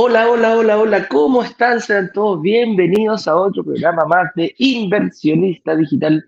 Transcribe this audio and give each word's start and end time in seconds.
Hola, 0.00 0.30
hola, 0.30 0.56
hola, 0.56 0.78
hola. 0.78 1.08
¿Cómo 1.08 1.42
están? 1.42 1.80
Sean 1.80 2.12
todos 2.14 2.40
bienvenidos 2.40 3.26
a 3.26 3.34
otro 3.34 3.64
programa 3.64 4.04
más 4.04 4.32
de 4.36 4.54
Inversionista 4.58 5.74
Digital 5.74 6.24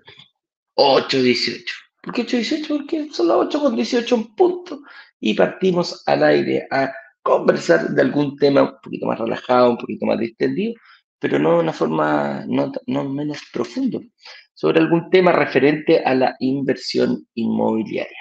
818. 0.74 1.72
¿Por 2.02 2.12
qué 2.12 2.22
818? 2.22 2.66
Porque 2.66 3.08
son 3.12 3.28
las 3.28 3.36
8 3.36 3.60
con 3.60 3.76
18 3.76 4.14
en 4.16 4.34
punto 4.34 4.80
y 5.20 5.34
partimos 5.34 6.02
al 6.06 6.24
aire 6.24 6.66
a 6.68 6.92
conversar 7.22 7.90
de 7.90 8.02
algún 8.02 8.36
tema 8.38 8.62
un 8.62 8.80
poquito 8.82 9.06
más 9.06 9.20
relajado, 9.20 9.70
un 9.70 9.78
poquito 9.78 10.04
más 10.04 10.18
distendido, 10.18 10.74
pero 11.20 11.38
no 11.38 11.52
de 11.52 11.60
una 11.60 11.72
forma 11.72 12.44
no, 12.48 12.72
no 12.88 13.08
menos 13.08 13.38
profundo, 13.52 14.02
sobre 14.52 14.80
algún 14.80 15.10
tema 15.10 15.30
referente 15.30 16.02
a 16.04 16.16
la 16.16 16.34
inversión 16.40 17.24
inmobiliaria. 17.34 18.18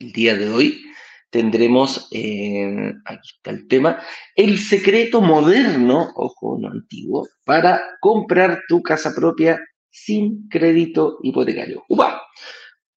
El 0.00 0.10
día 0.10 0.34
de 0.34 0.50
hoy 0.50 0.87
tendremos, 1.30 2.08
eh, 2.10 2.94
aquí 3.04 3.28
está 3.36 3.50
el 3.50 3.68
tema, 3.68 4.00
el 4.34 4.58
secreto 4.58 5.20
moderno, 5.20 6.12
ojo, 6.14 6.58
no 6.58 6.68
antiguo, 6.68 7.28
para 7.44 7.82
comprar 8.00 8.62
tu 8.68 8.82
casa 8.82 9.14
propia 9.14 9.60
sin 9.90 10.48
crédito 10.48 11.18
hipotecario. 11.22 11.84
¡Upa! 11.88 12.22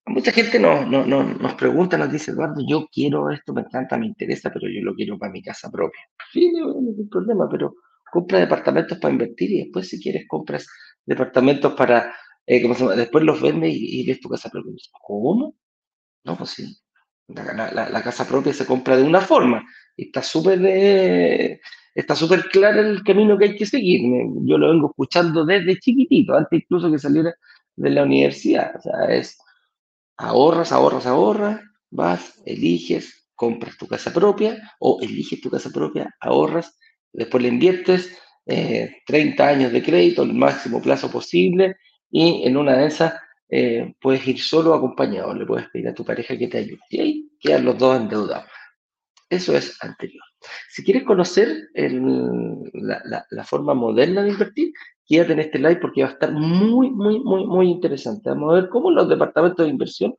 Mucha 0.06 0.32
gente 0.32 0.60
nos, 0.60 0.88
nos 0.88 1.54
pregunta, 1.56 1.98
nos 1.98 2.12
dice, 2.12 2.32
Eduardo, 2.32 2.62
yo 2.68 2.88
quiero 2.92 3.30
esto, 3.30 3.54
me 3.54 3.62
encanta, 3.62 3.98
me 3.98 4.08
interesa, 4.08 4.52
pero 4.52 4.68
yo 4.68 4.82
lo 4.82 4.96
quiero 4.96 5.18
para 5.18 5.32
mi 5.32 5.42
casa 5.42 5.70
propia. 5.70 6.02
Sí, 6.34 6.52
no, 6.52 6.70
hay 6.70 6.82
ningún 6.82 7.10
problema, 7.10 7.48
pero 7.50 7.76
compra 8.12 8.40
departamentos 8.40 8.98
para 8.98 9.14
invertir 9.14 9.52
y 9.52 9.64
después 9.64 9.88
si 9.88 10.02
quieres 10.02 10.26
compras 10.28 10.68
departamentos 11.06 11.74
para, 11.74 12.14
eh, 12.46 12.62
¿cómo 12.62 12.74
se 12.74 12.82
llama? 12.82 12.96
Después 12.96 13.24
los 13.24 13.42
vendes 13.42 13.74
y, 13.74 14.02
y 14.02 14.08
ves 14.08 14.20
tu 14.20 14.28
casa 14.28 14.50
propia. 14.50 14.74
¿Cómo? 15.02 15.56
No, 16.24 16.38
pues 16.38 16.50
sí, 16.52 16.78
la, 17.36 18.02
casa 18.04 18.28
propia 18.28 18.54
se 18.54 18.66
compra 18.66 18.98
de 18.98 19.04
una 19.04 19.22
forma. 19.22 19.66
Está 19.96 20.24
súper 20.24 21.60
está 21.94 22.16
súper 22.16 22.46
claro 22.50 22.82
el 22.82 23.04
camino 23.04 23.38
que 23.38 23.46
hay 23.46 23.56
que 23.56 23.66
seguir. 23.66 24.02
Yo 24.44 24.58
lo 24.58 24.70
vengo 24.70 24.90
escuchando 24.90 25.46
desde 25.46 25.80
chiquitito, 25.80 26.36
antes 26.36 26.62
incluso 26.62 26.92
que 26.92 27.00
saliera 27.00 27.34
de 27.76 27.90
la 27.90 28.04
universidad. 28.04 28.76
O 28.78 28.82
sea, 28.82 29.16
es 29.16 29.38
ahorras, 30.18 30.72
ahorras, 30.72 31.06
ahorras, 31.06 31.62
vas, 31.90 32.42
eliges, 32.46 33.28
compras 33.36 33.78
tu 33.78 33.88
casa 33.88 34.14
propia 34.14 34.58
o 34.80 35.00
eliges 35.02 35.42
tu 35.42 35.50
casa 35.50 35.70
propia, 35.72 36.14
ahorras, 36.20 36.78
después 37.12 37.42
le 37.42 37.50
inviertes 37.50 38.18
30 38.46 39.08
eh, 39.08 39.48
años 39.48 39.72
de 39.72 39.84
crédito, 39.84 40.24
el 40.24 40.34
máximo 40.34 40.82
plazo 40.82 41.10
posible 41.12 41.76
y 42.12 42.44
en 42.46 42.58
una 42.58 42.78
de 42.78 42.88
esas 42.88 43.14
eh, 43.54 43.96
puedes 44.00 44.26
ir 44.26 44.40
solo 44.40 44.74
acompañado, 44.74 45.34
le 45.34 45.46
puedes 45.46 45.68
pedir 45.70 45.90
a 45.90 45.94
tu 45.94 46.06
pareja 46.06 46.38
que 46.38 46.48
te 46.48 46.60
ayude. 46.60 46.80
Y 46.90 47.02
ahí 47.02 47.32
quedan 47.38 47.66
los 47.66 47.78
dos 47.78 48.00
endeudados. 48.00 48.50
Eso 49.30 49.56
es 49.56 49.78
anterior. 49.84 50.24
Si 50.70 50.84
quieres 50.84 51.04
conocer 51.04 51.70
la, 51.74 53.44
forma 53.44 53.74
moderna 53.74 54.24
de 54.24 54.30
invertir, 54.30 54.72
quédate 55.06 55.34
en 55.34 55.40
este 55.40 55.60
live 55.60 55.78
porque 55.78 56.02
va 56.02 56.10
a 56.10 56.14
estar 56.14 56.32
muy, 56.32 56.90
muy, 56.92 57.20
muy, 57.20 57.46
muy 57.46 57.70
interesante. 57.70 58.30
Vamos 58.30 58.52
a 58.52 58.62
ver 58.62 58.70
cómo 58.70 58.90
los 58.90 59.10
departamentos 59.10 59.66
de 59.66 59.72
inversión 59.72 60.16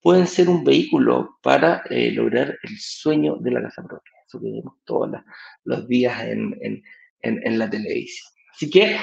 pueden 0.00 0.28
ser 0.28 0.48
un 0.48 0.62
vehículo 0.62 1.38
para 1.42 1.82
eh, 1.90 2.12
lograr 2.12 2.56
el 2.62 2.78
sueño 2.78 3.36
de 3.40 3.50
la 3.50 3.62
casa 3.62 3.82
propia. 3.82 4.12
Eso 4.26 4.40
que 4.40 4.52
vemos 4.52 4.74
todos 4.84 5.10
los 5.64 5.88
días 5.88 6.24
en, 6.24 6.82
en 7.20 7.58
la 7.58 7.68
televisión. 7.68 8.28
Así 8.54 8.70
que 8.70 8.96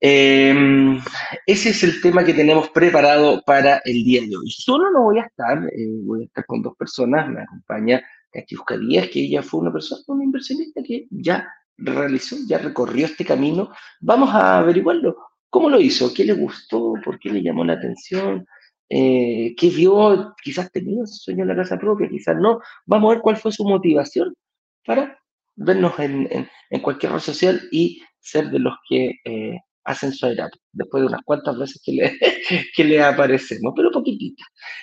Em, 0.00 0.98
ese 1.46 1.70
es 1.70 1.82
el 1.82 2.00
tema 2.02 2.24
que 2.24 2.34
tenemos 2.34 2.68
preparado 2.70 3.42
para 3.46 3.78
el 3.84 4.04
día 4.04 4.20
de 4.22 4.36
hoy. 4.36 4.50
Solo 4.50 4.90
no 4.90 5.04
voy 5.04 5.18
a 5.18 5.22
estar, 5.22 5.64
eh, 5.72 5.88
voy 6.02 6.22
a 6.22 6.24
estar 6.26 6.44
con 6.46 6.62
dos 6.62 6.76
personas. 6.76 7.28
Me 7.30 7.42
acompaña 7.42 8.02
Katiuska 8.30 8.76
Díaz, 8.76 9.08
que 9.08 9.20
ella 9.20 9.42
fue 9.42 9.60
una 9.60 9.72
persona, 9.72 10.02
una 10.08 10.24
inversionista 10.24 10.82
que 10.82 11.06
ya 11.10 11.48
realizó, 11.76 12.36
ya 12.46 12.58
recorrió 12.58 13.06
este 13.06 13.24
camino. 13.24 13.70
Vamos 14.00 14.30
a 14.34 14.58
averiguarlo. 14.58 15.16
¿Cómo 15.48 15.70
lo 15.70 15.80
hizo? 15.80 16.12
¿Qué 16.12 16.24
le 16.24 16.34
gustó? 16.34 16.94
¿Por 17.04 17.18
qué 17.18 17.30
le 17.30 17.42
llamó 17.42 17.64
la 17.64 17.74
atención? 17.74 18.46
Eh, 18.88 19.54
¿Qué 19.56 19.70
vio? 19.70 20.34
Quizás 20.42 20.70
tenía 20.70 21.06
su 21.06 21.16
sueño 21.16 21.42
en 21.42 21.48
la 21.48 21.56
casa 21.56 21.78
propia, 21.78 22.08
quizás 22.08 22.36
no. 22.36 22.60
Vamos 22.86 23.10
a 23.10 23.14
ver 23.14 23.22
cuál 23.22 23.36
fue 23.36 23.52
su 23.52 23.64
motivación 23.64 24.34
para 24.84 25.18
vernos 25.56 25.98
en, 25.98 26.48
cualquier 26.82 27.12
red 27.12 27.20
social 27.20 27.60
y 27.70 28.02
ser 28.18 28.50
de 28.50 28.58
los 28.58 28.74
que 28.88 29.14
eh, 29.24 29.60
hacen 29.84 30.12
su 30.12 30.26
después 30.72 31.02
de 31.02 31.06
unas 31.06 31.22
cuantas 31.24 31.58
veces 31.58 31.80
que 31.84 31.92
le, 31.92 32.18
que 32.76 32.84
le 32.84 33.02
aparecemos, 33.02 33.72
pero 33.76 33.90
poquitito. 33.90 34.42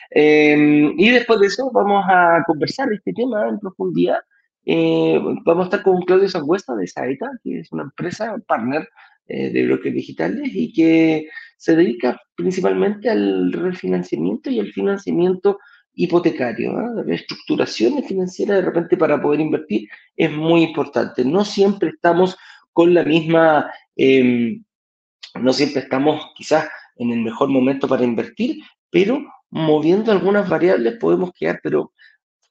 Em, 0.09 0.93
y 0.97 1.09
después 1.09 1.39
de 1.39 1.47
eso 1.47 1.71
vamos 1.73 2.03
a 2.07 2.43
conversar 2.45 2.91
este 2.93 3.13
tema 3.13 3.49
en 3.49 3.59
profundidad. 3.59 4.19
Eh, 4.65 5.19
vamos 5.43 5.63
a 5.63 5.65
estar 5.65 5.83
con 5.83 6.01
Claudio 6.01 6.29
Sangüesta 6.29 6.75
de 6.75 6.87
Saeta, 6.87 7.29
que 7.43 7.59
es 7.59 7.71
una 7.71 7.83
empresa 7.83 8.35
partner 8.47 8.87
eh, 9.27 9.49
de 9.51 9.65
bloques 9.65 9.93
digitales 9.93 10.49
y 10.53 10.71
que 10.71 11.27
se 11.57 11.75
dedica 11.75 12.19
principalmente 12.35 13.09
al 13.09 13.51
refinanciamiento 13.51 14.49
y 14.49 14.59
al 14.59 14.71
financiamiento 14.71 15.59
hipotecario. 15.93 16.73
La 16.73 17.03
reestructuración 17.03 18.03
financiera 18.03 18.55
de 18.55 18.61
repente 18.61 18.97
para 18.97 19.21
poder 19.21 19.39
invertir 19.39 19.87
es 20.15 20.31
muy 20.31 20.63
importante. 20.63 21.25
No 21.25 21.43
siempre 21.43 21.89
estamos 21.89 22.37
con 22.71 22.93
la 22.93 23.03
misma... 23.03 23.71
Em, 23.95 24.63
no 25.39 25.53
siempre 25.53 25.81
estamos 25.81 26.31
quizás 26.35 26.67
en 26.95 27.11
el 27.11 27.21
mejor 27.21 27.49
momento 27.49 27.87
para 27.87 28.03
invertir, 28.03 28.63
pero 28.89 29.23
moviendo 29.49 30.11
algunas 30.11 30.47
variables 30.47 30.97
podemos 30.97 31.31
quedar, 31.33 31.59
pero 31.63 31.93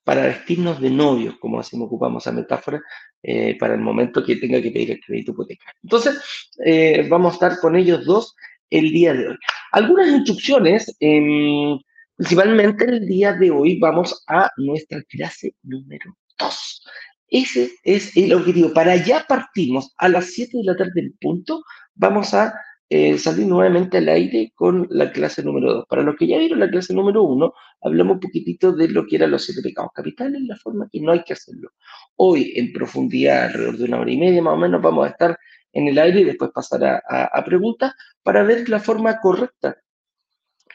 para 0.05 0.23
vestirnos 0.23 0.81
de 0.81 0.91
novios, 0.91 1.37
como 1.39 1.61
así 1.61 1.77
me 1.77 1.85
ocupamos 1.85 2.23
esa 2.23 2.33
metáfora, 2.33 2.81
eh, 3.23 3.57
para 3.59 3.75
el 3.75 3.81
momento 3.81 4.25
que 4.25 4.37
tenga 4.37 4.61
que 4.61 4.71
pedir 4.71 4.93
el 4.93 5.01
crédito 5.01 5.33
hipotecario. 5.33 5.79
Entonces, 5.83 6.19
eh, 6.65 7.07
vamos 7.09 7.33
a 7.33 7.35
estar 7.35 7.61
con 7.61 7.77
ellos 7.77 8.05
dos 8.05 8.35
el 8.71 8.91
día 8.91 9.13
de 9.13 9.29
hoy. 9.29 9.37
Algunas 9.73 10.09
instrucciones, 10.09 10.97
em, 11.01 11.79
principalmente 12.17 12.85
el 12.87 13.07
día 13.07 13.35
de 13.35 13.51
hoy 13.51 13.79
vamos 13.79 14.25
a 14.27 14.51
nuestra 14.57 15.03
clase 15.03 15.55
número 15.63 16.17
2. 16.39 16.83
Ese 17.29 17.71
es 17.85 18.17
el 18.17 18.33
objetivo. 18.33 18.73
Para 18.73 18.93
allá 18.93 19.25
partimos 19.29 19.95
a 19.99 20.09
las 20.09 20.33
7 20.33 20.59
de 20.59 20.65
la 20.65 20.77
tarde 20.77 21.01
en 21.01 21.13
punto. 21.21 21.63
Vamos 21.95 22.35
a 22.35 22.53
eh, 22.93 23.17
salir 23.19 23.47
nuevamente 23.47 23.99
al 23.99 24.09
aire 24.09 24.53
con 24.53 24.89
la 24.91 25.13
clase 25.13 25.45
número 25.45 25.75
2. 25.75 25.87
Para 25.87 26.03
los 26.03 26.17
que 26.17 26.27
ya 26.27 26.39
vieron 26.39 26.59
la 26.59 26.69
clase 26.69 26.93
número 26.93 27.23
1, 27.23 27.55
hablamos 27.83 28.15
un 28.15 28.21
poquitito 28.21 28.73
de 28.73 28.89
lo 28.89 29.07
que 29.07 29.15
eran 29.15 29.31
los 29.31 29.45
siete 29.45 29.63
pecados 29.63 29.93
capitales, 29.95 30.43
la 30.43 30.57
forma 30.57 30.89
que 30.91 31.01
no 31.01 31.13
hay 31.13 31.23
que 31.23 31.35
hacerlo. 31.35 31.71
Hoy, 32.17 32.53
en 32.57 32.73
profundidad, 32.73 33.45
alrededor 33.45 33.79
de 33.79 33.85
una 33.85 34.01
hora 34.01 34.11
y 34.11 34.17
media 34.17 34.43
más 34.43 34.55
o 34.55 34.57
menos, 34.57 34.83
vamos 34.83 35.07
a 35.07 35.11
estar 35.11 35.39
en 35.73 35.87
el 35.87 35.99
aire 35.99 36.23
y 36.23 36.25
después 36.25 36.51
pasar 36.51 36.85
a, 36.85 37.45
preguntas 37.45 37.95
para 38.25 38.43
ver 38.43 38.69
la 38.69 38.81
forma 38.81 39.21
correcta, 39.21 39.77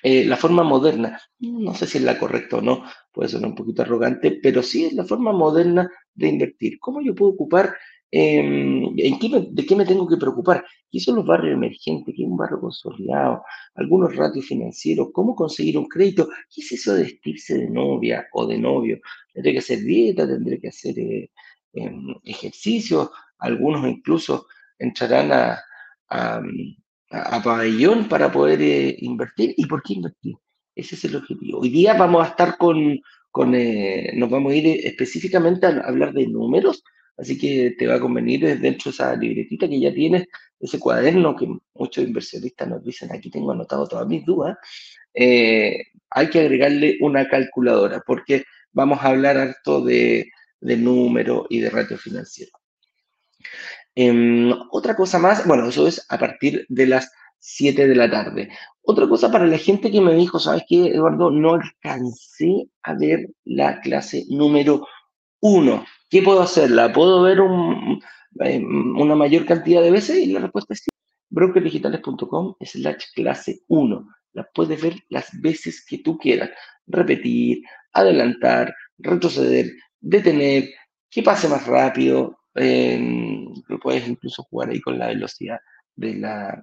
eh, 0.01 0.23
la 0.23 0.37
forma 0.37 0.63
moderna. 0.63 1.19
No 1.39 1.73
sé 1.73 1.85
si 1.85 1.97
es 1.97 2.03
la 2.05 2.17
correcta 2.17 2.57
o 2.57 2.61
no, 2.61 2.85
puede 3.11 3.27
ser 3.27 3.43
un 3.45 3.55
poquito 3.55 3.81
arrogante, 3.81 4.39
pero 4.41 4.63
sí 4.63 4.85
es 4.85 4.93
la 4.93 5.03
forma 5.03 5.33
moderna 5.33 5.91
de 6.13 6.29
invertir. 6.29 6.79
¿Cómo 6.79 7.01
yo 7.01 7.13
puedo 7.13 7.33
ocupar 7.33 7.75
Em, 8.11 8.95
¿De 8.95 9.65
qué 9.65 9.75
me 9.75 9.85
tengo 9.85 10.07
que 10.07 10.17
preocupar? 10.17 10.63
¿Qué 10.91 10.99
son 10.99 11.17
los 11.17 11.25
barrios 11.25 11.55
emergentes? 11.55 12.13
¿Qué 12.15 12.23
es 12.23 12.29
un 12.29 12.37
barrio 12.37 12.59
consolidado? 12.61 13.43
Algunos 13.75 14.15
ratios 14.15 14.45
financieros. 14.45 15.09
¿Cómo 15.13 15.35
conseguir 15.35 15.77
un 15.77 15.87
crédito? 15.87 16.29
¿Qué 16.53 16.61
es 16.61 16.71
eso 16.71 16.93
de 16.93 17.03
vestirse 17.03 17.57
de 17.57 17.69
novia 17.69 18.27
o 18.33 18.45
de 18.47 18.57
novio? 18.57 18.99
¿Tendré 19.33 19.53
que 19.53 19.59
hacer 19.59 19.79
dieta? 19.79 20.27
¿Tendré 20.27 20.59
que 20.59 20.69
hacer 20.69 20.97
eh, 20.99 21.29
em, 21.73 22.15
ejercicio? 22.23 23.11
Algunos 23.39 23.85
incluso 23.87 24.47
entrarán 24.79 25.31
a, 25.31 25.59
a, 26.09 27.43
pabellón 27.43 28.07
para 28.07 28.31
poder 28.31 28.61
eh, 28.61 28.95
invertir. 28.99 29.53
¿Y 29.57 29.65
por 29.65 29.83
qué 29.83 29.93
invertir? 29.95 30.35
Ese 30.75 30.95
es 30.95 31.05
el 31.05 31.15
objetivo. 31.17 31.59
Hoy 31.59 31.69
día 31.69 31.93
vamos 31.95 32.25
a 32.25 32.29
estar 32.29 32.57
con, 32.57 32.99
con 33.31 33.55
eh, 33.55 34.11
nos 34.15 34.29
vamos 34.29 34.53
a 34.53 34.55
ir 34.55 34.67
específicamente 34.85 35.65
a 35.65 35.81
hablar 35.81 36.13
de 36.13 36.27
números 36.27 36.83
Así 37.17 37.37
que 37.37 37.75
te 37.77 37.87
va 37.87 37.95
a 37.95 37.99
convenir 37.99 38.59
dentro 38.59 38.91
de 38.91 38.95
esa 38.95 39.15
libretita 39.15 39.67
que 39.69 39.79
ya 39.79 39.93
tienes, 39.93 40.27
ese 40.59 40.79
cuaderno 40.79 41.35
que 41.35 41.47
muchos 41.73 42.03
inversionistas 42.03 42.67
nos 42.67 42.83
dicen, 42.83 43.11
aquí 43.11 43.29
tengo 43.29 43.51
anotado 43.51 43.87
todas 43.87 44.07
mis 44.07 44.25
dudas, 44.25 44.57
eh, 45.13 45.77
hay 46.09 46.29
que 46.29 46.41
agregarle 46.41 46.97
una 47.01 47.27
calculadora 47.27 48.01
porque 48.05 48.43
vamos 48.71 48.99
a 49.01 49.09
hablar 49.09 49.37
harto 49.37 49.81
de, 49.81 50.29
de 50.59 50.77
número 50.77 51.45
y 51.49 51.59
de 51.59 51.69
ratio 51.69 51.97
financiero. 51.97 52.51
Em, 53.95 54.51
otra 54.71 54.95
cosa 54.95 55.19
más, 55.19 55.47
bueno, 55.47 55.69
eso 55.69 55.87
es 55.87 56.05
a 56.09 56.17
partir 56.17 56.65
de 56.67 56.87
las 56.87 57.09
7 57.39 57.87
de 57.87 57.95
la 57.95 58.09
tarde. 58.09 58.49
Otra 58.81 59.07
cosa 59.07 59.31
para 59.31 59.45
la 59.45 59.57
gente 59.57 59.91
que 59.91 60.01
me 60.01 60.13
dijo, 60.15 60.39
¿sabes 60.39 60.63
qué, 60.67 60.87
Eduardo? 60.87 61.31
No 61.31 61.53
alcancé 61.53 62.67
a 62.83 62.93
ver 62.93 63.29
la 63.45 63.79
clase 63.81 64.25
número 64.29 64.85
1. 65.41 65.85
¿Qué 66.15 66.21
puedo 66.21 66.41
hacer? 66.41 66.71
¿La 66.71 66.93
puedo 66.93 67.23
ver 67.23 67.39
eh, 67.39 68.63
una 68.63 69.15
mayor 69.15 69.45
cantidad 69.45 69.81
de 69.81 69.91
veces? 69.91 70.15
Y 70.19 70.27
la 70.27 70.39
respuesta 70.39 70.73
es 70.73 70.79
sí. 70.79 70.89
Brokerdigitales.com 71.29 72.55
slash 72.61 73.07
clase 73.13 73.59
1. 73.67 74.07
La 74.31 74.47
puedes 74.53 74.81
ver 74.81 74.95
las 75.09 75.29
veces 75.41 75.85
que 75.85 75.97
tú 75.97 76.17
quieras. 76.17 76.51
Repetir, 76.87 77.63
adelantar, 77.91 78.73
retroceder, 78.97 79.73
detener, 79.99 80.69
que 81.09 81.21
pase 81.21 81.49
más 81.49 81.67
rápido, 81.67 82.39
lo 82.53 83.79
puedes 83.81 84.07
incluso 84.07 84.43
jugar 84.43 84.69
ahí 84.69 84.79
con 84.79 84.97
la 84.97 85.07
velocidad 85.07 85.59
de, 85.97 86.13
la 86.13 86.61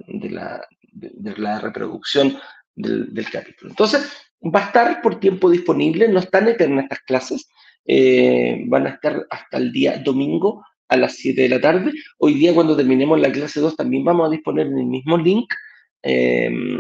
reproducción 1.61 2.39
del, 2.75 3.13
del, 3.13 3.31
capítulo. 3.31 3.73
Entonces, 3.73 4.11
va 4.43 4.61
a 4.61 4.67
estar 4.69 5.03
por 5.03 5.21
tiempo 5.21 5.51
disponible, 5.51 6.09
no 6.09 6.21
están 6.21 6.49
eternas 6.49 6.85
estas 6.85 7.01
clases, 7.01 7.49
eh, 7.85 8.65
van 8.67 8.87
a 8.87 8.91
estar 8.91 9.27
hasta 9.31 9.59
el 9.59 9.73
día 9.73 9.99
domingo 9.99 10.65
a 10.89 10.97
las 10.97 11.15
7 11.15 11.43
de 11.43 11.49
la 11.49 11.61
tarde. 11.61 11.93
Hoy 12.19 12.35
día, 12.35 12.55
cuando 12.55 12.77
terminemos 12.77 13.19
la 13.21 13.33
clase 13.33 13.61
2, 13.61 13.77
también 13.77 14.05
vamos 14.05 14.29
a 14.29 14.31
disponer 14.31 14.67
en 14.67 14.79
el 14.79 14.87
mismo 14.87 15.17
link. 15.17 15.53
Em, 16.03 16.79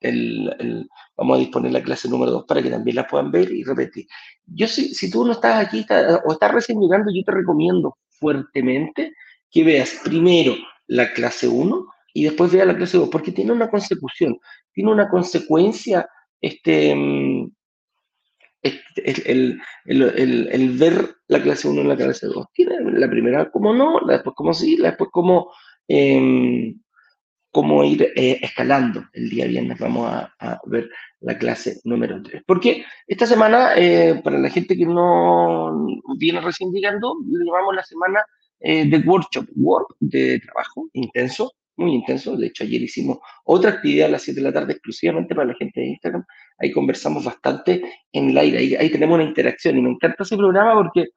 el, 0.00 0.88
vamos 1.16 1.36
a 1.36 1.40
disponer 1.40 1.72
la 1.72 1.82
clase 1.82 2.08
número 2.08 2.32
2 2.32 2.44
para 2.46 2.62
que 2.62 2.70
también 2.70 2.96
la 2.96 3.06
puedan 3.06 3.30
ver 3.30 3.52
y 3.52 3.62
repetir. 3.62 4.06
Yo, 4.46 4.66
si, 4.66 4.94
si 4.94 5.10
tú 5.10 5.24
no 5.24 5.32
estás 5.32 5.64
aquí 5.64 5.86
o 6.24 6.32
estás 6.32 6.52
recién 6.52 6.80
llegando, 6.80 7.12
yo 7.14 7.22
te 7.24 7.32
recomiendo 7.32 7.96
fuertemente 8.08 9.12
que 9.50 9.64
veas 9.64 10.00
primero 10.04 10.54
la 10.88 11.12
clase 11.12 11.46
1 11.48 11.86
y 12.14 12.24
después 12.24 12.52
veas 12.52 12.66
la 12.66 12.76
clase 12.76 12.98
2, 12.98 13.08
porque 13.10 13.32
tiene 13.32 13.52
una 13.52 13.70
consecución, 13.70 14.38
tiene 14.72 14.90
una 14.90 15.08
consecuencia, 15.08 16.08
este, 16.40 16.94
este 18.62 19.10
el, 19.32 19.60
el, 19.84 20.48
el, 20.50 20.70
ver 20.78 21.16
la 21.28 21.42
clase 21.42 21.68
1 21.68 21.80
y 21.80 21.84
la 21.84 21.96
clase 21.96 22.26
2. 22.26 22.46
Tiene 22.52 22.78
la 22.92 23.10
primera 23.10 23.50
como 23.50 23.74
no, 23.74 24.00
la 24.00 24.14
después 24.14 24.36
como 24.36 24.54
sí, 24.54 24.76
la 24.76 24.88
después 24.90 25.10
como, 25.10 25.52
eh, 25.88 26.74
como 27.50 27.84
ir 27.84 28.12
eh, 28.14 28.38
escalando. 28.40 29.04
El 29.12 29.30
día 29.30 29.46
viernes 29.46 29.78
vamos 29.78 30.08
a, 30.08 30.32
a, 30.38 30.60
ver 30.66 30.88
la 31.20 31.36
clase 31.38 31.80
número 31.84 32.22
3. 32.22 32.42
Porque 32.46 32.84
esta 33.06 33.26
semana, 33.26 33.72
eh, 33.76 34.20
para 34.22 34.38
la 34.38 34.50
gente 34.50 34.76
que 34.76 34.86
no 34.86 35.86
viene 36.18 36.40
recién 36.40 36.72
llegando, 36.72 37.16
la 37.74 37.82
semana 37.84 38.24
eh, 38.64 38.88
de 38.88 38.98
workshop, 38.98 39.46
work 39.56 39.96
de 39.98 40.38
trabajo 40.38 40.88
intenso, 40.92 41.52
muy 41.76 41.94
intenso. 41.94 42.36
De 42.36 42.46
hecho, 42.46 42.62
ayer 42.62 42.80
hicimos 42.82 43.18
otra 43.44 43.72
actividad 43.72 44.06
a 44.06 44.12
las 44.12 44.22
7 44.22 44.40
de 44.40 44.44
la 44.44 44.52
tarde 44.52 44.72
exclusivamente 44.74 45.34
para 45.34 45.48
la 45.48 45.54
gente 45.54 45.80
de 45.80 45.86
Instagram. 45.88 46.24
Ahí 46.58 46.70
conversamos 46.70 47.24
bastante 47.24 47.82
en 48.12 48.30
el 48.30 48.38
aire, 48.38 48.78
ahí, 48.78 48.90
tenemos 48.90 49.16
una 49.16 49.24
interacción 49.24 49.78
y 49.78 49.82
me 49.82 49.90
encanta 49.90 50.22
ese 50.22 50.36
programa 50.36 50.74
porque 50.74 51.08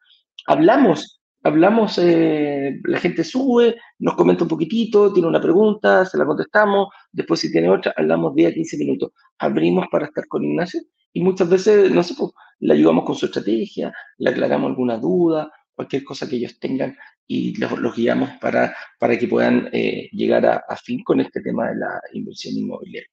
hablamos, 0.47 1.21
hablamos, 1.43 1.97
eh, 1.99 2.79
la 2.83 2.99
gente 2.99 3.23
sube, 3.23 3.75
nos 3.99 4.15
comenta 4.15 4.43
un 4.43 4.49
poquitito, 4.49 5.13
tiene 5.13 5.27
una 5.27 5.41
pregunta, 5.41 6.05
se 6.05 6.17
la 6.17 6.25
contestamos, 6.25 6.89
después 7.11 7.39
si 7.39 7.51
tiene 7.51 7.69
otra, 7.69 7.93
hablamos 7.95 8.33
10 8.35 8.51
a 8.51 8.53
15 8.53 8.77
minutos. 8.77 9.11
Abrimos 9.39 9.85
para 9.91 10.05
estar 10.05 10.27
con 10.27 10.43
Ignacio 10.43 10.81
y 11.13 11.21
muchas 11.21 11.49
veces, 11.49 11.91
no 11.91 12.03
sé, 12.03 12.15
pues, 12.17 12.31
le 12.59 12.73
ayudamos 12.73 13.05
con 13.05 13.15
su 13.15 13.27
estrategia, 13.27 13.93
le 14.17 14.29
aclaramos 14.29 14.69
alguna 14.69 14.97
duda, 14.97 15.51
cualquier 15.75 16.03
cosa 16.03 16.27
que 16.27 16.37
ellos 16.37 16.57
tengan 16.59 16.97
y 17.27 17.55
los, 17.57 17.95
guiamos 17.95 18.29
para, 18.39 18.75
para 18.99 19.17
que 19.17 19.27
puedan 19.27 19.69
eh, 19.71 20.09
llegar 20.11 20.45
a, 20.45 20.75
fin 20.77 21.03
con 21.03 21.19
este 21.19 21.41
tema 21.41 21.69
de 21.69 21.75
la 21.75 22.01
inversión 22.13 22.55
inmobiliaria. 22.55 23.09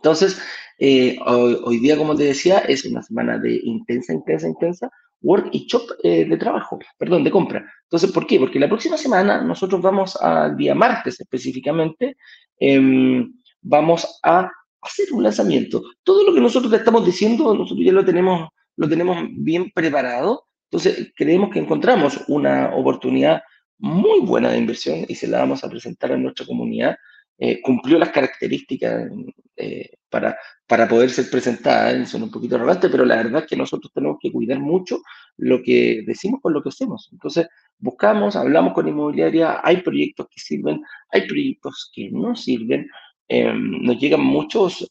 Entonces, 0.00 0.40
eh, 0.78 1.18
hoy, 1.26 1.78
día, 1.78 1.96
como 1.96 2.16
te 2.16 2.24
decía, 2.24 2.58
es 2.60 2.84
una 2.84 3.02
semana 3.02 3.38
de 3.38 3.60
intensa, 3.62 4.12
intensa, 4.12 4.48
intensa 4.48 4.90
work 5.22 5.50
y 5.52 5.66
shop 5.66 5.82
eh, 6.02 6.24
de 6.24 6.36
trabajo, 6.38 6.78
perdón, 6.96 7.24
de 7.24 7.30
compra. 7.30 7.70
Entonces, 7.82 8.10
¿por 8.10 8.26
qué? 8.26 8.38
Porque 8.38 8.58
la 8.58 8.68
próxima 8.68 8.96
semana 8.96 9.42
nosotros 9.42 9.82
vamos 9.82 10.16
al 10.16 10.56
día 10.56 10.74
martes 10.74 11.20
específicamente, 11.20 12.16
em, 12.58 13.30
vamos 13.60 14.18
a 14.22 14.50
hacer 14.80 15.12
un 15.12 15.22
lanzamiento. 15.22 15.82
Todo 16.02 16.24
lo 16.24 16.34
que 16.34 16.40
nosotros 16.40 16.72
le 16.72 16.78
estamos 16.78 17.04
diciendo, 17.04 17.54
nosotros 17.54 17.84
ya 17.84 17.92
lo 17.92 18.02
tenemos, 18.02 18.48
lo 18.76 18.88
tenemos 18.88 19.18
bien 19.30 19.70
preparado 19.74 20.46
entonces, 20.70 21.12
creemos 21.16 21.50
que 21.50 21.58
encontramos 21.58 22.20
una 22.28 22.72
oportunidad 22.76 23.42
muy 23.78 24.20
buena 24.20 24.50
de 24.50 24.58
inversión 24.58 25.04
y 25.08 25.16
se 25.16 25.26
la 25.26 25.40
vamos 25.40 25.64
a 25.64 25.68
presentar 25.68 26.12
a 26.12 26.16
nuestra 26.16 26.46
comunidad. 26.46 26.96
Eh, 27.42 27.62
cumplió 27.62 27.98
las 27.98 28.10
características 28.10 29.10
eh, 29.56 29.90
para, 30.10 30.36
para 30.66 30.86
poder 30.86 31.08
ser 31.08 31.30
presentada, 31.30 31.90
¿eh? 31.92 32.04
son 32.04 32.24
un 32.24 32.30
poquito 32.30 32.56
arrogantes, 32.56 32.90
pero 32.90 33.06
la 33.06 33.16
verdad 33.16 33.42
es 33.44 33.48
que 33.48 33.56
nosotros 33.56 33.90
tenemos 33.94 34.18
que 34.20 34.30
cuidar 34.30 34.60
mucho 34.60 35.00
lo 35.38 35.62
que 35.62 36.02
decimos 36.06 36.40
con 36.42 36.52
lo 36.52 36.62
que 36.62 36.68
hacemos. 36.68 37.08
Entonces, 37.12 37.48
buscamos, 37.78 38.36
hablamos 38.36 38.74
con 38.74 38.88
inmobiliaria, 38.88 39.60
hay 39.64 39.78
proyectos 39.78 40.26
que 40.30 40.38
sirven, 40.38 40.82
hay 41.10 41.26
proyectos 41.26 41.90
que 41.94 42.10
no 42.10 42.36
sirven, 42.36 42.86
em, 43.26 43.82
nos 43.84 43.98
llegan 43.98 44.20
muchos 44.20 44.86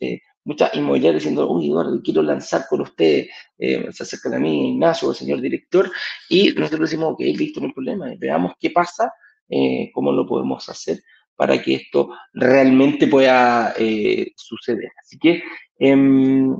muchas 0.49 0.73
inmobiliarias 0.73 1.21
diciendo, 1.21 1.47
uy, 1.47 1.67
Eduardo, 1.67 2.01
quiero 2.03 2.23
lanzar 2.23 2.65
con 2.67 2.81
usted, 2.81 3.27
eh, 3.59 3.87
se 3.91 4.03
acercan 4.03 4.33
a 4.33 4.39
mí, 4.39 4.71
Ignacio, 4.71 5.11
el 5.11 5.15
señor 5.15 5.41
director, 5.41 5.91
y 6.27 6.51
nosotros 6.53 6.89
decimos, 6.89 7.13
ok, 7.13 7.19
listo, 7.19 7.59
no 7.59 7.67
hay 7.67 7.73
problema, 7.73 8.07
veamos 8.17 8.53
qué 8.59 8.71
pasa, 8.71 9.13
eh, 9.47 9.91
cómo 9.93 10.11
lo 10.11 10.25
podemos 10.25 10.67
hacer 10.67 11.01
para 11.39 11.61
que 11.61 11.75
esto 11.75 12.09
realmente 12.33 13.07
pueda 13.07 13.73
eh, 13.77 14.33
suceder. 14.35 14.91
Así 15.01 15.17
que, 15.17 15.41
em, 15.77 16.53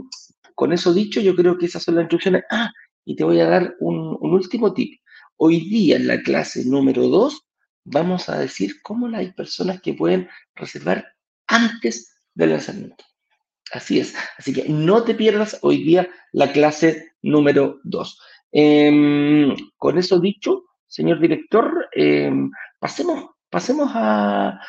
con 0.55 0.71
eso 0.71 0.93
dicho, 0.93 1.19
yo 1.19 1.35
creo 1.35 1.57
que 1.57 1.65
esas 1.65 1.83
son 1.83 1.95
las 1.95 2.03
instrucciones. 2.03 2.43
Ah, 2.49 2.71
y 3.03 3.17
te 3.17 3.25
voy 3.25 3.41
a 3.41 3.49
dar 3.49 3.75
un, 3.81 4.17
un 4.21 4.33
último 4.33 4.73
tip. 4.73 5.01
Hoy 5.35 5.69
día 5.69 5.97
en 5.97 6.07
la 6.07 6.21
clase 6.21 6.63
número 6.63 7.09
2 7.09 7.45
vamos 7.83 8.29
a 8.29 8.39
decir 8.39 8.81
cómo 8.81 9.13
hay 9.13 9.33
personas 9.33 9.81
que 9.81 9.95
pueden 9.95 10.29
reservar 10.55 11.05
antes 11.47 12.15
del 12.33 12.51
lanzamiento. 12.51 13.03
Así 13.73 13.99
es. 13.99 14.15
Así 14.37 14.53
que 14.53 14.69
no 14.69 15.03
te 15.03 15.13
pierdas 15.13 15.59
hoy 15.61 15.83
día 15.83 16.07
la 16.31 16.53
clase 16.53 17.11
número 17.21 17.81
2. 17.83 18.17
Em, 18.53 19.53
con 19.75 19.97
eso 19.97 20.21
dicho, 20.21 20.63
señor 20.87 21.19
director, 21.19 21.89
em, 21.91 22.49
pasemos, 22.79 23.31
pasemos 23.49 23.91
a, 23.93 24.59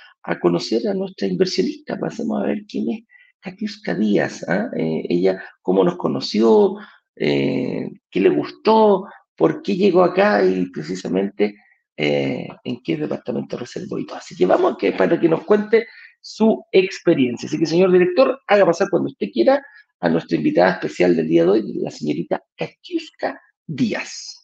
conocer 0.40 0.86
a 0.88 0.94
nuestra 0.94 1.26
inversionista, 1.26 1.98
pasemos 1.98 2.42
a 2.42 2.46
ver 2.46 2.64
quién 2.68 2.90
es 2.90 3.04
Katiuska 3.40 3.94
Díaz. 3.94 4.44
¿ah? 4.48 4.70
Eh, 4.76 5.02
ella, 5.08 5.42
cómo 5.62 5.82
nos 5.84 5.96
conoció, 5.96 6.76
eh, 7.16 7.90
qué 8.10 8.20
le 8.20 8.28
gustó, 8.28 9.06
por 9.36 9.62
qué 9.62 9.76
llegó 9.76 10.04
acá 10.04 10.44
y 10.44 10.66
precisamente 10.70 11.56
eh, 11.96 12.48
en 12.64 12.82
qué 12.82 12.96
departamento 12.96 13.56
reservó 13.56 13.98
y 13.98 14.06
todo. 14.06 14.18
Así 14.18 14.36
que 14.36 14.46
vamos 14.46 14.76
que, 14.78 14.92
para 14.92 15.18
que 15.18 15.28
nos 15.28 15.44
cuente 15.44 15.86
su 16.20 16.62
experiencia. 16.70 17.46
Así 17.46 17.58
que, 17.58 17.66
señor 17.66 17.90
director, 17.92 18.38
haga 18.46 18.66
pasar 18.66 18.88
cuando 18.90 19.08
usted 19.08 19.28
quiera 19.32 19.62
a 20.00 20.08
nuestra 20.08 20.36
invitada 20.36 20.72
especial 20.72 21.16
del 21.16 21.28
día 21.28 21.44
de 21.44 21.50
hoy, 21.50 21.72
la 21.74 21.90
señorita 21.90 22.42
Katiuska 22.56 23.40
Díaz. 23.66 24.40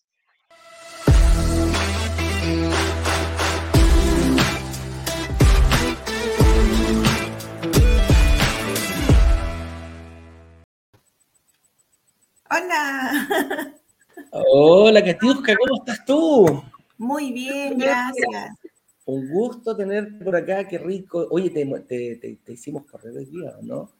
Hola. 12.48 13.74
Hola, 14.30 15.04
Katiuska, 15.04 15.56
¿cómo 15.56 15.78
estás 15.78 16.04
tú? 16.04 16.62
Muy 16.98 17.32
bien, 17.32 17.76
gracias. 17.78 18.52
Un 19.04 19.28
gusto 19.28 19.76
tenerte 19.76 20.24
por 20.24 20.36
acá, 20.36 20.66
qué 20.66 20.78
rico. 20.78 21.26
Oye, 21.30 21.50
te, 21.50 22.52
hicimos 22.52 22.86
correr 22.86 23.16
el 23.16 23.30
día, 23.30 23.52
¿no? 23.62 23.90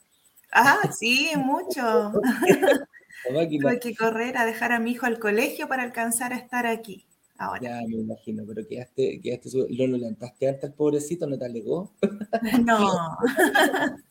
Ah, 0.53 0.81
sí, 0.99 1.31
mucho. 1.37 2.12
Tuve 3.29 3.81
que 3.81 3.97
correr 3.97 4.37
a 4.37 4.47
dejar 4.47 4.73
a 4.73 4.79
mi 4.79 4.93
hijo 4.93 5.07
al 5.07 5.19
colegio 5.19 5.69
para 5.69 5.83
alcanzar 5.83 6.33
a 6.33 6.37
estar 6.37 6.67
aquí. 6.67 7.05
Ahora. 7.38 7.61
Ya 7.61 7.83
me 7.87 7.97
imagino, 7.97 8.45
pero 8.47 8.67
quedaste, 8.67 9.21
quedaste 9.21 9.50
¿lo 9.71 9.87
levantaste 9.87 10.49
antes 10.49 10.71
pobrecito? 10.73 11.26
¿No 11.26 11.37
te 11.37 11.45
alegó? 11.45 11.93
No. 12.65 13.19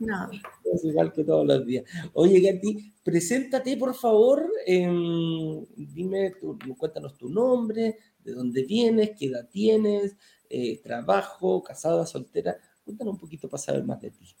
no. 0.00 0.30
Es 0.72 0.84
igual 0.84 1.12
que 1.12 1.24
todos 1.24 1.46
los 1.46 1.66
días. 1.66 1.84
Oye, 2.12 2.40
Gati, 2.40 2.94
preséntate, 3.02 3.76
por 3.76 3.94
favor. 3.94 4.46
Em, 4.66 5.64
dime, 5.76 6.34
cuéntanos 6.78 7.16
tu 7.16 7.28
nombre, 7.28 7.98
de 8.24 8.32
dónde 8.32 8.64
vienes, 8.64 9.12
qué 9.18 9.26
edad 9.26 9.48
tienes, 9.50 10.16
eh, 10.48 10.80
trabajo, 10.82 11.62
casada, 11.62 12.06
soltera. 12.06 12.56
Cuéntanos 12.84 13.14
un 13.14 13.20
poquito 13.20 13.48
para 13.48 13.62
saber 13.62 13.84
más 13.84 14.00
de 14.00 14.10
ti. 14.10 14.36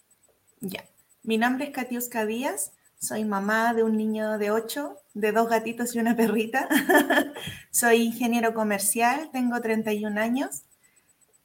Ya, 0.60 0.84
mi 1.22 1.38
nombre 1.38 1.66
es 1.66 1.70
Katiuska 1.70 2.26
Díaz, 2.26 2.72
soy 2.98 3.24
mamá 3.24 3.74
de 3.74 3.82
un 3.82 3.96
niño 3.96 4.38
de 4.38 4.50
8, 4.50 4.96
de 5.14 5.32
dos 5.32 5.48
gatitos 5.48 5.94
y 5.94 5.98
una 5.98 6.16
perrita. 6.16 6.68
soy 7.70 8.02
ingeniero 8.02 8.54
comercial, 8.54 9.30
tengo 9.32 9.60
31 9.60 10.20
años 10.20 10.62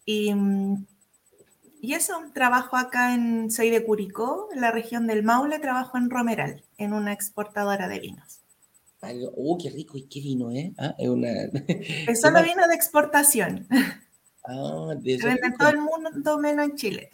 y, 0.05 0.33
y 1.81 1.93
eso, 1.93 2.13
trabajo 2.33 2.75
acá 2.75 3.13
en, 3.13 3.51
soy 3.51 3.69
de 3.69 3.83
Curicó, 3.83 4.49
en 4.53 4.61
la 4.61 4.71
región 4.71 5.07
del 5.07 5.23
Maule, 5.23 5.59
trabajo 5.59 5.97
en 5.97 6.09
Romeral, 6.09 6.63
en 6.77 6.93
una 6.93 7.13
exportadora 7.13 7.87
de 7.87 7.99
vinos. 7.99 8.41
Oh, 9.35 9.57
qué 9.57 9.69
rico 9.69 9.97
y 9.97 10.03
qué 10.03 10.19
vino, 10.19 10.51
¿eh? 10.51 10.73
Ah, 10.77 10.93
es 10.97 11.07
una... 11.07 11.31
Es 12.07 12.19
solo 12.19 12.43
vino 12.43 12.67
de 12.67 12.75
exportación. 12.75 13.65
Ah, 14.43 14.93
de 14.97 15.13
eso. 15.15 15.27
todo 15.57 15.69
el 15.69 15.77
mundo 15.77 16.37
menos 16.39 16.65
en 16.65 16.75
Chile. 16.75 17.09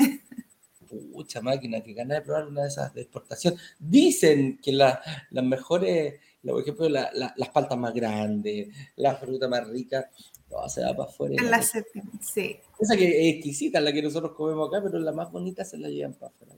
Pucha 1.12 1.42
máquina, 1.42 1.82
que 1.82 1.94
ganas 1.94 2.20
de 2.20 2.22
probar 2.24 2.48
una 2.48 2.62
de 2.64 2.70
esas 2.70 2.94
de 2.94 3.02
exportación. 3.02 3.56
Dicen 3.78 4.58
que 4.64 4.72
las 4.72 5.00
mejores, 5.32 6.16
por 6.44 6.62
ejemplo, 6.62 6.90
las 6.90 7.50
paltas 7.54 7.78
más 7.78 7.94
grandes, 7.94 8.70
la 8.96 9.16
fruta 9.16 9.48
más 9.48 9.68
rica, 9.68 10.10
todo 10.50 10.70
se 10.70 10.84
va 10.84 10.96
para 10.96 11.10
afuera. 11.10 11.36
En 11.38 11.52
la 11.52 11.62
séptima, 11.62 12.10
sí. 12.22 12.58
Esa 12.80 12.96
que 12.96 13.08
es 13.08 13.36
exquisita, 13.36 13.80
la 13.80 13.92
que 13.92 14.02
nosotros 14.02 14.34
comemos 14.34 14.70
acá, 14.70 14.82
pero 14.84 15.00
la 15.00 15.12
más 15.12 15.32
bonita 15.32 15.64
se 15.66 15.78
la 15.78 15.90
llevan 15.90 16.14
para 16.14 16.32
afuera. 16.32 16.56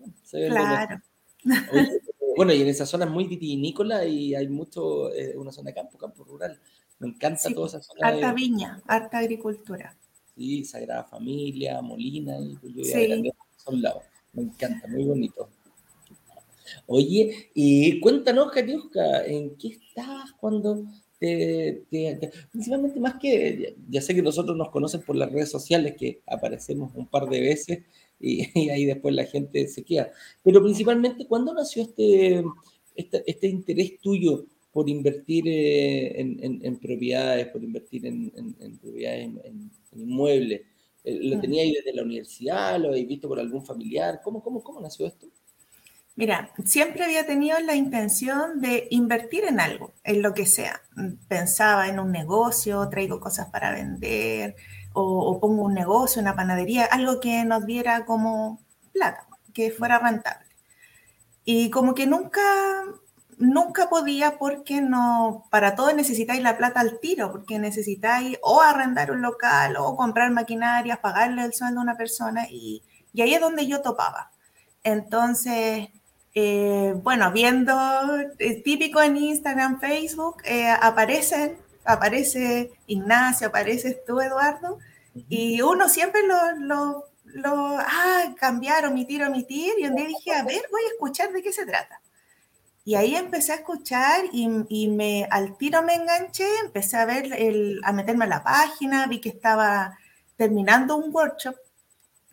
claro. 0.49 1.01
bueno, 2.35 2.53
y 2.53 2.61
en 2.61 2.67
esa 2.67 2.85
zona 2.85 3.05
es 3.05 3.11
muy 3.11 3.25
vitivinícola 3.25 4.05
y 4.05 4.35
hay 4.35 4.47
mucho, 4.47 5.13
eh, 5.13 5.35
una 5.37 5.51
zona 5.51 5.69
de 5.69 5.75
campo, 5.75 5.97
campo 5.97 6.23
rural. 6.23 6.59
Me 6.99 7.07
encanta 7.07 7.49
toda 7.53 7.67
esa 7.67 7.81
zona. 7.81 8.07
Harta 8.07 8.33
viña, 8.33 8.81
harta 8.87 9.19
agricultura. 9.19 9.95
Sí, 10.35 10.63
Sagrada 10.65 11.03
Familia, 11.03 11.81
Molina, 11.81 12.39
y 12.39 12.55
pues 12.57 12.73
yo 12.73 12.83
sí. 12.83 13.31
son 13.55 13.81
lados. 13.81 14.03
Me 14.33 14.43
encanta, 14.43 14.87
muy 14.87 15.03
bonito. 15.05 15.49
Oye, 16.87 17.49
y 17.53 17.99
cuéntanos, 17.99 18.51
Katiuska, 18.51 19.25
¿en 19.25 19.55
qué 19.57 19.69
estás 19.69 20.31
cuando 20.39 20.85
te, 21.19 21.85
principalmente 22.51 22.99
más 22.99 23.15
que, 23.15 23.75
ya 23.89 24.01
sé 24.01 24.13
que 24.13 24.21
nosotros 24.21 24.55
nos 24.55 24.69
conocen 24.69 25.01
por 25.01 25.15
las 25.15 25.31
redes 25.31 25.49
sociales, 25.49 25.95
que 25.97 26.21
aparecemos 26.27 26.93
un 26.95 27.07
par 27.07 27.27
de 27.27 27.41
veces 27.41 27.79
y, 28.19 28.41
ahí 28.69 28.85
después 28.85 29.13
la 29.15 29.25
gente 29.25 29.67
se 29.67 29.83
queda, 29.83 30.11
pero 30.43 30.61
principalmente, 30.61 31.25
¿cuándo 31.25 31.53
nació 31.53 31.83
este, 31.83 32.43
este, 32.95 33.23
este 33.25 33.47
interés 33.47 33.99
tuyo 33.99 34.45
por 34.71 34.89
invertir 34.89 35.45
eh, 35.47 36.19
en, 36.19 36.77
propiedades, 36.77 37.47
por 37.47 37.63
invertir 37.63 38.05
en, 38.05 38.31
propiedades, 38.79 39.29
en, 39.43 39.71
inmuebles? 39.95 40.61
Eh, 41.03 41.19
¿Lo 41.23 41.39
tenía 41.39 41.63
ahí 41.63 41.73
desde 41.73 41.93
la 41.93 42.03
universidad? 42.03 42.79
¿Lo 42.79 42.89
habéis 42.89 43.07
visto 43.07 43.27
por 43.27 43.39
algún 43.39 43.65
familiar? 43.65 44.19
¿Cómo, 44.23 44.43
cómo, 44.43 44.61
cómo 44.61 44.79
nació 44.79 45.07
esto? 45.07 45.27
Mira, 46.17 46.49
siempre 46.65 47.03
había 47.05 47.27
tenido 47.27 47.59
la 47.59 47.75
intención 47.75 48.59
de 48.59 48.87
invertir 48.89 49.43
en 49.45 49.59
algo, 49.59 49.93
en 50.03 50.23
lo 50.23 50.33
que 50.33 50.47
sea. 50.47 50.81
Pensaba 51.27 51.89
en 51.89 51.99
un 51.99 52.11
negocio, 52.11 52.89
traigo 52.89 53.19
cosas 53.19 53.49
para 53.51 53.71
vender, 53.71 54.55
o, 54.93 55.39
pongo 55.39 55.61
un 55.63 55.75
negocio, 55.75 56.19
una 56.19 56.35
panadería, 56.35 56.85
algo 56.85 57.19
que 57.19 57.45
nos 57.45 57.67
diera 57.67 58.03
como 58.05 58.59
plata, 58.93 59.27
que 59.53 59.69
fuera 59.69 59.99
rentable. 59.99 60.47
Y 61.45 61.69
como 61.69 61.93
que 61.93 62.07
nunca 62.07 62.41
nunca 63.37 63.87
podía 63.87 64.39
porque 64.39 64.81
no, 64.81 65.45
para 65.51 65.75
todo 65.75 65.93
necesitáis 65.93 66.41
la 66.41 66.57
plata 66.57 66.79
al 66.79 66.99
tiro, 66.99 67.31
porque 67.31 67.59
necesitáis 67.59 68.39
o 68.41 68.61
arrendar 68.61 69.11
un 69.11 69.21
local 69.21 69.75
o 69.77 69.95
comprar 69.95 70.31
maquinaria, 70.31 70.99
pagarle 71.01 71.43
el 71.43 71.53
sueldo 71.53 71.79
a 71.79 71.83
una 71.83 71.97
persona 71.97 72.47
y, 72.49 72.83
y 73.13 73.21
ahí 73.21 73.35
es 73.35 73.41
donde 73.41 73.67
yo 73.67 73.81
topaba. 73.83 74.31
Entonces, 74.83 75.89
eh, 76.39 76.93
bueno, 77.01 77.31
viendo, 77.31 77.73
es 78.37 78.61
típico 78.61 79.01
en 79.01 79.17
Instagram, 79.17 79.79
Facebook, 79.79 80.43
eh, 80.45 80.69
aparecen, 80.69 81.57
aparece 81.83 82.69
Ignacio, 82.85 83.47
apareces 83.47 84.05
tú, 84.05 84.21
Eduardo, 84.21 84.77
y 85.15 85.59
uno 85.61 85.89
siempre 85.89 86.21
lo, 86.27 86.35
lo, 86.59 87.05
lo, 87.23 87.79
ah, 87.79 88.35
cambiar, 88.39 88.85
omitir, 88.85 89.23
omitir, 89.23 89.73
y 89.79 89.87
un 89.87 89.95
día 89.95 90.05
dije, 90.05 90.31
a 90.31 90.43
ver, 90.43 90.61
voy 90.71 90.83
a 90.83 90.93
escuchar 90.93 91.31
de 91.31 91.41
qué 91.41 91.51
se 91.51 91.65
trata. 91.65 92.01
Y 92.85 92.93
ahí 92.93 93.15
empecé 93.15 93.53
a 93.53 93.55
escuchar 93.55 94.25
y, 94.31 94.47
y, 94.69 94.89
me, 94.89 95.27
al 95.31 95.57
tiro 95.57 95.81
me 95.81 95.95
enganché, 95.95 96.45
empecé 96.63 96.97
a 96.97 97.05
ver, 97.05 97.33
el, 97.33 97.81
a 97.83 97.91
meterme 97.93 98.25
a 98.25 98.27
la 98.27 98.43
página, 98.43 99.07
vi 99.07 99.21
que 99.21 99.29
estaba 99.29 99.97
terminando 100.35 100.97
un 100.97 101.11
workshop, 101.11 101.55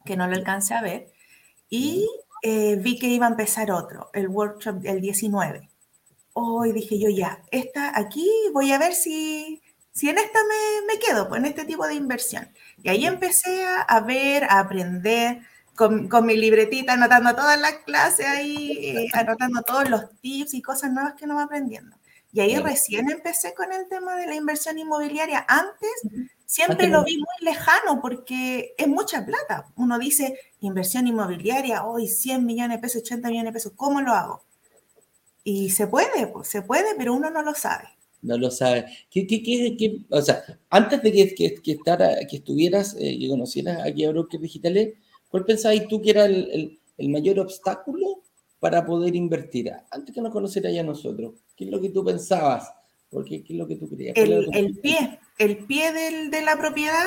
que 0.04 0.14
no 0.14 0.26
lo 0.26 0.34
alcancé 0.34 0.74
a 0.74 0.82
ver, 0.82 1.10
y 1.70 2.06
eh, 2.44 2.76
vi 2.76 2.98
que 2.98 3.06
iba 3.06 3.26
a 3.26 3.30
empezar 3.30 3.70
otro, 3.70 4.10
el 4.12 4.28
workshop 4.28 4.76
del 4.76 5.00
19. 5.00 5.70
Hoy 6.34 6.72
dije 6.72 6.98
yo 6.98 7.08
ya, 7.08 7.42
esta 7.50 7.98
aquí 7.98 8.28
voy 8.52 8.70
a 8.72 8.78
ver 8.78 8.92
si, 8.92 9.62
si 9.92 10.10
en 10.10 10.18
esta 10.18 10.38
me, 10.44 10.92
me 10.94 11.00
quedo, 11.00 11.28
pues 11.28 11.40
en 11.40 11.46
este 11.46 11.64
tipo 11.64 11.86
de 11.86 11.94
inversión. 11.94 12.48
Y 12.82 12.90
ahí 12.90 13.06
empecé 13.06 13.64
a, 13.64 13.80
a 13.80 14.00
ver, 14.00 14.44
a 14.44 14.58
aprender, 14.58 15.40
con, 15.74 16.26
mi 16.26 16.36
libretita, 16.36 16.92
anotando 16.92 17.34
todas 17.34 17.58
las 17.58 17.76
clases 17.78 18.26
ahí, 18.26 18.96
eh, 18.96 19.08
anotando 19.14 19.62
todos 19.62 19.88
los 19.88 20.10
tips 20.20 20.54
y 20.54 20.62
cosas 20.62 20.92
nuevas 20.92 21.14
que 21.14 21.26
no 21.26 21.36
va 21.36 21.44
aprendiendo. 21.44 21.96
Y 22.32 22.40
ahí 22.40 22.58
recién 22.58 23.10
empecé 23.10 23.54
con 23.54 23.72
el 23.72 23.88
tema 23.88 24.16
de 24.16 24.26
la 24.26 24.34
inversión 24.34 24.78
inmobiliaria. 24.78 25.44
Antes 25.48 26.28
siempre 26.46 26.88
lo 26.88 27.04
vi 27.04 27.16
muy 27.16 27.26
lejano 27.40 28.00
porque 28.00 28.74
es 28.76 28.88
mucha 28.88 29.24
plata. 29.24 29.66
Uno 29.76 29.98
dice 29.98 30.38
inversión 30.60 31.06
inmobiliaria, 31.06 31.84
hoy 31.84 32.08
100 32.08 32.44
millones 32.44 32.78
de 32.78 32.82
pesos, 32.82 33.02
80 33.02 33.28
millones 33.28 33.52
de 33.52 33.54
pesos, 33.54 33.72
¿cómo 33.76 34.00
lo 34.00 34.12
hago? 34.12 34.44
Y 35.42 35.70
se 35.70 35.86
puede, 35.86 36.26
pues, 36.28 36.48
se 36.48 36.62
puede, 36.62 36.94
pero 36.96 37.14
uno 37.14 37.30
no 37.30 37.42
lo 37.42 37.54
sabe. 37.54 37.88
No 38.22 38.38
lo 38.38 38.50
sabe. 38.50 38.86
¿Qué, 39.10 39.26
qué, 39.26 39.42
qué, 39.42 40.06
o 40.08 40.22
sea, 40.22 40.42
antes 40.70 41.02
de 41.02 41.12
que, 41.12 41.34
que, 41.34 41.54
que, 41.62 41.78
que 42.30 42.36
estuvieras, 42.36 42.96
eh, 42.98 43.18
que 43.18 43.28
conocieras 43.28 43.82
aquí 43.86 44.04
a 44.04 44.10
Brokers 44.10 44.42
Digitales, 44.42 44.94
¿Cuál 45.34 45.46
pensabas 45.46 45.88
tú 45.88 46.00
que 46.00 46.10
era 46.10 46.26
el, 46.26 46.78
mayor 46.96 47.40
obstáculo 47.40 48.22
para 48.60 48.86
poder 48.86 49.16
invertir? 49.16 49.72
Antes 49.90 50.14
que 50.14 50.20
nos 50.20 50.32
conociera 50.32 50.70
ya 50.70 50.84
nosotros, 50.84 51.34
¿qué 51.56 51.64
es 51.64 51.70
lo 51.72 51.80
que 51.80 51.90
tú 51.90 52.04
pensabas? 52.04 52.72
Porque, 53.14 53.44
¿Qué 53.44 53.52
es 53.52 53.58
lo 53.60 53.68
que 53.68 53.76
tú 53.76 53.88
creías? 53.88 54.16
El, 54.16 54.76
pie, 54.82 55.20
el 55.38 55.58
pie 55.58 55.92
de 55.92 56.42
la 56.42 56.56
propiedad, 56.58 57.06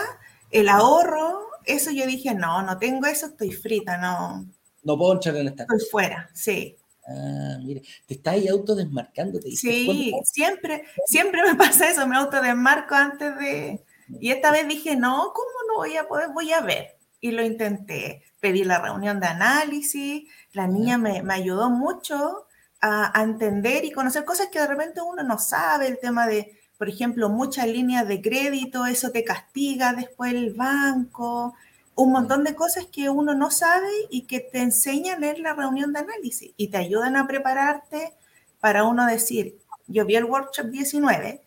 el 0.52 0.70
ahorro, 0.70 1.48
eso 1.66 1.92
yo 1.92 2.08
dije, 2.08 2.34
no, 2.34 2.62
no 2.62 2.78
tengo 2.78 3.08
eso, 3.08 3.26
estoy 3.26 3.52
frita, 3.52 3.98
no. 3.98 4.48
No 4.84 4.98
puedo 4.98 5.14
entrar 5.14 5.36
en 5.36 5.48
esta. 5.48 5.64
Estoy 5.64 5.80
fuera, 5.92 6.30
sí. 6.34 6.78
Ah, 7.06 7.58
mire, 7.62 7.82
te 8.06 8.14
estás 8.14 8.36
ahí 8.36 8.48
autodesmarcando. 8.48 9.40
sí, 9.42 10.14
siempre, 10.24 10.86
siempre 11.06 11.44
me 11.44 11.56
pasa 11.56 11.90
eso, 11.90 12.08
me 12.08 12.16
autodesmarco 12.16 12.96
antes 12.96 13.38
de... 13.38 13.84
Y 14.22 14.32
esta 14.32 14.52
vez 14.52 14.66
dije, 14.66 14.96
no, 14.96 15.34
¿cómo 15.36 15.52
no 15.68 15.76
voy 15.76 15.98
a 15.98 16.08
poder? 16.08 16.30
Voy 16.34 16.54
a 16.54 16.62
ver 16.62 16.96
y 17.20 17.32
lo 17.32 17.44
intenté. 17.44 18.24
Pedí 18.40 18.64
la 18.64 18.80
reunión 18.80 19.20
de 19.20 19.28
análisis, 19.28 20.24
la 20.54 20.68
niña 20.68 20.98
me, 20.98 21.22
me 21.22 21.34
ayudó 21.34 21.70
mucho 21.70 22.47
a, 22.82 23.20
a, 23.20 23.24
entender 23.24 23.86
y 23.86 23.92
conocer 23.92 24.26
cosas 24.26 24.48
que 24.48 24.60
de 24.60 24.68
repente 24.68 25.02
uno 25.02 25.24
no 25.24 25.38
sabe, 25.38 25.88
el 25.88 26.00
tema 26.00 26.28
de, 26.28 26.60
por 26.78 26.90
ejemplo, 26.90 27.30
muchas 27.30 27.68
líneas 27.68 28.08
de 28.08 28.22
crédito, 28.22 28.86
eso 28.86 29.12
te 29.12 29.24
castiga 29.24 29.94
después 29.94 30.34
el 30.34 30.54
banco, 30.54 31.56
un 31.96 32.12
montón 32.12 32.44
de 32.44 32.56
cosas 32.56 32.86
que 32.92 33.10
uno 33.10 33.34
no 33.34 33.50
sabe 33.50 33.90
y 34.10 34.28
que 34.28 34.40
te 34.40 34.60
enseñan 34.60 35.24
en 35.24 35.42
la 35.42 35.54
reunión 35.54 35.94
de 35.94 36.00
análisis 36.00 36.54
y 36.56 36.70
te 36.70 36.78
ayudan 36.78 37.16
a 37.16 37.28
prepararte 37.28 38.14
para 38.60 38.84
uno 38.84 39.06
decir, 39.06 39.58
yo 39.88 40.06
vi 40.06 40.16
el 40.16 40.26
workshop 40.26 40.68
19, 40.68 41.42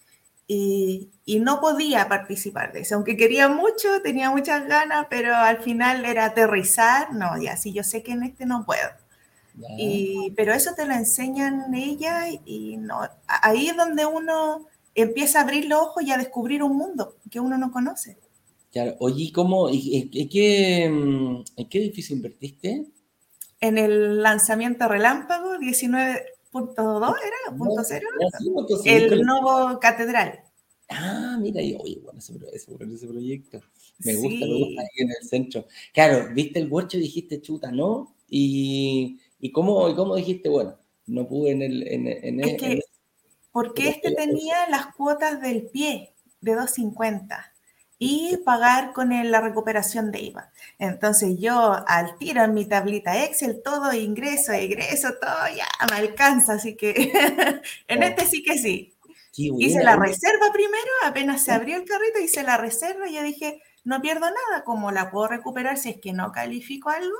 y, 0.52 1.10
no 1.40 1.60
podía 1.60 2.08
participar 2.08 2.72
de 2.72 2.80
eso, 2.80 2.96
aunque 2.96 3.16
quería 3.16 3.48
mucho, 3.48 4.02
tenía 4.02 4.30
muchas 4.30 4.66
ganas, 4.66 5.06
pero 5.08 5.36
al 5.36 5.58
final 5.58 6.04
era 6.04 6.24
aterrizar, 6.24 7.14
no, 7.14 7.40
ya 7.40 7.56
sí, 7.56 7.72
yo 7.72 7.84
sé 7.84 8.02
que 8.02 8.12
en 8.12 8.24
este 8.24 8.46
no 8.46 8.64
puedo. 8.66 8.88
Y, 9.78 10.32
pero 10.36 10.52
eso 10.52 10.70
te 10.74 10.86
lo 10.86 10.94
enseñan 10.94 11.74
ella 11.74 12.28
y 12.44 12.76
no, 12.76 13.00
ahí 13.26 13.68
es 13.68 13.76
donde 13.76 14.06
uno 14.06 14.66
empieza 14.94 15.40
a 15.40 15.42
abrir 15.42 15.66
los 15.66 15.80
ojos 15.80 16.02
y 16.02 16.12
a 16.12 16.18
descubrir 16.18 16.62
un 16.62 16.76
mundo 16.76 17.16
que 17.30 17.40
uno 17.40 17.58
no 17.58 17.70
conoce. 17.70 18.16
Claro, 18.72 18.96
oye, 19.00 19.32
¿cómo, 19.34 19.68
en, 19.68 20.28
qué, 20.28 20.84
en 20.84 21.68
qué 21.68 21.78
edificio 21.78 22.14
invertiste? 22.14 22.86
En 23.60 23.78
el 23.78 24.22
lanzamiento 24.22 24.88
relámpago 24.88 25.58
19, 25.58 26.22
Punto 26.50 26.82
2 26.82 27.02
era, 27.02 27.56
punto 27.56 27.82
0. 27.84 28.06
el 28.84 29.22
nuevo 29.22 29.78
catedral. 29.78 30.40
Ah, 30.88 31.38
mira, 31.40 31.62
y 31.62 31.76
oye, 31.76 32.00
bueno, 32.02 32.18
ese, 32.18 32.34
ese, 32.52 33.06
proyecto. 33.06 33.60
Me 34.00 34.16
gusta, 34.16 34.46
me 34.46 34.58
gusta 34.58 34.82
ahí 34.82 34.88
en 34.96 35.10
el 35.10 35.28
centro. 35.28 35.66
Claro, 35.94 36.34
viste 36.34 36.58
el 36.58 36.68
bocho 36.68 36.96
y 36.96 37.02
dijiste 37.02 37.40
chuta, 37.40 37.70
¿no? 37.70 38.16
Y, 38.28 39.20
y, 39.40 39.52
cómo, 39.52 39.88
y 39.88 39.94
cómo 39.94 40.16
dijiste, 40.16 40.48
bueno, 40.48 40.78
no 41.06 41.26
pude 41.26 41.52
en 41.52 41.62
el. 41.62 41.88
En, 41.88 42.06
en, 42.06 42.40
es 42.40 42.56
que, 42.60 42.80
porque 43.52 43.88
este 43.88 44.12
tenía 44.14 44.68
las 44.68 44.94
cuotas 44.94 45.40
del 45.40 45.66
pie 45.66 46.14
de 46.40 46.54
250 46.54 47.52
y 48.02 48.38
pagar 48.38 48.94
con 48.94 49.10
la 49.30 49.40
recuperación 49.42 50.10
de 50.10 50.20
IVA. 50.20 50.50
Entonces 50.78 51.36
yo 51.38 51.76
al 51.86 52.16
tiro 52.16 52.42
en 52.42 52.54
mi 52.54 52.64
tablita 52.64 53.24
Excel, 53.24 53.60
todo 53.62 53.92
ingreso, 53.92 54.52
egreso, 54.52 55.10
todo 55.20 55.54
ya 55.54 55.66
me 55.90 55.96
alcanza, 55.96 56.54
así 56.54 56.76
que 56.76 57.12
en 57.88 58.02
este 58.02 58.24
sí 58.24 58.42
que 58.42 58.56
sí. 58.58 58.94
Hice 59.32 59.84
la 59.84 59.96
reserva 59.96 60.46
primero, 60.52 60.90
apenas 61.04 61.42
se 61.44 61.52
abrió 61.52 61.76
el 61.76 61.84
carrito, 61.84 62.18
hice 62.20 62.42
la 62.42 62.56
reserva 62.56 63.08
y 63.08 63.14
yo 63.14 63.22
dije, 63.22 63.62
no 63.84 64.00
pierdo 64.00 64.26
nada, 64.26 64.64
como 64.64 64.90
la 64.92 65.10
puedo 65.10 65.28
recuperar 65.28 65.76
si 65.76 65.90
es 65.90 66.00
que 66.00 66.12
no 66.12 66.32
califico 66.32 66.90
algo? 66.90 67.16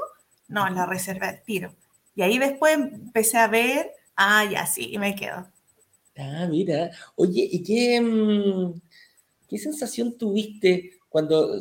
No, 0.48 0.68
la 0.70 0.86
reserva 0.86 1.28
al 1.28 1.42
tiro. 1.42 1.74
Y 2.14 2.22
ahí 2.22 2.38
después 2.38 2.74
empecé 2.74 3.38
a 3.38 3.48
ver, 3.48 3.92
ah, 4.16 4.44
ya 4.50 4.66
sí, 4.66 4.96
me 4.98 5.14
quedo. 5.14 5.46
Ah, 6.16 6.46
mira. 6.50 6.90
Oye, 7.16 7.48
¿y 7.50 7.62
qué, 7.62 8.00
mm, 8.00 8.80
¿Qué 9.48 9.58
sensación 9.58 10.16
tuviste 10.16 10.92
cuando 11.08 11.58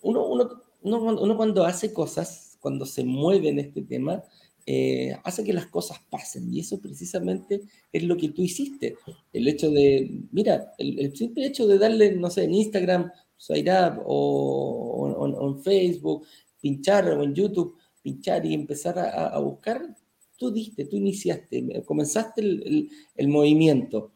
uno, 0.00 0.26
uno, 0.26 0.62
uno, 0.82 1.36
cuando 1.36 1.64
hace 1.64 1.92
cosas 1.92 2.56
cuando 2.60 2.86
se 2.86 3.04
mueve 3.04 3.48
en 3.48 3.58
este 3.58 3.82
tema, 3.82 4.22
eh, 4.66 5.16
hace 5.24 5.42
que 5.42 5.52
las 5.52 5.66
cosas 5.66 5.98
pasen. 6.10 6.52
Y 6.52 6.60
eso 6.60 6.80
precisamente 6.80 7.62
es 7.92 8.02
lo 8.04 8.16
que 8.16 8.28
tú 8.28 8.42
hiciste. 8.42 8.96
El 9.32 9.48
hecho 9.48 9.70
de, 9.70 10.22
mira, 10.30 10.72
el, 10.78 11.16
simple 11.16 11.46
hecho 11.46 11.66
de 11.66 11.78
darle, 11.78 12.12
no 12.12 12.30
sé, 12.30 12.44
en 12.44 12.54
Instagram, 12.54 13.04
Up 13.04 14.02
o, 14.06 15.14
o, 15.18 15.48
en 15.48 15.62
Facebook, 15.62 16.26
pinchar 16.60 17.08
o 17.08 17.22
en 17.22 17.34
YouTube, 17.34 17.76
pinchar 18.02 18.44
y 18.46 18.54
empezar 18.54 18.98
a, 18.98 19.38
buscar, 19.38 19.96
tú 20.36 20.50
diste, 20.50 20.84
tú 20.86 20.96
iniciaste, 20.96 21.82
comenzaste 21.84 22.40
el, 22.40 23.28
movimiento. 23.28 24.12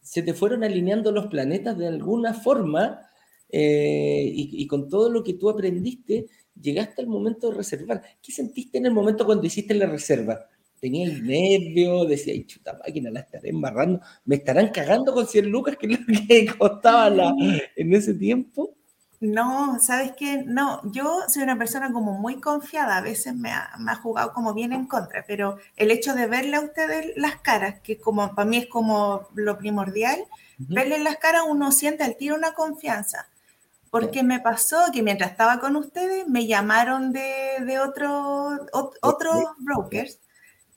Se 0.00 0.22
te 0.22 0.34
fueron 0.34 0.64
alineando 0.64 1.12
los 1.12 1.26
planetas 1.26 1.78
de 1.78 1.86
alguna 1.86 2.34
forma 2.34 3.00
eh, 3.48 4.30
y, 4.34 4.66
con 4.66 4.88
todo 4.88 5.10
lo 5.10 5.22
que 5.22 5.34
tú 5.34 5.48
aprendiste, 5.48 6.26
llegaste 6.60 7.02
al 7.02 7.08
momento 7.08 7.50
de 7.50 7.56
reservar. 7.56 8.02
¿Qué 8.22 8.32
sentiste 8.32 8.78
en 8.78 8.86
el 8.86 8.92
momento 8.92 9.24
cuando 9.24 9.46
hiciste 9.46 9.74
la 9.74 9.86
reserva? 9.86 10.46
¿Tenía 10.80 11.06
el 11.06 11.24
nervio? 11.24 12.04
Decía, 12.04 12.34
chuta 12.44 12.76
máquina, 12.84 13.10
la 13.10 13.20
estaré 13.20 13.50
embarrando. 13.50 14.00
¿Me 14.24 14.36
estarán 14.36 14.70
cagando 14.70 15.14
con 15.14 15.26
100 15.26 15.48
lucas, 15.48 15.76
que 15.76 15.86
es 15.86 16.00
lo 16.00 16.06
que 16.06 16.46
costaba 16.58 17.08
la, 17.08 17.32
en 17.76 17.94
ese 17.94 18.14
tiempo? 18.14 18.74
No, 19.22 19.78
¿sabes 19.78 20.14
qué? 20.16 20.42
No, 20.44 20.80
yo 20.90 21.20
soy 21.28 21.44
una 21.44 21.56
persona 21.56 21.92
como 21.92 22.18
muy 22.18 22.40
confiada, 22.40 22.96
a 22.96 23.02
veces 23.02 23.36
me 23.36 23.52
ha, 23.52 23.70
me 23.78 23.92
ha, 23.92 23.94
jugado 23.94 24.32
como 24.32 24.52
bien 24.52 24.72
en 24.72 24.86
contra, 24.86 25.24
pero 25.24 25.58
el 25.76 25.92
hecho 25.92 26.14
de 26.14 26.26
verle 26.26 26.56
a 26.56 26.60
ustedes 26.60 27.12
las 27.14 27.36
caras, 27.36 27.76
que 27.84 28.00
como 28.00 28.34
para 28.34 28.48
mí 28.48 28.56
es 28.56 28.66
como 28.66 29.28
lo 29.36 29.58
primordial, 29.58 30.24
verle 30.58 30.98
las 30.98 31.18
caras 31.18 31.42
uno 31.46 31.70
siente 31.70 32.02
al 32.02 32.16
tiro 32.16 32.34
una 32.34 32.54
confianza. 32.54 33.28
Porque 33.90 34.24
me 34.24 34.40
pasó 34.40 34.86
que 34.92 35.04
mientras 35.04 35.30
estaba 35.30 35.60
con 35.60 35.76
ustedes 35.76 36.26
me 36.26 36.48
llamaron 36.48 37.12
de, 37.12 37.58
de 37.64 37.78
otro, 37.78 38.66
otros 39.02 39.44
brokers. 39.58 40.18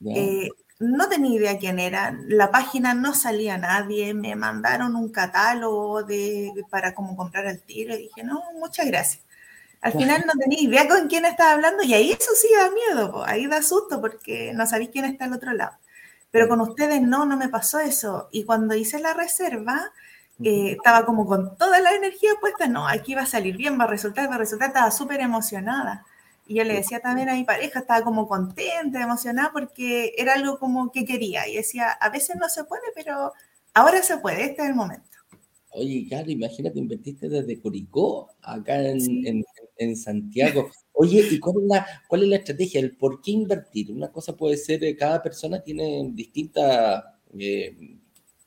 Eh, 0.05 0.49
no 0.85 1.09
tenía 1.09 1.35
idea 1.35 1.59
quién 1.59 1.79
era, 1.79 2.17
la 2.27 2.51
página 2.51 2.93
no 2.93 3.13
salía 3.13 3.57
nadie, 3.57 4.13
me 4.13 4.35
mandaron 4.35 4.95
un 4.95 5.09
catálogo 5.11 6.03
de, 6.03 6.51
para 6.69 6.93
cómo 6.93 7.15
comprar 7.15 7.47
al 7.47 7.61
tiro 7.61 7.93
y 7.95 8.03
dije, 8.03 8.23
no, 8.23 8.43
muchas 8.59 8.85
gracias. 8.87 9.23
Al 9.81 9.93
final 9.93 10.23
no 10.25 10.33
tenía 10.33 10.61
idea 10.61 10.87
con 10.87 11.07
quién 11.07 11.25
estaba 11.25 11.51
hablando 11.51 11.83
y 11.83 11.93
ahí 11.93 12.11
eso 12.11 12.31
sí 12.35 12.47
da 12.57 12.71
miedo, 12.71 13.23
ahí 13.25 13.45
da 13.45 13.61
susto 13.61 14.01
porque 14.01 14.51
no 14.55 14.65
sabéis 14.65 14.89
quién 14.89 15.05
está 15.05 15.25
al 15.25 15.33
otro 15.33 15.53
lado. 15.53 15.77
Pero 16.31 16.47
con 16.47 16.59
ustedes 16.61 17.01
no, 17.01 17.25
no 17.25 17.37
me 17.37 17.49
pasó 17.49 17.79
eso. 17.79 18.27
Y 18.31 18.45
cuando 18.45 18.73
hice 18.75 18.99
la 18.99 19.13
reserva, 19.13 19.91
eh, 20.43 20.71
estaba 20.71 21.05
como 21.05 21.25
con 21.25 21.55
toda 21.57 21.79
la 21.79 21.91
energía 21.93 22.31
puesta, 22.41 22.67
no, 22.67 22.87
aquí 22.87 23.15
va 23.15 23.21
a 23.21 23.25
salir 23.27 23.55
bien, 23.55 23.79
va 23.79 23.85
a 23.85 23.87
resultar, 23.87 24.29
va 24.29 24.35
a 24.35 24.39
resultar, 24.39 24.69
estaba 24.69 24.91
súper 24.91 25.21
emocionada. 25.21 26.05
Y 26.47 26.55
yo 26.55 26.63
le 26.63 26.75
decía 26.75 26.99
también 26.99 27.29
a 27.29 27.33
mi 27.33 27.43
pareja, 27.43 27.79
estaba 27.79 28.03
como 28.03 28.27
contenta, 28.27 29.01
emocionada, 29.01 29.51
porque 29.51 30.13
era 30.17 30.33
algo 30.33 30.59
como 30.59 30.91
que 30.91 31.05
quería. 31.05 31.47
Y 31.47 31.55
decía, 31.55 31.89
a 31.89 32.09
veces 32.09 32.35
no 32.35 32.47
se 32.49 32.63
puede, 32.65 32.83
pero 32.93 33.33
ahora 33.73 34.01
se 34.03 34.17
puede, 34.17 34.45
este 34.45 34.61
es 34.61 34.69
el 34.69 34.75
momento. 34.75 35.09
Oye, 35.71 36.05
claro, 36.07 36.31
imagínate, 36.31 36.79
invertiste 36.79 37.27
desde 37.27 37.59
Curicó, 37.59 38.29
acá 38.41 38.81
en, 38.81 39.43
en, 39.77 39.95
Santiago. 39.97 40.69
Oye, 40.93 41.27
¿y 41.29 41.39
cuál 41.39 41.55
es, 41.63 41.67
la, 41.67 41.85
cuál 42.07 42.23
es 42.23 42.29
la 42.29 42.35
estrategia? 42.37 42.79
¿El 42.79 42.95
por 42.95 43.21
qué 43.21 43.31
invertir? 43.31 43.91
Una 43.91 44.09
cosa 44.09 44.37
puede 44.37 44.55
ser, 44.55 44.83
eh, 44.85 44.95
cada 44.95 45.21
persona 45.21 45.61
tiene 45.61 46.09
distintas 46.13 47.03
eh, 47.37 47.75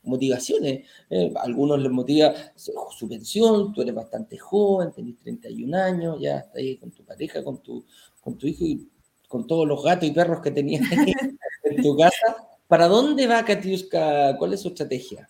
motivaciones. 0.09 0.87
Eh, 1.11 1.33
algunos 1.37 1.81
les 1.81 1.91
motiva 1.91 2.33
su 2.57 3.09
pensión, 3.09 3.73
tú 3.73 3.83
eres 3.83 3.95
bastante 3.95 4.39
joven, 4.39 4.93
tenés 4.93 5.17
31 5.19 5.77
años, 5.77 6.19
ya 6.21 6.39
estás 6.39 6.57
ahí 6.57 6.77
con 6.77 6.91
tu 6.91 7.05
pareja, 7.05 7.45
con 7.45 7.59
tu, 7.63 7.85
con 8.21 8.37
tu 8.37 8.47
hijo 8.47 8.65
y 8.65 8.89
con 9.29 9.47
todos 9.47 9.67
los 9.69 9.85
gatos 9.85 10.09
y 10.09 10.13
perros 10.13 10.41
que 10.41 10.51
tenías 10.51 10.83
en 11.63 11.83
tu 11.83 11.97
casa. 11.97 12.49
¿Para 12.67 12.89
dónde 12.89 13.27
va 13.27 13.45
Katiuska? 13.45 14.37
¿Cuál 14.39 14.55
es 14.55 14.63
su 14.63 14.69
estrategia? 14.69 15.29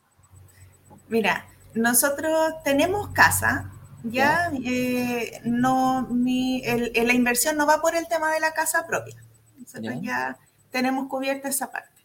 Mira, 1.08 1.46
nosotros 1.74 2.54
tenemos 2.64 3.10
casa, 3.10 3.72
ya, 4.04 4.50
eh, 4.64 5.40
no, 5.44 6.06
mi, 6.10 6.62
el, 6.64 6.92
la 6.94 7.12
inversión 7.12 7.56
no 7.56 7.66
va 7.66 7.80
por 7.80 7.94
el 7.94 8.06
tema 8.08 8.32
de 8.32 8.40
la 8.40 8.52
casa 8.52 8.86
propia. 8.86 9.16
Nosotros 9.58 9.94
ya, 10.02 10.38
tenemos 10.70 11.08
cubierta 11.08 11.48
esa 11.48 11.70
parte. 11.70 12.02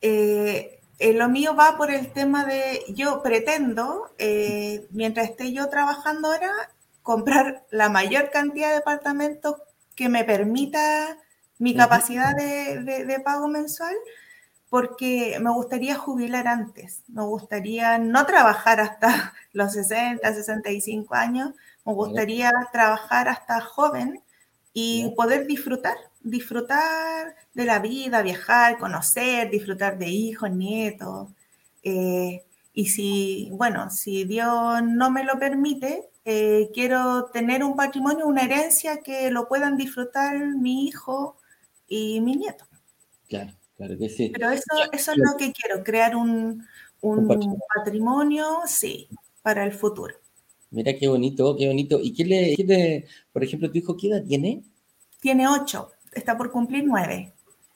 Eh, 0.00 0.80
eh, 0.98 1.12
lo 1.12 1.28
mío 1.28 1.56
va 1.56 1.76
por 1.76 1.90
el 1.90 2.12
tema 2.12 2.44
de, 2.44 2.84
yo 2.88 3.22
pretendo, 3.22 4.10
eh, 4.18 4.86
mientras 4.90 5.30
esté 5.30 5.52
yo 5.52 5.68
trabajando 5.68 6.28
ahora, 6.28 6.52
comprar 7.02 7.66
la 7.70 7.88
mayor 7.88 8.30
cantidad 8.30 8.68
de 8.68 8.76
departamentos 8.76 9.56
que 9.94 10.08
me 10.08 10.24
permita 10.24 11.18
mi 11.58 11.74
capacidad 11.74 12.34
de, 12.34 13.20
pago 13.24 13.48
mensual, 13.48 13.94
porque 14.68 15.38
me 15.40 15.50
gustaría 15.50 15.94
jubilar 15.96 16.48
antes, 16.48 17.02
me 17.08 17.22
gustaría 17.22 17.98
no 17.98 18.26
trabajar 18.26 18.80
hasta 18.80 19.34
los 19.52 19.72
60, 19.72 20.32
65 20.32 21.14
años, 21.14 21.52
me 21.84 21.92
gustaría 21.92 22.50
trabajar 22.72 23.28
hasta 23.28 23.60
joven 23.60 24.22
y 24.72 25.12
poder 25.16 25.46
disfrutar, 25.46 25.96
disfrutar 26.24 27.36
de 27.52 27.64
la 27.64 27.78
vida, 27.78 28.22
viajar, 28.22 28.78
conocer, 28.78 29.50
disfrutar 29.50 29.98
de 29.98 30.08
hijos, 30.08 30.50
nietos. 30.50 31.28
Eh, 31.82 32.42
y 32.72 32.86
si, 32.86 33.50
bueno, 33.52 33.90
si 33.90 34.24
Dios 34.24 34.82
no 34.82 35.10
me 35.10 35.22
lo 35.22 35.38
permite, 35.38 36.08
eh, 36.24 36.70
quiero 36.72 37.26
tener 37.26 37.62
un 37.62 37.76
patrimonio, 37.76 38.26
una 38.26 38.42
herencia 38.42 38.96
que 38.96 39.30
lo 39.30 39.46
puedan 39.46 39.76
disfrutar 39.76 40.36
mi 40.56 40.86
hijo 40.86 41.36
y 41.86 42.20
mi 42.20 42.34
nieto. 42.36 42.64
Claro, 43.28 43.52
claro 43.76 43.96
que 43.98 44.08
sí. 44.08 44.30
Pero 44.30 44.50
eso, 44.50 44.64
eso 44.90 45.12
es 45.12 45.18
lo 45.18 45.36
que 45.36 45.52
quiero, 45.52 45.84
crear 45.84 46.16
un, 46.16 46.66
un, 47.02 47.28
patrimonio. 47.76 48.62
sí, 48.66 49.08
para 49.42 49.64
el 49.64 49.72
futuro. 49.72 50.14
Mira 50.70 50.96
qué 50.96 51.06
bonito, 51.06 51.54
qué 51.56 51.68
bonito. 51.68 52.00
¿Y 52.00 52.12
qué 52.14 52.24
le, 52.24 53.06
por 53.32 53.44
ejemplo, 53.44 53.70
tu 53.70 53.78
hijo 53.78 53.96
qué 53.96 54.08
edad 54.08 54.24
tiene? 54.24 54.64
Tiene 55.20 55.46
ocho, 55.46 55.92
está 56.14 56.36
por 56.36 56.50
cumplir 56.50 56.84
nueve. 56.86 57.32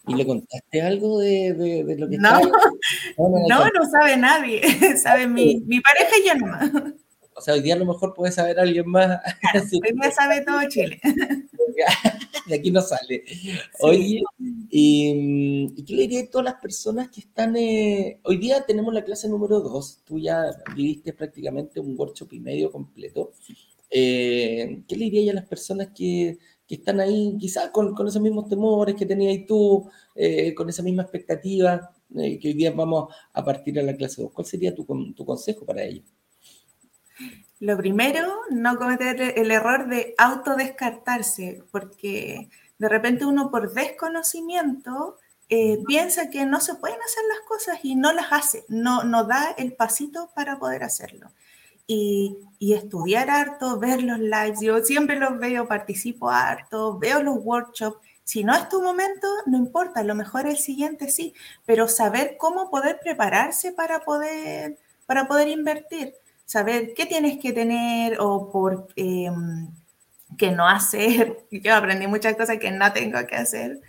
¿Y 0.07 0.15
le 0.15 0.27
contaste 0.27 0.81
algo 0.81 1.19
de, 1.19 1.85
lo 1.99 2.09
que 2.09 2.17
no, 2.19 2.41
no, 3.19 3.65
no, 3.65 3.91
sabe 3.91 4.17
nadie. 4.17 4.63
sabe 4.97 5.27
mi, 5.27 5.63
mi 5.67 5.81
pareja 5.81 6.17
y 6.19 6.29
yo 6.29 6.35
nomás. 6.35 6.71
O 7.39 7.41
sea, 7.41 7.55
hoy 7.55 7.61
día 7.61 7.75
a 7.75 7.79
lo 7.79 7.85
mejor 7.85 8.15
puede 8.15 8.33
saber 8.33 8.59
alguien 8.59 8.89
más. 8.89 9.21
hoy 9.55 9.93
día 9.93 10.11
sabe 10.11 10.41
todo 10.45 10.59
Chile. 10.69 11.01
de 12.47 12.55
aquí 12.55 12.73
no 12.73 12.83
sale. 12.83 13.25
Oye, 13.81 14.23
y, 14.71 15.85
qué 15.85 15.95
le 15.95 16.03
diría 16.03 16.23
a 16.23 16.31
todas 16.31 16.47
las 16.47 16.61
personas 16.61 17.11
que 17.11 17.21
están... 17.21 17.55
Eh, 17.57 18.19
hoy 18.25 18.39
día 18.39 18.67
tenemos 18.67 18.93
la 18.93 19.05
clase 19.05 19.29
número 19.29 19.61
2. 19.61 20.01
Tú 20.05 20.19
ya 20.19 20.47
viviste 20.75 21.13
prácticamente 21.13 21.79
un 21.79 21.95
workshop 21.97 22.33
y 22.33 22.41
medio 22.41 22.73
completo. 22.73 23.33
Eh, 23.89 24.83
¿Qué 24.89 24.97
le 24.97 25.05
diría 25.05 25.31
a 25.31 25.37
las 25.37 25.47
personas 25.47 25.91
que 25.95 26.39
que 26.69 26.75
están 26.75 27.01
ahí 27.01 27.35
quizás 27.41 27.71
con, 27.71 27.95
con, 27.95 28.07
esos 28.07 28.21
mismos 28.21 28.47
temores 28.47 28.95
que 28.95 29.07
tenías 29.07 29.47
tú, 29.47 29.91
eh, 30.15 30.55
con 30.55 30.69
esa 30.69 30.83
misma 30.83 31.03
expectativa, 31.03 31.91
eh, 32.15 32.39
que 32.39 32.49
hoy 32.49 32.55
día 32.55 32.73
vamos 32.73 33.13
a 33.33 33.43
partir 33.43 33.81
a 33.81 33.83
la 33.83 33.97
clase 33.97 34.21
2. 34.21 34.31
¿Cuál 34.33 34.47
sería 34.47 34.75
tu, 34.75 34.85
tu 35.15 35.25
consejo 35.25 35.65
para 35.65 35.83
ellos? 35.83 36.05
Lo 37.61 37.77
primero, 37.79 38.35
no 38.51 38.77
cometer 38.77 39.33
el 39.37 39.51
error 39.51 39.89
de 39.89 40.15
autodescartarse, 40.19 41.65
porque 41.73 42.51
de 42.79 42.89
repente 42.89 43.25
uno 43.25 43.51
por 43.51 43.73
desconocimiento 43.73 45.17
eh, 45.49 45.83
piensa 45.87 46.29
que 46.29 46.45
no 46.45 46.61
se 46.61 46.75
pueden 46.75 47.01
hacer 47.01 47.25
las 47.29 47.41
cosas 47.49 47.79
y 47.83 47.97
no 47.97 48.13
las 48.13 48.27
hace, 48.31 48.65
no, 48.69 49.05
no 49.05 49.25
da 49.25 49.53
el 49.57 49.73
pasito 49.73 50.31
para 50.35 50.59
poder 50.59 50.85
hacerlo 50.85 51.31
y, 51.89 52.39
estudiar 52.61 53.31
harto, 53.31 53.79
ver 53.79 54.03
los 54.03 54.19
lives. 54.19 54.61
Yo 54.61 54.85
siempre 54.85 55.19
los 55.19 55.39
veo, 55.39 55.67
participo 55.67 56.31
harto, 56.31 56.99
veo 56.99 57.23
los 57.23 57.39
workshops. 57.43 57.99
Si 58.25 58.45
no 58.45 58.55
es 58.55 58.69
tu 58.69 58.83
momento, 58.83 59.27
no 59.47 59.57
importa, 59.57 60.03
lo 60.05 60.15
mejor 60.15 60.47
el 60.47 60.59
siguiente 60.59 61.09
sí, 61.09 61.35
pero 61.65 61.89
saber 61.89 62.37
cómo 62.39 62.71
poder 62.71 63.01
prepararse 63.03 63.73
para 63.73 64.01
poder, 64.01 64.79
para 65.07 65.27
poder 65.27 65.49
invertir, 65.49 66.15
saber 66.45 66.93
qué 66.95 67.07
tienes 67.07 67.39
que 67.39 67.53
tener 67.53 68.19
o 68.21 68.51
por... 68.53 68.89
Em, 68.97 69.69
que 70.39 70.51
no 70.51 70.67
hacer. 70.67 71.37
Yo 71.51 71.75
aprendí 71.75 72.07
muchas 72.07 72.37
cosas 72.37 72.59
que 72.59 72.71
no 72.71 72.91
tengo 72.93 73.19
que 73.27 73.37
hacer. 73.37 73.81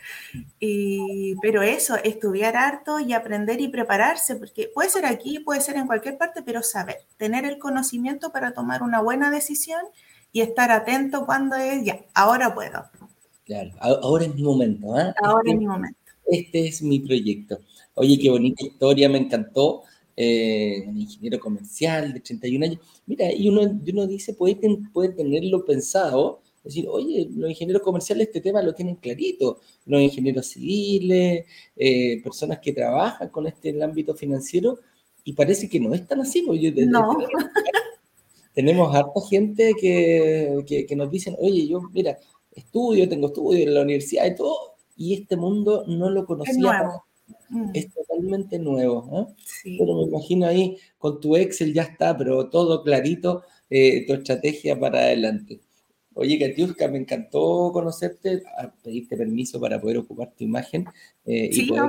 Y, 0.60 1.36
pero 1.42 1.62
eso, 1.62 1.96
estudiar 2.04 2.58
harto 2.58 3.00
y 3.00 3.14
aprender 3.14 3.62
y 3.62 3.70
prepararse, 3.70 4.36
porque 4.36 4.70
puede 4.74 4.90
ser 4.90 5.06
aquí, 5.06 5.40
puede 5.40 5.62
ser 5.62 5.78
en 5.78 5.88
cualquier 5.88 6.18
parte, 6.18 6.42
pero 6.44 6.62
saber, 6.64 6.98
tener 7.18 7.46
el 7.46 7.60
conocimiento 7.60 8.32
para 8.32 8.54
tomar 8.54 8.84
una 8.84 9.02
buena 9.02 9.32
decisión 9.32 9.82
y 10.32 10.42
estar 10.42 10.72
atento 10.72 11.26
cuando 11.26 11.56
es, 11.56 11.86
ya, 11.86 12.02
ahora 12.14 12.54
puedo. 12.54 12.84
Claro, 13.46 13.72
ahora 13.80 14.26
es 14.26 14.36
mi 14.36 14.44
momento. 14.44 15.00
¿eh? 15.00 15.14
Ahora 15.24 15.44
es 15.46 15.54
este 15.54 15.60
mi 15.60 15.68
momento. 15.68 16.00
Este 16.28 16.68
es 16.68 16.82
mi 16.82 17.00
proyecto. 17.00 17.60
Oye, 17.96 18.20
qué 18.20 18.30
bonita 18.30 18.64
historia, 18.64 19.10
me 19.10 19.18
encantó. 19.18 19.84
Eh, 20.22 20.84
un 20.86 20.98
ingeniero 20.98 21.40
comercial 21.40 22.12
de 22.12 22.20
31 22.20 22.66
años. 22.66 22.80
Mira, 23.06 23.32
y 23.34 23.48
uno, 23.48 23.62
uno 23.62 24.06
dice, 24.06 24.34
puede, 24.34 24.60
puede 24.92 25.14
tenerlo 25.14 25.64
pensado, 25.64 26.42
Decir, 26.62 26.88
oye, 26.90 27.30
los 27.34 27.50
ingenieros 27.50 27.82
comerciales 27.82 28.28
este 28.28 28.42
tema 28.42 28.62
lo 28.62 28.74
tienen 28.74 28.98
clarito, 28.98 29.60
los 29.86 30.02
ingenieros 30.02 30.48
civiles, 30.48 31.46
eh, 31.78 32.22
personas 32.22 32.60
que 32.60 32.74
trabajan 32.74 33.30
con 33.30 33.48
este 33.48 33.70
el 33.70 33.82
ámbito 33.82 34.14
financiero, 34.14 34.78
y 35.24 35.32
parece 35.32 35.70
que 35.70 35.80
no 35.80 35.94
es 35.94 36.06
tan 36.06 36.20
así. 36.20 36.42
Porque 36.42 36.72
no. 36.86 37.18
Tenemos, 38.54 38.94
harta 38.94 39.22
gente 39.30 39.74
que, 39.80 40.86
que, 40.86 40.96
nos 40.98 41.10
dicen, 41.10 41.38
oye, 41.40 41.66
yo, 41.66 41.82
mira, 41.94 42.18
estudio, 42.52 43.08
tengo 43.08 43.28
estudio 43.28 43.64
en 43.64 43.74
la 43.74 43.84
universidad 43.84 44.26
y 44.26 44.36
todo, 44.36 44.76
y 44.98 45.14
este 45.14 45.38
mundo 45.38 45.86
no 45.88 46.10
lo 46.10 46.26
conocía. 46.26 47.02
Mm. 47.50 47.72
Es 47.74 47.94
totalmente 47.94 48.60
nuevo. 48.60 49.10
¿eh? 49.14 49.76
Pero 49.78 49.96
me 49.96 50.04
imagino 50.04 50.48
ahí 50.48 50.78
con 50.98 51.20
tu 51.20 51.36
Excel 51.36 51.74
ya 51.74 51.84
está, 51.84 52.18
pero 52.18 52.50
todo 52.50 52.84
clarito, 52.84 53.44
eh, 53.70 54.06
tu 54.06 54.14
estrategia 54.14 54.80
para 54.80 55.00
adelante. 55.00 55.60
Oye, 56.14 56.38
Katiuska, 56.38 56.88
me 56.90 56.98
encantó 56.98 57.72
conocerte, 57.72 58.44
pedirte 58.84 59.16
permiso 59.16 59.60
para 59.60 59.80
poder 59.80 60.00
ocupar 60.00 60.34
tu 60.36 60.44
imagen 60.44 60.86
eh, 61.26 61.50
y 61.52 61.68
poder 61.68 61.86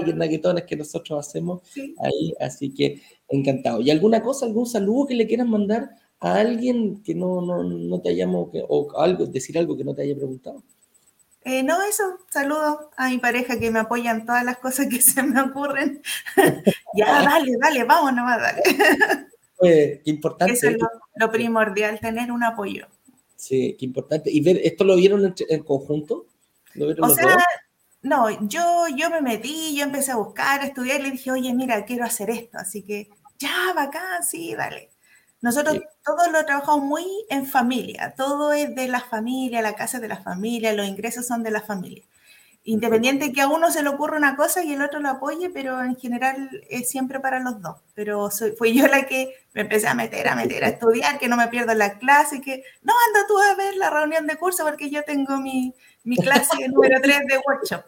hacer 0.00 0.16
naquetones 0.16 0.64
que 0.64 0.76
nosotros 0.76 1.26
hacemos 1.26 1.62
ahí, 1.98 2.34
así 2.40 2.74
que 2.74 3.00
encantado. 3.28 3.80
¿Y 3.80 3.90
alguna 3.90 4.22
cosa, 4.22 4.46
algún 4.46 4.66
saludo 4.66 5.06
que 5.06 5.14
le 5.14 5.26
quieras 5.26 5.46
mandar 5.46 5.90
a 6.18 6.34
alguien 6.34 7.02
que 7.02 7.14
no, 7.14 7.40
no, 7.40 7.62
no 7.62 8.00
te 8.00 8.08
hayamos, 8.08 8.48
o 8.68 8.98
algo, 8.98 9.26
decir 9.26 9.56
algo 9.56 9.76
que 9.76 9.84
no 9.84 9.94
te 9.94 10.02
haya 10.02 10.16
preguntado? 10.16 10.62
Eh, 11.48 11.62
no, 11.62 11.82
eso, 11.82 12.18
saludo 12.30 12.90
a 12.94 13.08
mi 13.08 13.16
pareja 13.16 13.58
que 13.58 13.70
me 13.70 13.78
apoyan 13.78 14.26
todas 14.26 14.44
las 14.44 14.58
cosas 14.58 14.86
que 14.86 15.00
se 15.00 15.22
me 15.22 15.40
ocurren. 15.40 16.02
ya, 16.94 17.22
dale, 17.22 17.52
dale, 17.58 17.84
vamos 17.84 18.12
nomás, 18.12 18.38
dale. 18.38 18.62
qué 19.62 20.02
importante. 20.04 20.52
Eso 20.52 20.68
es 20.68 20.76
lo, 21.14 21.32
primordial, 21.32 21.98
tener 22.00 22.30
un 22.30 22.44
apoyo. 22.44 22.86
Sí, 23.34 23.74
qué 23.78 23.86
importante. 23.86 24.30
¿Y 24.30 24.42
ver, 24.42 24.60
esto 24.62 24.84
lo 24.84 24.94
vieron 24.96 25.34
en, 25.48 25.62
conjunto? 25.62 26.26
o 27.00 27.08
sea, 27.08 27.38
no, 28.02 28.28
yo, 28.46 28.84
yo 28.94 29.08
me 29.08 29.22
metí, 29.22 29.74
yo 29.74 29.84
empecé 29.84 30.12
a 30.12 30.16
buscar, 30.16 30.60
a 30.60 30.66
estudiar 30.66 31.00
y 31.00 31.04
le 31.04 31.10
dije, 31.12 31.30
oye, 31.30 31.54
mira, 31.54 31.82
quiero 31.86 32.04
hacer 32.04 32.28
esto, 32.28 32.58
así 32.58 32.82
que 32.82 33.08
ya, 33.38 33.72
bacán, 33.74 34.22
sí, 34.22 34.54
dale. 34.54 34.90
Nosotros 35.40 35.78
todos 36.04 36.32
lo 36.32 36.44
trabajamos 36.44 36.84
muy 36.84 37.04
en 37.30 37.46
familia, 37.46 38.14
todo 38.16 38.52
es 38.52 38.74
de 38.74 38.88
la 38.88 39.00
familia, 39.00 39.62
la 39.62 39.74
casa 39.74 39.98
es 39.98 40.02
de 40.02 40.08
la 40.08 40.16
familia, 40.16 40.72
los 40.72 40.86
ingresos 40.86 41.26
son 41.26 41.42
de 41.44 41.52
la 41.52 41.60
familia. 41.60 42.02
Independiente 42.64 43.32
que 43.32 43.40
a 43.40 43.48
uno 43.48 43.70
se 43.70 43.82
le 43.82 43.88
ocurra 43.88 44.18
una 44.18 44.36
cosa 44.36 44.62
y 44.62 44.74
el 44.74 44.82
otro 44.82 45.00
lo 45.00 45.08
apoye, 45.08 45.48
pero 45.48 45.82
en 45.82 45.96
general 45.96 46.50
es 46.68 46.90
siempre 46.90 47.20
para 47.20 47.38
los 47.40 47.62
dos. 47.62 47.76
Pero 47.94 48.28
fui 48.58 48.76
yo 48.76 48.86
la 48.88 49.06
que 49.06 49.32
me 49.54 49.62
empecé 49.62 49.86
a 49.86 49.94
meter, 49.94 50.28
a 50.28 50.34
meter, 50.34 50.64
a 50.64 50.68
estudiar, 50.68 51.18
que 51.18 51.28
no 51.28 51.36
me 51.36 51.48
pierdo 51.48 51.72
la 51.74 51.98
clase, 51.98 52.42
que 52.42 52.64
no, 52.82 52.92
anda 53.06 53.26
tú 53.26 53.38
a 53.38 53.54
ver 53.54 53.76
la 53.76 53.90
reunión 53.90 54.26
de 54.26 54.36
curso 54.36 54.64
porque 54.64 54.90
yo 54.90 55.02
tengo 55.04 55.40
mi, 55.40 55.72
mi 56.02 56.16
clase 56.16 56.56
número 56.68 57.00
3 57.00 57.18
de 57.26 57.40
workshop. 57.46 57.84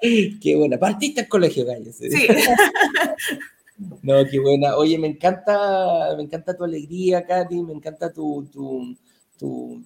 Qué 0.00 0.56
buena, 0.56 0.78
partiste 0.78 1.20
al 1.20 1.28
colegio, 1.28 1.66
Gallo. 1.66 1.92
Sí. 1.92 2.26
No, 3.78 4.24
qué 4.28 4.40
buena. 4.40 4.76
Oye, 4.76 4.98
me 4.98 5.06
encanta, 5.06 6.14
me 6.16 6.24
encanta 6.24 6.56
tu 6.56 6.64
alegría, 6.64 7.24
Katy, 7.24 7.62
me 7.62 7.72
encanta 7.74 8.12
tu, 8.12 8.48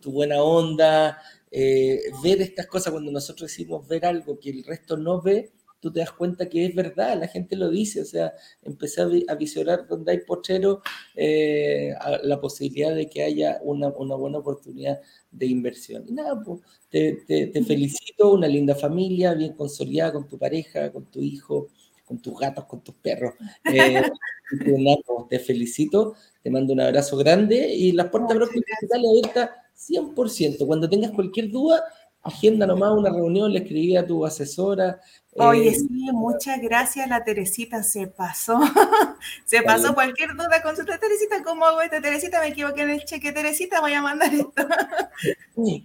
buena 0.07 0.43
onda. 0.43 1.19
Eh, 1.51 2.01
ver 2.23 2.41
estas 2.41 2.67
cosas 2.67 2.93
cuando 2.93 3.13
nosotros 3.13 3.51
decimos 3.51 3.87
ver 3.87 4.07
algo 4.07 4.39
que 4.41 4.51
el 4.51 4.65
resto 4.65 4.97
no 4.97 5.21
ve, 5.21 5.53
tú 5.81 5.93
te 5.93 6.01
das 6.01 6.13
cuenta 6.13 6.49
que 6.49 6.65
es 6.65 6.75
verdad, 6.75 7.19
la 7.21 7.29
gente 7.29 7.57
lo 7.57 7.69
dice, 7.69 8.01
o 8.01 8.05
sea, 8.07 8.33
empecé 8.63 9.03
a, 9.03 9.35
visionar 9.35 9.87
donde 9.87 10.13
hay 10.13 10.21
pochero 10.21 10.81
eh, 11.15 11.93
la 12.23 12.41
posibilidad 12.41 12.95
de 12.95 13.11
que 13.11 13.23
haya 13.23 13.59
una, 13.63 13.89
buena 13.89 14.39
oportunidad 14.39 15.01
de 15.31 15.47
inversión. 15.47 16.05
Y 16.09 16.13
nada, 16.13 16.41
pues, 16.43 16.61
te, 16.89 17.25
te, 17.27 17.65
felicito, 17.65 18.33
una 18.33 18.49
linda 18.49 18.75
familia, 18.75 19.35
bien 19.35 19.53
consolidada 19.55 20.13
con 20.13 20.29
tu 20.29 20.39
pareja, 20.39 20.91
con 20.93 21.07
tu 21.07 21.21
hijo, 21.21 21.69
con 22.13 22.21
tus 22.21 22.39
gatos, 22.39 22.67
con 22.67 22.83
tus 22.83 22.95
perros. 22.97 23.35
Eh, 23.65 24.03
te 25.31 25.39
felicito, 25.39 26.15
te 26.43 26.51
mando 26.51 26.75
un 26.75 26.81
abrazo 26.81 27.17
grande 27.17 27.73
y 27.73 27.93
las 27.93 28.09
puertas 28.09 28.37
digitales 28.39 29.11
abiertas 29.11 29.51
100%. 29.89 30.67
Cuando 30.67 30.91
tengas 30.91 31.13
cualquier 31.13 31.51
duda, 31.51 31.83
agenda 32.23 32.67
nomás 32.67 32.93
una 32.93 33.09
reunión, 33.09 33.51
le 33.51 33.61
escribí 33.61 33.97
a 33.97 34.07
tu 34.07 34.27
asesora. 34.27 35.01
Oye, 35.37 35.71
eh, 35.71 35.75
sí, 35.75 35.89
muchas 36.13 36.61
gracias, 36.61 37.09
la 37.09 37.25
Teresita 37.25 37.83
se 37.83 38.09
pasó. 38.09 38.61
se 39.47 39.63
pasó 39.63 39.95
cualquier 39.95 40.33
duda 40.35 40.63
con 40.63 40.77
su 40.77 40.85
Teresita, 40.85 41.43
¿cómo 41.43 41.65
hago 41.65 41.81
esto? 41.81 41.97
Teresita, 42.03 42.41
me 42.41 42.49
equivoqué 42.49 42.83
en 42.83 42.91
el 42.91 43.05
cheque, 43.05 43.33
Teresita, 43.33 43.81
voy 43.81 43.95
a 43.95 44.03
mandar 44.03 44.35
esto. 44.35 44.53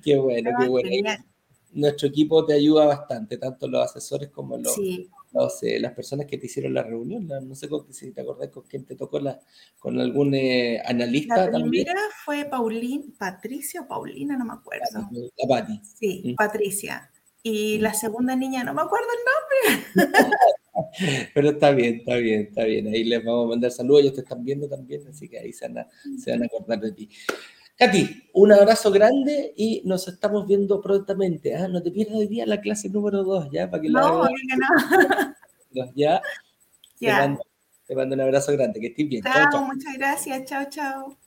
qué 0.04 0.18
bueno, 0.18 0.52
qué 0.60 0.68
bueno. 0.68 1.12
Nuestro 1.72 2.10
equipo 2.10 2.46
te 2.46 2.54
ayuda 2.54 2.86
bastante, 2.86 3.38
tanto 3.38 3.68
los 3.68 3.82
asesores 3.86 4.30
como 4.30 4.58
los, 4.58 4.74
sí 4.74 5.10
las 5.34 5.94
personas 5.94 6.26
que 6.26 6.38
te 6.38 6.46
hicieron 6.46 6.74
la 6.74 6.84
reunión. 6.84 7.28
no 7.28 7.56
sé 7.56 7.70
si 7.92 8.12
te 8.12 8.22
acordás 8.22 8.50
con 8.50 8.64
quién 8.64 8.86
te 8.86 8.96
tocó, 8.96 9.20
la, 9.20 9.40
con 9.80 10.00
algún 10.00 10.34
eh, 10.34 10.82
analista. 10.86 11.50
La 11.50 11.60
primera 11.60 12.02
fue 12.26 12.46
Paulín, 12.46 13.14
Patricia 13.18 13.82
o 13.82 13.88
Paulina, 13.88 14.38
no 14.38 14.46
me 14.46 14.54
acuerdo. 14.54 15.10
La 15.12 15.48
Pati. 15.48 15.82
Sí, 15.84 16.24
mm. 16.26 16.36
Patricia. 16.36 17.12
Y 17.44 17.78
mm. 17.78 17.82
la 17.82 17.94
segunda 17.94 18.36
niña, 18.36 18.64
no 18.64 18.74
me 18.74 18.82
acuerdo 18.82 19.08
el 19.12 19.74
nombre. 19.74 20.08
Pero 21.34 21.50
está 21.50 21.72
bien, 21.72 21.96
está 21.96 22.16
bien, 22.18 22.42
está 22.42 22.64
bien. 22.64 22.88
Ahí 22.88 23.04
les 23.04 23.24
vamos 23.24 23.46
a 23.46 23.50
mandar 23.50 23.72
saludos, 23.72 24.02
ellos 24.02 24.14
te 24.14 24.22
están 24.22 24.44
viendo 24.44 24.68
también, 24.68 25.08
así 25.08 25.28
que 25.28 25.40
ahí 25.40 25.54
se 25.54 25.68
van 25.68 25.80
a, 25.80 25.88
se 26.18 26.32
van 26.32 26.44
a 26.44 26.46
acordar 26.46 26.80
de 26.80 26.92
ti. 26.92 27.10
Katy, 27.78 28.30
un 28.34 28.52
abrazo 28.52 28.92
grande 28.92 29.54
y 29.56 29.84
nos 29.86 30.08
estamos 30.08 30.48
viendo 30.48 30.82
prontamente. 30.82 31.56
Ah, 31.56 31.68
no 31.68 31.84
te 31.84 31.92
pierdas 31.92 32.16
hoy 32.16 32.28
día 32.28 32.48
la 32.48 32.60
clase 32.60 32.90
número 32.90 33.24
2, 33.24 33.50
¿ya? 33.52 33.70
Para 33.70 33.82
que 33.82 33.90
no, 33.90 34.24
la 34.24 34.30
no. 34.58 35.36
¿Ya? 35.96 36.22
ya. 37.00 37.38
Te, 37.86 37.96
mando, 37.96 38.16
un 38.16 38.22
abrazo 38.22 38.52
grande, 38.54 38.80
que 38.80 38.88
estés 38.88 39.08
bien. 39.08 39.24
chao, 39.24 39.64
muchas 39.66 39.94
gracias. 39.96 40.46
Chao, 40.46 40.66
chao. 40.70 41.18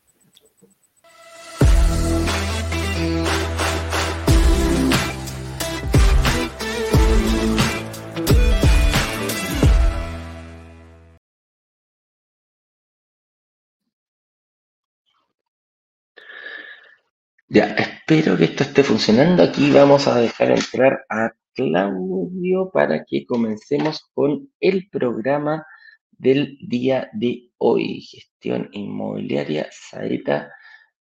Ya, 17.52 17.64
espero 17.74 18.36
que 18.36 18.44
esto 18.44 18.62
esté 18.62 18.84
funcionando. 18.84 19.42
Aquí 19.42 19.72
vamos 19.72 20.06
a 20.06 20.20
dejar 20.20 20.52
entrar 20.52 21.04
a 21.08 21.32
Claudio 21.52 22.70
para 22.72 23.04
que 23.04 23.26
comencemos 23.26 24.08
con 24.14 24.48
el 24.60 24.88
programa 24.88 25.66
del 26.12 26.56
día 26.60 27.10
de 27.12 27.50
hoy. 27.58 28.02
Gestión 28.02 28.68
inmobiliaria, 28.70 29.68
Saeta, 29.72 30.52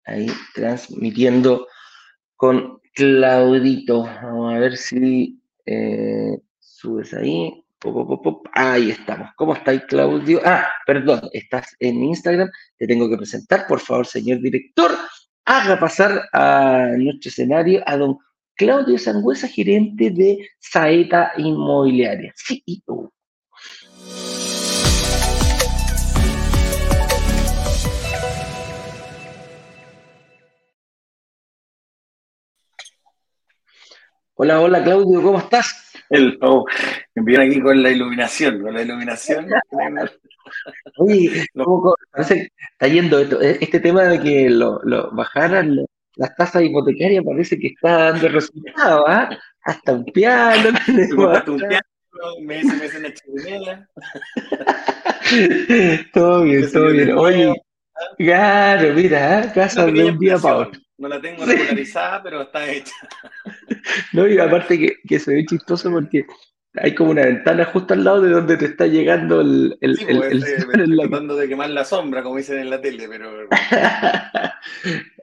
ahí 0.04 0.28
transmitiendo 0.54 1.66
con 2.36 2.82
Claudito. 2.94 4.04
Vamos 4.04 4.54
a 4.54 4.60
ver 4.60 4.76
si 4.76 5.42
eh, 5.66 6.38
subes 6.60 7.14
ahí. 7.14 7.64
Ahí 8.54 8.92
estamos. 8.92 9.30
¿Cómo 9.38 9.54
estáis, 9.54 9.84
Claudio? 9.88 10.42
Ah, 10.44 10.68
perdón, 10.86 11.22
estás 11.32 11.74
en 11.80 12.04
Instagram. 12.04 12.50
Te 12.78 12.86
tengo 12.86 13.10
que 13.10 13.16
presentar, 13.16 13.66
por 13.66 13.80
favor, 13.80 14.06
señor 14.06 14.42
director 14.42 14.92
haga 15.46 15.80
pasar 15.80 16.30
a 16.32 16.96
nuestro 16.98 17.30
escenario 17.30 17.84
a 17.86 17.98
don 17.98 18.18
Claudio 18.56 18.98
Sangüesa, 18.98 19.48
gerente 19.48 20.12
de 20.12 20.50
Saeta 20.60 21.34
Inmobiliaria, 21.38 22.34
CEO. 22.36 23.12
Hola, 34.36 34.62
hola 34.62 34.84
Claudio, 34.84 35.22
¿cómo 35.22 35.40
estás? 35.40 35.94
Me 37.16 37.24
viene 37.24 37.46
aquí 37.46 37.62
con 37.62 37.82
la 37.82 37.92
iluminación, 37.92 38.62
con 38.62 38.74
la 38.74 38.82
iluminación. 38.82 39.48
Oye, 40.98 41.46
está 41.46 42.88
yendo 42.88 43.20
e, 43.20 43.58
este 43.62 43.80
tema 43.80 44.04
de 44.04 44.20
que 44.20 44.50
lo, 44.50 44.82
bajaran 45.12 45.86
las 46.16 46.36
tasas 46.36 46.64
hipotecarias, 46.64 47.24
parece 47.24 47.58
que 47.58 47.68
está 47.68 48.12
dando 48.12 48.28
resultados, 48.30 49.06
¿ah? 49.08 49.30
Hasta 49.64 49.94
un 49.94 50.06
piano. 50.06 50.70
Hasta 51.32 51.52
un 51.52 51.58
piano, 51.58 51.86
me 52.42 52.58
dice 52.58 52.98
una 52.98 53.14
chimenea. 53.14 53.90
todo 56.14 56.44
bien, 56.44 56.72
todo 56.72 56.92
bien. 56.92 57.12
Oye, 57.18 57.54
claro, 58.18 58.94
mira, 58.94 59.40
¿ah? 59.40 59.54
casa 59.54 59.86
de 59.86 60.06
un 60.06 60.20
día 60.20 60.38
para 60.38 60.58
otro. 60.58 60.82
No 60.98 61.08
la 61.08 61.20
tengo 61.20 61.46
regularizada, 61.46 62.24
pero 62.24 62.42
está 62.42 62.70
hecha. 62.70 62.94
No, 64.14 64.28
y 64.28 64.38
aparte 64.40 64.80
que, 64.80 64.96
que 65.08 65.20
se 65.20 65.34
ve 65.34 65.46
chistoso 65.46 65.92
porque 65.92 66.26
hay 66.76 66.96
como 66.96 67.12
una 67.12 67.26
ventana 67.26 67.66
justo 67.66 67.94
al 67.94 68.04
lado 68.04 68.22
de 68.22 68.32
donde 68.32 68.58
te 68.58 68.66
está 68.66 68.88
llegando 68.88 69.42
el... 69.42 69.78
el, 69.82 69.98
sí, 69.98 70.06
el, 70.08 70.18
pues, 70.18 70.98
tratando 70.98 71.36
de 71.36 71.48
quemar 71.48 71.70
la 71.70 71.86
sombra, 71.86 72.24
como 72.24 72.38
dicen 72.38 72.60
en 72.60 72.70
la 72.70 72.82
tele, 72.82 73.08
pero... 73.08 73.48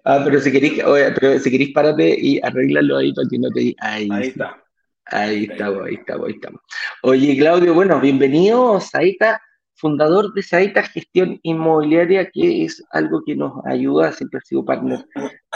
Ah, 0.03 0.23
pero 0.25 0.41
si 0.41 0.51
queréis, 0.51 0.83
pero 1.21 1.39
si 1.39 1.51
queréis, 1.51 1.75
párate 1.75 2.17
y 2.19 2.41
arréglalo 2.43 2.97
ahí 2.97 3.13
para 3.13 3.29
que 3.29 3.39
no 3.39 3.51
te... 3.51 3.75
Ahí, 3.81 4.09
ahí 4.11 4.29
está. 4.29 4.65
Ahí 5.05 5.45
estamos, 5.51 5.87
ahí 5.87 5.95
estamos, 5.95 6.27
ahí 6.27 6.33
estamos. 6.33 6.61
Oye, 7.03 7.37
Claudio, 7.37 7.75
bueno, 7.75 8.01
bienvenido, 8.01 8.81
Saita, 8.81 9.43
fundador 9.75 10.33
de 10.33 10.43
Saita 10.43 10.83
Gestión 10.85 11.39
Inmobiliaria, 11.43 12.31
que 12.31 12.65
es 12.65 12.83
algo 12.93 13.23
que 13.27 13.35
nos 13.35 13.65
ayuda, 13.67 14.13
siempre 14.13 14.39
ha 14.39 14.47
sido 14.47 14.65
partner 14.65 15.05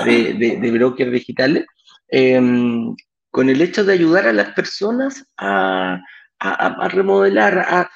de, 0.04 0.58
de, 0.60 0.70
brokers 0.72 1.12
digitales, 1.12 1.64
em, 2.08 2.94
con 3.34 3.50
el 3.50 3.60
hecho 3.60 3.84
de 3.84 3.94
ayudar 3.94 4.28
a 4.28 4.32
las 4.32 4.52
personas 4.52 5.26
a, 5.36 6.00
a, 6.38 6.88
remodelar, 6.88 7.58
a, 7.58 7.90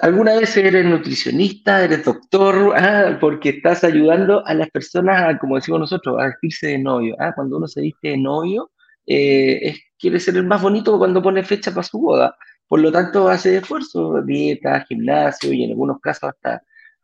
¿Alguna 0.00 0.36
vez 0.36 0.56
eres 0.56 0.84
nutricionista, 0.84 1.82
eres 1.82 2.04
doctor? 2.04 2.74
Ah, 2.76 3.18
porque 3.20 3.48
estás 3.48 3.82
ayudando 3.82 4.46
a 4.46 4.54
las 4.54 4.70
personas, 4.70 5.36
como 5.40 5.56
decimos 5.56 5.80
nosotros, 5.80 6.16
a 6.20 6.26
vestirse 6.26 6.68
de 6.68 6.78
novio. 6.78 7.16
Ah, 7.18 7.32
cuando 7.34 7.56
uno 7.56 7.66
se 7.66 7.80
viste 7.80 8.10
de 8.10 8.18
novio, 8.18 8.70
eh, 9.04 9.74
quiere 9.98 10.20
ser 10.20 10.36
el 10.36 10.46
más 10.46 10.62
bonito 10.62 10.96
cuando 10.96 11.20
pone 11.20 11.42
fecha 11.42 11.72
para 11.72 11.82
su 11.82 11.98
boda. 11.98 12.36
Por 12.68 12.78
lo 12.78 12.92
tanto, 12.92 13.28
hace 13.28 13.56
esfuerzo, 13.56 14.22
dieta, 14.22 14.84
gimnasio 14.88 15.52
y 15.52 15.64
en 15.64 15.70
algunos 15.70 15.98
casos 16.00 16.30
hasta, 16.30 16.62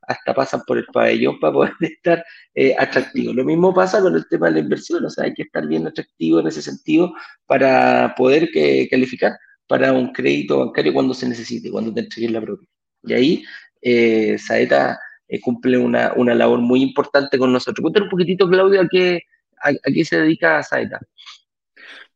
hasta 0.08 0.34
pasan 0.34 0.62
por 0.66 0.78
el 0.78 0.86
pabellón 0.86 1.38
para 1.38 1.52
poder 1.52 1.72
estar 1.80 2.24
eh, 2.54 2.74
atractivo. 2.76 3.32
Lo 3.32 3.44
mismo 3.44 3.74
pasa 3.74 4.00
con 4.00 4.16
el 4.16 4.26
tema 4.28 4.46
de 4.46 4.54
la 4.54 4.58
inversión, 4.60 5.04
o 5.04 5.10
sea, 5.10 5.24
hay 5.24 5.34
que 5.34 5.42
estar 5.42 5.66
bien 5.66 5.86
atractivo 5.86 6.40
en 6.40 6.48
ese 6.48 6.62
sentido 6.62 7.12
para 7.46 8.14
poder 8.16 8.50
que, 8.50 8.88
calificar 8.90 9.32
para 9.66 9.92
un 9.92 10.12
crédito 10.12 10.60
bancario 10.60 10.94
cuando 10.94 11.14
se 11.14 11.28
necesite, 11.28 11.70
cuando 11.70 11.92
te 11.92 12.00
entreguen 12.00 12.32
la 12.32 12.40
propiedad. 12.40 12.72
Y 13.04 13.12
ahí 13.12 13.44
eh, 13.82 14.38
Saeta 14.38 14.98
eh, 15.28 15.40
cumple 15.40 15.76
una, 15.76 16.14
una, 16.16 16.34
labor 16.34 16.60
muy 16.60 16.82
importante 16.82 17.38
con 17.38 17.52
nosotros. 17.52 17.82
Cuéntanos 17.82 18.06
un 18.06 18.10
poquitito, 18.10 18.48
Claudio, 18.48 18.80
a 18.80 18.88
qué, 18.90 19.20
a, 19.62 19.72
qué 19.92 20.04
se 20.04 20.20
dedica 20.20 20.62
Saeta. 20.62 20.98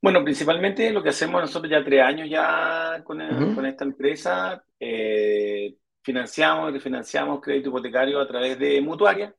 Bueno, 0.01 0.25
principalmente 0.25 0.91
lo 0.91 1.03
que 1.03 1.11
hacemos 1.11 1.43
nosotros 1.43 1.71
ya 1.71 1.85
tres 1.85 2.03
años 2.03 2.29
ya 2.29 3.03
con, 3.05 3.21
con 3.55 3.67
esta 3.67 3.85
empresa, 3.85 4.65
eh, 4.81 5.77
financiamos 6.03 6.71
y 6.71 6.75
refinanciamos 6.75 7.41
crédito 7.41 7.69
hipotecario 7.69 8.21
a 8.21 8.27
través 8.27 8.59
de 8.59 8.81
mutuaria, 8.81 9.35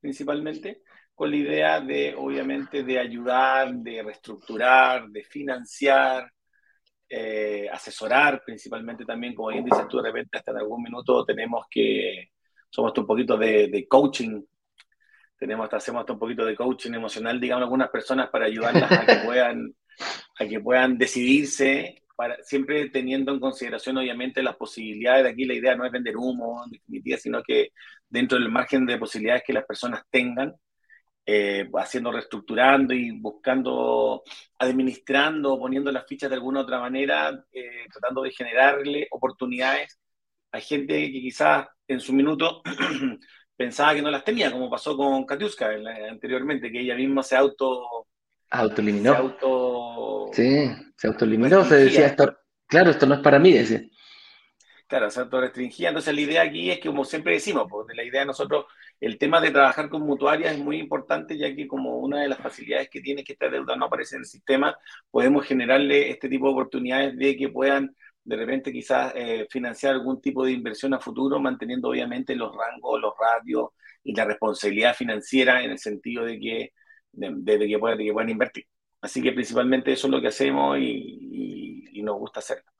principalmente, 0.00 0.82
con 1.14 1.30
la 1.30 1.36
idea 1.36 1.80
de, 1.80 2.14
obviamente, 2.16 2.82
de 2.84 2.98
ayudar, 2.98 3.74
de 3.74 4.02
reestructurar, 4.02 5.08
de 5.08 5.24
financiar, 5.24 6.30
eh, 7.08 7.68
asesorar 7.72 8.42
principalmente 8.44 9.04
también, 9.04 9.34
como 9.34 9.48
bien 9.48 9.64
dices 9.64 9.86
tú, 9.88 9.98
de 9.98 10.10
repente 10.10 10.38
hasta 10.38 10.50
en 10.50 10.58
algún 10.58 10.82
minuto 10.82 11.24
tenemos 11.24 11.66
que, 11.70 12.30
somos 12.68 12.96
un 12.98 13.06
poquito 13.06 13.36
de, 13.36 13.86
coaching, 13.88 14.42
tenemos 15.38 15.64
hasta, 15.64 15.76
hacemos 15.78 16.00
hasta 16.00 16.12
un 16.12 16.18
poquito 16.18 16.44
de 16.44 16.56
coaching 16.56 16.92
emocional, 16.92 17.40
digamos, 17.40 17.64
algunas 17.64 17.90
personas 17.90 18.28
para 18.28 18.46
ayudarlas 18.46 18.90
a 18.90 19.06
que 19.06 19.16
puedan, 19.24 19.74
a 20.38 20.46
que 20.46 20.60
puedan 20.60 20.98
decidirse, 20.98 22.02
para, 22.16 22.42
siempre 22.42 22.90
teniendo 22.90 23.32
en 23.32 23.40
consideración 23.40 23.98
obviamente 23.98 24.42
las 24.42 24.56
posibilidades, 24.56 25.24
de 25.24 25.30
aquí 25.30 25.44
la 25.44 25.54
idea 25.54 25.76
no 25.76 25.84
es 25.86 25.92
vender 25.92 26.16
humo 26.16 26.62
en 26.64 26.72
definitiva, 26.72 27.18
sino 27.18 27.42
que 27.42 27.70
dentro 28.08 28.38
del 28.38 28.50
margen 28.50 28.86
de 28.86 28.98
posibilidades 28.98 29.44
que 29.46 29.52
las 29.52 29.66
personas 29.66 30.02
tengan, 30.10 30.54
eh, 31.26 31.68
haciendo, 31.74 32.12
reestructurando 32.12 32.94
y 32.94 33.10
buscando, 33.20 34.22
administrando, 34.58 35.58
poniendo 35.58 35.90
las 35.92 36.06
fichas 36.06 36.30
de 36.30 36.36
alguna 36.36 36.60
otra 36.60 36.80
manera, 36.80 37.44
eh, 37.52 37.86
tratando 37.92 38.22
de 38.22 38.30
generarle 38.32 39.08
oportunidades 39.10 39.98
a 40.52 40.60
gente 40.60 40.94
que 41.12 41.20
quizás 41.20 41.66
en 41.88 42.00
su 42.00 42.12
minuto 42.12 42.62
pensaba 43.56 43.94
que 43.94 44.02
no 44.02 44.10
las 44.10 44.24
tenía, 44.24 44.50
como 44.52 44.70
pasó 44.70 44.96
con 44.96 45.24
Katiuska 45.26 45.70
anteriormente, 46.10 46.70
que 46.70 46.80
ella 46.80 46.96
misma 46.96 47.22
se 47.22 47.36
auto... 47.36 48.06
Autoeliminó. 48.50 49.12
Se 49.12 49.18
auto... 49.18 50.30
Sí, 50.32 50.70
se 50.96 51.06
autoeliminó, 51.06 51.64
se 51.64 51.76
decía, 51.76 52.06
esto, 52.06 52.36
claro, 52.66 52.90
esto 52.90 53.06
no 53.06 53.14
es 53.14 53.20
para 53.20 53.38
mí, 53.38 53.52
decía. 53.52 53.82
Claro, 54.86 55.10
se 55.10 55.20
autorrestringía. 55.20 55.88
Entonces 55.88 56.14
la 56.14 56.20
idea 56.20 56.42
aquí 56.42 56.70
es 56.70 56.78
que, 56.78 56.88
como 56.88 57.04
siempre 57.04 57.34
decimos, 57.34 57.66
pues, 57.68 57.86
la 57.96 58.04
idea 58.04 58.20
de 58.20 58.26
nosotros 58.26 58.66
el 59.00 59.18
tema 59.18 59.40
de 59.40 59.50
trabajar 59.50 59.88
con 59.88 60.02
mutuarias 60.02 60.54
es 60.54 60.58
muy 60.58 60.78
importante, 60.78 61.36
ya 61.36 61.54
que 61.54 61.66
como 61.66 61.98
una 61.98 62.22
de 62.22 62.28
las 62.28 62.38
facilidades 62.38 62.88
que 62.88 63.00
tiene 63.00 63.24
que 63.24 63.34
esta 63.34 63.48
deuda 63.48 63.76
no 63.76 63.86
aparece 63.86 64.16
en 64.16 64.22
el 64.22 64.26
sistema, 64.26 64.76
podemos 65.10 65.44
generarle 65.44 66.10
este 66.10 66.28
tipo 66.28 66.46
de 66.46 66.52
oportunidades 66.52 67.16
de 67.16 67.36
que 67.36 67.48
puedan 67.48 67.94
de 68.24 68.36
repente 68.36 68.72
quizás 68.72 69.12
eh, 69.14 69.46
financiar 69.50 69.94
algún 69.94 70.20
tipo 70.20 70.44
de 70.44 70.52
inversión 70.52 70.94
a 70.94 70.98
futuro, 70.98 71.38
manteniendo 71.38 71.88
obviamente 71.88 72.34
los 72.34 72.52
rangos, 72.56 73.00
los 73.00 73.12
radios 73.20 73.70
y 74.02 74.14
la 74.14 74.24
responsabilidad 74.24 74.96
financiera 74.96 75.62
en 75.62 75.70
el 75.72 75.78
sentido 75.78 76.24
de 76.24 76.38
que, 76.40 76.72
de, 77.16 77.58
que, 77.58 77.78
puedan, 77.78 77.98
que 77.98 78.12
puedan 78.12 78.30
invertir. 78.30 78.66
Así 79.00 79.22
que 79.22 79.32
principalmente 79.32 79.92
eso 79.92 80.06
es 80.06 80.10
lo 80.10 80.20
que 80.20 80.28
hacemos 80.28 80.78
y, 80.78 82.02
nos 82.02 82.18
gusta 82.18 82.38
hacerlo. 82.38 82.70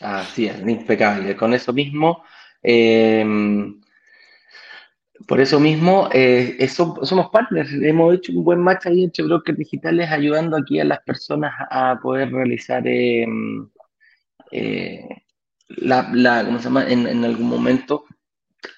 Así 0.00 0.46
es, 0.46 0.60
impecable. 0.66 1.36
Con 1.36 1.54
eso 1.54 1.72
mismo, 1.72 2.24
eh, 2.60 3.24
por 5.26 5.40
eso 5.40 5.58
mismo, 5.58 6.08
eh, 6.12 6.68
somos 6.68 7.30
partners, 7.30 7.72
hemos 7.72 8.14
hecho 8.14 8.32
un 8.32 8.44
buen 8.44 8.60
match 8.60 8.86
ahí 8.86 9.04
entre 9.04 9.24
brokers 9.24 9.58
digitales 9.58 10.10
ayudando 10.10 10.56
aquí 10.56 10.78
a 10.78 10.84
las 10.84 11.00
personas 11.00 11.52
a 11.70 11.98
poder 12.00 12.30
realizar 12.32 12.86
em, 12.86 13.68
eh, 14.52 15.06
la, 15.68 16.44
¿cómo 16.44 16.58
se 16.58 16.64
llama? 16.64 16.88
En, 16.88 17.24
algún 17.24 17.48
momento 17.48 18.04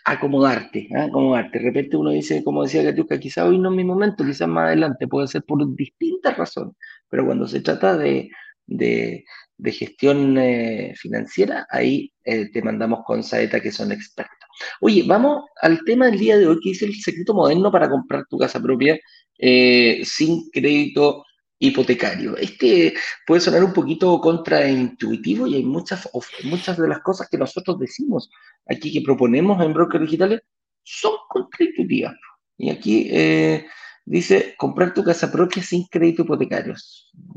acomodarte, 0.04 0.88
¿ah? 0.96 1.04
acomodarte. 1.04 1.58
De 1.58 1.64
repente 1.64 1.96
uno 1.96 2.10
dice, 2.10 2.44
como 2.44 2.62
decía 2.62 2.84
Katiuska, 2.84 3.18
quizás 3.18 3.46
hoy 3.46 3.58
no 3.58 3.70
es 3.70 3.76
mi 3.76 3.84
momento, 3.84 4.24
quizás 4.24 4.48
más 4.48 4.66
adelante, 4.68 5.08
puede 5.08 5.28
ser 5.28 5.42
por 5.44 5.64
distintas 5.74 6.36
razones, 6.36 6.74
pero 7.08 7.26
cuando 7.26 7.46
se 7.48 7.60
trata 7.60 7.96
de, 7.96 8.30
de, 8.66 9.24
gestión 9.72 10.38
eh, 10.38 10.94
financiera, 10.96 11.66
ahí 11.70 12.12
te 12.24 12.62
mandamos 12.62 13.00
con 13.04 13.22
Saeta 13.22 13.60
que 13.60 13.72
son 13.72 13.92
expertos. 13.92 14.40
Oye, 14.80 15.04
vamos 15.06 15.44
al 15.60 15.80
tema 15.84 16.06
del 16.06 16.18
día 16.18 16.38
de 16.38 16.46
hoy, 16.46 16.58
que 16.62 16.70
es 16.70 16.82
el 16.82 16.94
secreto 16.94 17.34
moderno 17.34 17.70
para 17.70 17.88
comprar 17.88 18.24
tu 18.28 18.38
casa 18.38 18.60
propia 18.60 18.98
eh, 19.38 20.02
sin 20.04 20.50
crédito 20.50 21.24
hipotecario. 21.58 22.36
Este 22.36 22.94
puede 23.26 23.40
sonar 23.40 23.64
un 23.64 23.72
poquito 23.72 24.20
contraintuitivo 24.20 25.46
y 25.46 25.56
hay 25.56 25.64
muchas, 25.64 26.08
muchas 26.44 26.78
de 26.78 26.88
las 26.88 27.00
cosas 27.00 27.28
que 27.28 27.38
nosotros 27.38 27.78
decimos 27.78 28.30
aquí 28.70 28.92
que 28.92 29.02
proponemos 29.02 29.62
en 29.62 29.72
brokers 29.72 30.04
digitales 30.04 30.40
son 30.82 31.12
contraintuitivas. 31.28 32.14
Y 32.56 32.70
aquí 32.70 33.08
eh, 33.10 33.66
dice 34.04 34.54
comprar 34.56 34.94
tu 34.94 35.02
casa 35.02 35.30
propia 35.30 35.62
sin 35.62 35.86
crédito 35.86 36.22
hipotecario. 36.22 36.74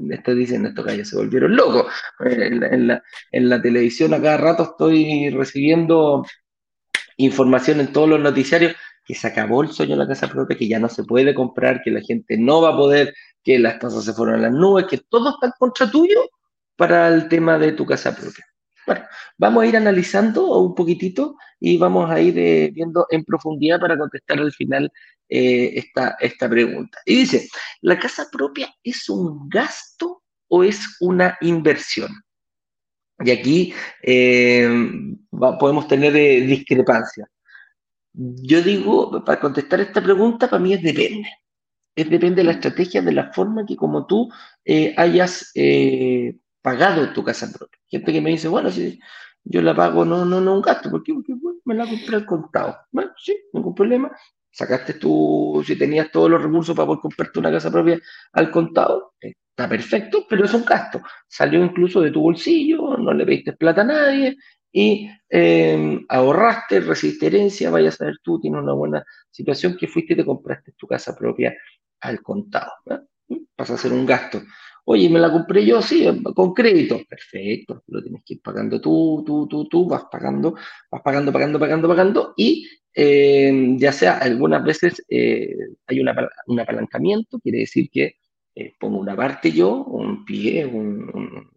Esto 0.10 0.36
dicen 0.36 0.66
esto 0.66 0.84
que 0.84 0.98
ya 0.98 1.06
se 1.06 1.16
volvieron 1.16 1.56
locos. 1.56 1.92
En 2.20 2.88
la, 2.88 3.04
en 3.32 3.50
la 3.50 3.62
televisión 3.62 4.14
a 4.14 4.22
cada 4.22 4.38
rato 4.38 4.64
estoy 4.64 5.30
recibiendo 5.30 6.26
información 7.18 7.80
en 7.80 7.92
todos 7.94 8.10
los 8.10 8.20
noticiarios 8.20 8.76
que 9.06 9.16
se 9.16 9.28
acabó 9.28 9.64
el 9.64 9.70
sueño 9.70 9.92
de 9.92 10.04
la 10.04 10.08
casa 10.08 10.30
propia, 10.30 10.58
que 10.58 10.68
ya 10.68 10.80
no 10.80 10.88
se 10.88 11.04
puede 11.04 11.36
comprar, 11.36 11.82
que 11.84 11.92
la 11.92 12.02
gente 12.02 12.38
no 12.38 12.62
va 12.62 12.70
a 12.70 12.78
poder, 12.78 13.14
que 13.44 13.60
las 13.60 13.80
tasas 13.80 14.06
se 14.06 14.14
fueron 14.14 14.36
a 14.36 14.44
las 14.44 14.54
nubes, 14.54 14.86
que 14.90 14.98
todo 15.10 15.32
está 15.32 15.48
en 15.48 15.54
contra 15.60 15.92
tuyo 15.92 16.22
para 16.78 17.10
el 17.10 17.28
tema 17.28 17.58
de 17.58 17.74
tu 17.74 17.86
casa 17.86 18.16
propia. 18.16 18.46
Bueno, 18.86 19.06
vamos 19.38 19.64
a 19.64 19.68
ir 19.68 19.78
analizando 19.78 20.60
un 20.60 20.76
poquitito 20.76 21.38
y 21.60 21.78
vamos 21.78 22.10
a 22.10 22.20
ir 22.20 22.38
eh, 22.38 22.72
viendo 22.74 23.08
en 23.10 23.24
profundidad 23.24 23.80
para 23.80 23.98
contestar 23.98 24.40
al 24.40 24.52
final 24.52 24.92
eh, 25.30 25.72
esta, 25.76 26.18
esta 26.20 26.50
pregunta. 26.50 27.00
Y 27.06 27.16
dice, 27.20 27.48
¿la 27.82 27.98
casa 27.98 28.28
propia 28.32 28.74
es 28.84 29.08
un 29.10 29.48
gasto 29.48 30.24
o 30.50 30.64
es 30.64 30.98
una 31.00 31.38
inversión? 31.42 32.12
Y 33.20 33.32
aquí 33.32 33.74
eh, 34.02 34.68
podemos 35.60 35.88
tener 35.88 36.14
discrepancias. 36.14 37.30
Yo 38.12 38.62
digo, 38.62 39.24
para 39.24 39.40
contestar 39.40 39.80
esta 39.80 40.04
pregunta, 40.04 40.50
para 40.50 40.62
mí 40.62 40.74
es 40.74 40.84
depende. 40.84 41.30
Es 41.96 42.10
depende 42.10 42.38
de 42.38 42.44
la 42.46 42.54
estrategia, 42.54 43.02
de 43.02 43.12
la 43.12 43.32
forma 43.32 43.66
que 43.66 43.76
como 43.76 44.06
tú 44.06 44.30
hayas 44.98 45.52
pagado 46.64 47.14
tu 47.14 47.24
casa 47.24 47.52
propia. 47.52 47.80
Gente 47.88 48.12
que 48.12 48.22
me 48.22 48.32
dice, 48.32 48.48
bueno, 48.48 48.72
si 48.72 49.00
yo 49.44 49.62
la 49.62 49.76
pago, 49.76 50.06
no, 50.06 50.26
no, 50.26 50.42
no 50.42 50.56
un 50.56 50.62
gasto, 50.62 50.90
porque, 50.90 51.14
porque 51.14 51.36
me 51.66 51.76
la 51.76 51.86
compré 51.86 52.16
al 52.16 52.26
contado. 52.26 52.78
Bueno, 52.92 53.12
sí, 53.18 53.38
ningún 53.54 53.76
problema. 53.76 54.12
Sacaste 54.52 54.96
tú, 54.96 55.64
si 55.66 55.76
tenías 55.78 56.12
todos 56.12 56.30
los 56.30 56.42
recursos 56.42 56.76
para 56.76 56.88
poder 56.88 57.02
comprarte 57.02 57.40
una 57.40 57.52
casa 57.52 57.72
propia 57.72 58.00
al 58.34 58.52
contado, 58.52 59.14
Está 59.56 59.70
perfecto, 59.70 60.26
pero 60.28 60.46
es 60.46 60.54
un 60.56 60.66
gasto. 60.66 61.00
Salió 61.28 61.64
incluso 61.64 62.02
de 62.02 62.10
tu 62.10 62.22
bolsillo, 62.22 62.98
no 62.98 63.14
le 63.14 63.24
pediste 63.24 63.54
plata 63.54 63.82
a 63.82 63.84
nadie 63.84 64.36
y 64.72 65.08
eh, 65.30 66.00
ahorraste, 66.10 66.80
recibiste 66.80 67.28
herencia, 67.28 67.70
vaya 67.70 67.90
a 67.90 67.92
saber 67.92 68.16
tú, 68.24 68.40
tienes 68.42 68.64
una 68.64 68.74
buena 68.74 69.06
situación 69.30 69.78
que 69.78 69.88
fuiste 69.88 70.14
y 70.14 70.16
te 70.18 70.26
compraste 70.26 70.72
tu 70.76 70.88
casa 70.88 71.16
propia 71.16 71.54
al 72.02 72.24
contado. 72.24 72.72
Pasa 73.56 73.76
a 73.76 73.78
ser 73.78 73.94
un 73.94 74.08
gasto. 74.08 74.42
Oye, 74.86 75.10
me 75.10 75.20
la 75.20 75.32
compré 75.32 75.66
yo, 75.66 75.82
sí, 75.82 76.06
con 76.36 76.54
crédito. 76.54 77.00
Perfecto, 77.08 77.84
lo 77.88 78.02
tienes 78.02 78.22
que 78.26 78.36
ir 78.36 78.42
pagando 78.42 78.82
tú, 78.82 79.24
tú, 79.26 79.48
tú, 79.48 79.68
tú, 79.68 79.88
vas 79.88 80.06
pagando, 80.12 80.56
vas 80.92 81.02
pagando, 81.02 81.32
pagando, 81.32 81.60
pagando, 81.60 81.88
pagando 81.88 82.34
y 82.36 82.68
eh, 82.96 83.76
ya 83.78 83.92
sea 83.92 84.18
algunas 84.18 84.64
veces 84.64 85.04
eh, 85.10 85.56
hay 85.88 86.00
un 86.00 86.60
apalancamiento, 86.60 87.40
quiere 87.40 87.60
decir 87.60 87.90
que 87.90 88.18
eh, 88.56 88.74
pongo 88.80 89.00
una 89.00 89.16
parte 89.16 89.52
yo, 89.52 89.84
un 89.86 90.26
pie, 90.26 90.66
un, 90.66 91.50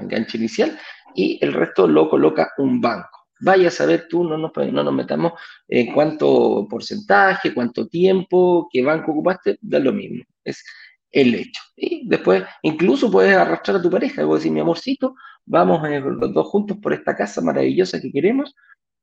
enganche 0.00 0.38
inicial, 0.38 0.78
y 1.14 1.38
el 1.44 1.52
resto 1.52 1.88
lo 1.88 2.08
coloca 2.08 2.52
un 2.58 2.80
banco. 2.80 3.26
Vaya 3.40 3.68
a 3.68 3.70
saber 3.72 4.06
tú, 4.08 4.22
no 4.22 4.38
nos, 4.38 4.52
no 4.54 4.84
nos 4.84 4.94
metamos 4.94 5.32
en 5.66 5.92
cuánto 5.92 6.66
porcentaje, 6.70 7.52
cuánto 7.52 7.88
tiempo, 7.88 8.68
qué 8.72 8.82
banco 8.82 9.10
ocupaste, 9.10 9.58
da 9.60 9.80
lo 9.80 9.92
mismo. 9.92 10.22
Es 10.44 10.64
el 11.12 11.34
hecho. 11.34 11.60
Y 11.76 12.08
después 12.08 12.44
incluso 12.62 13.10
puedes 13.10 13.36
arrastrar 13.36 13.76
a 13.76 13.82
tu 13.82 13.90
pareja, 13.90 14.22
y 14.22 14.28
decir, 14.28 14.50
mi 14.50 14.60
amorcito, 14.60 15.14
vamos 15.44 15.88
los 15.88 16.32
dos 16.32 16.46
juntos 16.48 16.78
por 16.82 16.92
esta 16.92 17.14
casa 17.14 17.40
maravillosa 17.40 18.00
que 18.00 18.10
queremos 18.10 18.54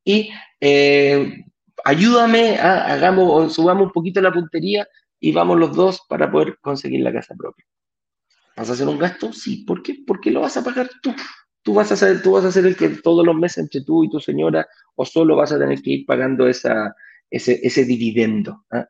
y 0.04 0.32
eh, 0.60 1.45
ayúdame, 1.84 2.58
a, 2.58 2.93
hagamos, 2.93 3.54
subamos 3.54 3.88
un 3.88 3.91
poquito 3.91 4.22
la 4.22 4.32
puntería 4.32 4.88
y 5.19 5.32
vamos 5.32 5.60
los 5.60 5.76
dos 5.76 6.02
para 6.08 6.32
poder 6.32 6.58
conseguir 6.62 7.02
la 7.02 7.13
casa 7.13 7.36
propia. 7.36 7.65
¿Vas 8.56 8.69
a 8.69 8.74
hacer 8.74 8.88
un 8.88 8.98
gasto? 8.98 9.32
Sí. 9.32 9.63
¿Por 9.65 9.82
qué? 9.84 9.98
Porque 10.06 10.32
lo 10.32 10.41
vas 10.41 10.58
a 10.58 10.63
pagar 10.63 10.89
tú. 11.02 11.13
Tú 11.62 11.74
vas 11.74 11.91
a 11.91 11.95
ser, 11.95 12.22
tú 12.22 12.32
vas 12.32 12.56
a 12.56 12.60
el 12.60 12.76
que 12.76 12.89
todos 12.89 13.26
los 13.26 13.36
meses 13.36 13.60
entre 13.60 13.82
tú 13.84 14.04
y 14.04 14.10
tu 14.10 14.19
señora 14.19 14.67
o 14.95 15.06
solo 15.06 15.36
vas 15.36 15.52
a 15.52 15.60
tener 15.60 15.82
que 15.82 15.91
ir 15.91 16.06
pagando 16.06 16.48
esa, 16.48 16.95
ese, 17.30 17.60
ese 17.63 17.86
dividendo. 17.86 18.65
¿ah? 18.72 18.88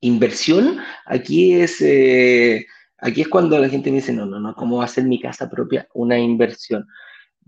Inversión, 0.00 0.78
aquí 1.06 1.54
es, 1.54 1.80
eh, 1.80 2.66
aquí 2.98 3.22
es 3.22 3.28
cuando 3.28 3.58
la 3.58 3.68
gente 3.68 3.90
me 3.90 3.96
dice, 3.96 4.12
no, 4.12 4.26
no, 4.26 4.38
no, 4.38 4.54
¿cómo 4.54 4.78
va 4.78 4.84
a 4.84 4.88
ser 4.88 5.04
mi 5.04 5.20
casa 5.20 5.50
propia 5.50 5.88
una 5.94 6.18
inversión? 6.18 6.86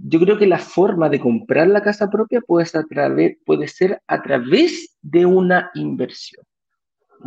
yo 0.02 0.20
creo 0.20 0.38
que 0.38 0.46
la 0.46 0.58
forma 0.58 1.08
de 1.08 1.20
comprar 1.20 1.68
la 1.68 1.82
casa 1.82 2.08
propia 2.08 2.40
puede 2.40 2.66
ser, 2.66 2.80
a 2.80 2.84
través, 2.84 3.36
puede 3.44 3.68
ser 3.68 4.00
a 4.06 4.22
través 4.22 4.96
de 5.02 5.26
una 5.26 5.70
inversión. 5.74 6.44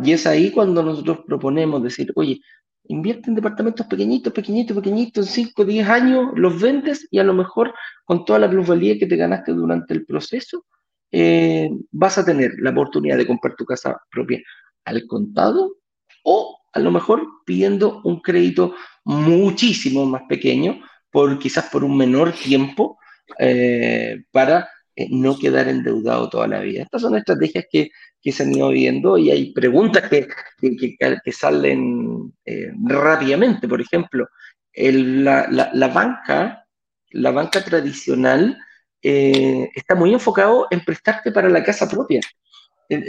Y 0.02 0.12
es 0.12 0.26
ahí 0.26 0.50
cuando 0.50 0.82
nosotros 0.82 1.20
proponemos 1.26 1.82
decir, 1.82 2.10
oye, 2.16 2.40
invierte 2.84 3.30
en 3.30 3.36
departamentos 3.36 3.86
pequeñitos, 3.86 4.32
pequeñitos, 4.32 4.76
pequeñitos, 4.76 5.26
en 5.28 5.32
5, 5.46 5.64
10 5.64 5.88
años 5.88 6.26
los 6.34 6.60
vendes 6.60 7.06
y 7.10 7.18
a 7.18 7.24
lo 7.24 7.32
mejor 7.32 7.72
con 8.04 8.24
toda 8.24 8.40
la 8.40 8.50
plusvalía 8.50 8.98
que 8.98 9.06
te 9.06 9.16
ganaste 9.16 9.52
durante 9.52 9.94
el 9.94 10.04
proceso, 10.04 10.66
eh, 11.12 11.70
vas 11.92 12.18
a 12.18 12.24
tener 12.24 12.54
la 12.58 12.70
oportunidad 12.70 13.16
de 13.16 13.26
comprar 13.26 13.54
tu 13.54 13.64
casa 13.64 13.96
propia 14.10 14.42
al 14.84 15.06
contado 15.06 15.76
o 16.24 16.60
a 16.72 16.80
lo 16.80 16.90
mejor 16.90 17.26
pidiendo 17.46 18.00
un 18.04 18.20
crédito 18.20 18.74
muchísimo 19.04 20.06
más 20.06 20.22
pequeño 20.28 20.80
por 21.10 21.38
quizás 21.38 21.66
por 21.70 21.84
un 21.84 21.96
menor 21.96 22.32
tiempo 22.32 22.98
eh, 23.38 24.24
para 24.32 24.68
eh, 24.96 25.06
no 25.10 25.38
quedar 25.38 25.68
endeudado 25.68 26.28
toda 26.28 26.48
la 26.48 26.60
vida. 26.60 26.82
Estas 26.82 27.02
son 27.02 27.16
estrategias 27.16 27.66
que, 27.70 27.90
que 28.20 28.32
se 28.32 28.42
han 28.42 28.52
ido 28.52 28.70
viendo 28.70 29.16
y 29.16 29.30
hay 29.30 29.52
preguntas 29.52 30.08
que, 30.08 30.26
que, 30.60 31.32
salen 31.32 32.32
eh, 32.44 32.72
rápidamente. 32.84 33.68
Por 33.68 33.80
ejemplo, 33.80 34.26
la, 34.74 35.46
la, 35.50 35.70
la, 35.72 35.88
banca, 35.88 36.66
la 37.10 37.30
banca 37.30 37.62
tradicional 37.62 38.58
está 39.00 39.94
muy 39.94 40.14
enfocado 40.14 40.66
en 40.70 40.82
prestarte 40.82 41.30
para 41.30 41.50
la 41.50 41.62
casa 41.62 41.88
propia. 41.88 42.20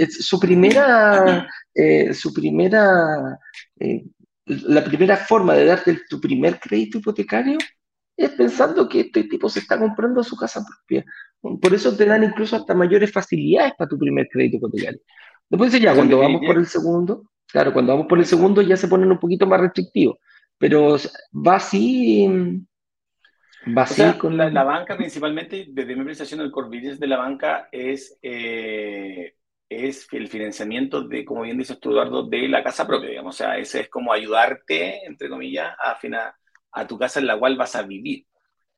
Su 0.09 0.39
primera, 0.39 1.47
su 2.13 2.33
primera 2.33 3.39
la 4.45 4.83
primera 4.83 5.17
forma 5.17 5.53
de 5.55 5.65
darte 5.65 6.01
tu 6.09 6.21
primer 6.21 6.59
crédito 6.59 6.99
hipotecario 6.99 7.57
es 8.15 8.29
pensando 8.31 8.87
que 8.87 9.01
este 9.01 9.23
tipo 9.23 9.49
se 9.49 9.59
está 9.59 9.77
comprando 9.77 10.23
su 10.23 10.37
casa 10.37 10.63
propia. 10.63 11.03
Por 11.41 11.73
eso 11.73 11.95
te 11.95 12.05
dan 12.05 12.23
incluso 12.23 12.55
hasta 12.55 12.73
mayores 12.73 13.11
facilidades 13.11 13.73
para 13.77 13.89
tu 13.89 13.97
primer 13.97 14.27
crédito 14.29 14.57
hipotecario. 14.57 14.99
Después 15.49 15.79
ya, 15.79 15.93
cuando 15.93 16.19
vamos 16.19 16.41
por 16.45 16.57
el 16.57 16.65
segundo, 16.65 17.29
claro, 17.47 17.73
cuando 17.73 17.93
vamos 17.93 18.07
por 18.07 18.19
el 18.19 18.25
segundo 18.25 18.61
ya 18.61 18.77
se 18.77 18.87
ponen 18.87 19.11
un 19.11 19.19
poquito 19.19 19.45
más 19.45 19.59
restrictivos. 19.59 20.17
Pero 20.57 20.97
va 21.33 21.55
así. 21.55 22.27
Va 23.75 23.81
así 23.81 24.03
con 24.19 24.37
la, 24.37 24.63
banca, 24.63 24.95
principalmente, 24.95 25.65
desde 25.69 25.95
mi 25.95 26.03
presentación, 26.03 26.41
el 26.41 26.51
core 26.51 26.67
business 26.67 26.99
de 26.99 27.07
la 27.07 27.17
banca 27.17 27.67
es, 27.71 28.17
eh, 28.21 29.35
es 29.75 30.07
el 30.11 30.27
financiamiento 30.27 31.01
de, 31.01 31.25
como 31.25 31.41
bien 31.41 31.57
dices 31.57 31.79
tú, 31.79 31.91
Eduardo, 31.91 32.23
de 32.23 32.47
la 32.47 32.63
casa 32.63 32.87
propia, 32.87 33.09
digamos. 33.09 33.35
O 33.35 33.37
sea, 33.37 33.57
ese 33.57 33.81
es 33.81 33.89
como 33.89 34.13
ayudarte, 34.13 35.05
entre 35.05 35.29
comillas, 35.29 35.75
a, 35.81 35.95
financiar 35.95 36.33
a 36.75 36.85
tu 36.85 36.97
casa 36.97 37.19
en 37.19 37.27
la 37.27 37.39
cual 37.39 37.55
vas 37.55 37.75
a 37.75 37.83
vivir. 37.83 38.25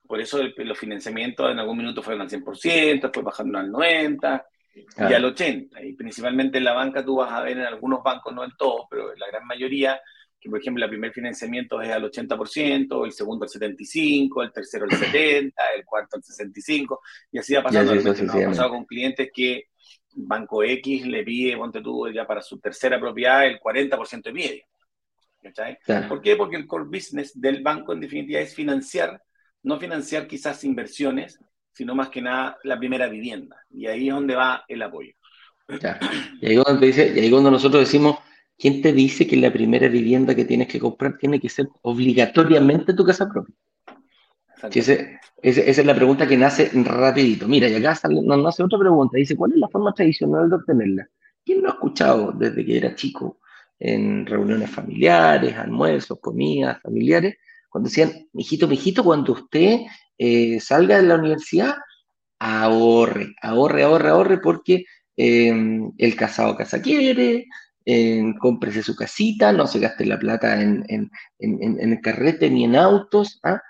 Por 0.08 0.22
eso 0.22 0.40
los 0.42 0.78
financiamientos 0.78 1.52
en 1.52 1.60
algún 1.60 1.78
minuto 1.78 2.02
fueron 2.02 2.22
al 2.22 2.30
100%, 2.30 3.02
después 3.02 3.26
bajando 3.26 3.60
al 3.60 3.70
90% 3.70 4.44
y 5.10 5.14
al 5.14 5.36
80%. 5.36 5.70
Y 5.84 5.94
principalmente 5.94 6.60
en 6.60 6.64
la 6.64 6.74
banca 6.74 7.04
tú 7.04 7.18
vas 7.18 7.32
a 7.32 7.42
ver 7.42 7.58
en 7.58 7.66
algunos 7.66 8.04
bancos, 8.04 8.34
no 8.34 8.44
en 8.44 8.52
todos, 8.58 8.86
pero 8.90 9.12
en 9.12 9.20
la 9.20 9.28
gran 9.28 9.46
mayoría, 9.46 10.00
que 10.40 10.50
por 10.50 10.60
ejemplo 10.60 10.84
el 10.86 10.90
primer 10.90 11.12
financiamiento 11.12 11.82
es 11.82 11.90
al 11.90 12.04
80%, 12.04 13.06
el 13.06 13.12
segundo 13.12 13.46
al 13.46 13.50
75%, 13.50 14.44
el 14.44 14.54
tercero 14.54 14.86
al 14.86 14.92
70%, 14.92 15.54
el 15.76 15.86
cuarto 15.86 16.18
al 16.18 16.22
65%, 16.22 17.00
y 17.32 17.40
así 17.40 17.56
va 17.56 17.64
pasando. 17.64 17.94
ha 17.94 18.46
pasado 18.46 18.70
con 18.70 18.86
clientes 18.86 19.30
que 19.34 19.66
Banco 20.18 20.64
X 20.64 21.06
le 21.06 21.24
pide, 21.24 21.56
ponte 21.58 21.82
tú 21.82 22.10
ya 22.12 22.26
para 22.26 22.42
su 22.42 22.60
tercera 22.60 23.00
propiedad, 23.00 23.46
el 23.46 23.60
40% 23.60 24.24
de 24.24 24.34
media. 24.34 24.66
¿Por 26.10 26.22
qué? 26.22 26.36
Porque 26.36 26.56
el 26.56 26.68
core 26.68 26.86
business 26.86 27.40
del 27.40 27.62
banco 27.62 27.94
en 27.94 28.02
definitiva 28.02 28.40
es 28.40 28.54
financiar, 28.54 29.22
no 29.64 29.80
financiar 29.80 30.28
quizás 30.28 30.64
inversiones, 30.64 31.40
sino 31.72 31.96
más 31.96 32.10
que 32.10 32.22
nada 32.22 32.58
la 32.64 32.78
primera 32.78 33.08
vivienda. 33.08 33.58
Y 33.70 33.86
ahí 33.88 34.08
es 34.10 34.14
donde 34.14 34.36
va 34.36 34.66
el 34.68 34.82
apoyo. 34.82 35.14
Y, 36.42 36.46
ahí 36.48 36.58
cuando 36.58 36.86
dice, 36.86 37.14
y 37.16 37.20
ahí 37.20 37.30
cuando 37.30 37.52
nosotros 37.52 37.82
decimos, 37.82 38.18
¿quién 38.58 38.82
te 38.82 38.94
dice 38.94 39.28
que 39.28 39.38
la 39.38 39.52
primera 39.52 39.88
vivienda 39.88 40.34
que 40.34 40.46
tienes 40.46 40.68
que 40.68 40.80
comprar 40.80 41.18
tiene 41.18 41.40
que 41.40 41.50
ser 41.50 41.68
obligatoriamente 41.82 42.94
tu 42.94 43.06
casa 43.06 43.30
propia? 43.30 43.56
Esa 44.64 44.94
es 45.42 45.86
la 45.86 45.96
pregunta 45.96 46.28
que 46.28 46.38
nace 46.38 46.72
rapidito. 46.74 47.48
Mira, 47.48 47.68
y 47.68 47.76
acá 47.76 48.00
nos 48.10 48.44
nace 48.44 48.64
otra 48.64 48.80
pregunta. 48.80 49.18
Dice, 49.18 49.36
¿cuál 49.36 49.54
es 49.54 49.58
la 49.58 49.70
forma 49.70 49.94
tradicional 49.94 50.50
de 50.50 50.56
obtenerla? 50.56 51.08
¿Quién 51.46 51.62
lo 51.62 51.70
ha 51.70 51.74
escuchado 51.74 52.32
desde 52.32 52.66
que 52.66 52.78
era 52.78 52.96
chico? 52.96 53.40
en 53.80 54.26
reuniones 54.26 54.70
familiares, 54.70 55.56
almuerzos, 55.56 56.20
comidas 56.20 56.82
familiares, 56.82 57.38
cuando 57.70 57.90
decían, 57.90 58.28
mijito, 58.34 58.68
mijito, 58.68 59.04
cuando 59.04 59.34
usted 59.34 59.82
eh, 60.18 60.60
salga 60.60 60.98
de 60.98 61.08
la 61.08 61.16
universidad, 61.16 61.76
ahorre, 62.40 63.36
ahorre, 63.42 63.84
ahorre, 63.84 64.10
ahorre, 64.10 64.38
porque 64.40 64.86
em, 65.16 65.92
el 65.98 66.16
casado 66.16 66.56
casa 66.56 66.82
quiere, 66.82 67.46
eh, 67.86 68.24
cómprese 68.40 68.84
su 68.84 68.96
casita, 68.96 69.52
no 69.52 69.68
se 69.68 69.80
gaste 69.80 70.06
la 70.06 70.20
plata 70.20 70.62
en, 70.62 70.84
en, 70.88 71.10
en, 71.40 71.92
el 71.92 72.02
carrete 72.02 72.50
ni 72.50 72.64
en 72.64 72.76
autos, 72.76 73.40
¿ah? 73.44 73.62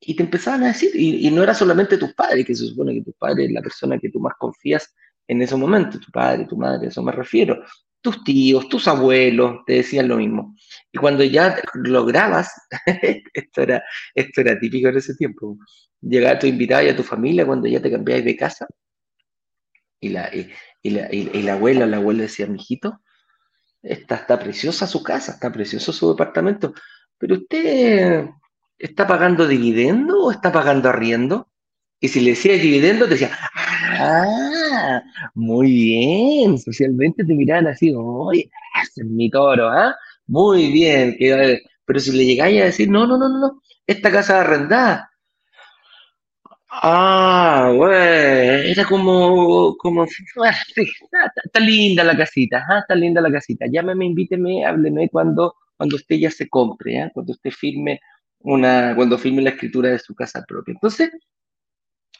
Y 0.00 0.14
te 0.14 0.22
empezaban 0.22 0.64
a 0.64 0.68
decir, 0.68 0.90
y, 0.94 1.26
y, 1.26 1.30
no 1.30 1.42
era 1.42 1.54
solamente 1.54 1.98
tus 1.98 2.14
padres, 2.14 2.46
que 2.46 2.54
se 2.54 2.66
supone 2.66 2.94
que 2.94 3.02
tu 3.02 3.12
padre 3.12 3.44
es 3.44 3.52
la 3.52 3.60
persona 3.60 3.98
que 3.98 4.08
tú 4.08 4.18
más 4.18 4.34
confías 4.38 4.94
en 5.28 5.42
ese 5.42 5.56
momento, 5.56 6.00
tu 6.00 6.10
padre, 6.10 6.46
tu 6.46 6.56
madre, 6.56 6.86
a 6.86 6.88
eso 6.88 7.02
me 7.02 7.12
refiero, 7.12 7.62
tus 8.00 8.24
tíos, 8.24 8.68
tus 8.68 8.88
abuelos 8.88 9.60
te 9.66 9.74
decían 9.74 10.08
lo 10.08 10.16
mismo. 10.16 10.56
Y 10.90 10.98
cuando 10.98 11.22
ya 11.22 11.60
lograbas, 11.74 12.50
esto 13.34 13.62
era, 13.62 13.82
esto 14.14 14.40
era 14.40 14.58
típico 14.58 14.88
en 14.88 14.96
ese 14.96 15.14
tiempo, 15.14 15.58
llegar 16.00 16.36
a 16.36 16.38
tu 16.38 16.46
invitada 16.46 16.82
y 16.84 16.88
a 16.88 16.96
tu 16.96 17.02
familia 17.02 17.46
cuando 17.46 17.68
ya 17.68 17.80
te 17.80 17.90
cambiáis 17.90 18.24
de 18.24 18.36
casa, 18.36 18.66
y 20.00 20.08
la, 20.08 20.30
y, 20.82 20.90
la, 20.90 21.12
y 21.12 21.42
la 21.42 21.52
abuela 21.52 21.86
la 21.86 21.98
abuela 21.98 22.22
decía, 22.22 22.46
mijito, 22.46 23.02
está, 23.82 24.16
está 24.16 24.38
preciosa 24.38 24.86
su 24.86 25.02
casa, 25.02 25.32
está 25.32 25.52
precioso 25.52 25.92
su 25.92 26.10
departamento, 26.10 26.72
pero 27.18 27.34
usted 27.34 28.30
está 28.80 29.06
pagando 29.06 29.46
dividendo 29.46 30.24
o 30.24 30.30
está 30.32 30.50
pagando 30.50 30.88
arriendo? 30.88 31.48
Y 32.00 32.08
si 32.08 32.20
le 32.20 32.30
decía 32.30 32.54
dividendo, 32.54 33.04
te 33.04 33.12
decía, 33.12 33.30
ah, 33.98 35.02
muy 35.34 35.70
bien, 35.70 36.58
socialmente 36.58 37.24
te 37.24 37.34
miraban 37.34 37.66
así, 37.68 37.92
oye, 37.94 38.50
ese 38.82 39.02
es 39.02 39.06
mi 39.06 39.30
toro, 39.30 39.68
¿ah? 39.68 39.94
Muy 40.26 40.72
bien, 40.72 41.16
pero 41.84 42.00
si 42.00 42.12
le 42.12 42.24
llegáis 42.24 42.62
a 42.62 42.64
decir, 42.66 42.88
no, 42.90 43.06
no, 43.06 43.18
no, 43.18 43.28
no, 43.28 43.62
esta 43.86 44.10
casa 44.10 44.40
arrendada. 44.40 45.10
Ah, 46.72 47.72
bueno, 47.76 47.94
era 47.94 48.84
como, 48.84 49.76
como, 49.76 50.04
está, 50.04 51.60
linda 51.60 52.04
la 52.04 52.16
casita, 52.16 52.64
¿ah? 52.68 52.78
está 52.78 52.94
linda 52.94 53.20
la 53.20 53.30
casita. 53.30 53.66
Llámeme, 53.70 54.06
invíteme, 54.06 54.64
hábleme 54.64 55.08
cuando, 55.10 55.56
cuando 55.76 55.96
usted 55.96 56.16
ya 56.16 56.30
se 56.30 56.48
compre, 56.48 57.02
¿ah? 57.02 57.10
cuando 57.12 57.32
usted 57.32 57.50
firme 57.50 58.00
una, 58.40 58.94
cuando 58.96 59.18
firme 59.18 59.42
la 59.42 59.50
escritura 59.50 59.90
de 59.90 59.98
su 59.98 60.14
casa 60.14 60.44
propia. 60.46 60.72
Entonces, 60.72 61.10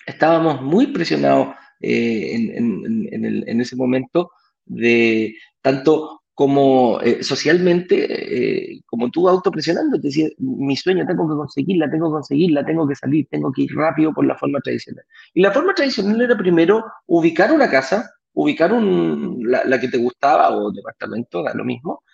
estábamos 0.06 0.62
muy 0.62 0.88
presionados 0.88 1.54
eh, 1.80 2.34
en, 2.56 3.60
ese 3.60 3.76
momento 3.76 4.32
de 4.64 5.34
tanto 5.62 6.20
como 6.34 7.00
eh, 7.02 7.22
socialmente, 7.22 8.74
eh, 8.74 8.80
como 8.86 9.10
tú 9.10 9.28
autopresionando, 9.28 10.00
te 10.00 10.08
decía, 10.08 10.28
mi 10.38 10.74
sueño 10.74 11.06
tengo 11.06 11.28
que 11.28 11.34
conseguirla, 11.34 11.90
tengo 11.90 12.08
que 12.08 12.14
conseguirla, 12.14 12.64
tengo 12.64 12.88
que 12.88 12.94
salir, 12.94 13.28
tengo 13.30 13.52
que 13.52 13.62
ir 13.62 13.74
rápido 13.74 14.14
por 14.14 14.24
la 14.24 14.38
forma 14.38 14.58
tradicional. 14.60 15.04
Y 15.34 15.42
la 15.42 15.52
forma 15.52 15.74
tradicional 15.74 16.18
era 16.18 16.38
primero 16.38 16.82
ubicar 17.06 17.52
una 17.52 17.68
casa, 17.68 18.10
ubicar 18.32 18.72
un, 18.72 19.42
la, 19.44 19.78
que 19.78 19.88
te 19.88 19.98
gustaba 19.98 20.56
o 20.56 20.72
departamento, 20.72 21.42
da 21.42 21.52
lo 21.52 21.64
mismo, 21.64 22.04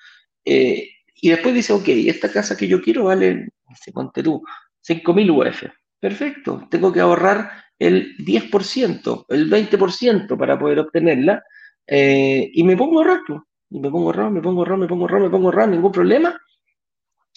eh, 0.45 0.89
y 1.21 1.31
después 1.31 1.55
dice, 1.55 1.73
ok, 1.73 1.89
esta 1.89 2.31
casa 2.31 2.57
que 2.57 2.69
yo 2.69 2.81
quiero 2.81 3.05
vale, 3.05 3.49
se 3.81 3.93
ponte 3.93 4.23
tú, 4.23 4.43
5.000 4.87 5.31
UF. 5.31 5.65
Perfecto, 5.99 6.69
tengo 6.71 6.93
que 6.93 7.01
ahorrar 7.01 7.51
el 7.79 8.17
10%, 8.19 9.27
el 9.29 9.51
20% 9.51 10.39
para 10.39 10.59
poder 10.59 10.79
obtenerla, 10.81 11.43
y 11.87 12.63
me 12.63 12.77
pongo 12.77 13.01
a 13.01 13.03
ahorrar. 13.03 13.21
Pues 13.27 13.41
y 13.71 13.81
me 13.81 13.91
pongo 13.91 14.07
ahorrar, 14.07 14.31
me 14.31 14.41
pongo 14.41 14.61
ahorrar, 14.61 14.79
me 14.79 14.87
pongo 14.87 15.05
ahorrar, 15.05 15.21
me 15.23 15.31
pongo 15.31 15.47
ahorrar, 15.47 15.69
ningún 15.69 15.93
problema. 15.93 16.41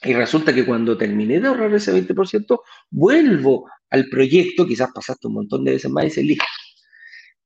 Y 0.03 0.13
resulta 0.13 0.53
que 0.53 0.65
cuando 0.65 0.97
terminé 0.97 1.39
de 1.39 1.47
ahorrar 1.47 1.73
ese 1.73 1.91
20%, 1.91 2.61
vuelvo 2.91 3.69
al 3.89 4.07
proyecto, 4.09 4.65
quizás 4.65 4.91
pasaste 4.93 5.27
un 5.27 5.33
montón 5.33 5.63
de 5.63 5.71
veces 5.71 5.91
más 5.91 6.03
y 6.03 6.07
dices, 6.07 6.25
listo, 6.25 6.45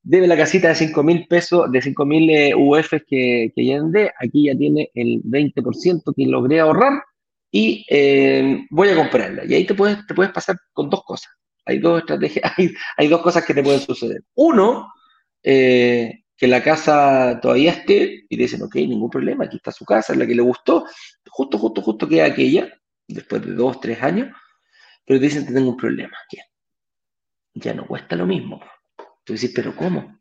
debe 0.04 0.28
la 0.28 0.38
casita 0.38 0.68
de 0.68 0.76
5 0.76 1.02
mil 1.04 1.26
pesos, 1.28 1.72
de 1.72 1.82
5 1.82 2.06
mil 2.06 2.30
eh, 2.30 2.54
UF 2.56 2.92
que, 3.08 3.52
que 3.56 3.66
ya 3.66 3.78
andé, 3.78 4.12
aquí 4.20 4.48
ya 4.48 4.56
tiene 4.56 4.92
el 4.94 5.24
20% 5.24 6.14
que 6.16 6.26
logré 6.26 6.60
ahorrar 6.60 7.02
y 7.50 7.86
eh, 7.90 8.66
voy 8.70 8.90
a 8.90 8.96
comprarla. 8.96 9.46
Y 9.46 9.54
ahí 9.54 9.66
te 9.66 9.74
puedes, 9.74 10.06
te 10.06 10.14
puedes 10.14 10.32
pasar 10.32 10.58
con 10.74 10.90
dos 10.90 11.04
cosas. 11.04 11.32
Hay 11.66 11.80
dos 11.80 12.00
estrategias, 12.00 12.52
hay, 12.58 12.74
hay 12.98 13.08
dos 13.08 13.22
cosas 13.22 13.46
que 13.46 13.54
te 13.54 13.64
pueden 13.64 13.80
suceder. 13.80 14.22
Uno, 14.36 14.92
eh, 15.42 16.24
que 16.36 16.48
la 16.48 16.62
casa 16.62 17.40
todavía 17.42 17.72
esté 17.72 18.26
y 18.28 18.36
dicen, 18.36 18.62
ok, 18.64 18.76
ningún 18.76 19.10
problema, 19.10 19.46
aquí 19.46 19.58
está 19.58 19.72
su 19.72 19.86
casa, 19.86 20.14
es 20.14 20.20
la 20.20 20.28
que 20.28 20.36
le 20.36 20.42
gustó, 20.42 20.86
justo, 21.30 21.58
justo, 21.58 21.82
justo 21.82 22.10
queda 22.10 22.26
aquella, 22.26 22.74
después 23.08 23.46
de 23.46 23.54
dos, 23.54 23.80
tres 23.80 24.02
años, 24.02 24.30
pero 25.06 25.20
dicen 25.20 25.46
que 25.46 25.54
tengo 25.54 25.70
un 25.70 25.78
problema, 25.78 26.18
ya 27.54 27.74
no 27.74 27.86
cuesta 27.86 28.16
lo 28.16 28.26
mismo. 28.26 28.62
Tú 29.24 29.34
dices, 29.34 29.52
pero 29.56 29.76
¿cómo? 29.76 30.20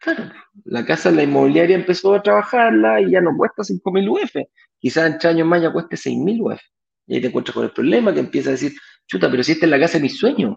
Claro, 0.00 0.30
la 0.64 0.84
casa, 0.84 1.10
la 1.10 1.24
inmobiliaria 1.24 1.76
empezó 1.76 2.14
a 2.14 2.22
trabajarla 2.22 3.00
y 3.00 3.10
ya 3.10 3.20
no 3.20 3.36
cuesta 3.36 3.62
5.000 3.62 4.08
UF, 4.08 4.36
quizás 4.78 5.06
en 5.06 5.18
tres 5.18 5.34
años 5.34 5.48
más 5.48 5.60
ya 5.60 5.72
cueste 5.72 5.96
6.000 5.96 6.40
UF. 6.40 6.60
Y 7.06 7.14
ahí 7.14 7.20
te 7.20 7.28
encuentras 7.28 7.54
con 7.54 7.64
el 7.64 7.72
problema 7.72 8.14
que 8.14 8.20
empieza 8.20 8.50
a 8.50 8.52
decir, 8.52 8.72
chuta, 9.06 9.30
pero 9.30 9.42
si 9.42 9.52
esta 9.52 9.66
es 9.66 9.70
la 9.70 9.80
casa 9.80 9.98
de 9.98 10.02
mis 10.02 10.16
sueños, 10.16 10.56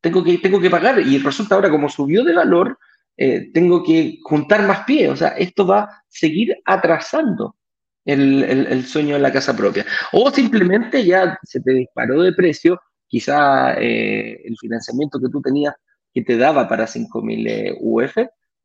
tengo 0.00 0.24
que, 0.24 0.38
tengo 0.38 0.60
que 0.60 0.70
pagar. 0.70 0.98
Y 1.00 1.18
resulta 1.18 1.54
ahora, 1.54 1.70
como 1.70 1.88
subió 1.88 2.24
de 2.24 2.34
valor, 2.34 2.78
eh, 3.16 3.50
tengo 3.52 3.82
que 3.82 4.18
juntar 4.22 4.66
más 4.66 4.84
pies. 4.84 5.10
O 5.10 5.16
sea, 5.16 5.28
esto 5.30 5.66
va 5.66 5.80
a 5.80 6.02
seguir 6.08 6.56
atrasando 6.64 7.56
el, 8.04 8.84
sueño 8.86 9.14
de 9.14 9.20
la 9.20 9.32
casa 9.32 9.56
propia. 9.56 9.84
O 10.12 10.30
simplemente 10.30 11.04
ya 11.04 11.38
se 11.42 11.60
te 11.60 11.72
disparó 11.72 12.22
de 12.22 12.32
precio, 12.32 12.80
quizá 13.06 13.74
eh, 13.74 14.40
el 14.44 14.56
financiamiento 14.58 15.20
que 15.20 15.28
tú 15.28 15.42
tenías 15.42 15.74
que 16.12 16.22
te 16.22 16.36
daba 16.36 16.68
para 16.68 16.86
5.000 16.86 17.48
eh, 17.48 17.76
UF 17.80 18.16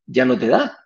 ya 0.06 0.26
no 0.26 0.38
te 0.38 0.48
da. 0.48 0.78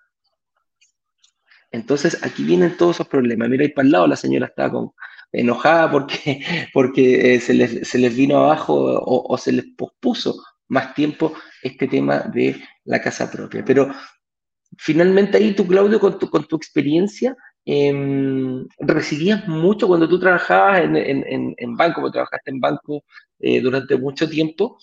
Entonces 1.72 2.24
aquí 2.24 2.43
vienen 2.43 2.78
todos 2.78 2.97
esos 2.97 3.08
problemas. 3.08 3.49
Mira 3.49 3.64
ahí 3.64 3.70
para 3.70 3.86
el 3.86 3.91
lado, 3.91 4.08
la 4.08 4.16
señora 4.16 4.47
está 4.47 4.72
con, 4.72 4.91
enojada 5.32 5.91
porque, 5.91 6.41
porque 6.74 7.39
se, 7.39 7.53
les, 7.53 8.16
vino 8.16 8.38
abajo 8.38 8.74
o, 8.76 9.38
se 9.38 9.51
les 9.51 9.66
pospuso 9.78 10.41
más 10.70 10.93
tiempo 10.93 11.34
este 11.62 11.88
tema 11.88 12.20
de 12.20 12.62
la 12.86 13.01
casa 13.01 13.30
propia. 13.32 13.64
Pero 13.66 13.91
finalmente 14.78 15.38
ahí 15.38 15.53
tú, 15.53 15.68
Claudio, 15.68 15.99
con 15.99 16.18
tu, 16.20 16.30
con 16.30 16.45
tu 16.45 16.55
experiencia, 16.55 17.36
eh, 17.66 17.93
recibías 18.80 19.47
mucho 19.47 19.88
cuando 19.88 20.08
tú 20.08 20.20
trabajabas 20.20 20.82
en, 20.82 20.95
en, 20.95 21.53
en 21.58 21.76
banco, 21.76 22.01
porque 22.01 22.14
trabajaste 22.14 22.51
en 22.51 22.60
banco 22.60 23.03
eh, 23.39 23.62
durante 23.62 23.97
mucho 23.97 24.30
tiempo. 24.30 24.78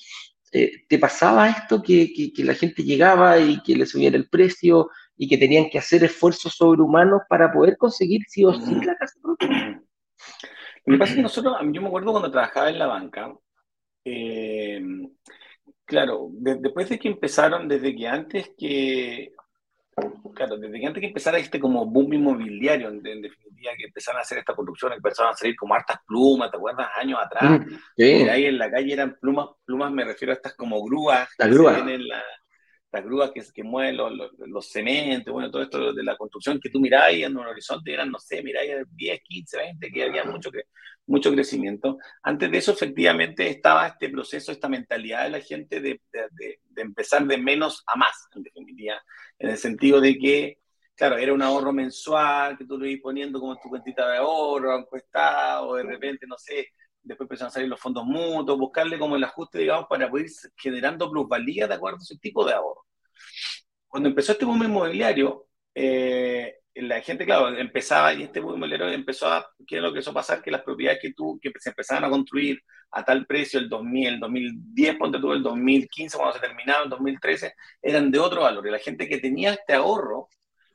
Eh, 0.57 0.85
¿Te 0.89 0.99
pasaba 1.01 1.49
esto 1.49 1.83
que, 1.83 2.13
que, 2.13 2.45
la 2.45 2.55
gente 2.55 2.85
llegaba 2.85 3.39
y 3.41 3.61
que 3.63 3.75
le 3.75 3.87
subiera 3.87 4.17
el 4.17 4.29
precio 4.29 4.89
y 5.17 5.29
que 5.29 5.37
tenían 5.37 5.69
que 5.69 5.79
hacer 5.79 6.05
esfuerzos 6.05 6.55
sobrehumanos 6.55 7.23
para 7.29 7.53
poder 7.53 7.77
conseguir 7.77 8.23
sí 8.29 8.45
o 8.45 8.55
sí 8.55 8.75
la 8.85 8.97
casa 8.97 9.19
propia? 9.21 9.83
Lo 10.87 10.93
que 10.93 10.99
pasa 10.99 11.11
es 11.11 11.17
que 11.17 11.23
nosotros, 11.23 11.57
yo 11.73 11.83
me 11.83 11.89
acuerdo 11.89 12.13
cuando 12.13 12.31
trabajaba 12.31 12.71
en 12.71 12.79
la 12.79 12.87
banca, 12.87 13.35
eh, 14.05 14.81
Claro, 15.87 16.31
después 16.33 16.89
de 16.89 16.99
que 16.99 17.09
empezaron, 17.09 17.69
desde 17.69 17.95
que 17.95 18.09
antes 18.09 18.51
que, 18.57 19.33
claro, 20.35 20.57
desde 20.57 20.81
que 20.81 20.87
antes 20.87 21.01
que 21.01 21.07
empezara 21.09 21.39
este 21.39 21.61
como 21.61 21.87
boom 21.87 22.13
inmobiliario, 22.13 22.89
en, 22.89 23.03
definitiva, 23.03 23.73
que 23.77 23.87
empezaron 23.87 24.19
a 24.19 24.23
hacer 24.23 24.39
esta 24.39 24.55
construcción, 24.55 24.93
empezaron 24.93 25.33
a 25.33 25.37
salir 25.37 25.57
como 25.57 25.75
hartas 25.75 25.99
plumas, 26.07 26.51
¿te 26.51 26.57
acuerdas? 26.57 26.89
Años 26.97 27.19
atrás, 27.23 27.61
sí. 27.97 28.29
ahí 28.29 28.47
en 28.47 28.59
la 28.59 28.71
calle 28.71 28.93
eran 28.93 29.17
plumas, 29.21 29.49
plumas 29.65 29.93
me 29.93 30.05
refiero 30.05 30.33
a 30.33 30.37
estas 30.37 30.55
como 30.55 30.83
grúas, 30.85 31.29
las 31.39 31.51
grúas. 31.51 31.83
las 32.93 33.05
grúas 33.05 33.33
que, 33.33 33.43
que 33.53 33.65
mueven 33.65 33.97
los, 33.97 34.13
los, 34.39 34.69
cementos, 34.69 35.33
bueno, 35.33 35.51
todo 35.51 35.63
esto 35.63 35.93
de 35.93 36.03
la 36.03 36.17
construcción 36.17 36.61
que 36.61 36.71
tú 36.71 36.79
mirabas 36.81 37.13
en 37.13 37.37
un 37.37 37.47
horizonte 37.47 37.93
eran, 37.93 38.11
no 38.11 38.19
sé, 38.19 38.43
miráis 38.43 38.73
10, 38.91 39.21
15, 39.23 39.57
20, 39.57 39.91
que 39.91 40.05
había 40.05 40.25
mucho 40.25 40.51
que 40.51 40.65
mucho 41.07 41.33
crecimiento. 41.33 41.99
Antes 42.23 42.51
de 42.51 42.59
eso, 42.59 42.73
efectivamente, 42.73 43.49
estaba 43.49 43.87
este 43.87 44.09
proceso, 44.09 44.53
esta 44.53 44.69
mentalidad 44.69 45.25
de 45.25 45.31
la 45.31 45.41
gente 45.41 45.81
de, 45.81 46.01
de, 46.13 46.59
empezar 46.77 47.27
de 47.27 47.39
menos 47.39 47.83
a 47.87 47.97
más, 47.97 48.29
en 48.35 48.43
definitiva, 48.43 48.95
en 49.39 49.51
el 49.51 49.59
sentido 49.59 50.01
de 50.01 50.17
que, 50.19 50.59
claro, 50.95 51.19
era 51.19 51.33
un 51.33 51.43
ahorro 51.43 51.73
mensual 51.73 52.57
que 52.57 52.65
tú 52.65 52.79
lo 52.79 52.87
ibas 52.87 53.03
poniendo 53.03 53.41
como 53.41 53.57
tu 53.57 53.69
cuentita 53.69 54.09
de 54.09 54.19
ahorro, 54.19 54.79
encuestado, 54.79 55.69
o 55.69 55.77
de 55.77 55.85
repente, 55.85 56.27
no 56.27 56.37
sé, 56.39 56.69
después 57.03 57.27
empezaron 57.27 57.49
a 57.49 57.53
salir 57.53 57.69
los 57.69 57.81
fondos 57.81 58.05
mutuos, 58.05 58.59
buscarle 58.59 58.99
como 58.99 59.17
el 59.17 59.25
ajuste, 59.25 59.59
digamos, 59.59 59.87
para 59.89 60.11
poder 60.11 60.27
ir 60.27 60.33
generando 60.57 61.11
plusvalía 61.11 61.69
de 61.69 61.75
acuerdo 61.75 61.99
a 61.99 62.03
ese 62.03 62.19
tipo 62.19 62.45
de 62.45 62.55
ahorro. 62.55 62.87
Cuando 63.87 64.09
empezó 64.09 64.33
este 64.33 64.45
boom 64.45 64.65
inmobiliario, 64.65 65.47
eh, 65.75 66.57
la 66.75 67.01
gente, 67.01 67.25
claro, 67.25 67.57
empezaba, 67.57 68.13
y 68.15 68.25
este 68.25 68.41
inmobiliario 68.41 68.89
empezó 68.89 69.29
a, 69.29 69.47
¿qué 69.67 69.77
es 69.77 69.83
lo 69.83 69.93
que 69.93 70.01
a 70.05 70.13
pasar? 70.13 70.43
Que 70.43 70.51
las 70.51 70.63
propiedades 70.63 71.01
que 71.01 71.13
tú, 71.13 71.39
que 71.41 71.53
se 71.59 71.71
empezaban 71.71 72.05
a 72.05 72.11
construir 72.11 72.61
a 72.91 73.05
tal 73.05 73.27
precio 73.27 73.61
el 73.61 73.69
2000, 73.69 74.15
el 74.15 74.21
2010, 74.21 74.97
ponte 74.97 75.19
tú, 75.19 75.33
el 75.33 75.43
2015, 75.43 76.17
cuando 76.17 76.35
se 76.35 76.41
terminaba, 76.41 76.85
el 76.85 76.91
2013, 76.91 77.55
eran 77.81 78.11
de 78.11 78.19
otro 78.19 78.43
valor. 78.43 78.67
Y 78.67 78.71
la 78.71 78.79
gente 78.79 79.09
que 79.09 79.19
tenía 79.19 79.53
este 79.53 79.75
ahorro, 79.75 80.29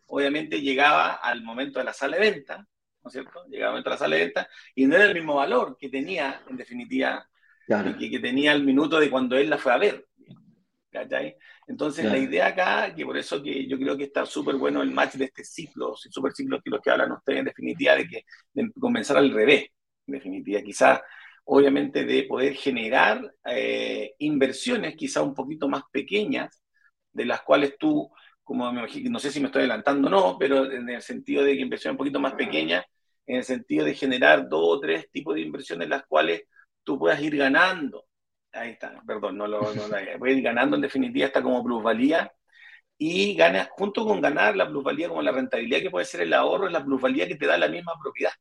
obviamente 0.07 0.61
llegaba 0.61 1.15
al 1.15 1.43
momento 1.43 1.79
de 1.79 1.85
la 1.85 1.93
sala 1.93 2.17
de 2.17 2.31
venta, 2.31 2.57
¿no 2.57 3.07
es 3.07 3.13
cierto? 3.13 3.45
Llegaba 3.47 3.69
al 3.69 3.73
momento 3.73 3.89
de 3.89 3.93
la 3.95 3.99
sala 3.99 4.15
de 4.15 4.23
venta 4.25 4.49
y 4.75 4.85
no 4.85 4.95
era 4.95 5.05
el 5.05 5.13
mismo 5.13 5.35
valor 5.35 5.77
que 5.77 5.89
tenía, 5.89 6.41
en 6.49 6.57
definitiva, 6.57 7.27
que, 7.67 8.09
que 8.09 8.19
tenía 8.19 8.53
el 8.53 8.63
minuto 8.63 8.99
de 8.99 9.09
cuando 9.09 9.37
él 9.37 9.49
la 9.49 9.57
fue 9.57 9.73
a 9.73 9.77
ver. 9.77 10.08
¿Cachai? 10.91 11.35
Entonces, 11.67 12.05
la 12.05 12.17
idea 12.17 12.47
acá, 12.47 12.93
que 12.93 13.05
por 13.05 13.17
eso 13.17 13.41
que 13.41 13.67
yo 13.67 13.77
creo 13.77 13.97
que 13.97 14.05
está 14.05 14.25
súper 14.25 14.55
bueno 14.55 14.81
el 14.81 14.91
match 14.91 15.15
de 15.15 15.25
este 15.25 15.43
ciclo, 15.43 15.95
súper 15.95 16.33
ciclo 16.33 16.61
que 16.61 16.69
los 16.69 16.81
que 16.81 16.89
hablan 16.91 17.11
ustedes 17.11 17.39
en 17.39 17.45
definitiva, 17.45 17.95
de 17.95 18.07
que 18.07 18.25
de 18.53 18.71
comenzar 18.79 19.17
al 19.17 19.31
revés, 19.31 19.67
en 20.07 20.13
definitiva, 20.13 20.61
quizás, 20.61 21.01
obviamente, 21.45 22.05
de 22.05 22.23
poder 22.23 22.55
generar 22.55 23.33
eh, 23.45 24.15
inversiones 24.19 24.95
quizás 24.95 25.23
un 25.23 25.33
poquito 25.35 25.67
más 25.67 25.83
pequeñas, 25.91 26.61
de 27.11 27.25
las 27.25 27.41
cuales 27.41 27.77
tú, 27.77 28.09
como 28.43 28.71
me 28.71 28.79
imagino, 28.79 29.11
no 29.11 29.19
sé 29.19 29.31
si 29.31 29.39
me 29.39 29.47
estoy 29.47 29.61
adelantando 29.61 30.07
o 30.07 30.11
no, 30.11 30.37
pero 30.39 30.71
en 30.71 30.89
el 30.89 31.01
sentido 31.01 31.43
de 31.43 31.55
que 31.55 31.61
inversiones 31.61 31.93
un 31.93 31.97
poquito 31.97 32.19
más 32.19 32.33
pequeñas, 32.33 32.85
en 33.27 33.37
el 33.37 33.43
sentido 33.43 33.85
de 33.85 33.93
generar 33.93 34.49
dos 34.49 34.77
o 34.77 34.79
tres 34.79 35.09
tipos 35.11 35.35
de 35.35 35.41
inversiones, 35.41 35.89
las 35.89 36.05
cuales 36.07 36.43
tú 36.83 36.97
puedas 36.97 37.21
ir 37.21 37.37
ganando 37.37 38.08
Ahí 38.51 38.71
está, 38.71 39.01
perdón, 39.05 39.37
no 39.37 39.47
lo, 39.47 39.61
no 39.61 39.83
voy 40.19 40.29
a 40.29 40.33
ir 40.33 40.43
ganando 40.43 40.75
en 40.75 40.81
definitiva 40.81 41.27
esta 41.27 41.41
como 41.41 41.63
plusvalía 41.63 42.31
y 42.97 43.33
gana, 43.35 43.69
junto 43.71 44.05
con 44.05 44.19
ganar 44.19 44.55
la 44.57 44.67
plusvalía 44.67 45.07
como 45.07 45.21
la 45.21 45.31
rentabilidad 45.31 45.79
que 45.79 45.89
puede 45.89 46.05
ser 46.05 46.21
el 46.21 46.33
ahorro, 46.33 46.67
es 46.67 46.73
la 46.73 46.83
plusvalía 46.83 47.27
que 47.27 47.35
te 47.35 47.45
da 47.45 47.57
la 47.57 47.69
misma 47.69 47.93
propiedad. 48.01 48.33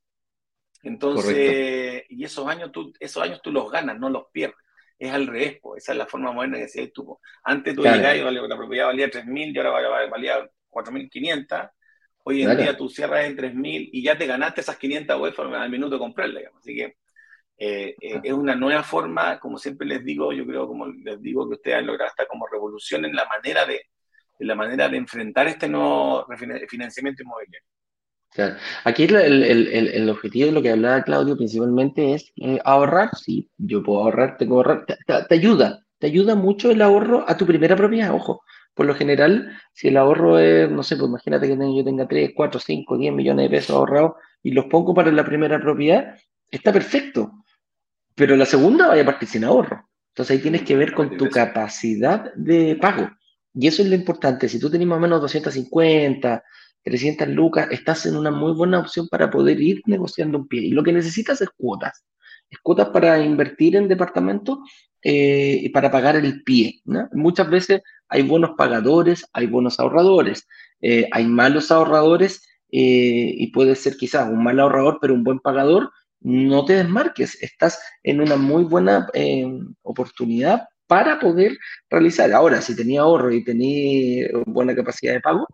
Entonces, 0.82 2.04
y 2.09 2.24
esos 2.24 2.46
años, 2.48 2.72
tú, 2.72 2.92
esos 2.98 3.22
años 3.22 3.40
tú 3.42 3.52
los 3.52 3.70
ganas, 3.70 3.98
no 3.98 4.11
los 4.11 4.24
pierdes. 4.32 4.59
Es 4.98 5.12
al 5.12 5.28
revés, 5.28 5.61
esa 5.76 5.92
es 5.92 5.98
la 5.98 6.06
forma 6.06 6.32
moderna 6.32 6.56
que 6.56 6.64
decías 6.64 6.92
tú. 6.92 7.18
Antes 7.44 7.76
tú 7.76 7.82
llegabas 7.82 8.16
y 8.16 8.20
la 8.20 8.56
propiedad 8.56 8.86
valía 8.86 9.09
3.000 9.09 9.54
y 9.54 9.59
ahora 9.59 10.09
valía 10.09 10.50
4.500. 10.68 11.70
Hoy 12.24 12.42
en 12.42 12.56
día 12.56 12.76
tú 12.76 12.88
cierras 12.88 13.26
en 13.26 13.36
3.000 13.36 13.90
y 13.92 14.02
ya 14.02 14.18
te 14.18 14.26
ganaste 14.26 14.61
esas 14.61 14.76
500 14.76 15.20
UF 15.20 15.38
al 15.38 15.70
minuto 15.70 15.94
de 15.94 16.00
comprarla. 16.00 16.40
Así 16.59 16.74
que 16.74 16.96
eh, 17.61 17.96
eh, 18.00 18.20
es 18.22 18.32
una 18.32 18.54
nueva 18.54 18.84
forma, 18.84 19.40
como 19.40 19.59
siempre 19.59 19.86
les 19.86 20.04
digo, 20.04 20.32
yo 20.32 20.46
creo, 20.46 20.68
como 20.68 20.86
les 20.86 21.20
digo, 21.20 21.48
que 21.48 21.56
ustedes 21.56 21.78
han 21.78 21.86
logrado 21.86 22.09
hasta 22.09 22.26
como 22.26 22.46
revolución 22.46 23.04
en 23.04 23.16
la 23.16 23.26
manera 23.26 23.66
de, 23.66 23.80
la 24.38 24.54
manera 24.54 24.88
de 24.88 24.96
enfrentar 24.96 25.48
este 25.48 25.68
nuevo 25.68 26.24
financiamiento 26.68 27.24
inmobiliario. 27.24 27.66
Claro. 28.30 28.56
Aquí 28.84 29.04
el, 29.04 29.16
el, 29.42 29.88
el, 29.88 30.11
objetivo 30.11 30.46
de 30.46 30.52
lo 30.52 30.62
que 30.62 30.70
hablaba 30.70 31.02
Claudio 31.02 31.36
principalmente 31.36 32.14
es 32.14 32.32
eh, 32.36 32.61
ahorrar. 32.64 33.11
Sí, 33.16 33.50
yo 33.56 33.82
puedo 33.82 34.04
ahorrar, 34.04 34.36
tengo 34.36 34.56
ahorrar. 34.56 34.86
Te, 34.86 34.96
te, 35.28 35.34
ayuda, 35.34 35.84
te 35.98 36.06
ayuda 36.06 36.36
mucho 36.36 36.70
el 36.70 36.82
ahorro 36.82 37.24
a 37.26 37.36
tu 37.36 37.46
primera 37.46 37.74
propiedad, 37.74 38.14
ojo. 38.14 38.42
por 38.74 38.86
lo 38.86 38.94
general, 38.94 39.50
si 39.72 39.88
el 39.88 39.96
ahorro 39.96 40.38
es, 40.38 40.70
no 40.70 40.84
sé, 40.84 40.96
pues 40.96 41.09
imagínate 41.09 41.48
que 41.48 41.56
yo 41.56 41.84
tenga 41.84 42.06
3, 42.06 42.32
4, 42.36 42.61
5, 42.61 42.98
10 42.98 43.12
millones 43.14 43.50
de 43.50 43.56
pesos 43.56 43.74
ahorrados 43.74 44.12
y 44.42 44.52
los 44.52 44.66
pongo 44.66 44.94
para 44.94 45.11
la 45.11 45.24
primera 45.24 45.59
propiedad, 45.59 46.14
está 46.50 46.72
perfecto. 46.72 47.38
Pero 48.18 48.36
la 48.36 48.44
segunda 48.44 48.88
vaya 48.88 49.02
a 49.02 49.06
partir 49.06 49.28
sin 49.28 49.44
ahorro. 49.44 49.88
Entonces 50.08 50.36
ahí 50.36 50.42
tienes 50.42 50.62
que 50.62 50.76
ver 50.76 50.92
con 50.92 51.16
tu 51.16 51.30
capacidad 51.30 52.34
de 52.34 52.76
pago. 52.76 53.08
Y 53.54 53.68
eso 53.68 53.82
es 53.82 53.88
lo 53.88 53.94
importante. 53.94 54.48
Si 54.48 54.58
tú 54.58 54.68
tienes 54.68 54.88
más 54.88 54.98
o 54.98 55.00
menos 55.00 55.20
250, 55.20 56.42
300 56.82 57.28
lucas, 57.28 57.68
estás 57.70 58.04
en 58.06 58.16
una 58.16 58.32
muy 58.32 58.52
buena 58.52 58.80
opción 58.80 59.06
para 59.08 59.30
poder 59.30 59.60
ir 59.60 59.80
negociando 59.86 60.38
un 60.38 60.48
pie. 60.48 60.62
Y 60.62 60.70
lo 60.70 60.82
que 60.82 60.92
necesitas 60.92 61.40
es 61.40 61.48
cuotas. 61.56 62.04
Es 62.50 62.58
cuotas 62.60 62.88
para 62.88 63.22
invertir 63.22 63.76
en 63.76 63.88
departamentos 63.88 64.58
eh, 65.02 65.60
y 65.62 65.68
para 65.68 65.90
pagar 65.90 66.16
el 66.16 66.42
pie. 66.42 66.80
Muchas 67.12 67.48
veces 67.48 67.82
hay 68.08 68.22
buenos 68.22 68.50
pagadores, 68.56 69.24
hay 69.32 69.46
buenos 69.46 69.78
ahorradores, 69.78 70.48
eh, 70.80 71.08
hay 71.12 71.26
malos 71.26 71.70
ahorradores 71.70 72.42
eh, 72.72 73.34
y 73.36 73.52
puede 73.52 73.76
ser 73.76 73.96
quizás 73.96 74.28
un 74.28 74.42
mal 74.42 74.58
ahorrador, 74.58 74.98
pero 75.00 75.14
un 75.14 75.22
buen 75.22 75.38
pagador. 75.38 75.92
No 76.20 76.64
te 76.64 76.74
desmarques, 76.74 77.40
estás 77.42 77.80
en 78.02 78.20
una 78.20 78.36
muy 78.36 78.64
buena 78.64 79.06
oportunidad 79.82 80.68
para 80.86 81.20
poder 81.20 81.56
realizar. 81.88 82.32
Ahora, 82.32 82.60
si 82.60 82.74
tenía 82.74 83.02
ahorro 83.02 83.32
y 83.32 83.44
tenía 83.44 84.28
buena 84.46 84.74
capacidad 84.74 85.12
de 85.12 85.20
pago, 85.20 85.46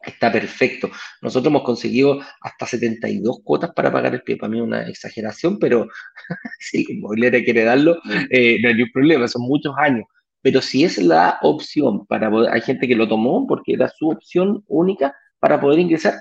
está 0.00 0.30
perfecto. 0.30 0.90
Nosotros 1.22 1.50
hemos 1.50 1.62
conseguido 1.62 2.20
hasta 2.40 2.66
72 2.66 3.40
cuotas 3.42 3.72
para 3.74 3.90
pagar 3.90 4.14
el 4.14 4.22
pie. 4.22 4.36
Para 4.36 4.50
mí 4.50 4.58
es 4.58 4.64
una 4.64 4.88
exageración, 4.88 5.58
pero 5.58 5.88
si 6.58 6.84
la 6.84 6.94
inmobiliaria 6.94 7.44
quiere 7.44 7.64
darlo, 7.64 7.98
eh, 8.30 8.58
no 8.62 8.68
hay 8.68 8.74
ningún 8.74 8.92
problema, 8.92 9.26
son 9.28 9.42
muchos 9.42 9.74
años. 9.78 10.04
Pero 10.42 10.60
si 10.60 10.84
es 10.84 10.98
la 10.98 11.38
opción 11.42 12.06
para 12.06 12.30
poder, 12.30 12.52
hay 12.52 12.60
gente 12.60 12.86
que 12.86 12.94
lo 12.94 13.08
tomó 13.08 13.46
porque 13.46 13.72
era 13.72 13.88
su 13.88 14.10
opción 14.10 14.62
única 14.66 15.14
para 15.38 15.60
poder 15.60 15.78
ingresar, 15.78 16.14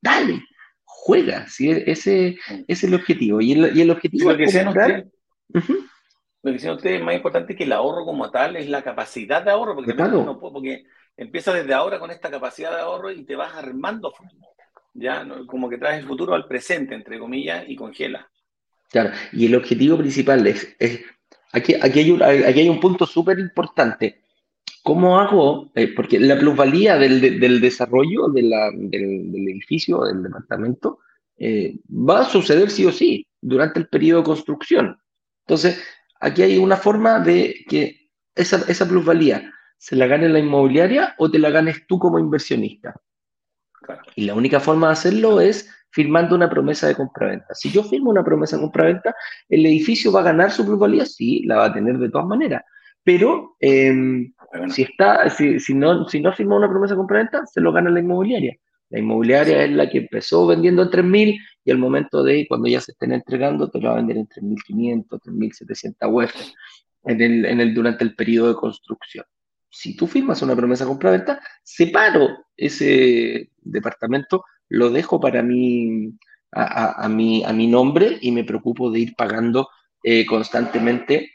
dale, 0.00 0.40
juega. 1.00 1.46
Si 1.48 1.70
ese, 1.70 2.36
es 2.66 2.84
el 2.84 2.94
objetivo. 2.94 3.40
Y 3.40 3.52
el, 3.52 3.90
objetivo 3.90 4.32
es 4.32 4.64
comprar, 4.64 5.06
lo 6.42 6.50
que 6.50 6.52
decían 6.52 6.76
ustedes, 6.76 7.02
más 7.02 7.14
importante 7.14 7.56
que 7.56 7.64
el 7.64 7.72
ahorro 7.72 8.04
como 8.04 8.30
tal 8.30 8.56
es 8.56 8.68
la 8.68 8.82
capacidad 8.82 9.42
de 9.42 9.50
ahorro, 9.50 9.74
porque, 9.74 9.94
no 9.94 10.38
puedo, 10.38 10.52
porque 10.52 10.84
empieza 11.16 11.52
desde 11.52 11.74
ahora 11.74 11.98
con 11.98 12.10
esta 12.10 12.30
capacidad 12.30 12.70
de 12.70 12.80
ahorro 12.80 13.10
y 13.10 13.24
te 13.24 13.36
vas 13.36 13.54
armando, 13.54 14.12
ya 14.94 15.26
como 15.46 15.68
que 15.68 15.78
traes 15.78 16.00
el 16.00 16.06
futuro 16.06 16.34
al 16.34 16.46
presente, 16.46 16.94
entre 16.94 17.18
comillas, 17.18 17.64
y 17.66 17.74
congela. 17.74 18.28
Claro, 18.90 19.10
y 19.32 19.46
el 19.46 19.54
objetivo 19.54 19.98
principal 19.98 20.46
es, 20.46 20.76
aquí, 21.52 21.74
aquí, 21.74 22.00
hay 22.00 22.10
un, 22.10 22.22
aquí 22.22 22.60
hay 22.60 22.68
un 22.68 22.80
punto 22.80 23.06
súper 23.06 23.38
importante. 23.38 24.22
¿Cómo 24.82 25.18
hago? 25.18 25.70
Eh, 25.74 25.92
porque 25.94 26.18
la 26.18 26.38
plusvalía 26.38 26.96
del, 26.96 27.20
del 27.20 27.60
desarrollo 27.60 28.28
de 28.28 28.42
la, 28.42 28.70
del, 28.72 29.32
del, 29.32 29.48
edificio, 29.48 30.04
del 30.04 30.22
departamento, 30.22 31.00
eh, 31.36 31.78
va 31.90 32.20
a 32.20 32.24
suceder 32.24 32.70
sí 32.70 32.86
o 32.86 32.92
sí 32.92 33.26
durante 33.40 33.80
el 33.80 33.88
periodo 33.88 34.20
de 34.20 34.26
construcción. 34.26 34.98
Entonces, 35.46 35.82
aquí 36.20 36.42
hay 36.42 36.58
una 36.58 36.76
forma 36.76 37.20
de 37.20 37.64
que 37.68 38.10
esa, 38.34 38.64
esa 38.68 38.88
plusvalía 38.88 39.52
se 39.76 39.96
la 39.96 40.06
gane 40.06 40.28
la 40.28 40.38
inmobiliaria 40.38 41.14
o 41.18 41.30
te 41.30 41.38
la 41.38 41.50
ganes 41.50 41.86
tú 41.86 41.98
como 41.98 42.18
inversionista. 42.18 42.94
Y 44.16 44.26
la 44.26 44.34
única 44.34 44.60
forma 44.60 44.88
de 44.88 44.92
hacerlo 44.94 45.40
es 45.40 45.70
firmando 45.90 46.34
una 46.34 46.50
promesa 46.50 46.88
de 46.88 46.94
compraventa. 46.94 47.54
Si 47.54 47.70
yo 47.70 47.82
firmo 47.82 48.10
una 48.10 48.24
promesa 48.24 48.56
de 48.56 48.62
compraventa, 48.62 49.14
¿el 49.48 49.64
edificio 49.64 50.12
va 50.12 50.20
a 50.20 50.24
ganar 50.24 50.50
su 50.50 50.64
plusvalía? 50.66 51.06
Sí, 51.06 51.44
la 51.44 51.56
va 51.56 51.64
a 51.66 51.72
tener 51.72 51.98
de 51.98 52.10
todas 52.10 52.26
maneras. 52.26 52.62
Pero 53.04 53.56
em, 53.60 54.32
si, 54.70 54.82
está, 54.82 55.28
si, 55.30 55.58
si, 55.60 55.74
no, 55.74 56.08
si 56.08 56.20
no 56.20 56.32
firma 56.32 56.56
una 56.56 56.68
promesa 56.68 56.94
de 56.94 56.98
compraventa, 56.98 57.46
se 57.46 57.60
lo 57.60 57.72
gana 57.72 57.90
la 57.90 58.00
inmobiliaria. 58.00 58.56
La 58.90 58.98
inmobiliaria 58.98 59.64
es 59.64 59.70
la 59.70 59.88
que 59.88 59.98
empezó 59.98 60.46
vendiendo 60.46 60.82
en 60.82 60.90
3.000 60.90 61.38
y 61.64 61.70
al 61.70 61.78
momento 61.78 62.22
de 62.22 62.46
cuando 62.48 62.68
ya 62.68 62.80
se 62.80 62.92
estén 62.92 63.12
entregando, 63.12 63.70
te 63.70 63.80
lo 63.80 63.88
va 63.88 63.94
a 63.94 63.96
vender 63.96 64.16
en 64.16 64.28
3.500, 64.28 65.06
3.700 65.08 66.12
UF 66.12 66.34
en 67.04 67.20
el, 67.20 67.44
en 67.44 67.60
el, 67.60 67.74
durante 67.74 68.04
el 68.04 68.14
periodo 68.14 68.48
de 68.48 68.54
construcción. 68.54 69.24
Si 69.70 69.96
tú 69.96 70.06
firmas 70.06 70.40
una 70.40 70.56
promesa 70.56 70.84
de 70.84 70.88
compra-venta, 70.88 71.40
separo 71.62 72.46
ese 72.56 73.50
departamento, 73.58 74.44
lo 74.70 74.90
dejo 74.90 75.20
para 75.20 75.42
mí, 75.42 76.14
a, 76.52 77.04
a, 77.04 77.08
mi, 77.08 77.44
a 77.44 77.52
mi 77.52 77.66
nombre 77.66 78.18
y 78.20 78.32
me 78.32 78.44
preocupo 78.44 78.90
de 78.90 79.00
ir 79.00 79.14
pagando 79.16 79.68
eh, 80.02 80.24
constantemente 80.26 81.30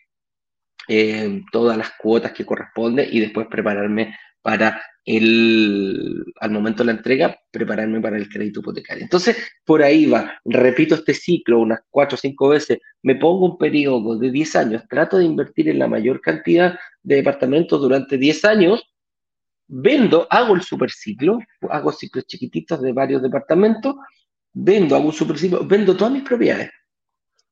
eh, 0.88 1.42
todas 1.52 1.78
las 1.78 1.92
cuotas 1.98 2.34
que 2.34 2.46
corresponde 2.46 3.08
y 3.10 3.20
después 3.20 3.48
prepararme 3.48 4.16
para 4.42 4.82
el, 5.06 6.24
al 6.40 6.52
momento 6.52 6.84
de 6.84 6.88
la 6.88 6.98
entrega, 6.98 7.38
prepararme 7.52 8.00
para 8.02 8.18
el 8.18 8.30
crédito 8.30 8.60
hipotecario. 8.60 9.04
Entonces, 9.04 9.38
por 9.66 9.82
ahí 9.82 10.06
va, 10.06 10.40
repito 10.46 10.96
este 10.96 11.14
ciclo 11.14 11.60
unas 11.60 11.80
cuatro 11.90 12.16
o 12.16 12.20
cinco 12.20 12.50
veces, 12.50 12.80
me 13.02 13.16
pongo 13.16 13.46
un 13.46 13.58
periodo 13.58 14.18
de 14.18 14.32
10 14.32 14.56
años, 14.56 14.84
trato 14.90 15.18
de 15.18 15.26
invertir 15.26 15.70
en 15.70 15.80
la 15.80 15.88
mayor 15.88 16.22
cantidad 16.22 16.78
de 17.02 17.16
departamentos 17.16 17.82
durante 17.82 18.18
10 18.18 18.46
años, 18.46 18.84
vendo, 19.68 20.28
hago 20.30 20.56
el 20.56 20.62
superciclo, 20.62 21.40
hago 21.70 21.92
ciclos 21.92 22.26
chiquititos 22.26 22.82
de 22.82 22.94
varios 22.94 23.22
departamentos, 23.22 23.96
vendo, 24.54 24.96
hago 24.96 25.08
un 25.08 25.14
superciclo, 25.14 25.66
vendo 25.66 25.96
todas 25.96 26.14
mis 26.14 26.24
propiedades. 26.24 26.70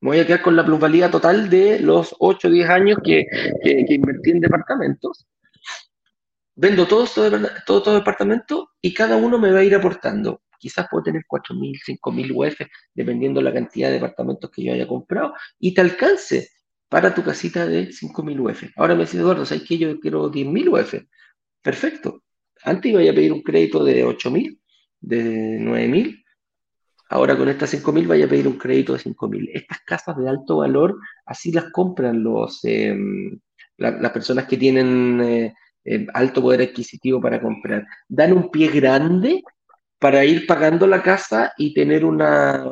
Me 0.02 0.10
voy 0.10 0.20
a 0.20 0.28
quedar 0.28 0.42
con 0.42 0.56
la 0.56 0.66
plusvalía 0.66 1.10
total 1.10 1.50
de 1.50 1.80
los 1.80 2.16
8 2.20 2.48
o 2.48 2.52
10 2.52 2.70
años 2.70 2.98
que, 3.04 3.26
que, 3.64 3.86
que 3.86 3.94
invertí 3.94 4.32
en 4.32 4.40
departamentos 4.40 5.28
vendo 6.62 6.84
estos 6.84 7.16
todo, 7.16 7.82
todo 7.82 7.96
departamentos 7.96 8.66
y 8.82 8.94
cada 8.94 9.18
uno 9.18 9.40
me 9.40 9.52
va 9.52 9.60
a 9.60 9.64
ir 9.64 9.76
aportando. 9.76 10.42
Quizás 10.60 10.88
puedo 10.92 11.04
tener 11.04 11.24
4.000, 11.28 11.80
5.000 12.00 12.32
UF, 12.36 12.68
dependiendo 12.94 13.42
la 13.42 13.52
cantidad 13.52 13.88
de 13.88 13.96
departamentos 13.96 14.52
que 14.52 14.64
yo 14.64 14.74
haya 14.74 14.88
comprado, 14.88 15.34
y 15.58 15.74
te 15.74 15.82
alcance 15.82 16.50
para 16.88 17.16
tu 17.16 17.24
casita 17.24 17.66
de 17.66 17.88
5.000 17.90 18.40
UF. 18.40 18.64
Ahora 18.76 18.94
me 18.94 19.02
dice 19.02 19.18
Eduardo, 19.18 19.44
¿sabes 19.44 19.64
que 19.64 19.78
Yo 19.80 20.00
quiero 20.00 20.30
10.000 20.32 20.68
UF. 20.70 21.04
Perfecto. 21.64 22.24
Antes 22.64 22.92
iba 22.92 23.02
a 23.02 23.16
pedir 23.16 23.34
un 23.34 23.42
crédito 23.42 23.84
de 23.84 24.06
8.000, 24.06 24.60
de 25.00 25.60
9.000. 25.60 26.24
Ahora 27.12 27.38
con 27.38 27.50
estas 27.50 27.74
5.000 27.74 28.08
vaya 28.08 28.24
a 28.24 28.30
pedir 28.30 28.48
un 28.48 28.58
crédito 28.58 28.94
de 28.94 29.00
5.000. 29.00 29.52
Estas 29.54 29.80
casas 29.86 30.16
de 30.16 30.30
alto 30.30 30.58
valor, 30.58 30.98
así 31.26 31.52
las 31.52 31.66
compran 31.66 32.24
los, 32.24 32.62
em, 32.64 33.38
las 33.78 34.12
personas 34.12 34.46
que 34.46 34.56
tienen 34.56 35.20
eh, 35.22 35.54
eh, 35.84 36.08
alto 36.14 36.42
poder 36.42 36.62
adquisitivo 36.62 37.20
para 37.20 37.42
comprar. 37.42 37.86
Dan 38.08 38.32
un 38.32 38.50
pie 38.50 38.70
grande 38.70 39.44
para 40.00 40.24
ir 40.24 40.48
pagando 40.48 40.88
la 40.88 41.04
casa 41.04 41.52
y 41.58 41.74
tener 41.74 42.06
una, 42.06 42.66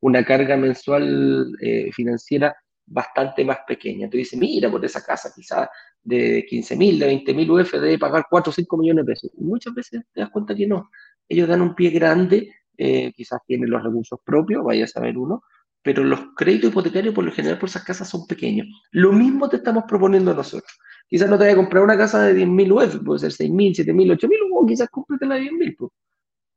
una 0.00 0.24
carga 0.24 0.56
mensual 0.56 1.52
eh, 1.60 1.90
financiera 1.92 2.54
bastante 2.86 3.44
más 3.44 3.58
pequeña. 3.66 4.08
Tú 4.08 4.18
dices, 4.18 4.38
mira, 4.38 4.70
por 4.70 4.84
esa 4.84 5.04
casa 5.04 5.32
quizás 5.34 5.68
de 6.00 6.46
15 6.48 6.76
mil, 6.76 6.96
de 6.96 7.06
20 7.06 7.34
mil 7.34 7.50
UF 7.50 7.72
debe 7.72 7.98
pagar 7.98 8.26
4 8.30 8.50
o 8.50 8.52
5 8.52 8.76
millones 8.76 9.04
de 9.04 9.12
pesos. 9.12 9.30
Muchas 9.36 9.74
veces 9.74 10.02
te 10.12 10.20
das 10.20 10.30
cuenta 10.30 10.54
que 10.54 10.68
no. 10.68 10.90
Ellos 11.28 11.48
dan 11.48 11.60
un 11.60 11.74
pie 11.74 11.90
grande, 11.90 12.48
eh, 12.76 13.12
quizás 13.12 13.40
tienen 13.46 13.70
los 13.70 13.82
recursos 13.82 14.18
propios, 14.24 14.64
vaya 14.64 14.84
a 14.84 14.88
saber 14.88 15.18
uno, 15.18 15.42
pero 15.82 16.04
los 16.04 16.20
créditos 16.36 16.70
hipotecarios 16.70 17.14
por 17.14 17.24
lo 17.24 17.32
general 17.32 17.58
por 17.58 17.68
esas 17.68 17.84
casas 17.84 18.08
son 18.08 18.26
pequeños. 18.26 18.68
Lo 18.92 19.12
mismo 19.12 19.48
te 19.48 19.56
estamos 19.56 19.84
proponiendo 19.86 20.34
nosotros. 20.34 20.72
Quizás 21.08 21.28
no 21.28 21.36
te 21.36 21.44
vaya 21.44 21.54
a 21.54 21.56
comprar 21.56 21.82
una 21.82 21.96
casa 21.96 22.22
de 22.22 22.34
10.000 22.34 22.72
UF, 22.72 23.04
puede 23.04 23.20
ser 23.20 23.32
6.000, 23.32 23.74
7.000, 23.74 24.18
8.000, 24.18 24.30
o 24.54 24.66
quizás 24.66 24.88
cómpratela 24.88 25.34
de 25.34 25.42
10.000, 25.42 25.76
pues. 25.76 25.90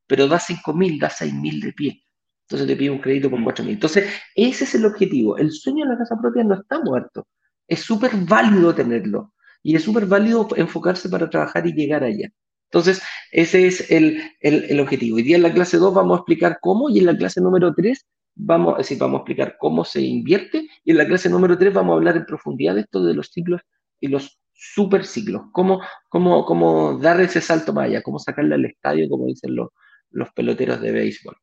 pero 0.07 0.27
da 0.27 0.39
5.000, 0.39 0.99
da 0.99 1.09
6.000 1.09 1.61
de 1.61 1.73
pie. 1.73 2.03
Entonces 2.47 2.67
te 2.67 2.75
pide 2.75 2.91
un 2.91 2.99
crédito 2.99 3.29
por 3.29 3.39
4.000. 3.39 3.69
Entonces, 3.69 4.09
ese 4.35 4.63
es 4.65 4.75
el 4.75 4.85
objetivo. 4.85 5.37
El 5.37 5.51
sueño 5.51 5.85
de 5.85 5.91
la 5.91 5.97
casa 5.97 6.15
propia 6.21 6.43
no 6.43 6.55
está 6.55 6.79
muerto. 6.79 7.27
Es 7.67 7.81
súper 7.81 8.11
válido 8.15 8.73
tenerlo. 8.73 9.33
Y 9.63 9.75
es 9.75 9.83
súper 9.83 10.05
válido 10.05 10.47
enfocarse 10.55 11.09
para 11.09 11.29
trabajar 11.29 11.65
y 11.65 11.73
llegar 11.73 12.03
allá. 12.03 12.29
Entonces, 12.75 13.01
ese 13.31 13.67
es 13.67 13.89
el, 13.89 14.21
el, 14.41 14.77
objetivo. 14.81 15.15
Hoy 15.15 15.23
día 15.23 15.37
en 15.37 15.43
la 15.43 15.53
clase 15.53 15.77
2 15.77 15.93
vamos 15.93 16.17
a 16.17 16.19
explicar 16.19 16.57
cómo 16.59 16.89
y 16.89 16.99
en 16.99 17.05
la 17.05 17.15
clase 17.15 17.39
número 17.39 17.73
3 17.73 18.05
vamos, 18.35 18.73
es 18.73 18.77
decir, 18.79 18.97
vamos 18.97 19.19
a 19.19 19.21
explicar 19.21 19.55
cómo 19.57 19.85
se 19.85 20.01
invierte 20.01 20.67
y 20.83 20.91
en 20.91 20.97
la 20.97 21.07
clase 21.07 21.29
número 21.29 21.57
3 21.57 21.73
vamos 21.73 21.93
a 21.93 21.95
hablar 21.95 22.17
en 22.17 22.25
profundidad 22.25 22.75
de 22.75 22.81
esto 22.81 23.01
de 23.05 23.13
los 23.13 23.27
ciclos 23.27 23.61
y 24.01 24.09
los 24.09 24.37
super 24.51 25.05
ciclos, 25.05 25.43
cómo, 25.53 25.79
cómo, 26.09 26.43
cómo 26.43 26.99
dar 26.99 27.21
ese 27.21 27.39
salto 27.39 27.71
más 27.71 27.85
allá, 27.85 28.01
cómo 28.01 28.19
sacarle 28.19 28.55
al 28.55 28.65
estadio, 28.65 29.07
como 29.07 29.27
dicen 29.27 29.55
los, 29.55 29.69
los 30.09 30.29
peloteros 30.33 30.81
de 30.81 30.91
béisbol. 30.91 31.37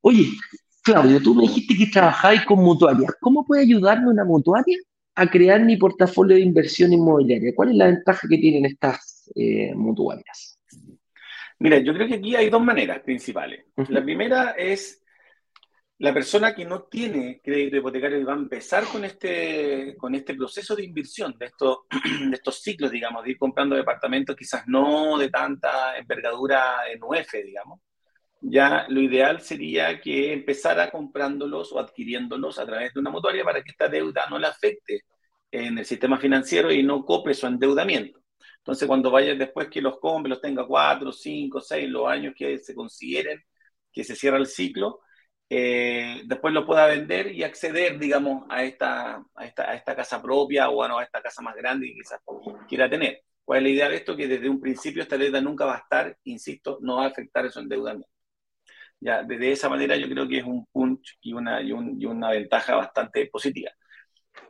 Oye, 0.00 0.26
Claudio, 0.82 1.22
tú 1.22 1.36
me 1.36 1.42
dijiste 1.42 1.76
que 1.76 1.86
trabajáis 1.86 2.44
con 2.46 2.58
mutuarias. 2.58 3.14
¿Cómo 3.20 3.46
puede 3.46 3.62
ayudarme 3.62 4.10
una 4.10 4.24
mutuaria 4.24 4.76
a 5.14 5.30
crear 5.30 5.64
mi 5.64 5.76
portafolio 5.76 6.34
de 6.34 6.42
inversión 6.42 6.92
inmobiliaria? 6.92 7.52
¿Cuál 7.54 7.70
es 7.70 7.76
la 7.76 7.86
ventaja 7.86 8.26
que 8.28 8.38
tienen 8.38 8.66
estas 8.66 9.11
eh, 9.34 9.74
mutuarias? 9.74 10.58
Mira, 11.58 11.78
yo 11.78 11.94
creo 11.94 12.08
que 12.08 12.14
aquí 12.14 12.34
hay 12.34 12.50
dos 12.50 12.62
maneras 12.62 13.00
principales. 13.00 13.66
La 13.88 14.02
primera 14.02 14.50
es 14.50 15.02
la 15.98 16.12
persona 16.12 16.52
que 16.52 16.64
no 16.64 16.82
tiene 16.82 17.40
crédito 17.40 17.76
hipotecario 17.76 18.18
y 18.18 18.24
va 18.24 18.32
a 18.32 18.36
empezar 18.36 18.84
con 18.84 19.04
este, 19.04 19.94
con 19.96 20.14
este 20.16 20.34
proceso 20.34 20.74
de 20.74 20.84
inversión, 20.84 21.36
de 21.38 21.46
estos, 21.46 21.78
de 22.28 22.34
estos 22.34 22.60
ciclos, 22.60 22.90
digamos, 22.90 23.22
de 23.22 23.30
ir 23.30 23.38
comprando 23.38 23.76
departamentos 23.76 24.34
quizás 24.34 24.66
no 24.66 25.16
de 25.16 25.30
tanta 25.30 25.96
envergadura 25.96 26.90
en 26.92 27.00
UF, 27.04 27.32
digamos, 27.44 27.80
ya 28.40 28.86
lo 28.88 29.00
ideal 29.00 29.40
sería 29.40 30.00
que 30.00 30.32
empezara 30.32 30.90
comprándolos 30.90 31.70
o 31.72 31.78
adquiriéndolos 31.78 32.58
a 32.58 32.66
través 32.66 32.92
de 32.92 32.98
una 32.98 33.10
mutuaria 33.10 33.44
para 33.44 33.62
que 33.62 33.70
esta 33.70 33.88
deuda 33.88 34.26
no 34.28 34.40
le 34.40 34.48
afecte 34.48 35.04
en 35.52 35.78
el 35.78 35.84
sistema 35.84 36.18
financiero 36.18 36.72
y 36.72 36.82
no 36.82 37.04
cope 37.04 37.34
su 37.34 37.46
endeudamiento. 37.46 38.21
Entonces, 38.62 38.86
cuando 38.88 39.10
vaya 39.10 39.34
después 39.34 39.68
que 39.68 39.80
los 39.82 39.98
compre, 39.98 40.30
los 40.30 40.40
tenga 40.40 40.66
cuatro, 40.66 41.12
cinco, 41.12 41.60
seis, 41.60 41.88
los 41.88 42.08
años 42.08 42.34
que 42.36 42.58
se 42.58 42.74
consideren 42.74 43.42
que 43.92 44.04
se 44.04 44.16
cierra 44.16 44.38
el 44.38 44.46
ciclo, 44.46 45.00
eh, 45.48 46.22
después 46.24 46.54
lo 46.54 46.64
pueda 46.66 46.86
vender 46.86 47.32
y 47.32 47.42
acceder, 47.44 47.98
digamos, 47.98 48.46
a 48.48 48.64
esta, 48.64 49.24
a 49.34 49.44
esta, 49.44 49.70
a 49.70 49.74
esta 49.74 49.94
casa 49.96 50.22
propia 50.22 50.70
o 50.70 50.74
bueno, 50.76 50.98
a 50.98 51.04
esta 51.04 51.20
casa 51.20 51.42
más 51.42 51.54
grande 51.56 51.88
que 51.88 51.94
quizás 51.94 52.20
quiera 52.68 52.88
tener. 52.88 53.22
¿Cuál 53.44 53.58
es 53.58 53.62
la 53.64 53.68
idea 53.70 53.88
de 53.90 53.96
esto? 53.96 54.16
Que 54.16 54.28
desde 54.28 54.48
un 54.48 54.60
principio 54.60 55.02
esta 55.02 55.18
deuda 55.18 55.40
nunca 55.40 55.66
va 55.66 55.74
a 55.74 55.78
estar, 55.78 56.16
insisto, 56.24 56.78
no 56.80 56.96
va 56.96 57.04
a 57.04 57.08
afectar 57.08 57.50
su 57.50 57.60
endeudamiento. 57.60 58.08
Ya, 59.00 59.22
de 59.24 59.52
esa 59.52 59.68
manera 59.68 59.96
yo 59.96 60.08
creo 60.08 60.28
que 60.28 60.38
es 60.38 60.44
un 60.44 60.64
punch 60.66 61.18
y 61.20 61.32
una, 61.32 61.60
y, 61.60 61.72
una 61.72 62.30
ventaja 62.30 62.76
bastante 62.76 63.26
positiva. 63.26 63.70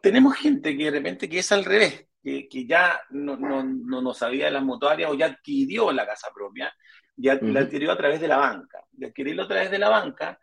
Tenemos 0.03 0.37
gente 0.37 0.77
que 0.77 0.85
de 0.85 0.91
repente 0.91 1.29
que 1.29 1.39
es 1.41 1.53
al 1.53 1.65
revés, 1.65 2.07
que, 2.23 2.49
que 2.49 2.67
ya 2.67 3.01
no, 3.11 3.37
no, 3.37 3.63
no, 3.65 4.15
sabía 4.15 4.47
de 4.47 4.53
las 4.53 4.63
mutuarias 4.63 5.11
o 5.11 5.15
ya 5.15 5.27
adquirió 5.27 5.93
la 5.93 6.07
casa 6.07 6.29
propia, 6.35 6.73
ya 7.17 7.39
la 7.43 7.61
adquirió 7.61 7.93
a 7.93 7.97
través 7.97 8.21
de 8.21 8.29
la 8.29 8.37
banca. 8.39 8.85
De 8.91 9.07
adquirirlo 9.07 9.43
a 9.43 9.49
través 9.49 9.71
de 9.71 9.79
la 9.79 9.89
banca, 9.89 10.39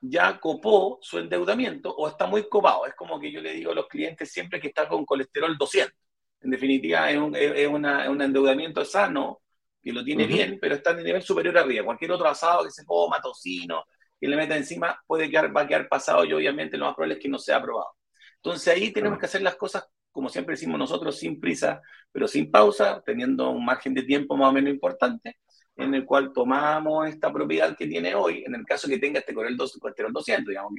ya 0.00 0.38
copó 0.40 0.98
su 1.02 1.18
endeudamiento 1.18 1.94
o 1.94 2.08
está 2.08 2.26
muy 2.26 2.48
copado. 2.48 2.86
Es 2.86 2.94
como 2.94 3.20
que 3.20 3.30
yo 3.30 3.40
le 3.40 3.52
digo 3.52 3.72
a 3.72 3.74
los 3.74 3.86
clientes 3.86 4.30
siempre 4.30 4.60
que 4.60 4.68
está 4.68 4.88
con 4.88 5.04
colesterol 5.04 5.56
200. 5.56 5.94
En 6.42 6.50
definitiva, 6.50 7.10
es 7.10 7.18
un, 7.18 7.36
es 7.36 7.68
una, 7.68 8.04
es 8.04 8.08
un 8.08 8.22
endeudamiento 8.22 8.84
sano 8.84 9.42
que 9.82 9.92
lo 9.92 10.04
tiene 10.04 10.26
bien, 10.26 10.58
pero 10.60 10.74
está 10.74 10.90
en 10.90 11.04
nivel 11.04 11.22
superior 11.22 11.56
arriba. 11.58 11.84
Cualquier 11.84 12.12
otro 12.12 12.28
asado 12.28 12.64
que 12.64 12.70
se 12.70 12.84
coma, 12.84 13.20
tocino, 13.20 13.84
que 14.18 14.28
le 14.28 14.36
meta 14.36 14.56
encima, 14.56 15.02
puede 15.06 15.30
quedar, 15.30 15.54
va 15.56 15.62
a 15.62 15.66
quedar 15.66 15.88
pasado 15.88 16.24
y 16.24 16.32
obviamente 16.32 16.76
lo 16.76 16.86
más 16.86 16.94
probable 16.94 17.14
es 17.14 17.20
que 17.20 17.28
no 17.28 17.38
sea 17.38 17.56
aprobado. 17.56 17.90
Entonces 18.36 18.74
ahí 18.74 18.92
tenemos 18.92 19.18
que 19.18 19.26
hacer 19.26 19.42
las 19.42 19.56
cosas, 19.56 19.86
como 20.10 20.28
siempre 20.28 20.54
decimos 20.54 20.78
nosotros, 20.78 21.18
sin 21.18 21.40
prisa, 21.40 21.80
pero 22.12 22.26
sin 22.26 22.50
pausa, 22.50 23.02
teniendo 23.04 23.50
un 23.50 23.64
margen 23.64 23.94
de 23.94 24.02
tiempo 24.02 24.36
más 24.36 24.50
o 24.50 24.52
menos 24.52 24.70
importante, 24.70 25.38
en 25.76 25.94
el 25.94 26.04
cual 26.04 26.32
tomamos 26.32 27.08
esta 27.08 27.32
propiedad 27.32 27.76
que 27.76 27.86
tiene 27.86 28.14
hoy, 28.14 28.44
en 28.46 28.54
el 28.54 28.64
caso 28.64 28.88
que 28.88 28.98
tenga 28.98 29.20
este 29.20 29.34
Corel 29.34 29.56
200, 29.56 30.46
digamos, 30.46 30.72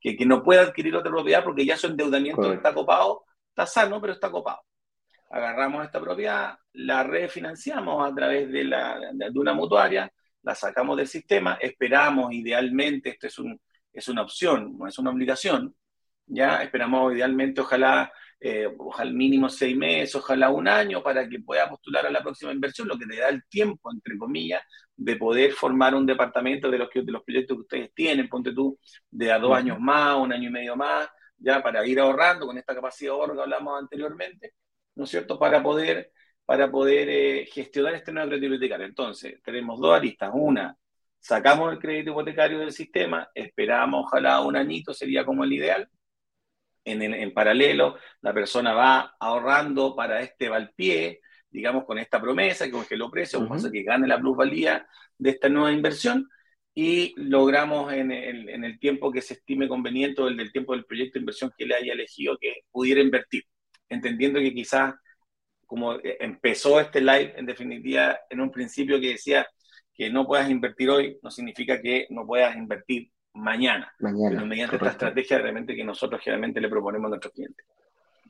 que, 0.00 0.16
que, 0.16 0.26
no 0.26 0.42
pueda 0.42 0.62
adquirir 0.62 0.94
otra 0.94 1.10
propiedad 1.10 1.42
porque 1.44 1.64
ya 1.64 1.76
su 1.76 1.86
endeudamiento 1.86 2.52
está 2.52 2.74
copado, 2.74 3.24
está 3.48 3.66
sano, 3.66 4.00
pero 4.00 4.12
está 4.12 4.30
copado. 4.30 4.60
Agarramos 5.30 5.84
esta 5.84 6.00
propiedad, 6.00 6.58
la 6.74 7.02
refinanciamos 7.04 8.06
a 8.06 8.14
través 8.14 8.50
de, 8.52 8.64
la, 8.64 8.98
de 9.12 9.38
una 9.38 9.54
mutuaria, 9.54 10.12
la 10.42 10.54
sacamos 10.54 10.96
del 10.96 11.06
sistema, 11.06 11.54
esperamos 11.60 12.32
idealmente, 12.32 13.10
esto 13.10 13.28
es, 13.28 13.38
un, 13.38 13.58
es 13.92 14.08
una 14.08 14.22
opción, 14.22 14.76
no 14.76 14.86
es 14.86 14.98
una 14.98 15.10
obligación, 15.10 15.74
ya 16.26 16.62
esperamos 16.62 17.14
idealmente, 17.14 17.60
ojalá, 17.60 18.12
eh, 18.44 18.68
ojalá 18.76 19.12
mínimo 19.12 19.48
seis 19.48 19.76
meses, 19.76 20.16
ojalá 20.16 20.50
un 20.50 20.66
año 20.66 21.00
para 21.00 21.28
que 21.28 21.38
pueda 21.40 21.68
postular 21.68 22.06
a 22.06 22.10
la 22.10 22.22
próxima 22.22 22.52
inversión, 22.52 22.88
lo 22.88 22.98
que 22.98 23.06
te 23.06 23.16
da 23.16 23.28
el 23.28 23.44
tiempo, 23.48 23.90
entre 23.92 24.18
comillas, 24.18 24.62
de 24.96 25.16
poder 25.16 25.52
formar 25.52 25.94
un 25.94 26.04
departamento 26.06 26.68
de 26.70 26.78
los, 26.78 26.88
de 26.92 27.12
los 27.12 27.22
proyectos 27.22 27.56
que 27.56 27.60
ustedes 27.60 27.94
tienen, 27.94 28.28
ponte 28.28 28.52
tú, 28.52 28.78
de 29.10 29.30
a 29.30 29.38
dos 29.38 29.56
años 29.56 29.78
más, 29.78 30.16
un 30.16 30.32
año 30.32 30.48
y 30.48 30.52
medio 30.52 30.74
más, 30.74 31.08
ya 31.38 31.62
para 31.62 31.86
ir 31.86 32.00
ahorrando 32.00 32.46
con 32.46 32.58
esta 32.58 32.74
capacidad 32.74 33.12
de 33.12 33.16
ahorro 33.16 33.34
que 33.34 33.42
hablamos 33.42 33.80
anteriormente, 33.80 34.54
¿no 34.96 35.04
es 35.04 35.10
cierto?, 35.10 35.38
para 35.38 35.62
poder, 35.62 36.10
para 36.44 36.70
poder 36.70 37.08
eh, 37.08 37.46
gestionar 37.46 37.94
este 37.94 38.12
nuevo 38.12 38.28
crédito 38.28 38.54
hipotecario. 38.54 38.86
Entonces, 38.86 39.40
tenemos 39.44 39.80
dos 39.80 39.94
aristas. 39.94 40.30
Una, 40.34 40.76
sacamos 41.20 41.72
el 41.72 41.78
crédito 41.78 42.10
hipotecario 42.10 42.58
del 42.58 42.72
sistema, 42.72 43.28
esperamos, 43.34 44.04
ojalá 44.06 44.40
un 44.40 44.56
añito 44.56 44.92
sería 44.92 45.24
como 45.24 45.44
el 45.44 45.52
ideal. 45.52 45.88
En, 46.84 47.00
en 47.02 47.32
paralelo, 47.32 47.96
la 48.22 48.34
persona 48.34 48.72
va 48.72 49.14
ahorrando 49.20 49.94
para 49.94 50.20
este 50.20 50.48
valpie, 50.48 51.20
digamos, 51.48 51.84
con 51.84 51.98
esta 51.98 52.20
promesa 52.20 52.64
que 52.64 52.72
congeló 52.72 53.10
precios, 53.10 53.42
uh 53.42 53.70
que 53.70 53.82
gane 53.82 54.08
la 54.08 54.18
plusvalía 54.18 54.86
de 55.16 55.30
esta 55.30 55.48
nueva 55.48 55.72
inversión 55.72 56.28
y 56.74 57.14
logramos 57.16 57.92
en 57.92 58.10
el, 58.10 58.48
en 58.48 58.64
el 58.64 58.78
tiempo 58.80 59.12
que 59.12 59.20
se 59.20 59.34
estime 59.34 59.68
conveniente 59.68 60.22
o 60.22 60.28
el 60.28 60.36
del 60.36 60.50
tiempo 60.50 60.72
del 60.72 60.86
proyecto 60.86 61.14
de 61.14 61.20
inversión 61.20 61.52
que 61.56 61.66
le 61.66 61.76
haya 61.76 61.92
elegido 61.92 62.36
que 62.40 62.62
pudiera 62.70 63.00
invertir 63.00 63.44
entendiendo 63.92 64.40
que 64.40 64.54
quizás 64.54 64.94
como 65.66 65.96
empezó 66.02 66.80
este 66.80 67.00
live, 67.00 67.32
en 67.36 67.46
definitiva, 67.46 68.18
en 68.28 68.42
un 68.42 68.50
principio 68.50 69.00
que 69.00 69.10
decía 69.12 69.46
que 69.94 70.10
no 70.10 70.26
puedas 70.26 70.50
invertir 70.50 70.90
hoy, 70.90 71.18
no 71.22 71.30
significa 71.30 71.80
que 71.80 72.06
no 72.10 72.26
puedas 72.26 72.54
invertir 72.56 73.10
mañana, 73.34 73.92
mañana 74.00 74.44
mediante 74.44 74.76
esta 74.76 74.90
estrategia 74.90 75.38
realmente 75.38 75.74
que 75.74 75.84
nosotros 75.84 76.20
generalmente 76.22 76.60
le 76.60 76.68
proponemos 76.68 77.06
a 77.06 77.10
nuestros 77.10 77.32
clientes. 77.32 77.66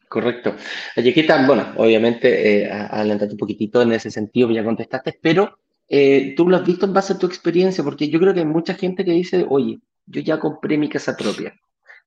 Correcto. 0.09 0.55
Oye, 0.96 1.14
¿qué 1.14 1.22
tal? 1.22 1.46
Bueno, 1.46 1.72
obviamente, 1.76 2.64
eh, 2.64 2.70
adelantaste 2.70 3.34
un 3.34 3.38
poquitito 3.38 3.80
en 3.80 3.92
ese 3.92 4.11
sentido, 4.11 4.50
ya 4.50 4.62
contestaste, 4.62 5.18
pero 5.22 5.59
eh, 5.88 6.34
tú 6.36 6.48
lo 6.48 6.57
has 6.57 6.66
visto 6.66 6.84
en 6.84 6.92
base 6.92 7.14
a 7.14 7.18
tu 7.18 7.26
experiencia, 7.26 7.82
porque 7.82 8.09
yo 8.09 8.20
creo 8.20 8.34
que 8.34 8.40
hay 8.40 8.46
mucha 8.46 8.74
gente 8.74 9.05
que 9.05 9.12
dice, 9.12 9.46
oye, 9.48 9.80
yo 10.07 10.20
ya 10.20 10.38
compré 10.38 10.76
mi 10.76 10.88
casa 10.88 11.16
propia, 11.16 11.55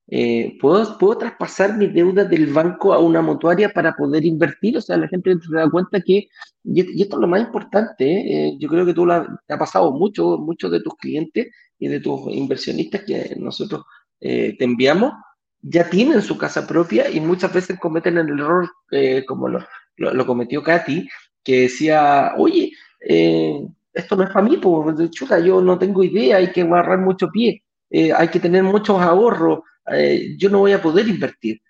eh, 0.08 0.56
¿puedo, 0.62 0.98
¿puedo 1.00 1.18
traspasar 1.18 1.78
mi 1.78 1.88
deuda 1.88 2.26
del 2.26 2.48
banco 2.48 2.94
a 2.94 3.00
una 3.00 3.22
mutuaria 3.24 3.70
para 3.70 3.96
poder 3.96 4.24
invertir? 4.24 4.78
O 4.78 4.82
sea, 4.82 4.98
la 4.98 5.08
gente 5.08 5.34
se 5.34 5.56
da 5.56 5.70
cuenta 5.70 6.00
que, 6.00 6.28
y 6.64 7.02
esto 7.02 7.18
es 7.18 7.22
lo 7.22 7.28
más 7.28 7.42
importante, 7.42 8.06
¿eh? 8.06 8.50
Eh, 8.50 8.58
yo 8.60 8.70
creo 8.70 8.86
que 8.86 8.94
tú 8.94 9.06
lo 9.06 9.26
te 9.48 9.54
ha 9.54 9.58
pasado 9.58 9.92
mucho, 9.92 10.38
muchos 10.38 10.72
de 10.72 10.82
tus 10.82 10.96
clientes 10.96 11.48
y 11.80 11.88
de 11.88 12.00
tus 12.00 12.32
inversionistas 12.32 13.02
que 13.04 13.36
nosotros 13.38 13.84
te 14.20 14.64
enviamos, 14.64 15.14
ya 15.62 15.88
tienen 15.90 16.22
su 16.22 16.38
casa 16.38 16.66
propia 16.66 17.10
y 17.10 17.20
muchas 17.20 17.54
veces 17.54 17.80
cometen 17.80 18.18
el 18.18 18.30
error 18.30 18.70
como 19.28 19.50
lo, 19.50 19.60
lo, 19.98 20.26
cometió 20.26 20.64
Katy, 20.64 21.08
que 21.44 21.62
decía, 21.62 22.34
oye, 22.38 22.72
esto 23.94 24.16
no 24.16 24.24
es 24.24 24.30
para 24.30 24.46
mí, 24.46 24.58
pues 24.58 25.12
chuta, 25.12 25.40
yo 25.40 25.62
no 25.62 25.78
tengo 25.78 26.04
idea, 26.04 26.38
hay 26.38 26.52
que 26.52 26.62
agarrar 26.62 27.00
mucho 27.00 27.30
pie, 27.30 27.64
hay 27.92 28.28
que 28.30 28.40
tener 28.40 28.64
muchos 28.64 29.00
ahorros, 29.00 29.60
eh, 29.92 30.36
yo 30.38 30.50
no 30.50 30.60
voy 30.60 30.74
a 30.74 30.82
poder 30.82 31.08
invertir. 31.08 31.62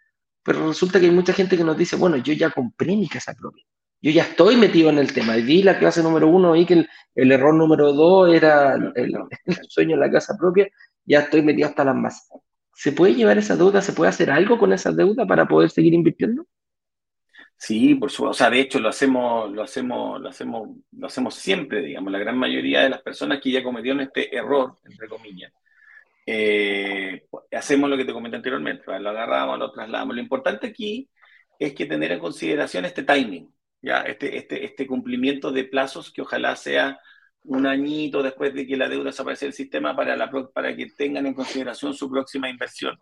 Pero 0.43 0.67
resulta 0.67 0.99
que 0.99 1.07
hay 1.07 1.11
mucha 1.11 1.33
gente 1.33 1.57
que 1.57 1.63
nos 1.63 1.77
dice, 1.77 1.95
bueno, 1.95 2.17
yo 2.17 2.33
ya 2.33 2.51
compré 2.51 2.95
mi 2.95 3.07
casa 3.07 3.33
propia. 3.33 3.63
Yo 4.01 4.11
ya 4.11 4.23
estoy 4.23 4.55
metido 4.55 4.89
en 4.89 4.99
el 4.99 5.13
tema. 5.13 5.37
Y 5.37 5.43
vi 5.43 5.63
la 5.63 5.79
clase 5.79 6.03
número 6.03 6.27
uno 6.27 6.55
y 6.55 6.65
que 6.65 6.85
el, 7.15 7.31
error 7.31 7.53
número 7.53 7.93
dos 7.93 8.33
era 8.33 8.75
el, 8.95 9.15
sueño 9.67 9.95
de 9.97 10.05
la 10.05 10.11
casa 10.11 10.35
propia. 10.37 10.67
Ya 11.05 11.21
estoy 11.21 11.41
metido 11.41 11.67
hasta 11.67 11.83
las 11.85 11.95
más. 11.95 12.29
¿Se 12.73 12.91
puede 12.91 13.15
llevar 13.15 13.37
esa 13.37 13.55
deuda? 13.55 13.81
¿Se 13.81 13.93
puede 13.93 14.09
hacer 14.09 14.29
algo 14.31 14.57
con 14.57 14.73
esa 14.73 14.91
deuda 14.91 15.25
para 15.25 15.47
poder 15.47 15.69
seguir 15.69 15.93
invirtiendo? 15.93 16.45
Sí, 17.57 17.95
por 17.95 18.11
supuesto. 18.11 18.31
O 18.31 18.33
sea, 18.33 18.49
de 18.49 18.59
hecho 18.59 18.79
lo 18.79 18.89
hacemos, 18.89 19.51
lo 19.51 19.63
hacemos, 19.63 20.21
lo 20.21 20.29
hacemos, 20.29 20.69
lo 20.91 21.07
hacemos 21.07 21.35
siempre, 21.35 21.81
digamos. 21.81 22.11
La 22.11 22.19
gran 22.19 22.37
mayoría 22.37 22.81
de 22.81 22.89
las 22.89 23.01
personas 23.01 23.39
que 23.41 23.51
ya 23.51 23.63
cometieron 23.63 24.01
este 24.01 24.35
error, 24.35 24.75
entre 24.83 25.07
comillas, 25.07 25.51
eh, 26.25 27.27
hacemos 27.51 27.89
lo 27.89 27.97
que 27.97 28.05
te 28.05 28.13
comenté 28.13 28.37
anteriormente, 28.37 28.83
lo 28.99 29.09
agarramos, 29.09 29.59
lo 29.59 29.71
trasladamos. 29.71 30.15
Lo 30.15 30.21
importante 30.21 30.67
aquí 30.67 31.09
es 31.59 31.73
que 31.73 31.85
tener 31.85 32.11
en 32.11 32.19
consideración 32.19 32.85
este 32.85 33.03
timing, 33.03 33.53
¿ya? 33.85 34.01
Este, 34.01 34.37
este, 34.37 34.65
este 34.65 34.87
cumplimiento 34.87 35.51
de 35.51 35.65
plazos 35.65 36.11
que 36.11 36.21
ojalá 36.23 36.55
sea 36.55 36.99
un 37.43 37.67
añito 37.67 38.23
después 38.23 38.51
de 38.55 38.65
que 38.65 38.75
la 38.75 38.89
deuda 38.89 39.05
desaparece 39.05 39.45
del 39.45 39.53
sistema 39.53 39.95
para, 39.95 40.15
la, 40.15 40.31
para 40.51 40.75
que 40.75 40.87
tengan 40.97 41.27
en 41.27 41.35
consideración 41.35 41.93
su 41.93 42.09
próxima 42.09 42.49
inversión, 42.49 42.97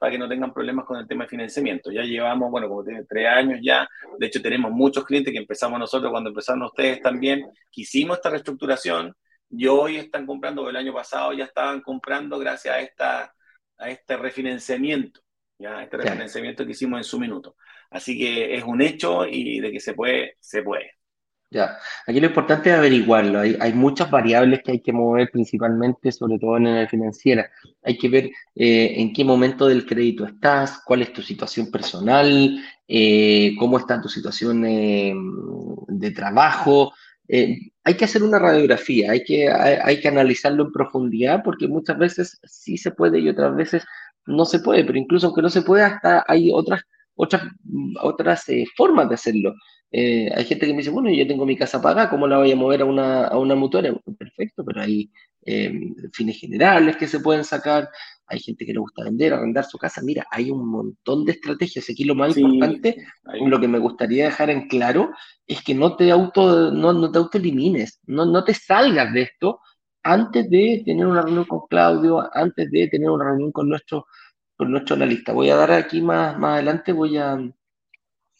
para 0.00 0.10
que 0.10 0.18
no 0.18 0.28
tengan 0.28 0.52
problemas 0.52 0.84
con 0.84 0.98
el 0.98 1.06
tema 1.06 1.24
de 1.24 1.30
financiamiento. 1.30 1.92
Ya 1.92 2.02
llevamos, 2.02 2.50
bueno, 2.50 2.68
como 2.68 2.82
tiene 2.82 3.04
tres 3.08 3.28
años 3.28 3.60
ya, 3.62 3.88
de 4.18 4.26
hecho 4.26 4.42
tenemos 4.42 4.72
muchos 4.72 5.04
clientes 5.04 5.32
que 5.32 5.38
empezamos 5.38 5.78
nosotros 5.78 6.10
cuando 6.10 6.30
empezaron 6.30 6.62
ustedes 6.64 7.00
también, 7.00 7.44
que 7.70 7.82
hicimos 7.82 8.16
esta 8.16 8.30
reestructuración, 8.30 9.14
y 9.50 9.68
hoy 9.68 9.96
están 9.96 10.26
comprando, 10.26 10.68
el 10.68 10.74
año 10.74 10.92
pasado 10.92 11.32
ya 11.32 11.44
estaban 11.44 11.80
comprando 11.80 12.40
gracias 12.40 12.74
a, 12.74 12.80
esta, 12.80 13.34
a 13.78 13.90
este 13.90 14.16
refinanciamiento, 14.16 15.20
¿ya? 15.58 15.84
este 15.84 15.96
refinanciamiento 15.96 16.64
que 16.64 16.72
hicimos 16.72 16.98
en 16.98 17.04
su 17.04 17.20
minuto. 17.20 17.54
Así 17.90 18.18
que 18.18 18.54
es 18.54 18.64
un 18.64 18.82
hecho 18.82 19.26
y 19.26 19.60
de 19.60 19.72
que 19.72 19.80
se 19.80 19.94
puede, 19.94 20.36
se 20.40 20.62
puede. 20.62 20.90
Ya, 21.54 21.78
aquí 22.06 22.18
lo 22.18 22.26
importante 22.26 22.70
es 22.70 22.76
averiguarlo. 22.76 23.38
Hay, 23.38 23.56
hay, 23.60 23.72
muchas 23.72 24.10
variables 24.10 24.60
que 24.64 24.72
hay 24.72 24.80
que 24.80 24.92
mover 24.92 25.30
principalmente, 25.30 26.10
sobre 26.10 26.36
todo 26.38 26.56
en 26.56 26.64
la 26.64 26.88
financiera. 26.88 27.48
Hay 27.84 27.96
que 27.96 28.08
ver 28.08 28.24
eh, 28.56 28.94
en 28.96 29.12
qué 29.12 29.24
momento 29.24 29.68
del 29.68 29.86
crédito 29.86 30.26
estás, 30.26 30.82
cuál 30.84 31.02
es 31.02 31.12
tu 31.12 31.22
situación 31.22 31.70
personal, 31.70 32.58
eh, 32.88 33.54
cómo 33.56 33.78
está 33.78 34.00
tu 34.00 34.08
situación 34.08 34.64
eh, 34.66 35.14
de 35.86 36.10
trabajo, 36.10 36.92
hay 37.28 37.94
que 37.96 38.04
hacer 38.04 38.22
una 38.22 38.38
radiografía, 38.38 39.12
hay 39.12 39.24
que, 39.24 39.48
hay, 39.48 40.00
que 40.00 40.08
analizarlo 40.08 40.64
en 40.64 40.72
profundidad, 40.72 41.42
porque 41.42 41.68
muchas 41.68 41.98
veces 41.98 42.40
sí 42.44 42.76
se 42.76 42.90
puede 42.90 43.18
y 43.20 43.28
otras 43.28 43.54
veces 43.56 43.84
no 44.26 44.44
se 44.44 44.58
puede, 44.58 44.84
pero 44.84 44.98
incluso 44.98 45.28
aunque 45.28 45.42
no 45.42 45.50
se 45.50 45.62
pueda, 45.62 45.86
hasta 45.86 46.24
hay 46.26 46.50
otras, 46.52 46.82
otras, 47.14 47.42
otras 48.02 48.48
eh, 48.48 48.64
formas 48.76 49.08
de 49.08 49.14
hacerlo. 49.14 49.54
Eh, 49.90 50.28
hay 50.34 50.44
gente 50.44 50.66
que 50.66 50.72
me 50.72 50.78
dice, 50.78 50.90
bueno, 50.90 51.10
yo 51.10 51.26
tengo 51.26 51.46
mi 51.46 51.56
casa 51.56 51.80
pagada, 51.80 52.10
¿cómo 52.10 52.26
la 52.26 52.38
voy 52.38 52.50
a 52.50 52.56
mover 52.56 52.82
a 52.82 52.84
una, 52.84 53.26
a 53.28 53.38
una 53.38 53.54
mutuaria? 53.54 53.94
Perfecto, 54.18 54.64
pero 54.64 54.80
hay 54.80 55.10
fines 56.14 56.40
generales 56.40 56.96
que 56.96 57.06
se 57.06 57.20
pueden 57.20 57.44
sacar, 57.44 57.90
hay 58.26 58.40
gente 58.40 58.64
que 58.64 58.72
le 58.72 58.78
gusta 58.78 59.04
vender, 59.04 59.34
arrendar 59.34 59.64
su 59.64 59.78
casa. 59.78 60.00
Mira, 60.02 60.26
hay 60.30 60.50
un 60.50 60.66
montón 60.66 61.24
de 61.24 61.32
estrategias. 61.32 61.88
Aquí 61.90 62.04
lo 62.04 62.14
más 62.14 62.36
importante, 62.36 62.96
lo 63.46 63.60
que 63.60 63.68
me 63.68 63.78
gustaría 63.78 64.24
dejar 64.24 64.50
en 64.50 64.68
claro, 64.68 65.10
es 65.46 65.62
que 65.62 65.74
no 65.74 65.96
te 65.96 66.10
auto, 66.10 66.70
no, 66.72 66.92
no 66.92 67.12
te 67.12 67.18
autoelimines, 67.18 68.00
no, 68.06 68.24
no 68.24 68.42
te 68.42 68.54
salgas 68.54 69.12
de 69.12 69.22
esto 69.22 69.60
antes 70.02 70.48
de 70.50 70.82
tener 70.84 71.06
una 71.06 71.22
reunión 71.22 71.44
con 71.46 71.60
Claudio, 71.68 72.22
antes 72.34 72.70
de 72.70 72.88
tener 72.88 73.10
una 73.10 73.24
reunión 73.24 73.52
con 73.52 73.68
nuestro, 73.68 74.06
nuestro 74.70 74.96
analista. 74.96 75.32
Voy 75.32 75.50
a 75.50 75.56
dar 75.56 75.72
aquí 75.72 76.00
más, 76.00 76.38
más 76.38 76.54
adelante, 76.54 76.92
voy 76.92 77.16
a, 77.16 77.38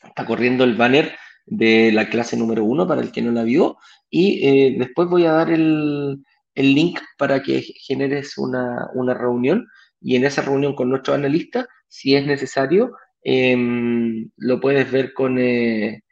está 0.03 0.27
corriendo 0.27 0.64
el 0.64 0.75
banner 0.75 1.16
de 1.47 1.93
la 1.93 2.09
clase 2.09 2.37
número 2.37 2.64
uno 2.64 2.87
para 2.87 3.03
el 3.03 3.12
que 3.12 3.22
no 3.22 3.33
la 3.33 3.43
vio 3.43 3.77
y 4.11 4.47
eh, 4.47 4.77
después 4.79 5.09
voy 5.09 5.25
a 5.27 5.33
dar 5.33 5.51
el, 5.51 6.22
el 6.55 6.75
link 6.75 7.01
para 7.18 7.43
que 7.43 7.62
generes 7.62 8.39
una, 8.39 8.89
una, 8.95 9.14
reunión 9.14 9.66
y 10.01 10.16
en 10.16 10.25
esa 10.25 10.43
reunión 10.43 10.75
con 10.75 10.91
nuestro 10.91 11.14
analista, 11.14 11.66
si 11.89 12.14
es 12.14 12.27
necesario, 12.27 12.93
em, 13.22 14.31
lo 14.37 14.61
puedes 14.61 14.91
ver 14.91 15.14
con, 15.14 15.39
eh, 15.39 16.03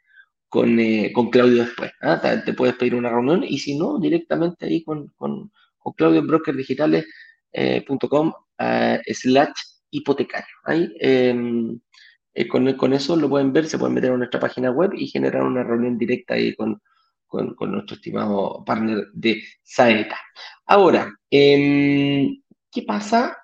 con, 0.49 0.79
eh, 0.79 1.11
con, 1.13 1.29
Claudio 1.29 1.63
después. 1.63 1.91
¿ah? 2.01 2.21
Te 2.45 2.53
puedes 2.53 2.75
pedir 2.75 2.95
una 2.95 3.09
reunión 3.09 3.43
y 3.43 3.59
si 3.59 3.77
no, 3.77 3.99
directamente 3.99 4.65
ahí 4.65 4.83
con, 4.83 5.07
con, 5.15 5.51
con 5.77 5.93
Claudio 5.93 6.19
en 6.19 6.27
brokerdigitales.com 6.27 8.33
eh, 8.59 9.01
slash 9.07 9.51
hipotecario. 9.93 10.55
Ahí 10.65 10.93
em, 10.99 11.79
con, 12.49 12.73
con, 12.73 12.93
eso 12.93 13.15
lo 13.15 13.29
pueden 13.29 13.53
ver, 13.53 13.65
se 13.67 13.77
pueden 13.77 13.93
meter 13.93 14.11
en 14.11 14.19
nuestra 14.19 14.39
página 14.39 14.71
web 14.71 14.91
y 14.95 15.07
generar 15.07 15.43
una 15.43 15.63
reunión 15.63 15.97
directa 15.97 16.33
ahí 16.33 16.55
con, 16.55 16.81
con, 17.55 17.71
nuestro 17.71 17.95
estimado 17.95 18.63
partner 18.65 19.07
de 19.13 19.43
Saeta. 19.63 20.17
Ahora, 20.65 21.11
em, 21.29 22.41
¿qué 22.71 22.83
pasa? 22.83 23.37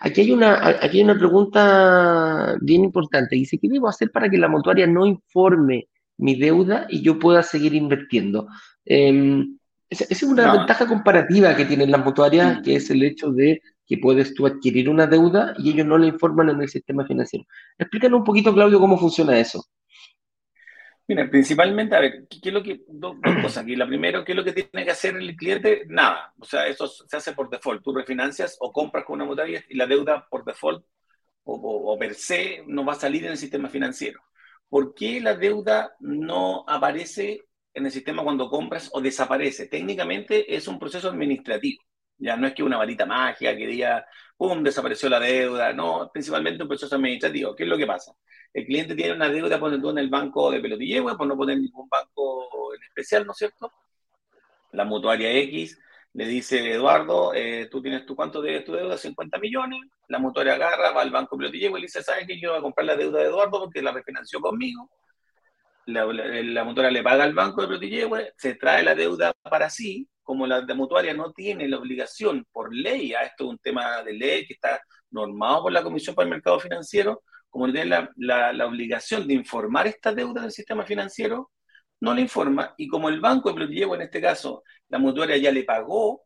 Aquí 0.00 0.20
hay, 0.20 0.30
una, 0.32 0.66
aquí 0.66 0.98
hay 0.98 1.04
una 1.04 1.18
pregunta 1.18 2.56
bien 2.60 2.84
importante. 2.84 3.36
Dice, 3.36 3.58
¿qué 3.58 3.68
debo 3.68 3.88
hacer 3.88 4.10
para 4.10 4.28
que 4.28 4.38
la 4.38 4.48
mutuaria 4.48 4.86
no 4.86 5.06
informe 5.06 5.88
mi 6.16 6.36
deuda 6.36 6.86
y 6.88 7.02
yo 7.02 7.18
pueda 7.18 7.42
seguir 7.42 7.74
invirtiendo? 7.74 8.46
Em, 8.84 9.58
esa, 9.90 10.04
es 10.08 10.22
una 10.22 10.52
ventaja 10.52 10.86
comparativa 10.86 11.56
que 11.56 11.64
tienen 11.64 11.90
las 11.90 12.04
mutuarias, 12.04 12.60
que 12.62 12.76
es 12.76 12.90
el 12.90 13.02
hecho 13.02 13.30
de 13.30 13.60
que 13.86 13.98
puedes 13.98 14.34
tú 14.34 14.46
adquirir 14.46 14.88
una 14.88 15.06
deuda 15.06 15.54
y 15.58 15.70
ellos 15.70 15.86
no 15.86 15.98
la 15.98 16.06
informan 16.06 16.50
en 16.50 16.62
el 16.62 16.68
sistema 16.68 17.04
financiero. 17.06 17.44
Explícanos 17.78 18.20
un 18.20 18.24
poquito, 18.24 18.54
Claudio, 18.54 18.80
cómo 18.80 18.98
funciona 18.98 19.38
eso. 19.38 19.64
Mira, 21.06 21.28
principalmente, 21.28 21.94
a 21.94 22.00
ver, 22.00 22.26
¿qué, 22.28 22.48
es 22.48 22.52
lo 22.52 22.62
que, 22.62 22.82
dos, 22.88 23.16
cosas 23.42 23.58
aquí. 23.58 23.76
La 23.76 23.86
primera, 23.86 24.24
¿qué 24.24 24.32
es 24.32 24.36
lo 24.36 24.44
que 24.44 24.52
tiene 24.52 24.84
que 24.84 24.90
hacer 24.90 25.16
el 25.16 25.36
cliente? 25.36 25.84
Nada. 25.88 26.32
O 26.38 26.44
sea, 26.44 26.66
eso 26.66 26.86
se 26.86 27.16
hace 27.16 27.32
por 27.32 27.50
default. 27.50 27.82
Tú 27.82 27.92
refinancias 27.94 28.56
o 28.60 28.72
compras 28.72 29.04
con 29.04 29.16
una 29.16 29.26
mutuaria 29.26 29.62
y 29.68 29.76
la 29.76 29.86
deuda 29.86 30.26
por 30.30 30.44
default 30.44 30.84
o, 31.44 31.54
o, 31.92 31.98
per 31.98 32.14
se 32.14 32.64
no 32.66 32.84
va 32.84 32.94
a 32.94 32.96
salir 32.96 33.24
en 33.24 33.32
el 33.32 33.36
sistema 33.36 33.68
financiero. 33.68 34.20
¿Por 34.68 34.94
qué 34.94 35.20
la 35.20 35.34
deuda 35.34 35.94
no 36.00 36.64
aparece 36.66 37.42
en 37.74 37.86
el 37.86 37.92
sistema 37.92 38.24
cuando 38.24 38.48
compras 38.48 38.90
o 38.92 39.00
desaparece? 39.00 39.66
Técnicamente 39.68 40.54
es 40.56 40.66
un 40.68 40.78
proceso 40.78 41.08
administrativo. 41.10 41.82
Ya 42.18 42.36
no 42.36 42.46
es 42.46 42.54
que 42.54 42.62
una 42.62 42.78
varita 42.78 43.06
mágica 43.06 43.56
que 43.56 43.66
diga, 43.66 44.06
¡pum!, 44.36 44.62
desapareció 44.62 45.08
la 45.08 45.20
deuda. 45.20 45.72
No, 45.72 46.10
principalmente 46.12 46.62
un 46.62 46.68
proceso 46.68 46.94
administrativo. 46.94 47.54
¿Qué 47.54 47.64
es 47.64 47.68
lo 47.68 47.76
que 47.76 47.86
pasa? 47.86 48.12
El 48.52 48.66
cliente 48.66 48.94
tiene 48.94 49.14
una 49.14 49.28
deuda, 49.28 49.58
pone 49.58 49.78
tú 49.80 49.90
en 49.90 49.98
el 49.98 50.08
banco 50.08 50.50
de 50.50 50.60
Pelotillehue, 50.60 51.16
por 51.16 51.26
no 51.26 51.36
poner 51.36 51.58
ningún 51.58 51.88
banco 51.88 52.72
en 52.74 52.82
especial, 52.84 53.26
¿no 53.26 53.32
es 53.32 53.38
cierto? 53.38 53.72
La 54.72 54.84
mutuaria 54.84 55.30
X 55.32 55.78
le 56.14 56.26
dice, 56.26 56.72
Eduardo, 56.72 57.34
eh, 57.34 57.68
tú 57.70 57.82
tienes 57.82 58.06
tu 58.06 58.14
cuánto 58.14 58.40
de 58.40 58.60
tu 58.60 58.72
deuda, 58.72 58.96
50 58.96 59.38
millones. 59.38 59.80
La 60.08 60.20
mutuaria 60.20 60.54
agarra, 60.54 60.92
va 60.92 61.02
al 61.02 61.10
banco 61.10 61.36
Pelotillehue 61.36 61.78
y 61.78 61.82
le 61.82 61.86
dice, 61.86 62.02
¿sabes 62.02 62.26
qué? 62.28 62.40
Yo 62.40 62.50
voy 62.50 62.58
a 62.60 62.62
comprar 62.62 62.86
la 62.86 62.96
deuda 62.96 63.18
de 63.18 63.26
Eduardo 63.26 63.60
porque 63.60 63.82
la 63.82 63.92
refinanció 63.92 64.40
conmigo. 64.40 64.88
La, 65.86 66.06
la, 66.06 66.64
mutuaria 66.64 66.90
le 66.90 67.02
paga 67.02 67.24
al 67.24 67.34
banco 67.34 67.62
de 67.62 67.66
Pelotillehue, 67.68 68.32
se 68.36 68.54
trae 68.54 68.84
la 68.84 68.94
deuda 68.94 69.34
para 69.42 69.68
sí, 69.68 70.08
como 70.24 70.46
la 70.46 70.62
mutuaria 70.74 71.14
no 71.14 71.32
tiene 71.32 71.68
la 71.68 71.78
obligación 71.78 72.46
por 72.50 72.74
ley, 72.74 73.14
a 73.14 73.22
esto 73.22 73.44
es 73.44 73.50
un 73.50 73.58
tema 73.58 74.02
de 74.02 74.14
ley 74.14 74.46
que 74.46 74.54
está 74.54 74.80
normado 75.10 75.62
por 75.64 75.72
la 75.72 75.82
Comisión 75.82 76.16
para 76.16 76.24
el 76.24 76.30
Mercado 76.30 76.58
Financiero, 76.58 77.22
como 77.50 77.70
tiene 77.70 77.86
la, 77.86 78.10
la, 78.52 78.66
obligación 78.66 79.28
de 79.28 79.34
informar 79.34 79.86
esta 79.86 80.12
deuda 80.12 80.42
del 80.42 80.50
sistema 80.50 80.84
financiero, 80.84 81.52
no 82.00 82.14
le 82.14 82.22
informa, 82.22 82.74
y 82.76 82.88
como 82.88 83.08
el 83.08 83.20
banco 83.20 83.50
de 83.50 83.54
Plotillevo, 83.54 83.94
en 83.94 84.02
este 84.02 84.20
caso, 84.20 84.64
la 84.88 84.98
mutuaria 84.98 85.36
ya 85.36 85.52
le 85.52 85.64
pagó, 85.64 86.24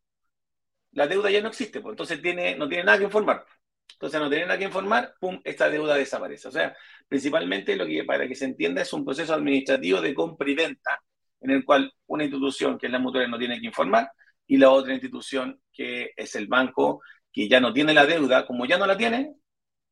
la 0.92 1.06
deuda 1.06 1.30
ya 1.30 1.42
no 1.42 1.48
existe, 1.48 1.80
pues 1.80 1.92
entonces 1.92 2.22
tiene, 2.22 2.56
no 2.56 2.68
tiene 2.68 2.84
nada 2.84 2.98
que 2.98 3.04
informar. 3.04 3.44
Entonces 3.92 4.20
no 4.20 4.30
tiene 4.30 4.46
nada 4.46 4.58
que 4.58 4.64
informar, 4.64 5.14
pum, 5.20 5.40
esta 5.44 5.68
deuda 5.68 5.96
desaparece. 5.96 6.48
O 6.48 6.50
sea, 6.50 6.76
principalmente 7.08 7.76
lo 7.76 7.86
que 7.86 8.04
para 8.04 8.28
que 8.28 8.34
se 8.34 8.44
entienda 8.44 8.82
es 8.82 8.92
un 8.92 9.04
proceso 9.04 9.34
administrativo 9.34 10.00
de 10.00 10.14
compra 10.14 10.48
y 10.50 10.54
venta 10.54 11.00
en 11.40 11.50
el 11.50 11.64
cual 11.64 11.92
una 12.06 12.24
institución, 12.24 12.78
que 12.78 12.86
es 12.86 12.92
la 12.92 12.98
mutuaria, 12.98 13.28
no 13.28 13.38
tiene 13.38 13.60
que 13.60 13.66
informar, 13.66 14.10
y 14.46 14.56
la 14.56 14.70
otra 14.70 14.92
institución, 14.92 15.60
que 15.72 16.12
es 16.16 16.34
el 16.36 16.46
banco, 16.46 17.02
que 17.32 17.48
ya 17.48 17.60
no 17.60 17.72
tiene 17.72 17.94
la 17.94 18.06
deuda, 18.06 18.46
como 18.46 18.66
ya 18.66 18.78
no 18.78 18.86
la 18.86 18.96
tiene, 18.96 19.34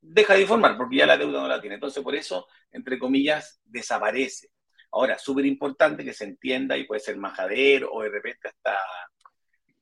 deja 0.00 0.34
de 0.34 0.42
informar, 0.42 0.76
porque 0.76 0.96
ya 0.96 1.06
la 1.06 1.18
deuda 1.18 1.40
no 1.42 1.48
la 1.48 1.60
tiene. 1.60 1.74
Entonces, 1.74 2.02
por 2.02 2.14
eso, 2.14 2.46
entre 2.72 2.98
comillas, 2.98 3.60
desaparece. 3.64 4.50
Ahora, 4.92 5.18
súper 5.18 5.44
importante 5.46 6.04
que 6.04 6.12
se 6.12 6.24
entienda, 6.24 6.76
y 6.76 6.84
puede 6.84 7.00
ser 7.00 7.16
majadero, 7.18 7.92
o 7.92 8.02
de 8.02 8.08
repente 8.08 8.48
hasta, 8.48 8.78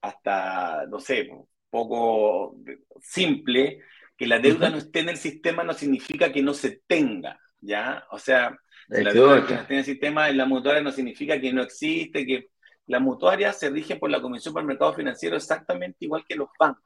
hasta, 0.00 0.86
no 0.86 0.98
sé, 0.98 1.30
poco 1.70 2.56
simple, 3.00 3.80
que 4.16 4.26
la 4.26 4.38
deuda 4.38 4.70
no 4.70 4.78
esté 4.78 5.00
en 5.00 5.10
el 5.10 5.16
sistema 5.16 5.64
no 5.64 5.72
significa 5.72 6.32
que 6.32 6.42
no 6.42 6.54
se 6.54 6.82
tenga, 6.86 7.40
¿ya? 7.60 8.06
O 8.10 8.18
sea, 8.18 8.56
la 8.88 9.12
deuda 9.12 9.66
el 9.68 9.84
sistema 9.84 10.28
en 10.28 10.36
la 10.36 10.46
mutuaria 10.46 10.82
no 10.82 10.92
significa 10.92 11.40
que 11.40 11.52
no 11.52 11.62
existe, 11.62 12.26
que 12.26 12.48
la 12.86 13.00
mutuaria 13.00 13.52
se 13.52 13.70
rige 13.70 13.96
por 13.96 14.10
la 14.10 14.20
Comisión 14.20 14.52
para 14.52 14.62
el 14.62 14.68
Mercado 14.68 14.92
Financiero 14.92 15.36
exactamente 15.36 15.98
igual 16.00 16.24
que 16.28 16.36
los 16.36 16.48
bancos. 16.58 16.84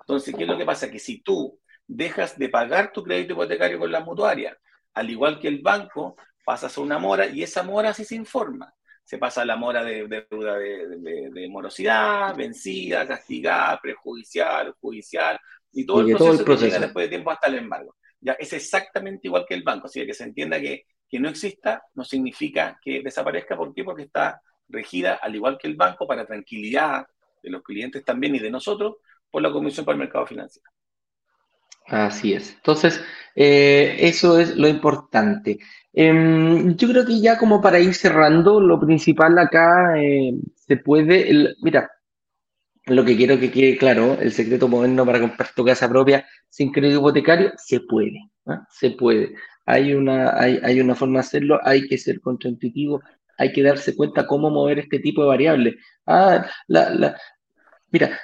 Entonces, 0.00 0.34
¿qué 0.34 0.42
es 0.42 0.48
lo 0.48 0.58
que 0.58 0.64
pasa? 0.64 0.90
Que 0.90 0.98
si 0.98 1.22
tú 1.22 1.58
dejas 1.86 2.38
de 2.38 2.48
pagar 2.48 2.92
tu 2.92 3.02
crédito 3.02 3.32
hipotecario 3.32 3.78
con 3.78 3.90
la 3.90 4.00
mutuaria, 4.00 4.56
al 4.94 5.10
igual 5.10 5.40
que 5.40 5.48
el 5.48 5.60
banco, 5.60 6.16
pasas 6.44 6.76
a 6.76 6.80
una 6.80 6.98
mora 6.98 7.26
y 7.26 7.42
esa 7.42 7.62
mora 7.62 7.92
sí 7.94 8.04
se 8.04 8.14
informa. 8.14 8.72
Se 9.04 9.18
pasa 9.18 9.42
a 9.42 9.44
la 9.44 9.56
mora 9.56 9.82
de 9.82 10.06
deuda 10.06 10.56
de, 10.56 11.48
morosidad, 11.50 12.34
vencida, 12.36 13.06
castigada, 13.08 13.80
prejudicial, 13.80 14.72
judicial, 14.80 15.38
y 15.72 15.84
todo, 15.84 16.00
el, 16.00 16.14
proceso 16.14 16.44
que 16.44 16.56
llega 16.56 16.78
después 16.78 17.04
de 17.04 17.08
tiempo 17.08 17.30
hasta 17.30 17.48
el 17.48 17.56
embargo. 17.56 17.96
Ya 18.20 18.32
es 18.34 18.52
exactamente 18.52 19.26
igual 19.26 19.44
que 19.48 19.54
el 19.54 19.62
banco, 19.62 19.86
así 19.86 20.06
que 20.06 20.14
se 20.14 20.24
entienda 20.24 20.60
que 20.60 20.84
que 21.10 21.18
no 21.18 21.28
exista 21.28 21.82
no 21.94 22.04
significa 22.04 22.78
que 22.80 23.02
desaparezca. 23.02 23.56
¿Por 23.56 23.74
qué? 23.74 23.82
Porque 23.82 24.04
está 24.04 24.40
regida, 24.68 25.14
al 25.14 25.34
igual 25.34 25.58
que 25.58 25.66
el 25.66 25.74
banco, 25.74 26.06
para 26.06 26.24
tranquilidad 26.24 27.04
de 27.42 27.50
los 27.50 27.62
clientes 27.62 28.04
también 28.04 28.34
y 28.36 28.38
de 28.38 28.50
nosotros, 28.50 28.96
por 29.30 29.42
la 29.42 29.50
Comisión 29.50 29.84
para 29.84 29.94
el 29.94 30.00
Mercado 30.00 30.26
Financiero. 30.26 30.70
Así 31.86 32.34
es. 32.34 32.54
Entonces, 32.54 33.02
eh, 33.34 33.96
eso 33.98 34.38
es 34.38 34.56
lo 34.56 34.68
importante. 34.68 35.58
Em, 35.92 36.76
yo 36.76 36.88
creo 36.88 37.04
que 37.04 37.20
ya 37.20 37.36
como 37.36 37.60
para 37.60 37.80
ir 37.80 37.94
cerrando, 37.94 38.60
lo 38.60 38.78
principal 38.78 39.36
acá 39.38 40.00
eh, 40.00 40.34
se 40.54 40.76
puede, 40.76 41.56
mira, 41.62 41.90
lo 42.86 43.04
que 43.04 43.16
quiero 43.16 43.40
que 43.40 43.50
quede 43.50 43.76
claro, 43.76 44.16
el 44.20 44.32
secreto 44.32 44.68
moderno 44.68 45.04
para 45.04 45.20
comprar 45.20 45.50
tu 45.54 45.64
casa 45.64 45.88
propia 45.88 46.26
sin 46.48 46.70
crédito 46.70 47.00
hipotecario, 47.00 47.52
se 47.56 47.80
puede, 47.80 48.30
¿ah? 48.46 48.66
se 48.70 48.90
puede 48.92 49.34
hay 49.66 49.94
una, 49.94 50.38
hay, 50.38 50.80
una 50.80 50.94
forma 50.94 51.14
de 51.14 51.26
hacerlo, 51.26 51.60
hay 51.62 51.86
que 51.86 51.98
ser 51.98 52.20
contraintuitivo, 52.20 53.02
hay 53.38 53.52
que 53.52 53.62
darse 53.62 53.94
cuenta 53.94 54.26
cómo 54.26 54.50
mover 54.50 54.80
este 54.80 54.98
tipo 54.98 55.22
de 55.22 55.28
variables. 55.28 55.76
Ah, 56.06 56.46
la, 56.68 57.16
mira, 57.90 58.18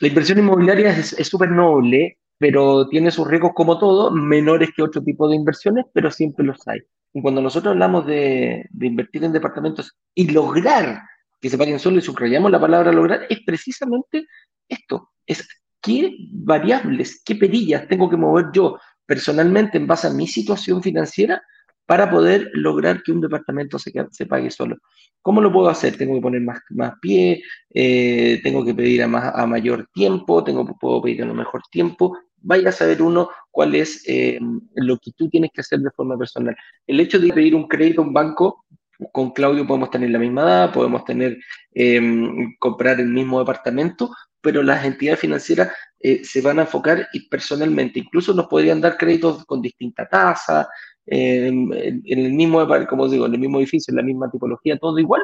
la 0.00 0.08
inversión 0.08 0.38
inmobiliaria 0.38 0.90
es 0.90 1.28
súper 1.28 1.50
noble, 1.50 2.18
pero 2.38 2.88
tiene 2.88 3.10
sus 3.10 3.26
riesgos 3.28 3.52
como 3.54 3.78
todo, 3.78 4.10
menores 4.10 4.70
que 4.74 4.82
otro 4.82 5.02
tipo 5.02 5.28
de 5.28 5.36
inversiones, 5.36 5.84
pero 5.92 6.10
siempre 6.10 6.44
los 6.44 6.66
hay. 6.66 6.80
Y 7.12 7.22
cuando 7.22 7.40
nosotros 7.40 7.72
hablamos 7.72 8.06
de, 8.06 8.66
de 8.70 8.86
invertir 8.86 9.22
en 9.24 9.32
departamentos 9.32 9.96
y 10.14 10.30
lograr 10.30 11.02
que 11.40 11.50
se 11.50 11.58
paguen 11.58 11.78
solo 11.78 11.98
y 11.98 12.02
subrayamos 12.02 12.50
la 12.50 12.60
palabra 12.60 12.92
lograr, 12.92 13.26
es 13.28 13.40
precisamente 13.44 14.26
esto, 14.68 15.10
es 15.26 15.46
qué 15.80 16.16
variables, 16.32 17.22
qué 17.24 17.34
perillas 17.34 17.86
tengo 17.88 18.08
que 18.08 18.16
mover 18.16 18.46
yo 18.52 18.78
personalmente 19.06 19.78
en 19.78 19.86
base 19.86 20.06
a 20.06 20.10
mi 20.10 20.26
situación 20.26 20.82
financiera 20.82 21.42
para 21.86 22.10
poder 22.10 22.50
lograr 22.54 23.02
que 23.02 23.12
un 23.12 23.20
departamento 23.20 23.78
se, 23.78 23.92
se 24.10 24.26
pague 24.26 24.50
solo. 24.50 24.78
¿Cómo 25.20 25.40
lo 25.40 25.52
puedo 25.52 25.68
hacer? 25.68 25.96
Tengo 25.96 26.14
que 26.14 26.20
poner 26.20 26.40
más, 26.40 26.60
más 26.70 26.94
pie, 27.00 27.42
eh, 27.70 28.40
tengo 28.42 28.64
que 28.64 28.74
pedir 28.74 29.02
a, 29.02 29.08
más, 29.08 29.32
a 29.34 29.46
mayor 29.46 29.86
tiempo, 29.92 30.42
tengo, 30.42 30.64
puedo 30.78 31.02
pedir 31.02 31.22
a 31.22 31.26
un 31.26 31.36
mejor 31.36 31.62
tiempo. 31.70 32.16
Vaya 32.38 32.70
a 32.70 32.72
saber 32.72 33.02
uno 33.02 33.30
cuál 33.50 33.74
es 33.74 34.02
eh, 34.08 34.38
lo 34.74 34.98
que 34.98 35.12
tú 35.12 35.28
tienes 35.28 35.50
que 35.52 35.60
hacer 35.60 35.80
de 35.80 35.90
forma 35.90 36.18
personal. 36.18 36.56
El 36.86 36.98
hecho 36.98 37.18
de 37.20 37.32
pedir 37.32 37.54
un 37.54 37.68
crédito 37.68 38.02
a 38.02 38.04
un 38.04 38.12
banco, 38.12 38.64
con 39.12 39.30
Claudio 39.32 39.66
podemos 39.66 39.90
tener 39.90 40.10
la 40.10 40.18
misma 40.18 40.42
edad, 40.42 40.72
podemos 40.72 41.04
tener, 41.04 41.38
em, 41.72 42.54
comprar 42.58 43.00
el 43.00 43.08
mismo 43.08 43.38
departamento, 43.38 44.10
pero 44.42 44.62
las 44.62 44.84
entidades 44.84 45.20
financieras 45.20 45.72
eh, 46.00 46.24
se 46.24 46.42
van 46.42 46.58
a 46.58 46.62
enfocar 46.62 47.08
personalmente. 47.30 48.00
Incluso 48.00 48.34
nos 48.34 48.46
podrían 48.48 48.80
dar 48.80 48.96
créditos 48.96 49.44
con 49.46 49.62
distinta 49.62 50.06
tasa, 50.08 50.68
en, 51.06 51.72
el 52.04 52.32
mismo, 52.32 52.66
como 52.88 53.08
digo, 53.08 53.26
en 53.26 53.34
el 53.34 53.40
mismo 53.40 53.58
edificio, 53.58 53.92
en 53.92 53.96
la 53.96 54.02
misma 54.02 54.30
tipología, 54.30 54.78
todo 54.78 54.98
igual, 54.98 55.22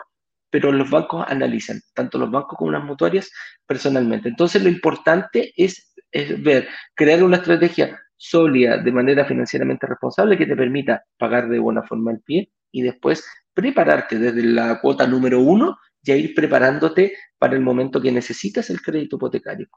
pero 0.50 0.72
los 0.72 0.90
bancos 0.90 1.24
analizan, 1.28 1.80
tanto 1.94 2.18
los 2.18 2.30
bancos 2.30 2.56
como 2.56 2.70
las 2.70 2.84
mutuarias, 2.84 3.30
personalmente. 3.66 4.28
Entonces, 4.28 4.62
lo 4.62 4.68
importante 4.68 5.52
es, 5.56 5.94
ver, 6.38 6.68
crear 6.94 7.22
una 7.22 7.36
estrategia 7.36 8.00
sólida 8.16 8.78
de 8.78 8.92
manera 8.92 9.24
financieramente 9.24 9.86
responsable 9.86 10.36
que 10.36 10.46
te 10.46 10.56
permita 10.56 11.04
pagar 11.16 11.48
de 11.48 11.58
buena 11.58 11.82
forma 11.82 12.10
el 12.10 12.20
pie 12.20 12.50
y 12.72 12.82
después 12.82 13.24
prepararte 13.54 14.18
desde 14.18 14.42
la 14.42 14.80
cuota 14.80 15.06
número 15.06 15.40
uno 15.40 15.78
y 16.16 16.20
ir 16.20 16.34
preparándote 16.34 17.14
para 17.38 17.54
el 17.54 17.60
momento 17.60 18.00
que 18.00 18.12
necesitas 18.12 18.70
el 18.70 18.80
crédito 18.80 19.16
hipotecario. 19.16 19.68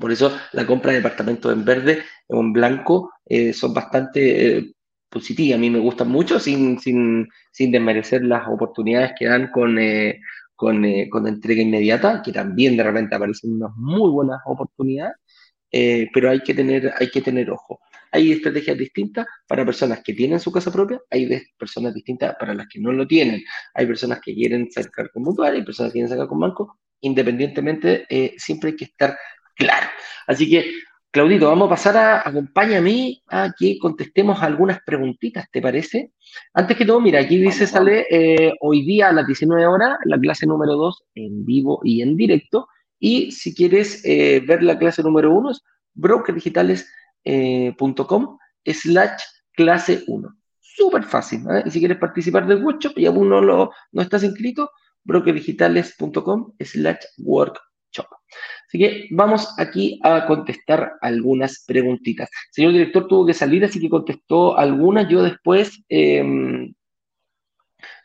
Por 0.00 0.12
eso 0.12 0.36
la 0.52 0.66
compra 0.66 0.92
de 0.92 0.98
departamentos 0.98 1.52
en 1.52 1.64
verde 1.64 2.02
o 2.28 2.40
en 2.40 2.52
blanco 2.52 3.12
eh, 3.24 3.52
son 3.52 3.72
bastante 3.72 4.58
eh, 4.58 4.72
positiva, 5.16 5.56
a 5.56 5.58
mí 5.58 5.70
me 5.70 5.78
gustan 5.78 6.08
mucho 6.08 6.38
sin, 6.38 6.78
sin, 6.78 7.28
sin 7.52 7.70
desmerecer 7.70 8.22
las 8.24 8.46
oportunidades 8.48 9.12
que 9.18 9.26
dan 9.26 9.50
con, 9.50 9.78
eh, 9.78 10.20
con, 10.54 10.84
eh, 10.84 11.08
con, 11.10 11.26
entrega 11.26 11.62
inmediata, 11.62 12.22
que 12.22 12.32
también 12.32 12.76
de 12.76 12.82
repente 12.82 13.14
aparecen 13.14 13.54
unas 13.54 13.74
muy 13.76 14.10
buenas 14.10 14.40
oportunidades, 14.46 15.16
eh, 15.70 16.08
pero 16.12 16.30
hay 16.30 16.40
que, 16.40 16.54
tener, 16.54 16.92
hay 16.98 17.10
que 17.10 17.22
tener 17.22 17.50
ojo. 17.50 17.80
Hay 18.12 18.32
estrategias 18.32 18.76
distintas 18.76 19.26
para 19.46 19.64
personas 19.64 20.02
que 20.02 20.14
tienen 20.14 20.40
su 20.40 20.52
casa 20.52 20.72
propia, 20.72 21.00
hay 21.10 21.28
personas 21.58 21.94
distintas 21.94 22.36
para 22.38 22.54
las 22.54 22.66
que 22.68 22.80
no 22.80 22.92
lo 22.92 23.06
tienen, 23.06 23.42
hay 23.74 23.86
personas 23.86 24.20
que 24.20 24.34
quieren 24.34 24.70
sacar 24.70 25.10
con 25.10 25.22
mutual, 25.22 25.54
hay 25.54 25.62
personas 25.62 25.92
que 25.92 25.98
quieren 25.98 26.10
sacar 26.10 26.28
con 26.28 26.40
banco, 26.40 26.78
independientemente, 27.00 28.06
siempre 28.38 28.70
hay 28.70 28.76
que 28.76 28.86
estar 28.86 29.16
claro. 29.54 29.86
Así 30.26 30.48
que 30.50 30.70
Claudito, 31.16 31.46
vamos 31.46 31.68
a 31.68 31.70
pasar 31.70 31.96
a, 31.96 32.28
acompáñame 32.28 33.22
a 33.28 33.50
que 33.58 33.78
contestemos 33.78 34.42
algunas 34.42 34.80
preguntitas, 34.84 35.46
¿te 35.50 35.62
parece? 35.62 36.12
Antes 36.52 36.76
que 36.76 36.84
todo, 36.84 37.00
mira, 37.00 37.20
aquí 37.20 37.38
dice, 37.38 37.66
sale 37.66 38.04
eh, 38.10 38.52
hoy 38.60 38.84
día 38.84 39.08
a 39.08 39.14
las 39.14 39.26
19 39.26 39.66
horas 39.66 39.96
la 40.04 40.18
clase 40.20 40.46
número 40.46 40.74
2 40.74 41.04
en 41.14 41.46
vivo 41.46 41.80
y 41.82 42.02
en 42.02 42.18
directo. 42.18 42.68
Y 42.98 43.32
si 43.32 43.54
quieres 43.54 44.04
eh, 44.04 44.42
ver 44.46 44.62
la 44.62 44.78
clase 44.78 45.02
número 45.02 45.32
1 45.32 45.52
es 45.52 45.62
brokerdigitales.com 45.94 47.05
eh, 47.26 47.74
slash 48.64 49.22
clase 49.52 50.04
1. 50.06 50.28
Súper 50.60 51.02
fácil. 51.04 51.40
Y 51.64 51.70
si 51.70 51.78
quieres 51.80 51.98
participar 51.98 52.46
del 52.46 52.62
workshop 52.62 52.98
y 52.98 53.06
aún 53.06 53.28
no, 53.28 53.40
lo, 53.40 53.70
no 53.92 54.02
estás 54.02 54.22
inscrito, 54.22 54.70
brokerdigitales.com 55.04 56.52
slash 56.60 57.04
workshop. 57.18 58.06
Así 58.68 58.78
que 58.78 59.08
vamos 59.10 59.54
aquí 59.58 60.00
a 60.02 60.26
contestar 60.26 60.92
algunas 61.00 61.64
preguntitas. 61.66 62.28
El 62.48 62.52
señor 62.52 62.72
director 62.72 63.08
tuvo 63.08 63.26
que 63.26 63.34
salir, 63.34 63.64
así 63.64 63.80
que 63.80 63.88
contestó 63.88 64.58
algunas. 64.58 65.08
Yo 65.08 65.22
después 65.22 65.82
em, 65.88 66.74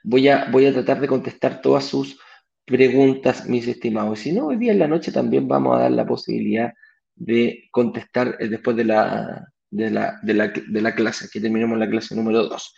voy, 0.03 0.30
a, 0.30 0.45
voy 0.51 0.65
a 0.65 0.74
tratar 0.74 1.01
de 1.01 1.07
contestar 1.07 1.61
todas 1.61 1.86
sus 1.86 2.19
preguntas, 2.65 3.47
mis 3.47 3.67
estimados. 3.67 4.19
Si 4.19 4.32
no, 4.32 4.47
hoy 4.47 4.57
día 4.57 4.72
en 4.72 4.80
la 4.80 4.88
noche 4.88 5.11
también 5.11 5.47
vamos 5.47 5.76
a 5.76 5.82
dar 5.82 5.91
la 5.91 6.05
posibilidad 6.05 6.72
contestar 7.72 8.38
eh, 8.39 8.47
después 8.47 8.76
de 8.76 8.86
la, 8.86 9.47
de 9.69 9.89
la, 9.89 10.19
de 10.22 10.34
la, 10.34 10.47
de 10.47 10.82
la 10.82 10.95
clase, 10.95 11.30
que 11.32 11.39
terminemos 11.39 11.78
la 11.78 11.89
clase 11.89 12.15
número 12.15 12.43
2. 12.43 12.76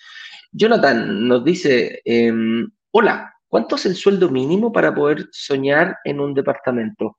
Jonathan 0.52 1.28
nos 1.28 1.44
dice, 1.44 2.02
em, 2.06 2.70
hola, 2.92 3.34
¿cuánto 3.48 3.76
es 3.76 3.86
el 3.86 3.96
sueldo 3.96 4.30
mínimo 4.30 4.72
para 4.72 4.94
poder 4.94 5.28
soñar 5.32 5.98
en 6.04 6.20
un 6.20 6.34
departamento? 6.34 7.18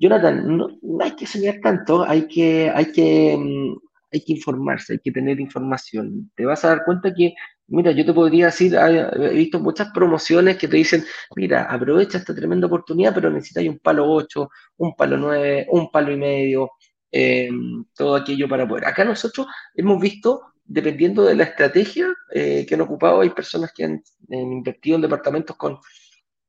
Jonathan, 0.00 0.56
no, 0.56 0.68
hay 1.00 1.12
que 1.16 1.26
soñar 1.26 1.56
tanto, 1.62 2.04
hay 2.08 2.26
que, 2.26 2.70
hay, 2.70 2.92
que, 2.92 3.36
mm, 3.36 3.76
hay 4.12 4.24
que 4.24 4.32
informarse, 4.32 4.94
hay 4.94 4.98
que 5.00 5.12
tener 5.12 5.40
información. 5.40 6.30
Te 6.34 6.46
vas 6.46 6.64
a 6.64 6.68
dar 6.68 6.84
cuenta 6.84 7.12
que, 7.12 7.34
mira, 7.70 7.92
yo 7.92 8.04
te 8.04 8.12
podría 8.12 8.46
decir, 8.46 8.74
he 8.74 9.34
visto 9.34 9.60
muchas 9.60 9.90
promociones 9.92 10.56
que 10.58 10.68
te 10.68 10.76
dicen, 10.76 11.04
mira, 11.36 11.64
aprovecha 11.64 12.18
esta 12.18 12.34
tremenda 12.34 12.66
oportunidad, 12.66 13.14
pero 13.14 13.30
necesitas 13.30 13.64
un 13.64 13.78
palo 13.78 14.10
8, 14.10 14.50
un 14.78 14.94
palo 14.96 15.16
9, 15.16 15.66
un 15.70 15.90
palo 15.90 16.12
y 16.12 16.16
medio, 16.16 16.70
em, 17.10 17.84
todo 17.94 18.16
aquello 18.16 18.48
para 18.48 18.66
poder. 18.68 18.86
Acá 18.86 19.04
nosotros 19.04 19.46
hemos 19.74 20.00
visto, 20.00 20.42
dependiendo 20.64 21.24
de 21.24 21.36
la 21.36 21.44
estrategia 21.44 22.08
eh, 22.32 22.66
que 22.66 22.74
han 22.74 22.80
ocupado, 22.82 23.20
hay 23.20 23.30
personas 23.30 23.72
que 23.74 23.84
han, 23.84 24.02
invertido 24.28 24.96
en 24.96 25.02
departamentos 25.02 25.56
con 25.56 25.78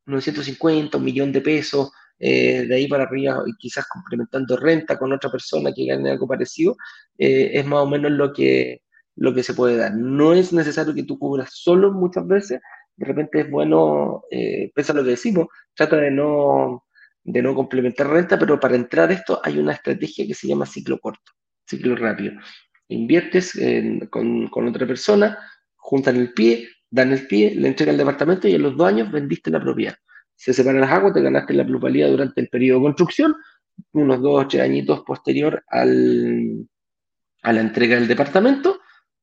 950, 0.05 0.97
un 0.97 1.03
millón 1.03 1.32
de 1.32 1.41
pesos, 1.41 1.91
eh, 2.19 2.65
de 2.67 2.76
ahí 2.76 2.88
para 2.88 3.03
arriba, 3.03 3.43
quizás 3.59 3.86
complementando 3.88 4.57
renta 4.57 4.97
con 4.97 5.11
otra 5.13 5.32
persona 5.32 5.72
que 5.74 5.86
gane 5.86 6.11
algo 6.11 6.28
parecido, 6.28 6.76
eh, 7.17 7.51
es 7.53 7.65
más 7.65 7.80
o 7.82 7.88
menos 7.88 8.11
lo 8.11 8.32
que, 8.34 8.82
lo 9.22 9.34
que 9.34 9.43
se 9.43 9.53
puede 9.53 9.78
dar. 9.78 9.93
No 9.95 10.34
es 10.34 10.51
necesario 10.53 10.93
que 10.93 11.03
tú 11.03 11.19
cubras 11.19 11.51
solo 11.53 11.91
muchas 11.91 12.28
veces, 12.28 12.61
de 12.95 13.05
repente 13.05 13.41
es 13.41 13.49
bueno, 13.49 14.24
eh, 14.32 14.72
pese 14.74 14.91
a 14.91 14.95
lo 14.95 15.03
que 15.03 15.11
decimos, 15.11 15.47
trata 15.74 15.97
de 15.97 16.11
no, 16.11 16.86
de 17.24 17.41
no 17.41 17.55
complementar 17.55 18.07
renta, 18.07 18.38
pero 18.39 18.59
para 18.59 18.76
entrar 18.76 19.09
a 19.09 19.13
esto 19.13 19.39
hay 19.43 19.59
una 19.59 19.74
estrategia 19.74 20.26
que 20.26 20.34
se 20.34 20.47
llama 20.47 20.65
ciclo 20.65 20.99
corto, 20.99 21.32
ciclo 21.65 21.95
rápido. 21.95 22.34
Inviertes 22.88 23.57
con, 24.09 24.47
con 24.47 24.67
otra 24.67 24.86
persona, 24.86 25.38
juntan 25.76 26.17
el 26.17 26.34
pie, 26.34 26.67
dan 26.89 27.11
el 27.11 27.28
pie, 27.28 27.55
le 27.55 27.67
entregan 27.69 27.93
el 27.93 27.99
departamento 27.99 28.47
y 28.47 28.55
en 28.55 28.63
los 28.63 28.76
dos 28.76 28.88
años 28.88 29.11
vendiste 29.11 29.49
la 29.49 29.61
propiedad 29.61 29.95
se 30.41 30.53
separan 30.53 30.82
las 30.82 30.89
aguas, 30.89 31.13
te 31.13 31.22
ganaste 31.22 31.53
la 31.53 31.63
plusvalía 31.63 32.07
durante 32.07 32.41
el 32.41 32.49
periodo 32.49 32.80
de 32.80 32.86
construcción, 32.86 33.36
unos 33.91 34.22
dos 34.24 34.43
o 34.43 34.47
tres 34.47 34.63
añitos 34.63 35.01
posterior 35.01 35.63
al, 35.67 36.67
a 37.43 37.53
la 37.53 37.61
entrega 37.61 37.93
del 37.93 38.07
departamento, 38.07 38.80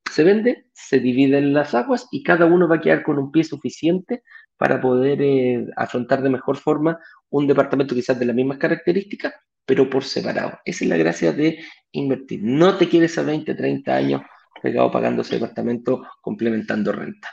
se 0.09 0.23
vende, 0.23 0.65
se 0.73 0.99
dividen 0.99 1.53
las 1.53 1.73
aguas 1.73 2.07
y 2.11 2.23
cada 2.23 2.45
uno 2.45 2.67
va 2.67 2.77
a 2.77 2.81
quedar 2.81 3.03
con 3.03 3.17
un 3.17 3.31
pie 3.31 3.43
suficiente 3.43 4.23
para 4.57 4.81
poder 4.81 5.21
eh, 5.21 5.65
afrontar 5.75 6.21
de 6.21 6.29
mejor 6.29 6.57
forma 6.57 6.99
un 7.29 7.47
departamento 7.47 7.95
quizás 7.95 8.19
de 8.19 8.25
las 8.25 8.35
mismas 8.35 8.57
características, 8.57 9.33
pero 9.65 9.89
por 9.89 10.03
separado. 10.03 10.59
Esa 10.65 10.83
es 10.83 10.89
la 10.89 10.97
gracia 10.97 11.31
de 11.31 11.59
invertir. 11.91 12.41
No 12.43 12.77
te 12.77 12.89
quedes 12.89 13.17
a 13.17 13.23
20, 13.23 13.53
30 13.55 13.95
años 13.95 14.21
pegado 14.61 14.91
pagando 14.91 15.21
ese 15.21 15.35
departamento 15.35 16.05
complementando 16.21 16.91
renta. 16.91 17.29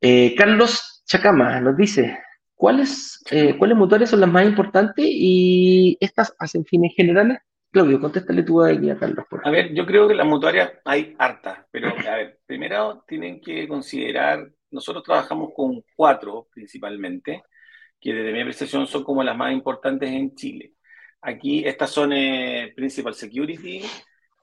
Eh, 0.00 0.34
Carlos 0.36 1.02
Chacama 1.06 1.60
nos 1.60 1.76
dice, 1.76 2.18
¿Cuáles, 2.58 3.20
eh, 3.30 3.56
¿Cuáles 3.56 3.76
motores 3.76 4.10
son 4.10 4.18
las 4.18 4.28
más 4.28 4.44
importantes 4.44 5.06
y 5.08 5.96
estas 6.00 6.34
hacen 6.40 6.64
fines 6.64 6.92
generales? 6.96 7.38
Claudio, 7.70 8.00
contéstale 8.00 8.42
tú 8.42 8.62
a 8.62 8.70
Carlos. 8.98 9.26
A 9.44 9.50
ver, 9.50 9.74
yo 9.74 9.84
creo 9.84 10.08
que 10.08 10.14
las 10.14 10.26
mutuarias 10.26 10.72
hay 10.84 11.14
hartas, 11.18 11.66
pero 11.70 11.88
a 11.88 12.16
ver, 12.16 12.40
primero 12.46 13.04
tienen 13.06 13.40
que 13.40 13.68
considerar, 13.68 14.50
nosotros 14.70 15.04
trabajamos 15.04 15.50
con 15.54 15.82
cuatro 15.94 16.48
principalmente, 16.52 17.42
que 18.00 18.14
desde 18.14 18.32
mi 18.32 18.40
apreciación 18.40 18.86
son 18.86 19.04
como 19.04 19.22
las 19.22 19.36
más 19.36 19.52
importantes 19.52 20.10
en 20.10 20.34
Chile. 20.34 20.72
Aquí 21.20 21.66
estas 21.66 21.90
son 21.90 22.12
eh, 22.12 22.72
Principal 22.74 23.14
Security, 23.14 23.82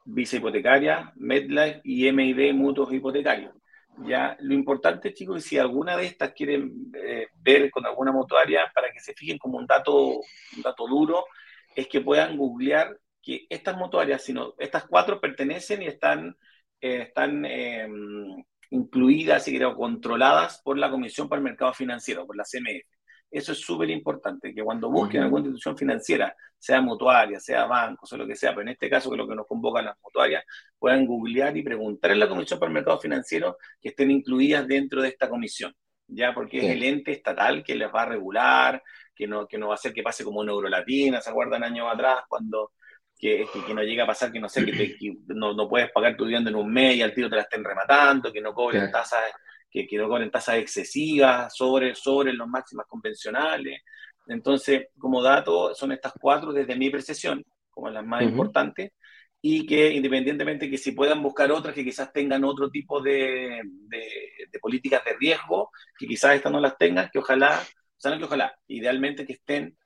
Visa 0.05 0.38
Hipotecaria, 0.38 1.11
MedLife 1.15 1.82
y 1.84 2.11
MID 2.11 2.53
Mutuos 2.53 2.93
Hipotecarios. 2.93 3.55
Ya, 4.05 4.36
lo 4.41 4.53
importante, 4.53 5.13
chicos, 5.13 5.38
es 5.38 5.45
si 5.45 5.57
alguna 5.57 5.95
de 5.95 6.05
estas 6.05 6.34
quieren 6.34 6.91
eh, 6.93 7.28
ver 7.41 7.71
con 7.71 7.86
alguna 7.86 8.11
mutuaria 8.11 8.69
para 8.76 8.91
que 8.91 8.99
se 8.99 9.13
fijen 9.13 9.38
como 9.38 9.57
un 9.57 9.65
dato, 9.65 10.19
un 10.19 10.61
dato 10.61 10.86
duro, 10.86 11.26
es 11.76 11.88
que 11.88 12.01
puedan 12.01 12.38
googlear 12.38 12.95
que 13.26 13.47
estas 13.49 13.76
mutuarias, 13.76 14.23
sino 14.23 14.53
estas 14.59 14.86
cuatro 14.86 15.19
pertenecen 15.19 15.82
y 15.82 15.88
están, 15.88 16.38
eh, 16.80 17.01
están 17.07 17.43
em, 17.45 18.43
incluidas 18.69 19.47
y 19.47 19.57
creo 19.57 19.76
controladas 19.76 20.61
por 20.63 20.78
la 20.78 20.91
Comisión 20.91 21.28
para 21.28 21.39
el 21.39 21.43
Mercado 21.43 21.73
Financiero, 21.73 22.26
por 22.28 22.38
la 22.38 22.45
CMF. 22.45 22.86
Eso 23.32 23.51
es 23.51 23.59
súper 23.59 23.89
importante, 23.89 24.53
que 24.53 24.63
cuando 24.63 24.89
busquen 24.91 25.23
alguna 25.23 25.41
institución 25.41 25.76
financiera, 25.76 26.36
sea 26.57 26.80
mutuaria, 26.82 27.39
sea 27.39 27.65
banco, 27.65 28.05
sea 28.05 28.19
lo 28.19 28.28
que 28.28 28.36
sea, 28.36 28.51
pero 28.51 28.61
en 28.61 28.69
este 28.69 28.89
caso 28.89 29.09
que 29.09 29.17
lo 29.17 29.28
que 29.28 29.36
nos 29.36 29.47
convocan 29.47 29.86
las 29.86 29.97
mutuarias, 30.01 30.43
puedan 30.78 31.05
googlear 31.07 31.57
y 31.57 31.63
preguntar 31.63 32.11
en 32.11 32.19
la 32.19 32.30
Comisión 32.30 32.59
para 32.59 32.69
el 32.69 32.76
Mercado 32.76 32.99
Financiero 32.99 33.57
que 33.82 33.89
estén 33.89 34.11
incluidas 34.11 34.67
dentro 34.67 35.01
de 35.01 35.09
esta 35.09 35.28
comisión, 35.28 35.73
ya 36.07 36.34
porque 36.34 36.59
es 36.59 36.65
el 36.65 36.84
ente 36.84 37.11
estatal 37.11 37.63
que 37.63 37.76
les 37.76 37.93
va 37.93 38.03
a 38.03 38.05
regular, 38.05 38.84
que 39.15 39.28
no, 39.28 39.47
que 39.47 39.57
no 39.57 39.67
va 39.67 39.73
a 39.73 39.76
hacer 39.76 39.93
que 39.93 40.03
pase 40.03 40.23
como 40.23 40.43
Neurolatina, 40.43 41.19
¿se 41.21 41.30
acuerdan 41.30 41.63
años 41.63 41.88
atrás 41.91 42.23
cuando 42.30 42.71
que, 43.26 43.61
que, 43.65 43.73
no 43.73 43.82
llega 43.82 44.03
a 44.03 44.07
pasar 44.07 44.32
que 44.32 44.39
no 44.39 44.47
sé, 44.47 44.63
que, 44.65 45.17
no, 45.28 45.53
no, 45.53 45.67
puedes 45.67 45.91
pagar 45.91 46.15
tu 46.15 46.26
vivienda 46.26 46.51
en 46.51 46.55
un 46.57 46.71
mes 46.71 46.95
y 46.95 47.01
al 47.01 47.13
tiro 47.13 47.28
te 47.28 47.36
la 47.36 47.41
estén 47.41 47.63
rematando, 47.63 48.32
que 48.32 48.41
no 48.41 48.53
cobren 48.53 48.91
tasas, 48.91 49.32
que, 49.69 49.88
que, 49.88 49.97
no 49.97 50.07
cobren 50.07 50.30
tasas 50.30 50.57
excesivas 50.57 51.55
sobre, 51.55 51.95
sobre 51.95 52.34
los 52.34 52.47
máximas 52.47 52.86
convencionales. 52.88 53.82
Entonces, 54.28 54.89
como 54.97 55.23
dato, 55.23 55.73
son 55.73 55.91
estas 55.91 56.13
cuatro 56.19 56.53
desde 56.53 56.76
mi 56.76 56.91
percepción, 56.91 57.43
como 57.71 57.89
las 57.89 58.05
más 58.05 58.21
importantes, 58.21 58.91
y 59.41 59.65
que 59.65 59.91
independientemente 59.91 60.69
que 60.69 60.78
si 60.78 60.91
puedan 60.91 61.21
buscar 61.23 61.51
otras 61.51 61.73
que 61.73 61.84
quizás 61.84 62.13
tengan 62.13 62.43
otro 62.43 62.69
tipo 62.69 63.01
de, 63.01 63.61
de, 63.63 64.59
políticas 64.61 65.03
de 65.03 65.15
riesgo, 65.19 65.71
que 65.97 66.07
quizás 66.07 66.36
estas 66.36 66.51
no 66.51 66.59
las 66.59 66.78
tengan, 66.78 67.09
que 67.11 67.19
ojalá, 67.19 67.59
o 67.59 67.99
sea, 67.99 68.11
no 68.11 68.17
que 68.19 68.26
ojalá, 68.26 68.55
idealmente 68.67 69.26
que 69.26 69.34
estén 69.34 69.78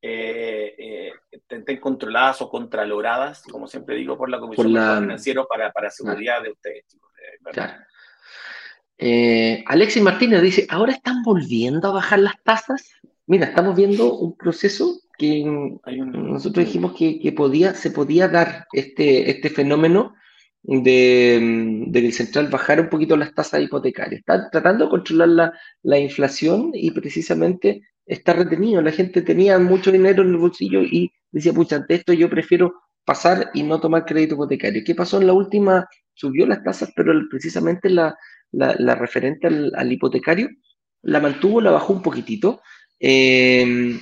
eh, 0.00 0.74
eh, 0.78 1.12
estén 1.30 1.80
controladas 1.80 2.40
o 2.40 2.48
contraloradas, 2.48 3.42
como 3.42 3.66
siempre 3.66 3.96
digo, 3.96 4.16
por 4.16 4.30
la 4.30 4.38
Comisión 4.38 4.72
por 4.72 5.00
Financiera 5.00 5.44
para, 5.44 5.72
para 5.72 5.90
seguridad 5.90 6.42
de 6.42 6.50
ustedes. 6.52 6.84
Eh, 8.96 9.64
Alexis 9.66 10.02
Martínez 10.02 10.42
dice, 10.42 10.66
¿ahora 10.70 10.92
están 10.92 11.22
volviendo 11.22 11.88
a 11.88 11.92
bajar 11.92 12.20
las 12.20 12.42
tasas? 12.42 12.92
Mira, 13.26 13.46
estamos 13.46 13.76
viendo 13.76 14.14
un 14.14 14.36
proceso 14.36 15.00
que 15.18 15.44
nosotros 15.44 16.64
dijimos 16.64 16.94
que, 16.96 17.32
podía, 17.36 17.74
se 17.74 17.90
podía 17.90 18.28
dar 18.28 18.66
este, 18.72 19.30
este 19.30 19.50
fenómeno 19.50 20.14
de, 20.62 21.84
de, 21.88 22.00
que 22.00 22.06
el 22.06 22.12
central 22.12 22.48
bajara 22.48 22.82
un 22.82 22.88
poquito 22.88 23.16
las 23.16 23.34
tasas 23.34 23.62
hipotecarias. 23.62 24.20
Está 24.20 24.48
tratando 24.50 24.84
de 24.84 24.90
controlar 24.90 25.28
la, 25.28 25.52
la 25.82 25.98
inflación 25.98 26.70
y 26.72 26.92
precisamente 26.92 27.82
está 28.08 28.32
retenido. 28.32 28.82
La 28.82 28.90
gente 28.90 29.22
tenía 29.22 29.58
mucho 29.58 29.92
dinero 29.92 30.22
en 30.22 30.30
el 30.30 30.38
bolsillo 30.38 30.82
y 30.82 31.12
decía, 31.30 31.52
pucha, 31.52 31.76
ante 31.76 31.94
esto 31.94 32.12
yo 32.12 32.28
prefiero 32.28 32.74
pasar 33.04 33.50
y 33.54 33.62
no 33.62 33.80
tomar 33.80 34.04
crédito 34.04 34.34
hipotecario. 34.34 34.82
¿Qué 34.84 34.94
pasó 34.94 35.20
en 35.20 35.26
la 35.26 35.32
última? 35.32 35.86
Subió 36.14 36.46
las 36.46 36.62
tasas, 36.64 36.90
pero 36.96 37.12
precisamente 37.30 37.88
la, 37.90 38.16
la, 38.50 38.94
referente 38.94 39.46
al, 39.46 39.92
hipotecario 39.92 40.48
la 41.02 41.20
mantuvo, 41.20 41.60
la 41.60 41.70
bajó 41.70 41.92
un 41.92 42.02
poquitito, 42.02 42.60
em, 42.98 44.00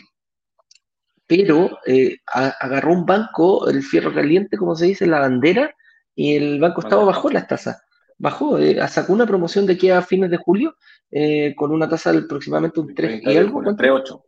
pero 1.26 1.78
eh, 1.86 2.16
agarró 2.26 2.92
un 2.92 3.04
banco, 3.04 3.68
el 3.68 3.82
fierro 3.82 4.14
caliente, 4.14 4.56
como 4.56 4.74
se 4.76 4.86
dice, 4.86 5.06
la 5.06 5.20
bandera, 5.20 5.74
y 6.14 6.36
el 6.36 6.58
Banco 6.60 6.80
Estado 6.80 7.04
bajó 7.04 7.28
las 7.30 7.46
tasas. 7.46 7.82
Bajó, 8.18 8.58
eh, 8.58 8.78
sacó 8.88 9.12
una 9.12 9.26
promoción 9.26 9.66
de 9.66 9.74
aquí 9.74 9.90
a 9.90 10.00
fines 10.00 10.30
de 10.30 10.38
julio 10.38 10.74
eh, 11.10 11.54
con 11.54 11.72
una 11.72 11.88
tasa 11.88 12.12
de 12.12 12.18
aproximadamente 12.18 12.80
un 12.80 12.94
3 12.94 13.22
y 13.22 13.36
algo. 13.36 13.62
3,8. 13.62 14.22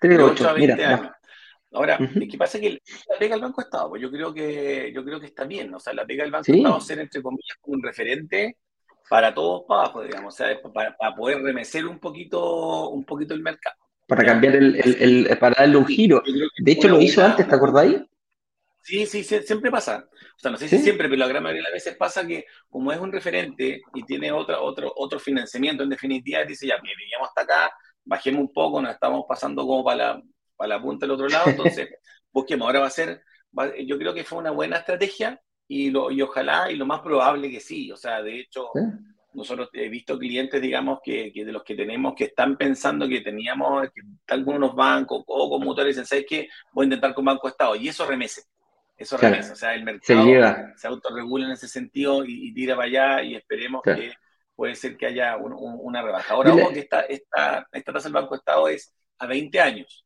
3,8, 0.00 0.58
mira. 0.58 1.20
Ahora, 1.72 1.98
¿qué 1.98 2.36
pasa? 2.36 2.58
Que 2.58 2.80
la 3.08 3.18
pega 3.18 3.36
del 3.36 3.42
Banco 3.42 3.60
Estado, 3.60 3.90
pues 3.90 4.02
yo 4.02 4.10
creo 4.10 4.34
que 4.34 4.90
yo 4.92 5.04
creo 5.04 5.20
que 5.20 5.26
está 5.26 5.44
bien, 5.44 5.72
o 5.72 5.78
sea, 5.78 5.92
la 5.92 6.04
pega 6.04 6.24
del 6.24 6.32
Banco 6.32 6.52
Estado 6.52 6.80
ser 6.80 6.98
entre 6.98 7.22
comillas 7.22 7.56
un 7.64 7.82
referente 7.82 8.56
para 9.08 9.32
todos 9.32 9.62
para 9.68 9.82
abajo, 9.82 10.02
digamos, 10.02 10.34
o 10.34 10.36
sea, 10.36 10.60
para, 10.72 11.14
poder 11.14 11.42
remecer 11.42 11.86
un 11.86 11.98
poquito, 11.98 12.90
un 12.90 13.04
poquito 13.04 13.34
el 13.34 13.42
mercado. 13.42 13.76
Para 14.06 14.24
cambiar 14.24 14.56
el, 14.56 14.76
el, 14.76 15.38
para 15.38 15.56
darle 15.60 15.76
un 15.76 15.86
giro. 15.86 16.22
De 16.58 16.72
hecho, 16.72 16.88
lo 16.88 17.00
hizo 17.00 17.24
antes, 17.24 17.46
¿te 17.46 17.54
acordáis? 17.54 18.00
Sí, 18.82 19.06
sí, 19.06 19.22
siempre 19.22 19.70
pasa. 19.70 20.08
O 20.08 20.38
sea, 20.38 20.50
no 20.50 20.56
sé 20.56 20.68
si 20.68 20.78
siempre, 20.78 21.08
pero 21.08 21.18
la 21.18 21.28
gran 21.28 21.42
mayoría 21.42 21.60
de 21.60 21.70
las 21.70 21.72
veces 21.72 21.96
pasa 21.96 22.26
que 22.26 22.46
como 22.68 22.92
es 22.92 22.98
un 22.98 23.12
referente 23.12 23.82
y 23.94 24.02
tiene 24.04 24.32
otra, 24.32 24.60
otro, 24.60 24.92
otro 24.96 25.18
financiamiento, 25.20 25.82
en 25.82 25.90
definitiva, 25.90 26.44
dice, 26.44 26.66
ya, 26.66 26.76
mire, 26.82 26.96
llegamos 27.04 27.28
hasta 27.28 27.42
acá, 27.42 27.72
bajemos 28.04 28.40
un 28.40 28.52
poco, 28.52 28.80
nos 28.80 28.92
estamos 28.92 29.24
pasando 29.28 29.66
como 29.66 29.84
para 29.84 30.14
la, 30.14 30.22
para 30.56 30.76
la 30.76 30.82
punta 30.82 31.06
del 31.06 31.12
otro 31.12 31.28
lado, 31.28 31.50
entonces 31.50 31.88
busquemos. 32.32 32.66
Ahora 32.66 32.80
va 32.80 32.86
a 32.86 32.90
ser, 32.90 33.22
yo 33.86 33.98
creo 33.98 34.14
que 34.14 34.24
fue 34.24 34.38
una 34.38 34.50
buena 34.50 34.78
estrategia 34.78 35.40
y, 35.68 35.90
lo, 35.90 36.10
y 36.10 36.22
ojalá, 36.22 36.70
y 36.70 36.76
lo 36.76 36.86
más 36.86 37.00
probable 37.00 37.50
que 37.50 37.60
sí. 37.60 37.92
O 37.92 37.96
sea, 37.96 38.22
de 38.22 38.40
hecho, 38.40 38.70
nosotros 39.34 39.68
he 39.74 39.88
visto 39.88 40.18
clientes, 40.18 40.60
digamos, 40.60 41.00
que, 41.04 41.32
que, 41.32 41.44
de 41.44 41.52
los 41.52 41.62
que 41.62 41.76
tenemos 41.76 42.14
que 42.16 42.24
están 42.24 42.56
pensando 42.56 43.06
que 43.08 43.20
teníamos, 43.20 43.88
que 43.94 44.34
algunos 44.34 44.74
bancos 44.74 45.22
o 45.26 45.50
con 45.50 45.64
motores, 45.64 45.94
dicen, 45.94 46.06
¿sabes 46.06 46.26
qué? 46.28 46.48
Voy 46.72 46.84
a 46.84 46.86
intentar 46.86 47.14
con 47.14 47.24
Banco 47.24 47.46
Estado. 47.46 47.76
Y 47.76 47.88
eso 47.88 48.06
remese. 48.06 48.42
Eso 49.00 49.16
o 49.16 49.56
sea, 49.56 49.74
el 49.74 49.82
mercado 49.82 50.26
se, 50.76 50.86
autorregula 50.86 51.46
en 51.46 51.52
ese 51.52 51.66
sentido 51.66 52.22
y, 52.22 52.52
tira 52.52 52.76
para 52.76 52.86
allá 52.86 53.22
y 53.22 53.34
esperemos 53.34 53.80
que 53.82 54.12
puede 54.54 54.74
ser 54.74 54.98
que 54.98 55.06
haya 55.06 55.38
una 55.38 56.02
rebaja. 56.02 56.34
Ahora, 56.34 56.52
ojo 56.52 56.70
que 56.70 56.80
esta, 56.80 57.00
esta, 57.00 57.66
esta 57.72 57.92
tasa 57.94 58.08
del 58.08 58.12
Banco 58.12 58.34
Estado 58.34 58.68
es 58.68 58.94
a 59.18 59.26
20 59.26 59.58
años. 59.58 60.04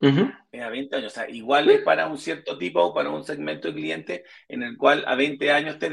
Es 0.00 0.62
a 0.62 0.70
20 0.70 0.96
años, 0.96 1.12
o 1.12 1.14
sea, 1.14 1.28
igual 1.28 1.68
es 1.68 1.82
para 1.82 2.06
un 2.06 2.16
cierto 2.16 2.56
tipo 2.56 2.82
o 2.82 2.94
para 2.94 3.10
un 3.10 3.22
segmento 3.22 3.68
de 3.68 3.74
cliente 3.74 4.24
en 4.48 4.62
el 4.62 4.78
cual 4.78 5.04
a 5.06 5.14
20 5.14 5.52
años 5.52 5.78
te 5.78 5.90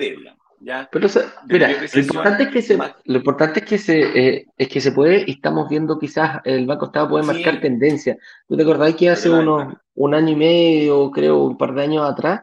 pero, 0.92 1.08
mira, 1.48 1.70
lo 1.94 2.00
importante 2.00 2.44
es 2.44 2.50
que 2.50 2.62
se, 2.62 2.78
lo 2.78 3.18
importante 3.18 3.60
es 3.60 3.66
que 3.66 3.78
se, 3.78 4.02
eh, 4.02 4.46
es 4.58 4.68
que 4.68 4.82
se 4.82 4.92
puede, 4.92 5.24
y 5.28 5.32
estamos 5.32 5.70
viendo 5.70 6.00
quizás 6.00 6.42
el 6.46 6.66
Banco 6.66 6.86
Estado 6.86 7.10
puede 7.10 7.26
marcar 7.26 7.60
tendencia. 7.60 8.18
¿Tú 8.48 8.56
te 8.56 8.64
acordás 8.64 8.96
que 8.96 9.10
hace 9.10 9.30
unos, 9.30 9.74
un 9.96 10.14
año 10.14 10.30
y 10.30 10.36
medio, 10.36 11.12
creo, 11.12 11.44
un 11.44 11.58
par 11.58 11.74
de 11.74 11.84
años 11.84 12.10
atrás, 12.10 12.42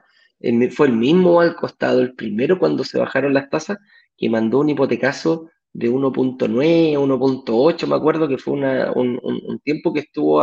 fue 0.70 0.86
el 0.88 0.94
mismo 0.94 1.34
Banco 1.34 1.66
Estado, 1.66 2.00
el 2.00 2.14
primero 2.14 2.58
cuando 2.58 2.84
se 2.84 2.98
bajaron 2.98 3.34
las 3.34 3.48
tasas, 3.50 3.78
que 4.16 4.28
mandó 4.28 4.60
un 4.60 4.70
hipotecazo 4.70 5.50
de 5.72 5.90
1.9, 5.90 6.98
1.8, 6.98 7.86
me 7.86 7.94
acuerdo 7.94 8.28
que 8.28 8.38
fue 8.38 8.54
una, 8.54 8.92
un, 8.92 9.20
un, 9.22 9.58
tiempo 9.60 9.92
que 9.92 10.00
estuvo, 10.00 10.42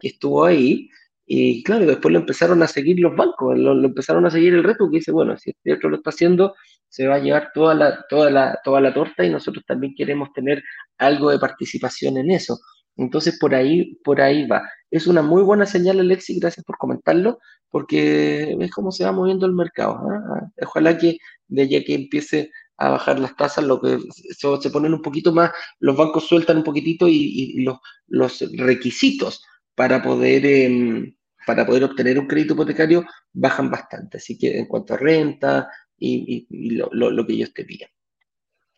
que 0.00 0.08
estuvo 0.08 0.44
ahí, 0.44 0.88
y 1.26 1.62
claro, 1.62 1.86
después 1.86 2.12
lo 2.12 2.18
empezaron 2.18 2.62
a 2.62 2.66
seguir 2.66 2.98
los 2.98 3.14
bancos, 3.14 3.56
lo, 3.56 3.72
empezaron 3.84 4.26
a 4.26 4.30
seguir 4.30 4.54
el 4.54 4.64
resto, 4.64 4.90
que 4.90 4.98
dice, 4.98 5.12
bueno, 5.12 5.36
si 5.38 5.50
este 5.50 5.74
otro 5.74 5.88
lo 5.88 5.96
está 5.96 6.10
haciendo, 6.10 6.54
se 6.90 7.06
va 7.06 7.14
a 7.14 7.18
llevar 7.20 7.50
toda 7.54 7.74
la, 7.74 8.04
toda 8.08 8.30
la, 8.30 8.58
toda 8.64 8.80
la 8.80 8.92
torta 8.92 9.24
y 9.24 9.30
nosotros 9.30 9.64
también 9.66 9.94
queremos 9.96 10.32
tener 10.34 10.62
algo 10.98 11.30
de 11.30 11.38
participación 11.38 12.18
en 12.18 12.32
eso. 12.32 12.58
Entonces, 12.96 13.38
por 13.38 13.54
ahí, 13.54 13.94
por 14.04 14.20
ahí 14.20 14.46
va. 14.46 14.68
Es 14.90 15.06
una 15.06 15.22
muy 15.22 15.42
buena 15.42 15.66
señal, 15.66 16.00
Alexi, 16.00 16.38
gracias 16.40 16.66
por 16.66 16.76
comentarlo, 16.76 17.38
porque 17.70 18.56
ves 18.58 18.72
cómo 18.72 18.90
se 18.90 19.04
va 19.04 19.12
moviendo 19.12 19.46
el 19.46 19.52
mercado. 19.52 20.00
¿ah? 20.10 20.50
Ojalá 20.62 20.98
que 20.98 21.18
de 21.46 21.62
allá 21.62 21.84
que 21.84 21.94
empiece 21.94 22.50
a 22.76 22.90
bajar 22.90 23.20
las 23.20 23.36
tasas, 23.36 23.64
lo 23.64 23.80
que 23.80 23.98
se, 24.10 24.56
se 24.60 24.70
ponen 24.70 24.92
un 24.92 25.02
poquito 25.02 25.32
más, 25.32 25.52
los 25.78 25.96
bancos 25.96 26.26
sueltan 26.26 26.58
un 26.58 26.64
poquitito 26.64 27.06
y, 27.08 27.62
los, 27.62 27.78
los, 28.08 28.40
requisitos 28.58 29.44
para 29.74 30.02
poder... 30.02 30.44
Em, 30.44 31.14
para 31.46 31.66
poder 31.66 31.84
obtener 31.84 32.18
un 32.18 32.26
crédito 32.26 32.52
hipotecario 32.52 33.04
bajan 33.32 33.70
bastante. 33.70 34.18
Así 34.18 34.36
que 34.38 34.58
en 34.58 34.66
cuanto 34.66 34.94
a 34.94 34.98
renta 34.98 35.68
y, 36.00 36.76
lo, 36.76 37.26
que 37.26 37.32
ellos 37.34 37.52
te 37.52 37.64
piden. 37.64 37.88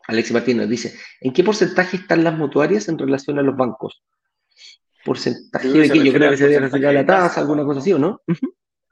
Alexis 0.08 0.32
Martínez 0.32 0.68
dice, 0.68 0.98
¿en 1.20 1.32
qué 1.32 1.44
porcentaje 1.44 1.96
están 1.96 2.24
las 2.24 2.36
mutuarias 2.36 2.88
en 2.88 2.98
relación 2.98 3.38
a 3.38 3.42
los 3.42 3.56
bancos? 3.56 4.02
¿Porcentaje 5.04 5.68
de 5.68 5.90
qué? 5.90 6.04
Yo 6.04 6.12
creo 6.12 6.30
que 6.30 6.36
se 6.36 6.48
debe 6.48 6.88
a 6.88 6.92
la 6.92 7.06
tasa, 7.06 7.40
alguna 7.40 7.64
cosa 7.64 7.80
así, 7.80 7.92
¿o 7.92 7.98
no? 7.98 8.20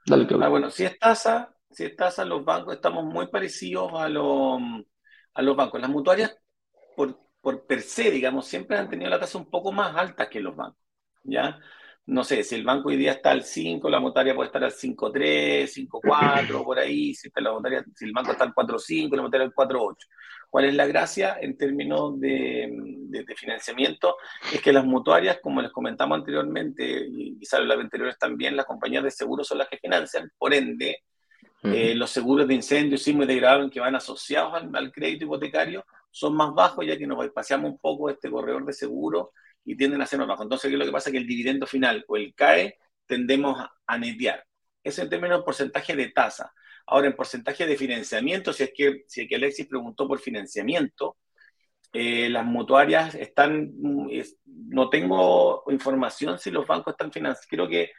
Dale, 0.06 0.26
ah, 0.40 0.48
bueno, 0.48 0.70
si 0.70 0.84
es 0.84 0.98
tasa, 0.98 1.54
si 1.70 1.84
es 1.84 1.96
tasa, 1.96 2.24
los 2.24 2.44
bancos 2.44 2.74
estamos 2.74 3.04
muy 3.04 3.26
parecidos 3.26 3.92
a, 3.94 4.08
los, 4.08 4.60
a 5.34 5.42
los 5.42 5.56
bancos. 5.56 5.80
Las 5.80 5.90
mutuarias, 5.90 6.36
por, 6.96 7.18
por 7.40 7.66
per 7.66 7.82
se, 7.82 8.10
digamos, 8.10 8.46
siempre 8.46 8.78
han 8.78 8.88
tenido 8.88 9.10
la 9.10 9.20
tasa 9.20 9.38
un 9.38 9.50
poco 9.50 9.72
más 9.72 9.94
alta 9.96 10.28
que 10.28 10.40
los 10.40 10.56
bancos, 10.56 10.82
¿ya? 11.24 11.58
No 12.10 12.24
sé, 12.24 12.42
si 12.42 12.56
el 12.56 12.64
banco 12.64 12.88
hoy 12.88 12.96
día 12.96 13.12
está 13.12 13.30
al 13.30 13.44
5, 13.44 13.88
la 13.88 14.00
motaria 14.00 14.34
puede 14.34 14.48
estar 14.48 14.64
al 14.64 14.72
5.3, 14.72 15.88
5.4, 15.88 16.64
por 16.64 16.76
ahí, 16.76 17.14
si, 17.14 17.28
está 17.28 17.40
la 17.40 17.52
si 17.94 18.04
el 18.04 18.12
banco 18.12 18.32
está 18.32 18.42
al 18.42 18.52
4.5, 18.52 19.14
la 19.14 19.22
motaria 19.22 19.46
al 19.46 19.54
4.8. 19.54 19.96
¿Cuál 20.50 20.64
es 20.64 20.74
la 20.74 20.88
gracia 20.88 21.36
en 21.40 21.56
términos 21.56 22.18
de, 22.18 23.24
financiamiento? 23.36 24.16
Es 24.52 24.60
que 24.60 24.72
las 24.72 24.84
mutuarias, 24.84 25.38
como 25.40 25.62
les 25.62 25.70
comentamos 25.70 26.18
anteriormente, 26.18 27.06
y 27.08 27.38
quizás 27.38 27.60
las 27.60 27.78
anteriores 27.78 28.18
también, 28.18 28.56
las 28.56 28.66
compañías 28.66 29.04
de 29.04 29.12
seguros 29.12 29.46
son 29.46 29.58
las 29.58 29.68
que 29.68 29.78
financian, 29.78 30.32
por 30.36 30.52
ende, 30.52 31.04
eh, 31.62 31.94
los 31.94 32.10
seguros 32.10 32.48
de 32.48 32.54
incendio, 32.54 32.98
sismo 32.98 33.22
y 33.22 33.26
de 33.26 33.70
que 33.72 33.78
van 33.78 33.94
asociados 33.94 34.54
al, 34.54 34.74
al, 34.74 34.90
crédito 34.90 35.26
hipotecario 35.26 35.84
son 36.10 36.34
más 36.34 36.52
bajos, 36.54 36.84
ya 36.84 36.98
que 36.98 37.06
nos 37.06 37.28
paseamos 37.28 37.70
un 37.70 37.78
poco 37.78 38.10
este 38.10 38.28
corredor 38.28 38.64
de 38.64 38.72
seguro 38.72 39.30
y 39.64 39.76
tienden 39.76 40.02
a 40.02 40.06
ser 40.06 40.18
más 40.18 40.28
bajos. 40.28 40.44
Entonces, 40.44 40.68
¿qué 40.68 40.74
es 40.74 40.78
lo 40.78 40.86
que 40.86 40.92
pasa? 40.92 41.10
Que 41.10 41.18
el 41.18 41.26
dividendo 41.26 41.66
final 41.66 42.04
o 42.08 42.16
el 42.16 42.34
CAE 42.34 42.78
tendemos 43.06 43.64
a 43.86 43.98
netear. 43.98 44.44
Eso 44.82 45.02
en 45.02 45.10
términos 45.10 45.38
de 45.38 45.44
porcentaje 45.44 45.94
de 45.94 46.08
tasa. 46.08 46.52
Ahora, 46.86 47.08
en 47.08 47.16
porcentaje 47.16 47.66
de 47.66 47.76
financiamiento, 47.76 48.52
si 48.52 48.64
es 48.64 48.72
que, 48.74 49.04
si 49.06 49.22
es 49.22 49.28
que 49.28 49.36
Alexis 49.36 49.66
preguntó 49.66 50.08
por 50.08 50.18
financiamiento, 50.18 51.16
eh, 51.92 52.28
las 52.28 52.44
mutuarias 52.44 53.14
están, 53.14 53.72
mm, 53.76 54.08
no 54.68 54.88
tengo 54.88 55.64
información 55.68 56.38
si 56.38 56.50
los 56.50 56.66
bancos 56.66 56.92
están 56.92 57.12
financiando, 57.12 57.46
creo 57.50 57.68
que 57.68 57.90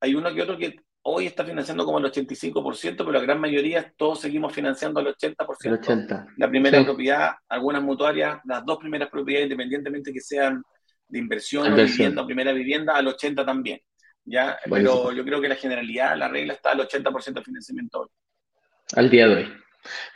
hay 0.00 0.14
uno 0.14 0.32
que 0.32 0.42
otro 0.42 0.56
que 0.56 0.76
hoy 1.02 1.26
está 1.26 1.44
financiando 1.44 1.84
como 1.84 1.98
el 1.98 2.04
85%, 2.04 3.04
pero 3.04 3.12
la 3.12 3.20
gran 3.20 3.40
mayoría 3.40 3.92
todos 3.96 4.20
seguimos 4.20 4.52
financiando 4.52 5.00
al 5.00 5.06
80%. 5.08 5.74
80. 5.74 6.26
La 6.36 6.48
primera 6.48 6.84
propiedad, 6.84 7.32
algunas 7.48 7.82
mutuarias, 7.82 8.38
las 8.44 8.64
dos 8.64 8.78
primeras 8.78 9.08
propiedades, 9.08 9.46
independientemente 9.46 10.12
que 10.12 10.20
sean 10.20 10.62
de 11.10 11.18
inversión, 11.18 11.72
o 11.72 11.76
vivienda, 11.76 12.24
primera 12.24 12.52
vivienda, 12.52 12.96
al 12.96 13.08
80 13.08 13.44
también. 13.44 13.80
¿ya? 14.24 14.58
Pero 14.68 15.12
yo 15.12 15.24
creo 15.24 15.40
que 15.40 15.48
la 15.48 15.56
generalidad, 15.56 16.16
la 16.16 16.28
regla 16.28 16.54
está 16.54 16.72
al 16.72 16.80
80% 16.80 17.34
de 17.34 17.42
financiamiento 17.42 18.00
hoy. 18.00 18.08
Al 18.96 19.10
día 19.10 19.28
de 19.28 19.34
hoy. 19.34 19.52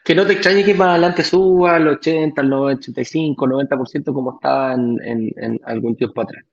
Que 0.04 0.14
no 0.14 0.26
te 0.26 0.34
extrañe 0.34 0.64
que 0.64 0.74
más 0.74 0.90
adelante 0.90 1.24
suba 1.24 1.76
al 1.76 1.88
80, 1.88 2.40
al 2.40 2.52
85, 2.52 3.46
90% 3.46 4.12
como 4.12 4.34
estaba 4.34 4.74
en, 4.74 5.60
algún 5.64 5.96
tiempo 5.96 6.20
atrás. 6.20 6.44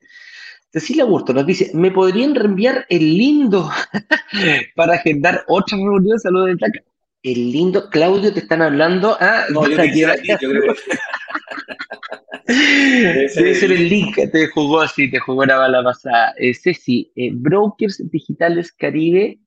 Cecilia 0.71 1.03
Burto 1.03 1.33
nos 1.33 1.45
dice, 1.45 1.71
¿me 1.73 1.91
podrían 1.91 2.33
reenviar 2.33 2.85
el 2.89 3.17
lindo 3.17 3.69
para 4.75 4.93
agendar 4.93 5.43
otra 5.47 5.77
reunión? 5.77 6.17
Saludos 6.17 6.47
de 6.47 6.57
Taca. 6.57 6.79
El 7.23 7.51
lindo, 7.51 7.89
Claudio, 7.89 8.33
te 8.33 8.39
están 8.39 8.61
hablando. 8.61 9.17
Ah, 9.19 9.45
no, 9.49 9.67
yo, 9.67 9.75
te 9.81 9.93
yo 9.93 10.49
creo 10.49 10.73
Debe 12.51 13.55
ser 13.55 13.71
el 13.71 13.89
link, 13.89 14.15
te 14.31 14.47
jugó 14.47 14.81
así, 14.81 15.09
te 15.09 15.19
jugó 15.19 15.45
la 15.45 15.57
bala 15.57 15.83
pasada. 15.83 16.33
Eh, 16.37 16.53
Ceci, 16.53 17.11
eh, 17.15 17.31
Brokers 17.33 18.01
Digitales 18.11 18.71
Caribe, 18.73 19.39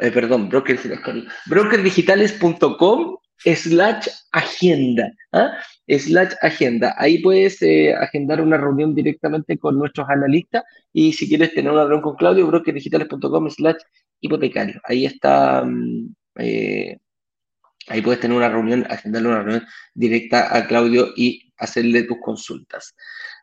eh, 0.00 0.10
perdón, 0.10 0.48
Brokers 0.48 0.82
Caribe, 1.02 1.28
brokersdigitales.com 1.46 3.16
slash 3.44 4.08
agenda, 4.32 5.12
¿ah? 5.32 5.52
slash 5.88 6.32
agenda. 6.42 6.94
Ahí 6.98 7.18
puedes 7.18 7.60
eh, 7.62 7.94
agendar 7.94 8.40
una 8.40 8.56
reunión 8.56 8.94
directamente 8.94 9.58
con 9.58 9.78
nuestros 9.78 10.08
analistas 10.08 10.64
y 10.92 11.12
si 11.12 11.28
quieres 11.28 11.54
tener 11.54 11.72
una 11.72 11.82
reunión 11.82 12.02
con 12.02 12.16
Claudio, 12.16 12.46
brokersdigitales.com 12.46 13.50
slash 13.50 13.76
hipotecario. 14.20 14.80
Ahí 14.84 15.06
está, 15.06 15.64
mm, 15.64 16.14
ahí 17.88 18.02
puedes 18.02 18.20
tener 18.20 18.36
una 18.36 18.48
reunión, 18.48 18.86
agendarle 18.88 19.28
una 19.28 19.42
reunión 19.42 19.66
directa 19.94 20.56
a 20.56 20.66
Claudio 20.66 21.12
y 21.16 21.52
hacerle 21.58 22.02
tus 22.02 22.18
consultas. 22.20 22.94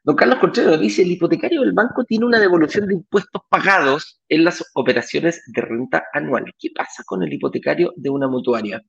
Don 0.04 0.16
Carlos 0.16 0.40
Contreras 0.40 0.80
dice, 0.80 1.02
el 1.02 1.12
hipotecario 1.12 1.62
del 1.62 1.72
banco 1.72 2.04
tiene 2.04 2.26
una 2.26 2.40
devolución 2.40 2.88
de 2.88 2.96
impuestos 2.96 3.42
pagados 3.50 4.22
en 4.28 4.44
las 4.44 4.64
operaciones 4.74 5.44
de 5.48 5.62
renta 5.62 6.06
anuales. 6.14 6.54
¿Qué 6.60 6.70
pasa 6.76 7.04
con 7.06 7.24
el 7.24 7.32
hipotecario 7.32 7.94
de 7.96 8.10
una 8.10 8.28
mutuaria? 8.28 8.84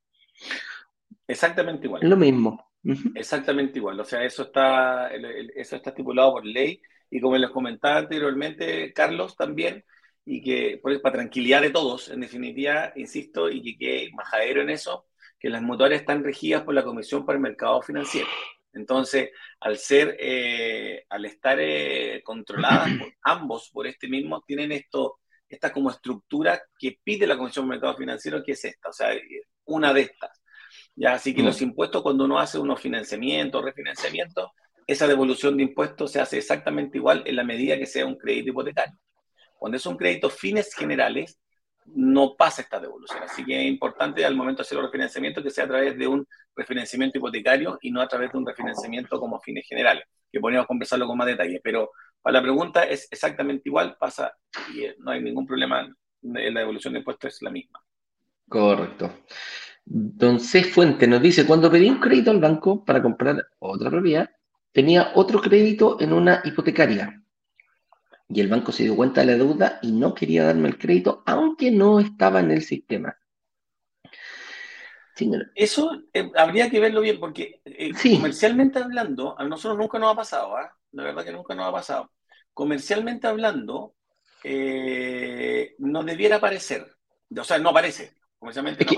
Exactamente 1.26 1.86
igual. 1.86 2.02
Lo 2.08 2.16
mismo. 2.16 2.72
Exactamente 3.14 3.78
igual. 3.78 3.98
O 4.00 4.04
sea, 4.04 4.24
eso 4.24 4.42
está, 4.42 5.08
eso 5.08 5.76
está 5.76 5.90
estipulado 5.90 6.32
por 6.32 6.44
ley 6.44 6.82
y 7.10 7.20
como 7.20 7.38
les 7.38 7.50
comentaba 7.50 7.98
anteriormente, 7.98 8.92
Carlos, 8.92 9.36
también, 9.36 9.84
y 10.24 10.42
que 10.42 10.80
para 10.82 11.14
tranquilidad 11.14 11.62
de 11.62 11.70
todos, 11.70 12.08
en 12.08 12.20
definitiva, 12.20 12.92
insisto, 12.96 13.48
y 13.48 13.62
que 13.62 13.78
quede 13.78 14.10
majadero 14.12 14.62
en 14.62 14.70
eso, 14.70 15.06
que 15.44 15.50
las 15.50 15.60
mutuarias 15.60 16.00
están 16.00 16.24
regidas 16.24 16.62
por 16.62 16.72
la 16.72 16.82
Comisión 16.82 17.26
para 17.26 17.36
el 17.36 17.42
Mercado 17.42 17.82
Financiero. 17.82 18.26
Entonces, 18.72 19.28
al 19.60 19.76
ser, 19.76 20.16
eh, 20.18 21.04
al 21.10 21.26
estar 21.26 21.58
eh, 21.60 22.22
controladas 22.24 22.88
por 22.98 23.12
ambos 23.24 23.68
por 23.70 23.86
este 23.86 24.08
mismo, 24.08 24.42
tienen 24.46 24.72
esto, 24.72 25.18
esta 25.46 25.70
como 25.70 25.90
estructura 25.90 26.62
que 26.78 26.98
pide 27.04 27.26
la 27.26 27.36
Comisión 27.36 27.66
de 27.66 27.72
Mercado 27.72 27.94
Financiero, 27.94 28.42
que 28.42 28.52
es 28.52 28.64
esta, 28.64 28.88
o 28.88 28.92
sea, 28.94 29.10
una 29.66 29.92
de 29.92 30.00
estas. 30.00 30.30
Ya, 30.96 31.12
así 31.12 31.34
que 31.34 31.42
los 31.42 31.60
mm. 31.60 31.64
impuestos, 31.64 32.02
cuando 32.02 32.24
uno 32.24 32.38
hace 32.38 32.58
unos 32.58 32.80
financiamientos, 32.80 33.62
refinanciamientos, 33.62 34.48
esa 34.86 35.06
devolución 35.06 35.58
de 35.58 35.64
impuestos 35.64 36.10
se 36.10 36.22
hace 36.22 36.38
exactamente 36.38 36.96
igual 36.96 37.22
en 37.26 37.36
la 37.36 37.44
medida 37.44 37.76
que 37.76 37.84
sea 37.84 38.06
un 38.06 38.16
crédito 38.16 38.48
hipotecario. 38.48 38.98
Cuando 39.58 39.76
es 39.76 39.84
un 39.84 39.98
crédito 39.98 40.30
fines 40.30 40.74
generales, 40.74 41.38
no 41.86 42.34
pasa 42.36 42.62
esta 42.62 42.80
devolución. 42.80 43.22
Así 43.22 43.44
que 43.44 43.60
es 43.60 43.66
importante 43.66 44.24
al 44.24 44.36
momento 44.36 44.58
de 44.58 44.62
hacer 44.62 44.78
el 44.78 44.84
refinanciamiento 44.84 45.42
que 45.42 45.50
sea 45.50 45.64
a 45.64 45.68
través 45.68 45.98
de 45.98 46.06
un 46.06 46.26
refinanciamiento 46.56 47.18
hipotecario 47.18 47.78
y 47.82 47.90
no 47.90 48.00
a 48.00 48.08
través 48.08 48.32
de 48.32 48.38
un 48.38 48.46
refinanciamiento 48.46 49.18
como 49.20 49.40
fines 49.40 49.66
generales, 49.68 50.04
que 50.30 50.40
podríamos 50.40 50.66
conversarlo 50.66 51.06
con 51.06 51.18
más 51.18 51.26
detalle. 51.26 51.60
Pero 51.62 51.90
para 52.22 52.34
la 52.34 52.42
pregunta 52.42 52.84
es 52.84 53.08
exactamente 53.10 53.68
igual, 53.68 53.96
pasa 53.98 54.32
y 54.74 54.86
no 54.98 55.10
hay 55.10 55.22
ningún 55.22 55.46
problema, 55.46 55.86
la 56.22 56.60
devolución 56.60 56.94
de 56.94 57.00
impuestos 57.00 57.34
es 57.34 57.42
la 57.42 57.50
misma. 57.50 57.80
Correcto. 58.48 59.24
Don 59.84 60.40
C. 60.40 60.64
Fuente 60.64 61.06
nos 61.06 61.20
dice, 61.20 61.46
cuando 61.46 61.70
pedí 61.70 61.88
un 61.90 62.00
crédito 62.00 62.30
al 62.30 62.40
banco 62.40 62.84
para 62.84 63.02
comprar 63.02 63.46
otra 63.58 63.90
propiedad, 63.90 64.30
tenía 64.72 65.12
otro 65.14 65.40
crédito 65.40 66.00
en 66.00 66.12
una 66.12 66.40
hipotecaria 66.44 67.23
y 68.34 68.40
el 68.40 68.48
banco 68.48 68.72
se 68.72 68.82
dio 68.82 68.96
cuenta 68.96 69.20
de 69.20 69.28
la 69.28 69.36
deuda 69.36 69.78
y 69.80 69.92
no 69.92 70.12
quería 70.12 70.44
darme 70.44 70.68
el 70.68 70.76
crédito, 70.76 71.22
aunque 71.24 71.70
no 71.70 72.00
estaba 72.00 72.40
en 72.40 72.50
el 72.50 72.62
sistema. 72.62 73.16
Eso 75.54 76.02
eh, 76.12 76.28
habría 76.36 76.68
que 76.68 76.80
verlo 76.80 77.00
bien, 77.00 77.20
porque 77.20 77.60
eh, 77.64 77.92
comercialmente 78.16 78.80
hablando, 78.80 79.38
a 79.38 79.44
nosotros 79.44 79.78
nunca 79.78 80.00
nos 80.00 80.12
ha 80.12 80.16
pasado, 80.16 80.56
¿ah? 80.56 80.76
la 80.90 81.04
verdad 81.04 81.24
que 81.24 81.32
nunca 81.32 81.54
nos 81.54 81.68
ha 81.68 81.72
pasado. 81.72 82.10
Comercialmente 82.52 83.28
hablando, 83.28 83.94
eh, 84.42 85.76
no 85.78 86.02
debiera 86.02 86.36
aparecer, 86.36 86.84
o 87.36 87.44
sea, 87.44 87.58
no 87.58 87.68
aparece 87.70 88.16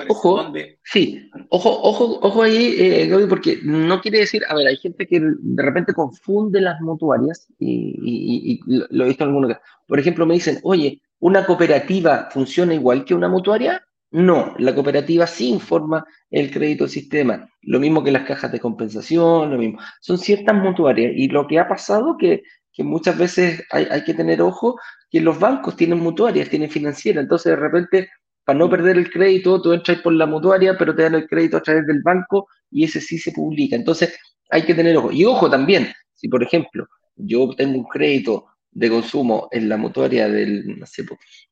ojo, 0.09 0.53
sí, 0.83 1.31
ojo, 1.51 1.81
ojo, 1.83 2.19
ojo 2.21 2.43
ahí, 2.43 2.75
eh, 2.79 3.27
porque 3.29 3.61
no 3.63 4.01
quiere 4.01 4.19
decir, 4.19 4.43
a 4.49 4.55
ver, 4.55 4.67
hay 4.67 4.77
gente 4.77 5.07
que 5.07 5.21
de 5.21 5.63
repente 5.63 5.95
confunde 5.95 6.61
las 6.61 6.81
mutuarias 6.81 7.47
y, 7.59 8.61
lo 8.67 9.05
he 9.05 9.09
visto 9.09 9.25
en 9.25 9.31
algunos 9.31 9.51
casos. 9.51 9.65
Por 9.87 10.01
ejemplo, 10.01 10.27
me 10.27 10.35
dicen, 10.35 10.59
oye, 10.65 11.01
¿una 11.21 11.47
cooperativa 11.47 12.29
funciona 12.33 12.75
igual 12.75 13.05
que 13.05 13.15
una 13.15 13.29
mutuaria? 13.29 13.83
No, 14.11 14.55
la 14.59 14.75
cooperativa 14.75 15.27
sí 15.27 15.51
informa 15.51 16.05
el 16.31 16.51
crédito 16.51 16.85
del 16.85 16.91
sistema, 16.91 17.49
lo 17.63 17.79
mismo 17.79 18.03
que 18.03 18.13
las 18.13 18.27
cajas 18.27 18.51
de 18.51 18.61
compensación, 18.61 19.51
lo 19.51 19.59
mismo. 19.59 19.79
Son 20.01 20.19
ciertas 20.19 20.57
mutuarias 20.57 21.13
y 21.15 21.29
lo 21.29 21.47
que 21.47 21.59
ha 21.59 21.69
pasado 21.69 22.17
que, 22.19 22.43
que 22.73 22.83
muchas 22.83 23.17
veces 23.17 23.63
hay, 23.71 23.87
hay 23.91 24.05
que 24.05 24.15
tener 24.15 24.43
ojo 24.43 24.79
que 25.11 25.21
los 25.21 25.39
bancos 25.39 25.77
tienen 25.77 25.99
mutuarias, 25.99 26.49
tienen 26.49 26.71
financieras, 26.71 27.23
entonces 27.23 27.51
de 27.51 27.57
repente 27.57 28.09
para 28.47 28.61
no 28.61 28.71
perder 28.71 28.97
el 28.97 29.11
crédito, 29.11 29.61
tú 29.61 29.73
entras 29.73 30.01
por 30.03 30.13
la 30.13 30.25
mutuaria, 30.25 30.79
pero 30.79 30.95
te 30.95 31.03
dan 31.03 31.17
el 31.17 31.27
crédito 31.27 31.57
a 31.57 31.63
través 31.63 31.85
del 31.85 32.01
banco 32.01 32.47
y 32.71 32.85
ese 32.85 33.01
sí 33.01 33.19
se 33.19 33.33
publica. 33.33 33.75
Entonces, 33.75 34.17
hay 34.51 34.63
que 34.63 34.73
tener 34.73 34.97
ojo. 34.97 35.11
Y 35.11 35.25
ojo 35.25 35.51
también, 35.51 35.93
si 36.15 36.29
por 36.29 36.45
ejemplo 36.45 36.87
yo 37.17 37.51
tengo 37.57 37.79
un 37.79 37.87
crédito 37.87 38.47
de 38.71 38.89
consumo 38.89 39.49
en 39.51 39.69
la 39.69 39.77
mutuaria 39.77 40.29
del, 40.29 40.81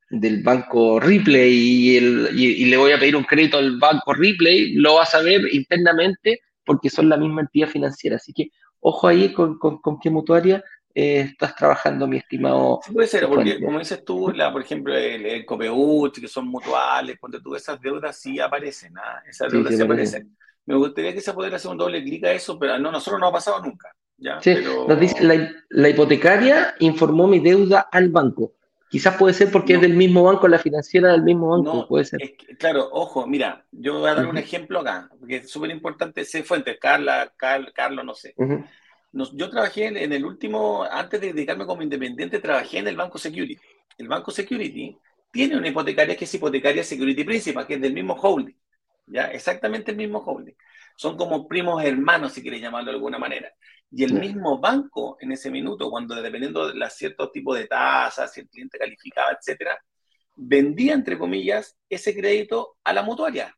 del 0.09 0.43
banco 0.43 1.01
Ripley 1.01 1.51
y, 1.53 1.97
y, 1.97 2.65
le 2.65 2.77
voy 2.77 2.93
a 2.93 2.99
pedir 2.99 3.17
un 3.17 3.25
crédito 3.25 3.57
al 3.57 3.77
banco 3.77 4.13
Ripley, 4.13 4.75
lo 4.75 4.95
vas 4.95 5.13
a 5.15 5.21
ver 5.21 5.41
internamente 5.53 6.39
porque 6.63 6.89
son 6.89 7.09
la 7.09 7.17
misma 7.17 7.41
entidad 7.41 7.67
financiera. 7.67 8.15
Así 8.15 8.31
que 8.31 8.51
ojo 8.79 9.05
ahí 9.05 9.33
con, 9.33 9.59
con, 9.59 9.81
con 9.81 9.99
qué 9.99 10.09
mutuaria 10.09 10.63
eh, 10.97 11.27
estás 11.31 11.53
trabajando, 11.57 12.07
mi 12.07 12.15
estimado. 12.15 12.79
Sí, 12.85 12.93
puede 12.93 13.07
ser, 13.09 13.27
porque 13.27 13.59
como 13.59 13.79
dices 13.79 14.05
tú, 14.05 14.31
la, 14.33 14.49
por 14.53 14.61
ejemplo, 14.61 14.95
el, 14.95 15.25
el 15.25 15.45
que 15.45 16.27
son 16.29 16.47
mutuales, 16.47 17.17
cuando 17.19 17.41
tú 17.41 17.53
esas 17.53 17.81
deudas 17.81 18.17
sí 18.17 18.39
aparecen, 18.39 18.97
¿ah? 18.97 19.21
esas 19.27 19.51
deudas 19.51 19.75
sí, 19.75 19.81
aparecen. 19.81 20.37
Me 20.65 20.75
gustaría 20.75 21.13
que 21.13 21.19
se 21.19 21.33
pudiera 21.33 21.57
hacer 21.57 21.69
un 21.69 21.77
doble 21.77 22.01
clic 22.01 22.23
a 22.23 22.31
eso, 22.31 22.57
pero 22.57 22.79
no, 22.79 22.93
nosotros 22.93 23.19
no 23.19 23.27
ha 23.27 23.31
pasado 23.33 23.61
nunca. 23.61 23.93
¿ya? 24.17 24.39
Sí, 24.41 24.55
nos 24.87 24.97
dice, 24.97 25.21
la, 25.69 25.89
hipotecaria 25.89 26.75
informó 26.79 27.27
mi 27.27 27.39
deuda 27.39 27.89
al 27.91 28.07
banco. 28.07 28.53
Quizás 28.89 29.17
puede 29.17 29.33
ser 29.33 29.51
porque 29.51 29.73
es 29.73 29.81
del 29.81 29.95
mismo 29.95 30.23
banco, 30.23 30.47
la 30.47 30.59
financiera 30.59 31.11
del 31.11 31.23
mismo 31.23 31.49
banco, 31.49 31.73
no, 31.73 31.87
puede 31.89 32.05
ser. 32.05 32.19
claro, 32.57 32.87
ojo, 32.93 33.27
mira, 33.27 33.65
yo 33.69 33.99
voy 33.99 34.09
a 34.09 34.15
dar 34.15 34.27
un 34.27 34.37
ejemplo 34.37 34.79
acá, 34.79 35.09
porque 35.19 35.37
es 35.37 35.49
súper 35.49 35.71
importante 35.71 36.21
ese 36.21 36.43
fuente, 36.43 36.77
Carla, 36.79 37.33
Carlos, 37.35 38.05
no 38.05 38.15
sé 38.15 38.33
yo 39.33 39.49
trabajé 39.49 39.85
en, 39.85 40.11
el 40.11 40.25
último, 40.25 40.83
antes 40.83 41.21
de 41.21 41.33
dedicarme 41.33 41.65
como 41.65 41.81
independiente, 41.81 42.39
trabajé 42.39 42.79
en 42.79 42.87
el 42.87 42.97
Banco 42.97 43.17
Security. 43.17 43.57
El 43.97 44.07
Banco 44.07 44.31
Security 44.31 44.97
tiene 45.31 45.57
una 45.57 45.69
hipotecaria 45.69 46.15
que 46.17 46.25
es 46.25 46.33
hipotecaria 46.33 46.83
Security 46.83 47.23
Principal, 47.23 47.65
que 47.65 47.75
es 47.75 47.81
del 47.81 47.93
mismo 47.93 48.13
holding. 48.13 48.55
¿ya? 49.07 49.27
Exactamente 49.31 49.91
el 49.91 49.97
mismo 49.97 50.19
holding. 50.19 50.55
Son 50.97 51.15
como 51.17 51.47
primos 51.47 51.83
hermanos, 51.83 52.33
si 52.33 52.41
quieres 52.41 52.61
llamarlo 52.61 52.91
de 52.91 52.97
alguna 52.97 53.17
manera. 53.17 53.51
Y 53.91 54.03
el 54.03 54.13
mismo 54.13 54.59
banco, 54.59 55.17
en 55.21 55.31
ese 55.31 55.49
minuto, 55.49 55.89
cuando 55.89 56.15
dependiendo 56.15 56.71
de 56.71 56.89
ciertos 56.89 57.31
tipos 57.31 57.57
de 57.57 57.67
tasas, 57.67 58.33
si 58.33 58.41
el 58.41 58.49
cliente 58.49 58.77
calificaba, 58.77 59.31
etcétera, 59.31 59.79
vendía, 60.35 60.93
entre 60.93 61.17
comillas, 61.17 61.77
ese 61.89 62.13
crédito 62.13 62.75
a 62.83 62.93
la 62.93 63.03
mutuaria. 63.03 63.55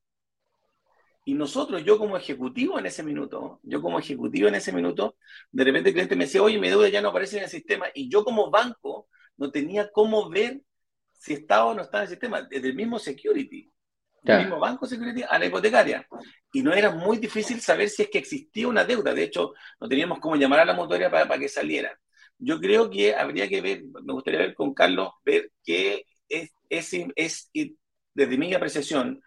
Y 1.28 1.34
nosotros, 1.34 1.84
yo 1.84 1.98
como 1.98 2.16
ejecutivo 2.16 2.80
en 2.80 2.86
ese 2.86 3.04
minuto, 3.04 3.60
yo 3.64 3.82
como 3.82 4.00
ejecutivo 4.00 4.48
en 4.48 4.56
ese 4.56 4.72
minuto, 4.72 5.18
de 5.52 5.66
repente 5.66 5.90
el 5.90 5.94
cliente 5.94 6.16
me 6.16 6.24
decía, 6.24 6.42
oye, 6.42 6.58
mi 6.58 6.70
deuda 6.70 6.88
ya 6.88 7.02
no 7.02 7.10
aparece 7.10 7.36
en 7.36 7.44
el 7.44 7.50
sistema. 7.50 7.88
Y 7.94 8.10
yo 8.10 8.24
como 8.24 8.50
banco 8.50 9.10
no 9.36 9.52
tenía 9.52 9.92
cómo 9.92 10.30
ver 10.30 10.62
si 11.12 11.34
estaba 11.34 11.66
o 11.66 11.74
no 11.74 11.82
estaba 11.82 12.06
en 12.06 12.08
el 12.08 12.12
sistema, 12.12 12.44
desde 12.44 12.70
el 12.70 12.76
mismo 12.76 12.98
security, 12.98 13.70
el 14.24 14.38
mismo 14.40 14.58
banco 14.58 14.86
security 14.86 15.24
a 15.30 15.38
la 15.38 15.48
hipotecaria. 15.48 16.08
Y 16.54 16.64
no 16.64 16.72
era 16.72 16.92
muy 16.92 17.18
difícil 17.18 17.60
saber 17.60 17.90
si 17.90 18.04
es 18.04 18.10
que 18.10 18.20
existía 18.20 18.70
una 18.70 18.86
deuda. 18.86 19.14
De 19.14 19.24
hecho, 19.24 19.52
no 19.82 19.90
teníamos 19.90 20.20
cómo 20.20 20.38
llamar 20.38 20.62
a 20.62 20.66
la 20.66 20.76
mutuaria 20.76 21.12
para, 21.12 21.28
para 21.28 21.42
que 21.42 21.50
saliera. 21.50 22.00
Yo 22.38 22.58
creo 22.58 22.90
que 22.90 23.14
habría 23.14 23.50
que 23.50 23.60
ver, 23.60 23.84
me 23.84 24.14
gustaría 24.14 24.40
ver 24.40 24.56
con 24.56 24.74
Carlos, 24.74 25.10
ver 25.26 25.52
qué 25.66 26.06
es, 26.30 26.54
es, 26.70 26.94
es 27.18 27.52
desde 28.14 28.38
mi 28.38 28.54
apreciación, 28.54 29.22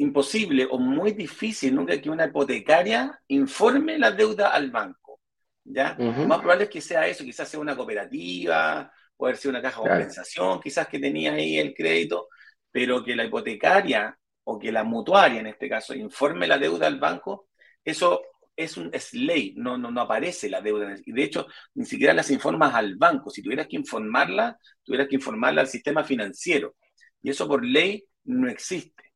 imposible 0.00 0.66
o 0.70 0.78
muy 0.78 1.12
difícil 1.12 1.74
nunca 1.74 2.00
que 2.00 2.08
una 2.08 2.24
hipotecaria 2.26 3.20
informe 3.28 3.98
la 3.98 4.10
deuda 4.10 4.48
al 4.48 4.70
banco. 4.70 5.20
¿ya? 5.62 5.94
Lo 5.98 6.26
más 6.26 6.38
probable 6.38 6.64
es 6.64 6.70
que 6.70 6.80
sea 6.80 7.06
eso, 7.06 7.22
quizás 7.22 7.48
sea 7.48 7.60
una 7.60 7.76
cooperativa, 7.76 8.90
puede 9.14 9.36
ser 9.36 9.50
una 9.50 9.60
caja 9.60 9.82
de 9.82 9.88
compensación, 9.88 10.60
quizás 10.60 10.88
que 10.88 10.98
tenía 10.98 11.34
ahí 11.34 11.58
el 11.58 11.74
crédito, 11.74 12.28
pero 12.70 13.04
que 13.04 13.14
la 13.14 13.24
hipotecaria 13.24 14.16
o 14.44 14.58
que 14.58 14.72
la 14.72 14.84
mutuaria, 14.84 15.40
en 15.40 15.48
este 15.48 15.68
caso, 15.68 15.94
informe 15.94 16.48
la 16.48 16.56
deuda 16.56 16.86
al 16.86 16.98
banco, 16.98 17.48
eso 17.84 18.22
es, 18.56 18.78
un, 18.78 18.88
es 18.94 19.12
ley, 19.12 19.52
no, 19.58 19.76
no, 19.76 19.90
no 19.90 20.00
aparece 20.00 20.48
la 20.48 20.62
deuda. 20.62 20.96
Y 21.04 21.12
de 21.12 21.22
hecho, 21.22 21.46
ni 21.74 21.84
siquiera 21.84 22.14
las 22.14 22.30
informas 22.30 22.74
al 22.74 22.96
banco. 22.96 23.28
Si 23.28 23.42
tuvieras 23.42 23.66
que 23.68 23.76
informarla, 23.76 24.58
tuvieras 24.82 25.08
que 25.08 25.16
informarla 25.16 25.60
al 25.60 25.68
sistema 25.68 26.04
financiero. 26.04 26.74
Y 27.22 27.30
eso 27.30 27.46
por 27.46 27.62
ley 27.64 28.04
no 28.24 28.48
existe. 28.48 29.09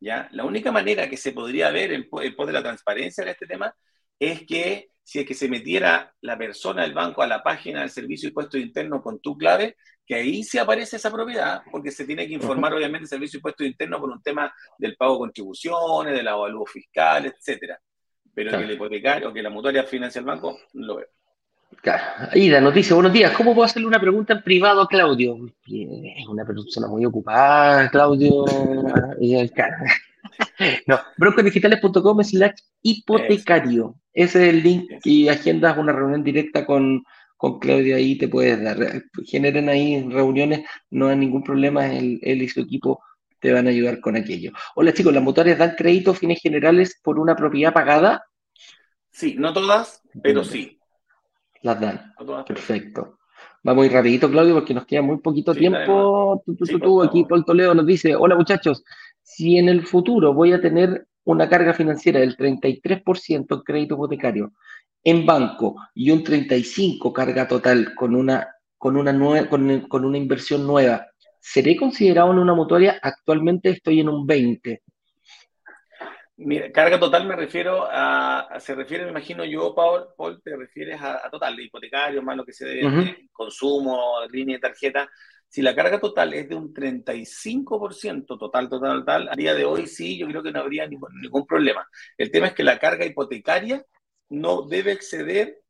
¿Ya? 0.00 0.28
La 0.32 0.44
única 0.44 0.72
manera 0.72 1.08
que 1.08 1.16
se 1.16 1.32
podría 1.32 1.70
ver 1.70 1.92
en 1.92 2.08
pos 2.08 2.46
de 2.46 2.52
la 2.52 2.62
transparencia 2.62 3.22
en 3.22 3.28
este 3.28 3.46
tema 3.46 3.74
es 4.18 4.46
que 4.46 4.90
si 5.02 5.18
es 5.18 5.26
que 5.26 5.34
se 5.34 5.48
metiera 5.48 6.14
la 6.20 6.38
persona 6.38 6.82
del 6.82 6.94
banco 6.94 7.22
a 7.22 7.26
la 7.26 7.42
página 7.42 7.80
del 7.80 7.90
Servicio 7.90 8.26
de 8.26 8.30
Impuestos 8.30 8.60
Internos 8.60 9.02
con 9.02 9.18
tu 9.20 9.36
clave, 9.36 9.76
que 10.06 10.14
ahí 10.14 10.42
se 10.44 10.60
aparece 10.60 10.96
esa 10.96 11.10
propiedad, 11.10 11.62
porque 11.70 11.90
se 11.90 12.04
tiene 12.04 12.28
que 12.28 12.34
informar 12.34 12.72
obviamente 12.74 13.04
el 13.04 13.08
Servicio 13.08 13.38
de 13.38 13.40
Impuestos 13.40 13.66
Internos 13.66 14.00
por 14.00 14.10
un 14.10 14.22
tema 14.22 14.52
del 14.78 14.96
pago 14.96 15.14
de 15.14 15.18
contribuciones, 15.20 16.14
del 16.14 16.28
avalúo 16.28 16.66
fiscal, 16.66 17.26
etcétera. 17.26 17.80
Pero 18.32 18.56
que 18.56 18.64
el 18.64 18.70
hipotecario, 18.70 19.32
que 19.32 19.42
la 19.42 19.50
mutuaria 19.50 19.82
financia 19.84 20.20
el 20.20 20.26
banco, 20.26 20.58
no 20.74 20.86
lo 20.86 20.96
veo. 20.96 21.08
Claro. 21.82 22.02
Ida 22.34 22.60
nos 22.60 22.74
dice, 22.74 22.92
buenos 22.92 23.12
días, 23.12 23.32
¿cómo 23.32 23.54
puedo 23.54 23.64
hacerle 23.64 23.88
una 23.88 24.00
pregunta 24.00 24.34
en 24.34 24.42
privado 24.42 24.82
a 24.82 24.88
Claudio? 24.88 25.38
Es 25.66 26.28
una 26.28 26.44
persona 26.44 26.88
muy 26.88 27.06
ocupada, 27.06 27.88
Claudio. 27.90 28.44
no, 30.86 31.00
brokerdigitales.com 31.16 32.22
slash 32.22 32.60
hipotecario. 32.82 33.94
Ese 34.12 34.42
es 34.42 34.54
el 34.54 34.62
link 34.62 34.90
y 35.04 35.28
agendas 35.28 35.78
una 35.78 35.92
reunión 35.92 36.22
directa 36.22 36.66
con, 36.66 37.02
con 37.38 37.58
Claudio 37.58 37.96
ahí, 37.96 38.18
te 38.18 38.28
puedes 38.28 38.62
dar. 38.62 38.76
Generen 39.24 39.70
ahí 39.70 40.06
reuniones, 40.06 40.66
no 40.90 41.08
hay 41.08 41.16
ningún 41.16 41.42
problema, 41.42 41.86
él, 41.86 42.20
él 42.22 42.42
y 42.42 42.48
su 42.48 42.60
equipo 42.60 43.02
te 43.40 43.54
van 43.54 43.66
a 43.66 43.70
ayudar 43.70 44.00
con 44.00 44.16
aquello. 44.16 44.52
Hola 44.74 44.92
chicos, 44.92 45.14
¿las 45.14 45.22
mutuarias 45.22 45.56
dan 45.56 45.76
crédito 45.76 46.12
fines 46.12 46.42
generales 46.42 47.00
por 47.02 47.18
una 47.18 47.36
propiedad 47.36 47.72
pagada? 47.72 48.22
Sí, 49.10 49.36
no 49.38 49.54
todas, 49.54 50.02
pero 50.22 50.44
sí. 50.44 50.79
Las 51.62 51.80
dan. 51.80 52.14
Perfecto. 52.46 53.18
Va 53.66 53.74
muy 53.74 53.88
rapidito, 53.88 54.30
Claudio, 54.30 54.54
porque 54.54 54.74
nos 54.74 54.86
queda 54.86 55.02
muy 55.02 55.18
poquito 55.18 55.54
tiempo. 55.54 56.42
Tú, 56.46 56.56
tú, 56.56 56.78
tú, 56.78 57.02
aquí 57.02 57.24
Paul 57.24 57.44
Toledo 57.44 57.74
nos 57.74 57.86
dice, 57.86 58.14
hola 58.16 58.34
muchachos, 58.34 58.82
si 59.22 59.58
en 59.58 59.68
el 59.68 59.86
futuro 59.86 60.32
voy 60.32 60.52
a 60.52 60.60
tener 60.60 61.06
una 61.24 61.48
carga 61.48 61.74
financiera 61.74 62.20
del 62.20 62.36
33% 62.36 63.54
en 63.54 63.60
crédito 63.60 63.94
hipotecario 63.94 64.52
en 65.04 65.26
banco 65.26 65.76
y 65.94 66.10
un 66.10 66.24
35% 66.24 67.12
carga 67.12 67.48
total 67.48 67.94
con 67.94 68.14
una, 68.14 68.48
con 68.76 68.96
una, 68.96 69.48
con, 69.48 69.80
con 69.88 70.04
una 70.04 70.18
inversión 70.18 70.66
nueva, 70.66 71.06
¿seré 71.40 71.76
considerado 71.76 72.32
en 72.32 72.38
una 72.38 72.54
mutuaria? 72.54 72.98
Actualmente 73.02 73.70
estoy 73.70 74.00
en 74.00 74.08
un 74.08 74.26
20%. 74.26 74.80
Mira, 76.42 76.72
carga 76.72 76.98
total 76.98 77.26
me 77.26 77.36
refiero 77.36 77.86
a, 77.90 78.58
se 78.60 78.74
refiere, 78.74 79.04
me 79.04 79.10
imagino 79.10 79.44
yo, 79.44 79.74
Paul, 79.74 80.06
Paul 80.16 80.40
te 80.42 80.56
refieres 80.56 80.98
a, 81.02 81.28
total, 81.30 81.54
de 81.54 81.64
hipotecario, 81.64 82.22
más 82.22 82.34
lo 82.34 82.46
que 82.46 82.54
se 82.54 82.64
debe, 82.64 83.28
consumo, 83.30 84.20
línea 84.30 84.56
de 84.56 84.60
tarjeta. 84.60 85.06
Si 85.46 85.60
la 85.60 85.74
carga 85.74 86.00
total 86.00 86.32
es 86.32 86.48
de 86.48 86.54
un 86.54 86.72
35% 86.72 88.38
total, 88.38 88.70
total, 88.70 89.00
total, 89.00 89.28
a 89.30 89.36
día 89.36 89.52
de 89.52 89.66
hoy 89.66 89.86
sí, 89.86 90.16
yo 90.16 90.26
creo 90.28 90.42
que 90.42 90.50
no 90.50 90.60
habría 90.60 90.86
ningún, 90.86 91.10
ningún 91.20 91.44
problema. 91.46 91.86
El 92.16 92.30
tema 92.30 92.46
es 92.46 92.54
que 92.54 92.64
la 92.64 92.78
carga 92.78 93.04
hipotecaria 93.04 93.84
no 94.30 94.62
debe 94.62 94.92
exceder 94.92 95.60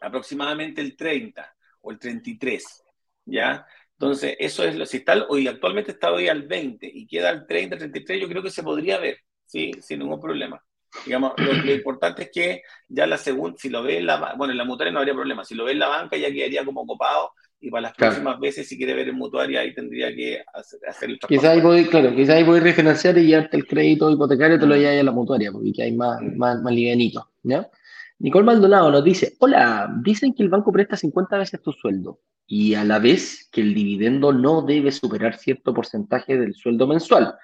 aproximadamente 0.00 0.80
el 0.80 0.96
30 0.96 1.54
o 1.82 1.90
el 1.90 1.98
33, 1.98 2.82
¿ya? 3.26 3.66
Entonces, 3.92 4.36
eso 4.38 4.64
es 4.64 4.74
lo, 4.74 4.86
si 4.86 4.98
está, 4.98 5.26
hoy 5.28 5.48
actualmente 5.48 5.92
está 5.92 6.12
hoy 6.12 6.28
al 6.28 6.44
20 6.44 6.90
y 6.90 7.06
queda 7.06 7.28
al 7.28 7.46
30, 7.46 7.76
33, 7.76 8.22
yo 8.22 8.28
creo 8.28 8.42
que 8.42 8.50
se 8.50 8.62
podría 8.62 8.98
ver, 8.98 9.18
¿sí? 9.52 9.70
Sin 9.80 9.98
ningún 9.98 10.18
problema. 10.18 10.62
Digamos, 11.04 11.32
lo, 11.36 11.72
importante 11.72 12.24
es 12.24 12.30
que 12.30 12.62
ya 12.88 13.06
la 13.06 13.16
segunda, 13.16 13.56
si 13.58 13.68
lo 13.68 13.82
ve 13.82 13.98
en 13.98 14.06
la, 14.06 14.34
bueno, 14.36 14.52
en 14.52 14.58
la 14.58 14.64
mutuaria 14.64 14.92
no 14.92 14.98
habría 14.98 15.14
problema, 15.14 15.44
si 15.44 15.54
lo 15.54 15.64
ve 15.64 15.72
en 15.72 15.78
la 15.78 15.88
banca 15.88 16.16
ya 16.16 16.30
quedaría 16.30 16.64
como 16.64 16.86
copado 16.86 17.32
y 17.60 17.70
para 17.70 17.82
las 17.82 17.94
próximas 17.94 18.38
veces 18.40 18.68
si 18.68 18.76
quiere 18.76 18.94
ver 18.94 19.08
en 19.08 19.14
mutuaria 19.14 19.60
ahí 19.60 19.72
tendría 19.72 20.14
que 20.14 20.42
hacer, 20.52 20.80
hacer 20.86 21.10
el 21.10 21.18
Quizás 21.18 21.44
ahí 21.44 21.60
voy, 21.60 21.86
claro, 21.86 22.14
quizás 22.14 22.36
ahí 22.36 22.42
voy 22.42 22.58
a 22.58 22.62
refinanciar 22.62 23.16
y 23.16 23.28
ya 23.28 23.48
el 23.50 23.66
crédito 23.66 24.10
hipotecario 24.10 24.58
te 24.58 24.66
lo 24.66 24.76
lleva 24.76 25.00
a 25.00 25.02
la 25.02 25.12
mutuaria, 25.12 25.50
porque 25.50 25.82
hay 25.82 25.92
más, 25.92 26.20
mm. 26.20 26.36
más, 26.36 26.60
más 26.60 26.74
livianito, 26.74 27.30
¿ya? 27.42 27.70
Nicole 28.18 28.44
Maldonado 28.44 28.90
nos 28.90 29.04
dice, 29.04 29.34
hola, 29.40 29.90
dicen 30.02 30.34
que 30.34 30.42
el 30.42 30.48
banco 30.48 30.72
presta 30.72 30.96
50 30.96 31.38
veces 31.38 31.62
tu 31.62 31.72
sueldo 31.72 32.20
y 32.46 32.74
a 32.74 32.84
la 32.84 32.98
vez 32.98 33.48
que 33.50 33.62
el 33.62 33.74
dividendo 33.74 34.32
no 34.32 34.62
debe 34.62 34.92
superar 34.92 35.36
cierto 35.38 35.72
porcentaje 35.72 36.36
del 36.36 36.54
sueldo 36.54 36.86
mensual. 36.86 37.34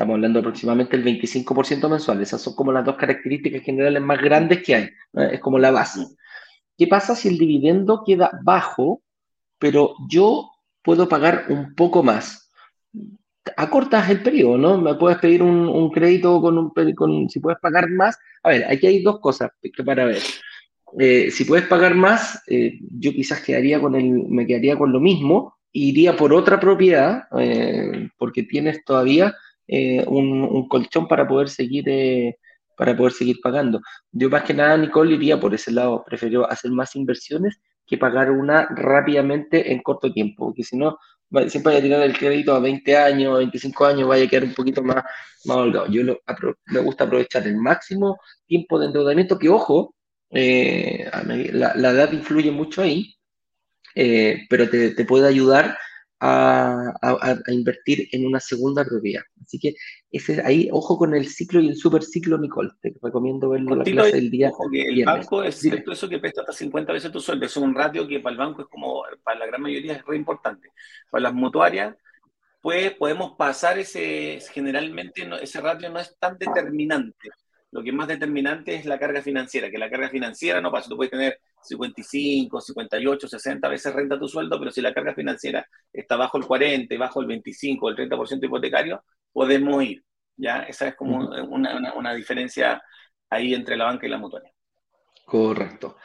Estamos 0.00 0.14
hablando 0.14 0.40
aproximadamente 0.40 0.96
del 0.96 1.20
25% 1.20 1.90
mensual. 1.90 2.22
Esas 2.22 2.40
son 2.40 2.54
como 2.54 2.72
las 2.72 2.86
dos 2.86 2.96
características 2.96 3.60
generales 3.60 4.00
más 4.00 4.18
grandes 4.18 4.62
que 4.62 4.74
hay. 4.74 4.88
Es 5.30 5.40
como 5.40 5.58
la 5.58 5.70
base. 5.70 6.06
¿Qué 6.78 6.86
pasa 6.86 7.14
si 7.14 7.28
el 7.28 7.36
dividendo 7.36 8.02
queda 8.06 8.30
bajo, 8.42 9.02
pero 9.58 9.92
yo 10.08 10.48
puedo 10.80 11.06
pagar 11.06 11.44
un 11.50 11.74
poco 11.74 12.02
más? 12.02 12.50
acortas 13.58 14.08
el 14.08 14.22
periodo, 14.22 14.56
¿no? 14.56 14.80
Me 14.80 14.94
puedes 14.94 15.18
pedir 15.18 15.42
un, 15.42 15.90
crédito 15.90 16.40
con 16.40 16.56
un 16.56 16.70
con, 16.94 17.28
si 17.28 17.38
puedes 17.38 17.60
pagar 17.60 17.90
más. 17.90 18.18
A 18.42 18.48
ver, 18.48 18.64
aquí 18.70 18.86
hay 18.86 19.02
dos 19.02 19.20
cosas 19.20 19.50
para 19.84 20.06
ver. 20.06 20.22
Eh, 20.98 21.30
si 21.30 21.44
puedes 21.44 21.66
pagar 21.66 21.94
más, 21.94 22.42
eh, 22.46 22.78
yo 22.90 23.12
quizás 23.12 23.42
quedaría 23.42 23.78
con 23.78 23.94
el, 23.94 24.10
me 24.28 24.46
quedaría 24.46 24.78
con 24.78 24.92
lo 24.92 25.00
mismo, 25.00 25.58
iría 25.72 26.16
por 26.16 26.32
otra 26.32 26.58
propiedad, 26.58 27.24
eh, 27.38 28.08
porque 28.16 28.44
tienes 28.44 28.82
todavía 28.82 29.34
un, 30.06 30.68
colchón 30.68 31.06
para 31.08 31.26
poder 31.26 31.48
seguir 31.48 31.84
para 32.76 32.96
poder 32.96 33.12
seguir 33.12 33.40
pagando. 33.42 33.80
Yo 34.10 34.30
más 34.30 34.44
que 34.44 34.54
nada, 34.54 34.76
Nicole, 34.76 35.14
iría 35.14 35.38
por 35.38 35.54
ese 35.54 35.70
lado. 35.70 36.02
Prefiero 36.04 36.50
hacer 36.50 36.70
más 36.70 36.96
inversiones 36.96 37.60
que 37.86 37.98
pagar 37.98 38.30
una 38.30 38.68
rápidamente 38.70 39.72
en 39.72 39.82
corto 39.82 40.12
tiempo, 40.12 40.46
porque 40.46 40.62
si 40.62 40.78
no, 40.78 40.96
siempre 41.48 41.72
vaya 41.72 41.78
a 41.78 41.82
tirar 41.82 42.02
el 42.02 42.16
crédito 42.16 42.54
a 42.54 42.60
20 42.60 42.96
años, 42.96 43.36
25 43.36 43.84
años, 43.84 44.08
vaya 44.08 44.24
a 44.24 44.28
quedar 44.28 44.44
un 44.44 44.54
poquito 44.54 44.82
más, 44.82 45.04
más 45.44 45.56
holgado. 45.56 45.88
Yo 45.88 46.02
me 46.66 46.80
gusta 46.80 47.04
aprovechar 47.04 47.46
el 47.46 47.56
máximo 47.56 48.18
tiempo 48.46 48.78
de 48.78 48.86
endeudamiento, 48.86 49.38
que 49.38 49.48
ojo, 49.48 49.94
eh, 50.30 51.10
la, 51.52 51.72
edad 51.74 52.12
influye 52.12 52.50
mucho 52.50 52.82
ahí, 52.82 53.14
eh, 53.94 54.46
pero 54.48 54.70
te, 54.70 54.92
te, 54.92 55.04
puede 55.04 55.28
ayudar 55.28 55.76
a, 56.20 57.38
invertir 57.48 58.08
en 58.12 58.26
una 58.26 58.40
segunda 58.40 58.84
propiedad. 58.84 59.22
Así 59.42 59.58
que 59.58 59.74
ese, 60.10 60.42
ahí, 60.44 60.68
ojo 60.70 60.98
con 60.98 61.14
el 61.14 61.26
ciclo 61.26 61.60
y 61.60 61.68
el 61.68 61.76
super 61.76 62.02
ciclo, 62.02 62.38
Nicole. 62.38 62.70
Te 62.80 62.94
recomiendo 63.02 63.48
verlo 63.48 63.76
la 63.76 63.84
clase 63.84 64.16
del 64.16 64.30
día. 64.30 64.50
el 64.72 65.04
banco 65.04 65.42
es 65.42 65.64
eso 65.64 66.08
que 66.08 66.18
presta 66.18 66.42
hasta 66.42 66.52
50 66.52 66.92
veces 66.92 67.10
tu 67.10 67.20
sueldo. 67.20 67.46
Es 67.46 67.56
un 67.56 67.74
ratio 67.74 68.06
que 68.06 68.20
para 68.20 68.32
el 68.32 68.38
banco 68.38 68.62
es 68.62 68.68
como, 68.68 69.02
para 69.22 69.38
la 69.38 69.46
gran 69.46 69.62
mayoría 69.62 69.94
es 69.94 70.04
re 70.04 70.16
importante. 70.16 70.68
Para 71.10 71.22
las 71.22 71.34
mutuarias, 71.34 71.96
pues 72.60 72.92
podemos 72.92 73.32
pasar 73.36 73.78
ese, 73.78 74.38
generalmente 74.52 75.28
ese 75.40 75.60
ratio 75.60 75.88
no 75.90 75.98
es 75.98 76.16
tan 76.18 76.36
determinante. 76.36 77.30
Lo 77.72 77.82
que 77.82 77.90
es 77.90 77.94
más 77.94 78.08
determinante 78.08 78.74
es 78.74 78.84
la 78.84 78.98
carga 78.98 79.22
financiera, 79.22 79.70
que 79.70 79.78
la 79.78 79.88
carga 79.88 80.10
financiera 80.10 80.60
no 80.60 80.72
pasa. 80.72 80.88
Tú 80.88 80.96
puedes 80.96 81.12
tener 81.12 81.38
55, 81.62 82.60
58, 82.60 83.28
60 83.28 83.68
veces 83.68 83.94
renta 83.94 84.18
tu 84.18 84.28
sueldo, 84.28 84.58
pero 84.58 84.70
si 84.70 84.80
la 84.80 84.94
carga 84.94 85.14
financiera 85.14 85.66
está 85.92 86.16
bajo 86.16 86.38
el 86.38 86.46
40, 86.46 86.96
bajo 86.98 87.20
el 87.20 87.26
25, 87.26 87.88
el 87.90 87.96
30% 87.96 88.44
hipotecario, 88.44 89.02
podemos 89.32 89.82
ir. 89.84 90.04
¿ya? 90.36 90.62
Esa 90.62 90.88
es 90.88 90.96
como 90.96 91.18
una, 91.18 91.94
una, 91.94 92.14
diferencia 92.14 92.82
ahí 93.28 93.54
entre 93.54 93.76
la 93.76 93.84
banca 93.84 94.06
y 94.06 94.10
la 94.10 94.18
mutuaria. 94.18 94.50
Correcto. 95.26 95.96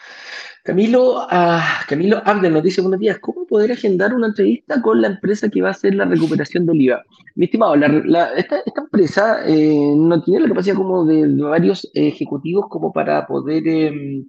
Camilo, 0.64 1.26
ah, 1.30 1.82
Camilo 1.88 2.22
Abdel 2.26 2.54
nos 2.54 2.64
dice 2.64 2.82
buenos 2.82 3.00
días, 3.00 3.20
¿cómo 3.20 3.46
poder 3.46 3.72
agendar 3.72 4.14
una 4.14 4.28
entrevista 4.28 4.82
con 4.82 5.00
la 5.00 5.08
empresa 5.08 5.48
que 5.48 5.62
va 5.62 5.70
a 5.70 5.72
hacer 5.72 5.94
la 5.94 6.06
recuperación 6.06 6.66
del 6.66 6.82
IVA? 6.82 7.04
Mi 7.36 7.46
estimado, 7.46 7.76
esta, 7.76 8.64
empresa 8.76 9.48
eh, 9.48 9.94
no 9.96 10.24
tiene 10.24 10.42
la 10.42 10.48
capacidad 10.48 10.76
como 10.76 11.06
de, 11.06 11.28
varios 11.42 11.90
ejecutivos 11.94 12.66
como 12.68 12.92
para 12.92 13.28
poder 13.28 13.68
em, 13.68 14.28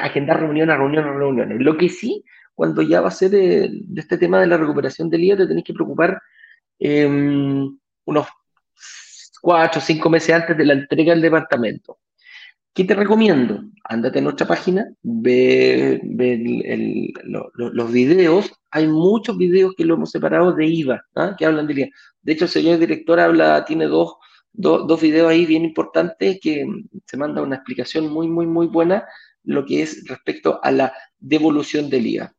agendar 0.00 0.40
reunión 0.40 0.70
a 0.70 0.76
reunión 0.76 1.04
a 1.04 1.12
reuniones. 1.12 1.60
Lo 1.60 1.76
que 1.76 1.88
sí, 1.88 2.24
cuando 2.54 2.82
ya 2.82 3.00
va 3.00 3.08
a 3.08 3.12
ser 3.12 3.30
de, 3.30 3.70
este 3.96 4.18
tema 4.18 4.40
de 4.40 4.46
la 4.46 4.56
recuperación 4.56 5.10
del 5.10 5.24
IVA, 5.24 5.36
te 5.36 5.46
tenés 5.46 5.64
que 5.64 5.74
preocupar 5.74 6.20
em, 6.78 7.78
unos 8.04 8.26
cuatro 9.40 9.80
o 9.80 9.84
cinco 9.84 10.10
meses 10.10 10.34
antes 10.34 10.56
de 10.56 10.64
la 10.64 10.72
entrega 10.72 11.12
del 11.12 11.22
departamento. 11.22 11.98
¿Qué 12.76 12.84
te 12.84 12.94
recomiendo? 12.94 13.62
Ándate 13.84 14.18
a 14.18 14.22
nuestra 14.22 14.46
página, 14.46 14.86
ve, 15.02 15.98
los 17.24 17.92
videos. 17.92 18.52
Hay 18.70 18.86
muchos 18.86 19.38
videos 19.38 19.72
que 19.74 19.84
lo 19.84 19.94
hemos 19.94 20.10
separado 20.10 20.52
de 20.52 20.66
IVA, 20.66 21.02
¿ah? 21.14 21.34
que 21.38 21.46
hablan 21.46 21.66
de 21.66 21.72
IVA. 21.72 21.88
De 22.20 22.32
hecho, 22.32 22.44
el 22.44 22.50
señor 22.50 22.78
director 22.78 23.18
habla, 23.18 23.64
tiene 23.64 23.86
dos, 23.86 24.16
dos 24.52 25.00
videos 25.00 25.30
ahí 25.30 25.46
bien 25.46 25.64
importantes 25.64 26.38
que 26.42 26.66
se 27.06 27.16
manda 27.16 27.40
una 27.40 27.56
explicación 27.56 28.12
muy, 28.12 28.28
muy, 28.28 28.46
muy 28.46 28.66
buena 28.66 29.06
lo 29.46 29.64
que 29.64 29.82
es 29.82 30.06
respecto 30.06 30.60
a 30.62 30.70
la 30.70 30.92
devolución 31.18 31.88
del 31.88 32.06
IVA. 32.06 32.32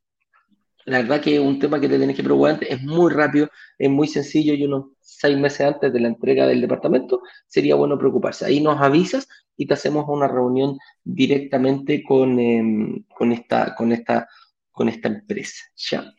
la 0.85 0.99
verdad 0.99 1.21
que 1.21 1.35
es 1.35 1.41
un 1.41 1.59
tema 1.59 1.81
que 1.81 1.89
te 1.89 1.97
tienes 1.97 2.15
que 2.15 2.23
preocupar 2.23 2.53
antes, 2.53 2.69
es 2.69 2.81
muy 2.83 3.11
rápido, 3.11 3.49
es 3.77 3.89
muy 3.89 4.07
sencillo 4.07 4.53
y 4.53 4.63
unos 4.63 4.91
seis 5.01 5.37
meses 5.37 5.61
antes 5.61 5.91
de 5.91 5.99
la 5.99 6.07
entrega 6.07 6.45
del 6.47 6.61
departamento 6.61 7.21
sería 7.47 7.75
bueno 7.75 7.97
preocuparse. 7.97 8.45
Ahí 8.45 8.61
nos 8.61 8.79
avisas 8.79 9.27
y 9.57 9.65
te 9.65 9.73
hacemos 9.73 10.05
una 10.07 10.27
reunión 10.27 10.77
directamente 11.03 12.03
con, 12.03 12.39
em, 12.39 13.03
con, 13.15 13.31
esta, 13.31 13.75
con, 13.75 13.91
esta, 13.91 14.27
con 14.71 14.87
esta 14.87 15.07
empresa. 15.09 15.65
¿ya? 15.75 16.13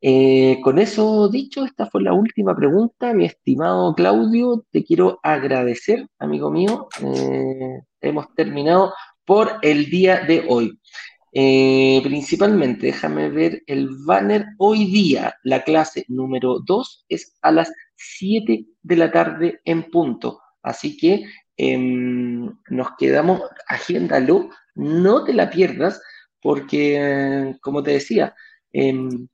Eh, 0.00 0.60
con 0.62 0.78
eso 0.78 1.28
dicho, 1.28 1.64
esta 1.64 1.86
fue 1.86 2.02
la 2.02 2.12
última 2.12 2.54
pregunta. 2.54 3.14
Mi 3.14 3.24
estimado 3.24 3.94
Claudio, 3.94 4.64
te 4.70 4.84
quiero 4.84 5.20
agradecer, 5.22 6.06
amigo 6.18 6.50
mío. 6.50 6.88
Eh, 7.02 7.80
hemos 8.00 8.34
terminado 8.34 8.92
por 9.26 9.58
el 9.62 9.90
día 9.90 10.20
de 10.20 10.44
hoy. 10.48 10.80
Eh, 11.32 12.00
principalmente, 12.02 12.86
déjame 12.86 13.28
ver 13.28 13.62
el 13.66 13.90
banner. 14.06 14.46
Hoy 14.58 14.86
día, 14.86 15.34
la 15.42 15.62
clase 15.62 16.06
número 16.08 16.60
2 16.64 17.04
es 17.10 17.36
a 17.42 17.52
las 17.52 17.70
7 17.96 18.64
de 18.82 18.96
la 18.96 19.10
tarde 19.10 19.60
en 19.64 19.90
punto. 19.90 20.40
Así 20.62 20.96
que 20.96 21.26
em, 21.58 22.46
nos 22.70 22.88
quedamos, 22.98 23.42
agéndalo, 23.68 24.50
no 24.74 25.24
te 25.24 25.34
la 25.34 25.50
pierdas, 25.50 26.00
porque, 26.40 27.54
como 27.60 27.82
te 27.82 27.92
decía, 27.92 28.34
em, 28.72 29.28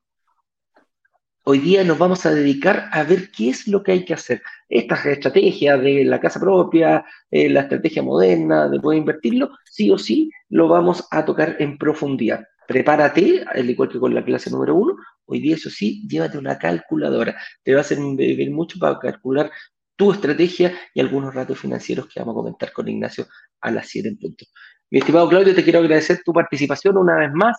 Hoy 1.45 1.59
día 1.59 1.83
nos 1.83 1.99
vamos 1.99 2.25
a 2.25 2.33
dedicar 2.33 2.89
a 2.93 3.03
ver 3.03 3.33
qué 3.33 3.51
es 3.51 3.67
lo 3.67 3.83
que 3.83 3.91
hay 3.91 4.05
que 4.05 4.15
hacer. 4.15 4.43
Estas 4.69 5.05
estrategias 5.07 5.81
de 5.83 6.05
la 6.05 6.21
casa 6.21 6.39
propia, 6.39 7.05
eh, 7.33 7.49
la 7.49 7.63
estrategia 7.63 8.01
moderna 8.01 8.69
de 8.69 8.79
poder 8.79 8.99
invertirlo, 8.99 9.51
sí 9.65 9.91
o 9.91 9.99
sí 9.99 10.31
lo 10.51 10.69
vamos 10.69 11.05
a 11.11 11.25
tocar 11.25 11.57
en 11.59 11.79
profundidad. 11.79 12.45
Prepárate, 12.69 13.45
al 13.45 13.69
igual 13.69 13.89
que 13.89 13.99
con 13.99 14.15
la 14.15 14.25
clase 14.25 14.51
número 14.51 14.77
uno, 14.77 14.97
hoy 15.27 15.41
día 15.41 15.57
eso 15.57 15.69
sí, 15.69 16.07
llévate 16.09 16.39
una 16.39 16.57
calculadora. 16.59 17.37
Te 17.65 17.75
va 17.75 17.81
a 17.81 17.85
servir 17.85 18.51
mucho 18.53 18.79
para 18.79 19.01
calcular 19.01 19.51
tu 19.97 20.13
estrategia 20.13 20.73
y 20.95 21.01
algunos 21.01 21.35
ratos 21.35 21.59
financieros 21.59 22.07
que 22.07 22.21
vamos 22.21 22.35
a 22.35 22.37
comentar 22.37 22.73
con 22.73 22.87
Ignacio 22.87 23.27
a 23.61 23.73
las 23.73 23.89
7 23.89 24.09
en 24.11 24.17
punto. 24.17 24.45
Mi 24.91 25.01
estimado 25.01 25.29
Claudio, 25.29 25.55
te 25.55 25.65
quiero 25.65 25.81
agradecer 25.81 26.21
tu 26.25 26.33
participación 26.33 26.97
una 26.99 27.17
vez 27.17 27.33
más. 27.33 27.57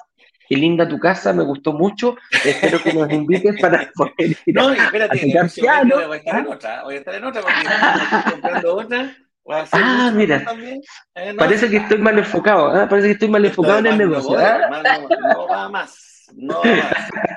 Qué 0.53 0.59
linda 0.59 0.87
tu 0.87 0.99
casa, 0.99 1.33
me 1.33 1.43
gustó 1.43 1.73
mucho. 1.73 2.15
Espero 2.45 2.79
que 2.81 2.93
nos 2.93 3.11
invites 3.11 3.59
para 3.59 3.91
poder 3.95 4.13
ir 4.45 4.55
No, 4.55 4.71
espérate, 4.71 5.19
a 5.19 5.83
voy 5.83 6.13
a 6.13 6.15
estar 6.17 6.39
en 6.39 6.47
otra, 6.47 6.83
voy 6.83 6.95
a 6.95 6.97
estar 6.99 7.15
en 7.15 7.23
otra 7.23 7.41
porque 7.41 7.59
estoy 7.59 8.31
comprando 8.31 8.75
otra. 8.75 9.17
Ah, 9.71 10.11
mira, 10.13 10.45
eh, 11.15 11.33
parece 11.35 11.69
que 11.69 11.77
estoy 11.77 11.97
mal 11.97 12.17
enfocado, 12.17 12.81
¿eh? 12.81 12.87
parece 12.87 13.07
que 13.07 13.13
estoy 13.13 13.29
mal 13.29 13.43
enfocado 13.43 13.79
en 13.79 13.87
el 13.87 13.97
negocio. 13.97 14.39
¿eh? 14.39 14.59
no, 15.19 15.47
va 15.47 15.69
más, 15.69 16.27
no 16.35 16.61
va 16.61 16.75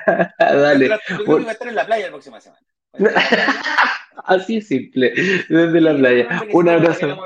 más. 0.05 0.33
Dale. 0.39 0.89
Yo 1.09 1.25
voy 1.25 1.45
a 1.47 1.51
estar 1.51 1.67
en 1.67 1.75
la 1.75 1.85
playa 1.85 2.05
la 2.05 2.11
próxima 2.11 2.39
semana. 2.39 2.61
Así 4.25 4.57
es 4.57 4.67
simple, 4.67 5.11
desde 5.49 5.81
la 5.81 5.95
playa. 5.95 6.41
Un 6.53 6.69
abrazo. 6.69 7.17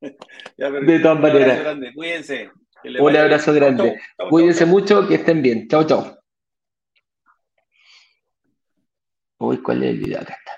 De 0.00 0.98
todas 1.00 1.20
maneras. 1.20 1.76
Cuídense. 1.94 2.50
Un 2.84 3.16
abrazo 3.16 3.52
grande. 3.52 4.00
Cuídense 4.30 4.66
mucho, 4.66 5.06
que 5.06 5.16
estén 5.16 5.42
bien. 5.42 5.68
Chao, 5.68 5.84
chao. 5.84 6.18
Uy, 9.38 9.62
¿cuál 9.62 9.82
es 9.84 9.90
el 9.90 9.98
video? 9.98 10.20
Acá 10.20 10.34
está. 10.34 10.57